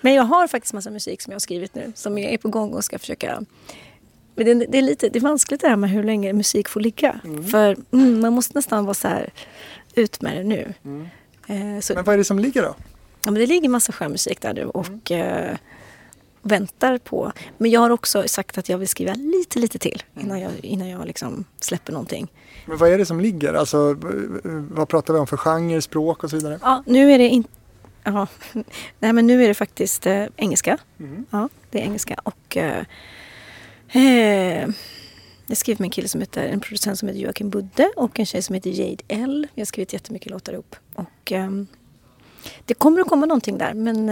Men 0.00 0.14
jag 0.14 0.22
har 0.22 0.46
faktiskt 0.46 0.74
massa 0.74 0.90
musik 0.90 1.22
som 1.22 1.30
jag 1.30 1.34
har 1.34 1.40
skrivit 1.40 1.74
nu 1.74 1.92
som 1.94 2.18
jag 2.18 2.32
är 2.32 2.38
på 2.38 2.48
gång 2.48 2.74
och 2.74 2.84
ska 2.84 2.98
försöka 2.98 3.44
men 4.34 4.58
det, 4.58 4.66
det, 4.66 4.78
är 4.78 4.82
lite 4.82 5.08
det 5.08 5.18
är 5.18 5.20
vanskligt 5.20 5.60
det 5.60 5.68
här 5.68 5.76
med 5.76 5.90
hur 5.90 6.02
länge 6.02 6.32
musik 6.32 6.68
får 6.68 6.80
ligga. 6.80 7.20
Mm. 7.24 7.44
För 7.44 7.76
mm, 7.92 8.20
man 8.20 8.32
måste 8.32 8.58
nästan 8.58 8.84
vara 8.84 8.94
så 8.94 9.08
här, 9.08 9.30
ut 9.94 10.20
med 10.20 10.36
det 10.36 10.44
nu. 10.44 10.74
Mm. 10.84 11.08
Eh, 11.46 11.94
men 11.94 12.04
vad 12.04 12.08
är 12.08 12.16
det 12.16 12.24
som 12.24 12.38
ligger 12.38 12.62
då? 12.62 12.74
Ja, 13.24 13.30
men 13.30 13.34
det 13.34 13.46
ligger 13.46 13.68
massa 13.68 13.92
skön 13.92 14.10
musik 14.10 14.40
där 14.40 14.54
nu 14.54 14.64
och 14.64 15.10
eh, 15.10 15.56
väntar 16.42 16.98
på. 16.98 17.32
Men 17.58 17.70
jag 17.70 17.80
har 17.80 17.90
också 17.90 18.28
sagt 18.28 18.58
att 18.58 18.68
jag 18.68 18.78
vill 18.78 18.88
skriva 18.88 19.14
lite, 19.14 19.58
lite 19.58 19.78
till 19.78 20.02
innan 20.20 20.40
jag, 20.40 20.52
innan 20.62 20.88
jag 20.88 21.06
liksom 21.06 21.44
släpper 21.60 21.92
någonting. 21.92 22.32
Men 22.66 22.78
vad 22.78 22.92
är 22.92 22.98
det 22.98 23.06
som 23.06 23.20
ligger? 23.20 23.54
Alltså, 23.54 23.96
vad 24.70 24.88
pratar 24.88 25.14
vi 25.14 25.20
om 25.20 25.26
för 25.26 25.36
genre, 25.36 25.82
språk 25.82 26.24
och 26.24 26.30
så 26.30 26.36
vidare? 26.36 26.58
Ja, 26.62 26.82
nu 26.86 27.12
är 27.12 27.18
det 27.18 27.28
inte 27.28 27.50
Ja, 28.04 28.26
nej 28.98 29.12
men 29.12 29.26
nu 29.26 29.44
är 29.44 29.48
det 29.48 29.54
faktiskt 29.54 30.06
äh, 30.06 30.26
engelska. 30.36 30.78
Mm. 31.00 31.26
Ja, 31.30 31.48
det 31.70 31.80
är 31.80 31.82
engelska 31.82 32.16
och 32.22 32.56
äh, 32.56 32.84
jag 35.46 35.56
skrev 35.56 35.80
med 35.80 35.86
en 35.86 35.90
kille 35.90 36.08
som 36.08 36.20
heter, 36.20 36.48
en 36.48 36.60
producent 36.60 36.98
som 36.98 37.08
heter 37.08 37.20
Joakim 37.20 37.50
Budde 37.50 37.90
och 37.96 38.20
en 38.20 38.26
tjej 38.26 38.42
som 38.42 38.54
heter 38.54 38.70
Jade 38.70 39.02
L. 39.08 39.48
Vi 39.54 39.60
har 39.60 39.66
skrivit 39.66 39.92
jättemycket 39.92 40.30
låtar 40.30 40.52
ihop. 40.52 40.76
Och, 40.94 41.32
äh, 41.32 41.50
det 42.64 42.74
kommer 42.74 43.00
att 43.00 43.08
komma 43.08 43.26
någonting 43.26 43.58
där 43.58 43.74
men 43.74 44.06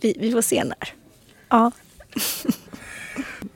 vi, 0.00 0.16
vi 0.18 0.32
får 0.32 0.42
se 0.42 0.64
när. 0.64 0.94
Ja. 1.48 1.70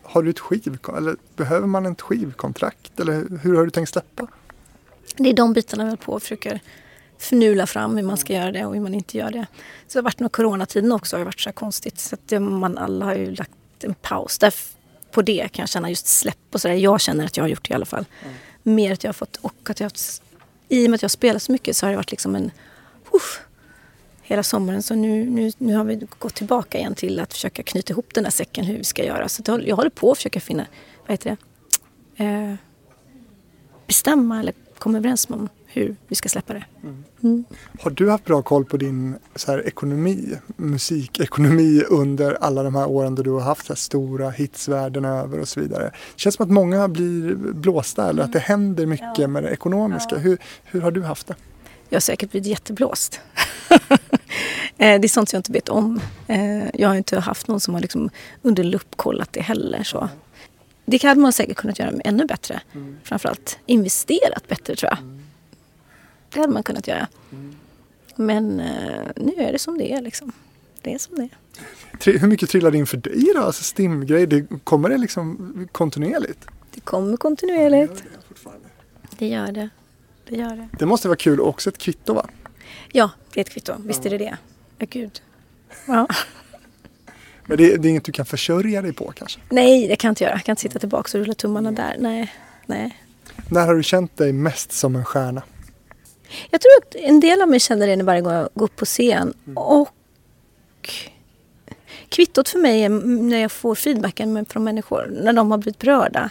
har 0.02 0.23
du 0.23 0.31
ett 0.31 0.40
skivkontrakt 0.40 0.98
eller 0.98 1.16
behöver 1.36 1.66
man 1.66 1.86
ett 1.86 2.01
skivkontrakt 2.01 3.01
eller 3.01 3.39
hur 3.43 3.56
har 3.56 3.64
du 3.64 3.70
tänkt 3.70 3.89
släppa? 3.89 4.27
Det 5.16 5.28
är 5.28 5.35
de 5.35 5.52
bitarna 5.52 5.89
jag 5.89 6.01
på 6.01 6.12
och 6.12 6.23
försöker 6.23 6.60
förnula 7.19 7.66
fram 7.66 7.97
hur 7.97 8.05
man 8.05 8.16
ska 8.16 8.32
göra 8.32 8.52
det 8.52 8.64
och 8.64 8.74
hur 8.74 8.81
man 8.81 8.94
inte 8.94 9.19
gör 9.19 9.31
det. 9.31 9.47
Så 9.86 9.98
det 9.98 9.98
har 9.98 10.05
varit 10.05 10.20
några 10.20 10.31
coronatiden 10.31 10.93
också 10.93 11.16
har 11.16 11.24
varit 11.24 11.40
så 11.40 11.48
här 11.48 11.55
konstigt 11.55 12.01
så 12.01 12.14
att 12.14 12.43
man 12.43 12.78
alla 12.78 13.05
har 13.05 13.14
ju 13.14 13.35
lagt 13.35 13.51
en 13.81 13.94
paus 13.94 14.39
där 14.39 14.55
på 15.10 15.23
det 15.23 15.48
kan 15.52 15.62
jag 15.62 15.69
känna 15.69 15.90
just 15.90 16.06
släpp 16.06 16.39
och 16.52 16.60
sådär. 16.60 16.74
Jag 16.74 17.01
känner 17.01 17.24
att 17.24 17.36
jag 17.36 17.44
har 17.44 17.48
gjort 17.48 17.69
det 17.69 17.73
i 17.73 17.74
alla 17.74 17.86
fall. 17.86 18.05
Mm. 18.23 18.35
Mer 18.62 18.93
att 18.93 19.05
jag 19.05 19.09
har 19.09 19.14
fått 19.14 19.36
och 19.36 19.70
att 19.70 19.81
jag 19.81 19.85
har 19.85 19.93
i 20.69 20.86
och 20.86 20.90
med 20.90 20.94
att 20.94 21.02
jag 21.02 21.10
spelar 21.10 21.39
så 21.39 21.52
mycket 21.52 21.77
så 21.77 21.86
har 21.86 21.90
det 21.90 21.97
varit 21.97 22.10
liksom 22.10 22.36
en 22.36 22.51
uff, 23.12 23.40
hela 24.32 24.42
sommaren. 24.42 24.82
Så 24.82 24.94
nu, 24.94 25.30
nu, 25.30 25.52
nu 25.59 25.74
har 25.74 25.84
vi 25.84 26.06
gått 26.18 26.34
tillbaka 26.34 26.78
igen 26.78 26.94
till 26.94 27.20
att 27.20 27.32
försöka 27.32 27.62
knyta 27.62 27.92
ihop 27.92 28.14
den 28.14 28.24
där 28.24 28.30
säcken 28.30 28.64
hur 28.64 28.78
vi 28.78 28.84
ska 28.84 29.04
göra. 29.04 29.28
Så 29.28 29.42
jag 29.64 29.76
håller 29.76 29.90
på 29.90 30.10
att 30.10 30.18
försöka 30.18 30.40
finna, 30.40 30.66
vad 31.06 31.10
heter 31.10 31.36
det, 32.16 32.24
eh, 32.24 32.54
bestämma 33.86 34.40
eller 34.40 34.54
komma 34.78 34.98
överens 34.98 35.30
om 35.30 35.48
hur 35.66 35.96
vi 36.09 36.14
ska 36.14 36.28
släppa 36.28 36.52
det. 36.52 36.64
Mm. 36.82 37.04
Mm. 37.22 37.44
Har 37.80 37.90
du 37.90 38.10
haft 38.10 38.24
bra 38.24 38.42
koll 38.42 38.64
på 38.64 38.76
din 38.76 39.14
så 39.34 39.52
här, 39.52 39.66
ekonomi, 39.66 40.38
musikekonomi 40.56 41.82
under 41.88 42.34
alla 42.34 42.62
de 42.62 42.74
här 42.74 42.88
åren 42.88 43.14
då 43.14 43.22
du 43.22 43.30
har 43.30 43.40
haft 43.40 43.66
så 43.66 43.72
här, 43.72 43.78
stora 43.78 44.30
hits 44.30 44.68
världen 44.68 45.04
över 45.04 45.40
och 45.40 45.48
så 45.48 45.60
vidare? 45.60 45.84
Det 45.84 46.20
känns 46.20 46.34
som 46.34 46.44
att 46.44 46.50
många 46.50 46.88
blir 46.88 47.34
blåsta 47.34 48.09
eller 48.09 48.22
att 48.22 48.32
det 48.32 48.38
händer 48.38 48.86
mycket 48.86 49.18
ja. 49.18 49.26
med 49.26 49.42
det 49.42 49.50
ekonomiska. 49.50 50.14
Ja. 50.14 50.18
Hur, 50.18 50.38
hur 50.64 50.80
har 50.80 50.90
du 50.90 51.02
haft 51.02 51.26
det? 51.26 51.34
Jag 51.88 51.96
har 51.96 52.00
säkert 52.00 52.30
blivit 52.30 52.46
jätteblåst. 52.46 53.20
Eh, 54.78 55.00
det 55.00 55.06
är 55.06 55.09
sånt 55.09 55.32
jag 55.32 55.38
inte 55.40 55.52
vet 55.52 55.68
om. 55.68 56.00
Eh, 56.26 56.66
jag 56.74 56.88
har 56.88 56.96
inte 56.96 57.20
haft 57.20 57.48
någon 57.48 57.60
som 57.60 57.74
har 57.74 57.80
liksom 57.80 58.10
under 58.42 58.64
lupp 58.64 58.96
kollat 58.96 59.32
det 59.32 59.40
heller. 59.40 59.82
Så. 59.82 60.09
Det 60.84 61.02
hade 61.02 61.20
man 61.20 61.32
säkert 61.32 61.56
kunnat 61.56 61.78
göra 61.78 61.92
ännu 62.04 62.24
bättre. 62.24 62.60
Mm. 62.74 62.96
Framförallt 63.04 63.59
investerat 63.66 64.48
bättre 64.48 64.76
tror 64.76 64.90
jag. 64.90 64.98
Mm. 64.98 65.22
Det 66.28 66.40
hade 66.40 66.52
man 66.52 66.62
kunnat 66.62 66.88
göra. 66.88 67.09
Mm. 67.32 67.54
Men 68.16 68.60
eh, 68.60 69.06
nu 69.16 69.32
är 69.36 69.52
det 69.52 69.59
som 69.59 69.78
det 69.78 69.92
är 69.92 70.02
liksom. 70.02 70.32
Det 70.82 70.94
är 70.94 70.98
som 70.98 71.16
det 71.16 71.22
är. 71.22 72.18
Hur 72.18 72.28
mycket 72.28 72.50
trillar 72.50 72.70
det 72.70 72.78
in 72.78 72.86
för 72.86 72.96
dig 72.96 73.32
då? 73.34 73.42
Alltså 73.42 73.64
stimgrej, 73.64 74.26
det, 74.26 74.46
kommer 74.64 74.88
det 74.88 74.98
liksom 74.98 75.68
kontinuerligt? 75.72 76.46
Det 76.74 76.80
kommer 76.80 77.16
kontinuerligt. 77.16 78.04
Det 79.18 79.28
gör 79.28 79.52
det. 79.52 79.68
Det 80.28 80.36
gör 80.36 80.56
det. 80.56 80.68
Det 80.78 80.86
måste 80.86 81.09
vara 81.09 81.16
kul 81.16 81.40
också 81.40 81.70
ett 81.70 81.78
kvitto 81.78 82.14
va? 82.14 82.26
Ja, 82.93 83.10
det 83.35 83.40
är 83.40 83.43
ett 83.43 83.51
kvitto. 83.51 83.73
Visst 83.78 84.06
är 84.06 84.10
det 84.10 84.19
det. 84.19 84.36
Ja, 84.78 84.86
gud. 84.90 85.23
Ja. 85.86 86.06
Men 87.47 87.56
det, 87.59 87.77
det, 87.77 87.89
är 87.89 87.90
inget 87.90 88.05
du 88.05 88.12
kan 88.12 88.27
försörja 88.27 88.82
dig 88.82 88.93
på 88.93 89.12
kanske? 89.16 89.40
Nej, 89.48 89.89
det 89.89 89.97
kan 89.97 90.09
jag 90.09 90.12
inte 90.12 90.24
göra. 90.24 90.35
Jag 90.35 90.44
kan 90.44 90.52
inte 90.52 90.62
sitta 90.62 90.78
tillbaka 90.78 91.19
och 91.19 91.24
rulla 91.24 91.35
tummarna 91.35 91.73
där. 91.73 91.97
Nej, 91.98 92.32
nej. 92.66 92.98
När 93.48 93.66
har 93.66 93.74
du 93.74 93.82
känt 93.82 94.16
dig 94.16 94.32
mest 94.32 94.73
som 94.73 94.97
en 94.97 95.05
stjärna? 95.05 95.43
Jag 96.51 96.60
tror 96.60 96.70
att 96.78 96.94
en 96.94 97.20
del 97.20 97.43
av 97.43 97.48
mig 97.48 97.60
känner 97.60 97.97
det 97.97 98.02
varje 98.02 98.20
gång 98.20 98.32
jag 98.32 98.48
går 98.55 98.64
upp 98.64 98.77
på 98.77 98.85
scen. 98.85 99.35
Mm. 99.47 99.59
Och 99.59 99.89
kvittot 102.09 102.48
för 102.48 102.59
mig 102.59 102.85
är 102.85 102.89
när 102.89 103.39
jag 103.39 103.52
får 103.52 103.74
feedbacken 103.74 104.47
från 104.47 104.64
människor, 104.64 105.19
när 105.23 105.32
de 105.32 105.51
har 105.51 105.59
blivit 105.59 105.78
berörda. 105.78 106.31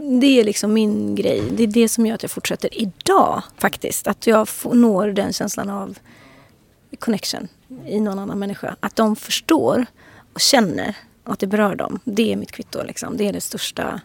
Det 0.00 0.40
är 0.40 0.44
liksom 0.44 0.72
min 0.72 1.14
grej. 1.14 1.42
Det 1.50 1.62
är 1.62 1.66
det 1.66 1.88
som 1.88 2.06
gör 2.06 2.14
att 2.14 2.22
jag 2.22 2.30
fortsätter 2.30 2.80
idag 2.82 3.42
faktiskt. 3.56 4.06
Att 4.06 4.26
jag 4.26 4.48
får, 4.48 4.74
når 4.74 5.08
den 5.08 5.32
känslan 5.32 5.70
av 5.70 5.98
connection 6.98 7.48
i 7.86 8.00
någon 8.00 8.18
annan 8.18 8.38
människa. 8.38 8.76
Att 8.80 8.96
de 8.96 9.16
förstår 9.16 9.86
och 10.32 10.40
känner 10.40 10.96
och 11.24 11.32
att 11.32 11.38
det 11.38 11.46
berör 11.46 11.74
dem. 11.74 12.00
Det 12.04 12.32
är 12.32 12.36
mitt 12.36 12.52
kvitto. 12.52 12.82
Liksom. 12.82 13.16
Det 13.16 13.28
är 13.28 13.32
det 13.32 13.40
största 13.40 14.00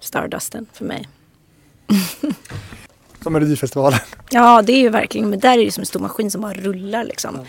stardusten 0.00 0.66
för 0.72 0.84
mig. 0.84 1.08
Som 3.22 3.32
Melodifestivalen. 3.32 4.00
Ja, 4.30 4.62
det 4.62 4.72
är 4.72 4.80
ju 4.80 4.88
verkligen. 4.88 5.30
Men 5.30 5.38
där 5.38 5.58
är 5.58 5.64
det 5.64 5.72
som 5.72 5.82
en 5.82 5.86
stor 5.86 6.00
maskin 6.00 6.30
som 6.30 6.40
bara 6.40 6.54
rullar 6.54 7.04
liksom. 7.04 7.34
Ja. 7.34 7.44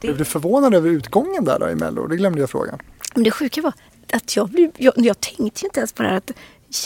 Det... 0.00 0.06
Blev 0.06 0.18
du 0.18 0.24
förvånad 0.24 0.74
över 0.74 0.90
utgången 0.90 1.44
där 1.44 1.58
då 1.58 1.70
i 1.70 1.74
Mello? 1.74 2.06
Det 2.06 2.16
glömde 2.16 2.40
jag 2.40 2.50
fråga. 2.50 2.78
Men 3.14 3.24
det 3.24 3.30
sjuka 3.30 3.62
var 3.62 3.72
att 4.16 4.36
jag, 4.36 4.48
blev, 4.48 4.70
jag, 4.76 4.94
jag 4.96 5.20
tänkte 5.20 5.66
inte 5.66 5.80
ens 5.80 5.92
på 5.92 6.02
det 6.02 6.08
här 6.08 6.16
att 6.16 6.30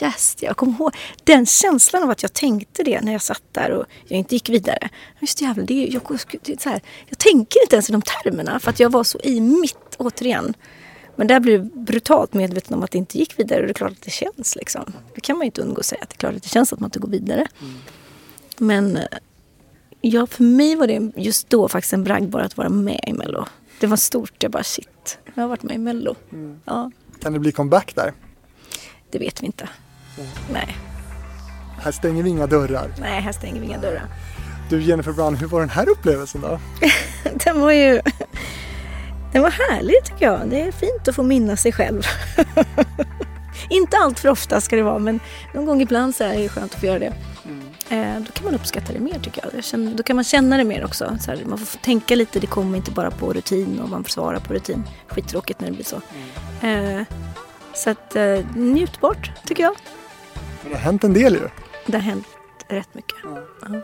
yes, 0.03 0.37
jag 0.41 0.57
kommer 0.57 0.73
ihåg 0.73 0.97
den 1.25 1.47
känslan 1.47 2.03
av 2.03 2.11
att 2.11 2.23
jag 2.23 2.33
tänkte 2.33 2.83
det 2.83 3.01
när 3.01 3.13
jag 3.13 3.23
satt 3.23 3.43
där 3.53 3.71
och 3.71 3.85
jag 4.05 4.19
inte 4.19 4.35
gick 4.35 4.49
vidare. 4.49 4.89
Just 5.21 5.41
jävlar, 5.41 5.65
det, 5.65 5.87
jag, 5.87 6.03
det, 6.43 6.61
så 6.61 6.69
här, 6.69 6.81
jag 7.07 7.19
tänker 7.19 7.63
inte 7.63 7.77
ens 7.77 7.89
i 7.89 7.93
de 7.93 8.03
termerna 8.03 8.61
för 8.61 8.71
att 8.71 8.81
jag 8.81 8.91
var 8.91 9.05
så 9.05 9.19
i 9.19 9.41
mitt 9.41 9.97
återigen. 9.99 10.55
Men 11.17 11.27
där 11.27 11.41
blev 11.41 11.55
jag 11.55 11.67
brutalt 11.67 12.35
medveten 12.35 12.75
om 12.77 12.83
att 12.83 12.91
det 12.91 12.99
inte 12.99 13.19
gick 13.19 13.39
vidare 13.39 13.61
och 13.61 13.67
det 13.67 13.73
är 13.73 13.75
klart 13.75 13.93
att 13.93 14.03
det 14.03 14.11
känns 14.11 14.57
liksom. 14.57 14.93
Det 15.15 15.21
kan 15.21 15.37
man 15.37 15.45
ju 15.45 15.47
inte 15.47 15.63
undgå 15.63 15.81
att 15.81 15.87
säga 15.87 16.03
att 16.03 16.09
det 16.09 16.15
är 16.15 16.19
klart 16.19 16.35
att 16.35 16.43
det 16.43 16.49
känns 16.49 16.73
att 16.73 16.81
man 16.81 16.87
inte 16.87 16.99
går 16.99 17.09
vidare. 17.09 17.47
Mm. 17.61 17.75
Men 18.59 18.97
eh, 18.97 19.05
ja, 20.01 20.27
för 20.27 20.45
mig 20.45 20.77
var 20.77 20.87
det 20.87 21.13
just 21.17 21.51
då 21.51 21.69
faktiskt 21.69 21.93
en 21.93 22.05
bragd 22.05 22.31
bara 22.31 22.45
att 22.45 22.57
vara 22.57 22.69
med 22.69 23.01
i 23.07 23.13
Mello. 23.13 23.45
Det 23.81 23.87
var 23.87 23.97
stort, 23.97 24.43
jag 24.43 24.51
bara 24.53 24.63
shit, 24.63 25.19
jag 25.35 25.43
har 25.43 25.49
varit 25.49 25.63
med 25.63 25.75
i 25.75 25.79
Mello. 25.79 26.15
Mm. 26.33 26.61
Ja. 26.65 26.91
Kan 27.23 27.33
det 27.33 27.39
bli 27.39 27.53
comeback 27.53 27.95
där? 27.95 28.13
Det 29.11 29.19
vet 29.19 29.43
vi 29.43 29.47
inte. 29.47 29.69
Mm. 30.19 30.31
Nej. 30.53 30.77
Här 31.81 31.93
stänger 31.93 32.23
vi 32.23 32.31
inga 32.31 32.47
dörrar. 32.47 32.95
Nej, 33.01 33.21
här 33.21 33.33
stänger 33.33 33.61
vi 33.61 33.67
inga 33.67 33.79
dörrar. 33.79 34.07
Du 34.71 34.83
Jennifer 34.83 35.13
Brown, 35.13 35.37
hur 35.37 35.47
var 35.47 35.61
den 35.61 35.71
här 35.71 35.89
upplevelsen 35.89 36.41
då? 36.41 36.61
den 37.45 37.61
var 37.61 37.73
ju... 37.73 38.01
Den 39.33 39.43
var 39.43 39.51
härlig 39.51 40.05
tycker 40.05 40.27
jag. 40.27 40.49
Det 40.51 40.61
är 40.61 40.73
fint 40.73 41.09
att 41.09 41.15
få 41.15 41.23
minnas 41.23 41.63
sig 41.63 41.73
själv. 41.73 42.03
inte 43.71 43.97
allt 43.97 44.19
för 44.19 44.29
ofta 44.29 44.61
ska 44.61 44.77
det 44.77 44.83
vara, 44.83 44.99
men 44.99 45.21
någon 45.55 45.67
gång 45.67 45.83
ibland 45.83 46.15
så 46.15 46.25
är 46.25 46.39
det 46.39 46.49
skönt 46.49 46.75
att 46.75 46.81
få 46.81 46.87
göra 46.87 46.99
det. 46.99 47.13
Mm. 47.45 48.17
Eh, 48.17 48.21
då 48.27 48.33
kan 48.33 48.45
man 48.45 48.55
uppskatta 48.55 48.93
det 48.93 49.01
mer 49.01 49.19
tycker 49.23 49.45
jag. 49.53 49.97
Då 49.97 50.03
kan 50.03 50.17
man 50.17 50.25
känna 50.25 50.57
det 50.57 50.65
mer 50.65 50.85
också. 50.85 51.17
Så 51.21 51.31
här, 51.31 51.45
man 51.45 51.59
får 51.59 51.79
tänka 51.79 52.15
lite, 52.15 52.41
det 52.41 52.47
kommer 52.47 52.77
inte 52.77 52.91
bara 52.91 53.11
på 53.11 53.33
rutin 53.33 53.81
och 53.81 53.89
man 53.89 54.05
får 54.05 54.11
svara 54.11 54.41
på 54.41 54.55
rutin. 54.55 54.85
Skittråkigt 55.09 55.61
när 55.61 55.69
det 55.69 55.75
blir 55.75 55.85
så. 55.85 55.97
Mm. 55.97 56.29
Eh, 56.63 57.03
så 57.75 57.91
att 57.91 58.17
eh, 58.17 58.39
njutbart 58.55 59.31
tycker 59.47 59.63
jag. 59.63 59.77
Men 60.63 60.73
det 60.73 60.77
har 60.79 60.85
hänt 60.85 61.05
en 61.05 61.13
del 61.13 61.35
ju. 61.35 61.49
Det 61.87 61.97
har 61.97 62.05
hänt 62.05 62.27
rätt 62.69 62.95
mycket. 62.95 63.17
Ja. 63.25 63.81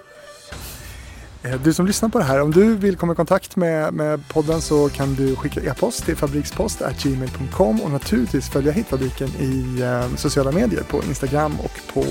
Eh, 1.44 1.60
du 1.60 1.74
som 1.74 1.86
lyssnar 1.86 2.08
på 2.08 2.18
det 2.18 2.24
här, 2.24 2.40
om 2.40 2.50
du 2.50 2.76
vill 2.76 2.96
komma 2.96 3.12
i 3.12 3.16
kontakt 3.16 3.56
med, 3.56 3.94
med 3.94 4.28
podden 4.28 4.60
så 4.60 4.88
kan 4.88 5.14
du 5.14 5.36
skicka 5.36 5.60
e-post 5.60 6.04
till 6.04 6.16
fabrikspost.gmail.com 6.16 7.80
och 7.80 7.90
naturligtvis 7.90 8.50
följa 8.50 8.72
Hitfabriken 8.72 9.28
i 9.28 9.80
eh, 9.82 10.16
sociala 10.16 10.52
medier 10.52 10.82
på 10.82 11.02
Instagram 11.02 11.52
och 11.60 11.94
på 11.94 12.04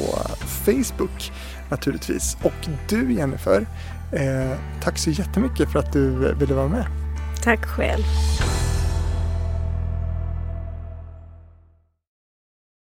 Facebook 0.65 1.31
naturligtvis. 1.69 2.37
Och 2.43 2.69
du 2.89 3.13
Jennifer, 3.13 3.67
eh, 4.11 4.57
tack 4.83 4.97
så 4.97 5.09
jättemycket 5.09 5.71
för 5.71 5.79
att 5.79 5.93
du 5.93 6.33
ville 6.33 6.53
vara 6.53 6.67
med. 6.67 6.85
Tack 7.43 7.65
själv. 7.65 8.03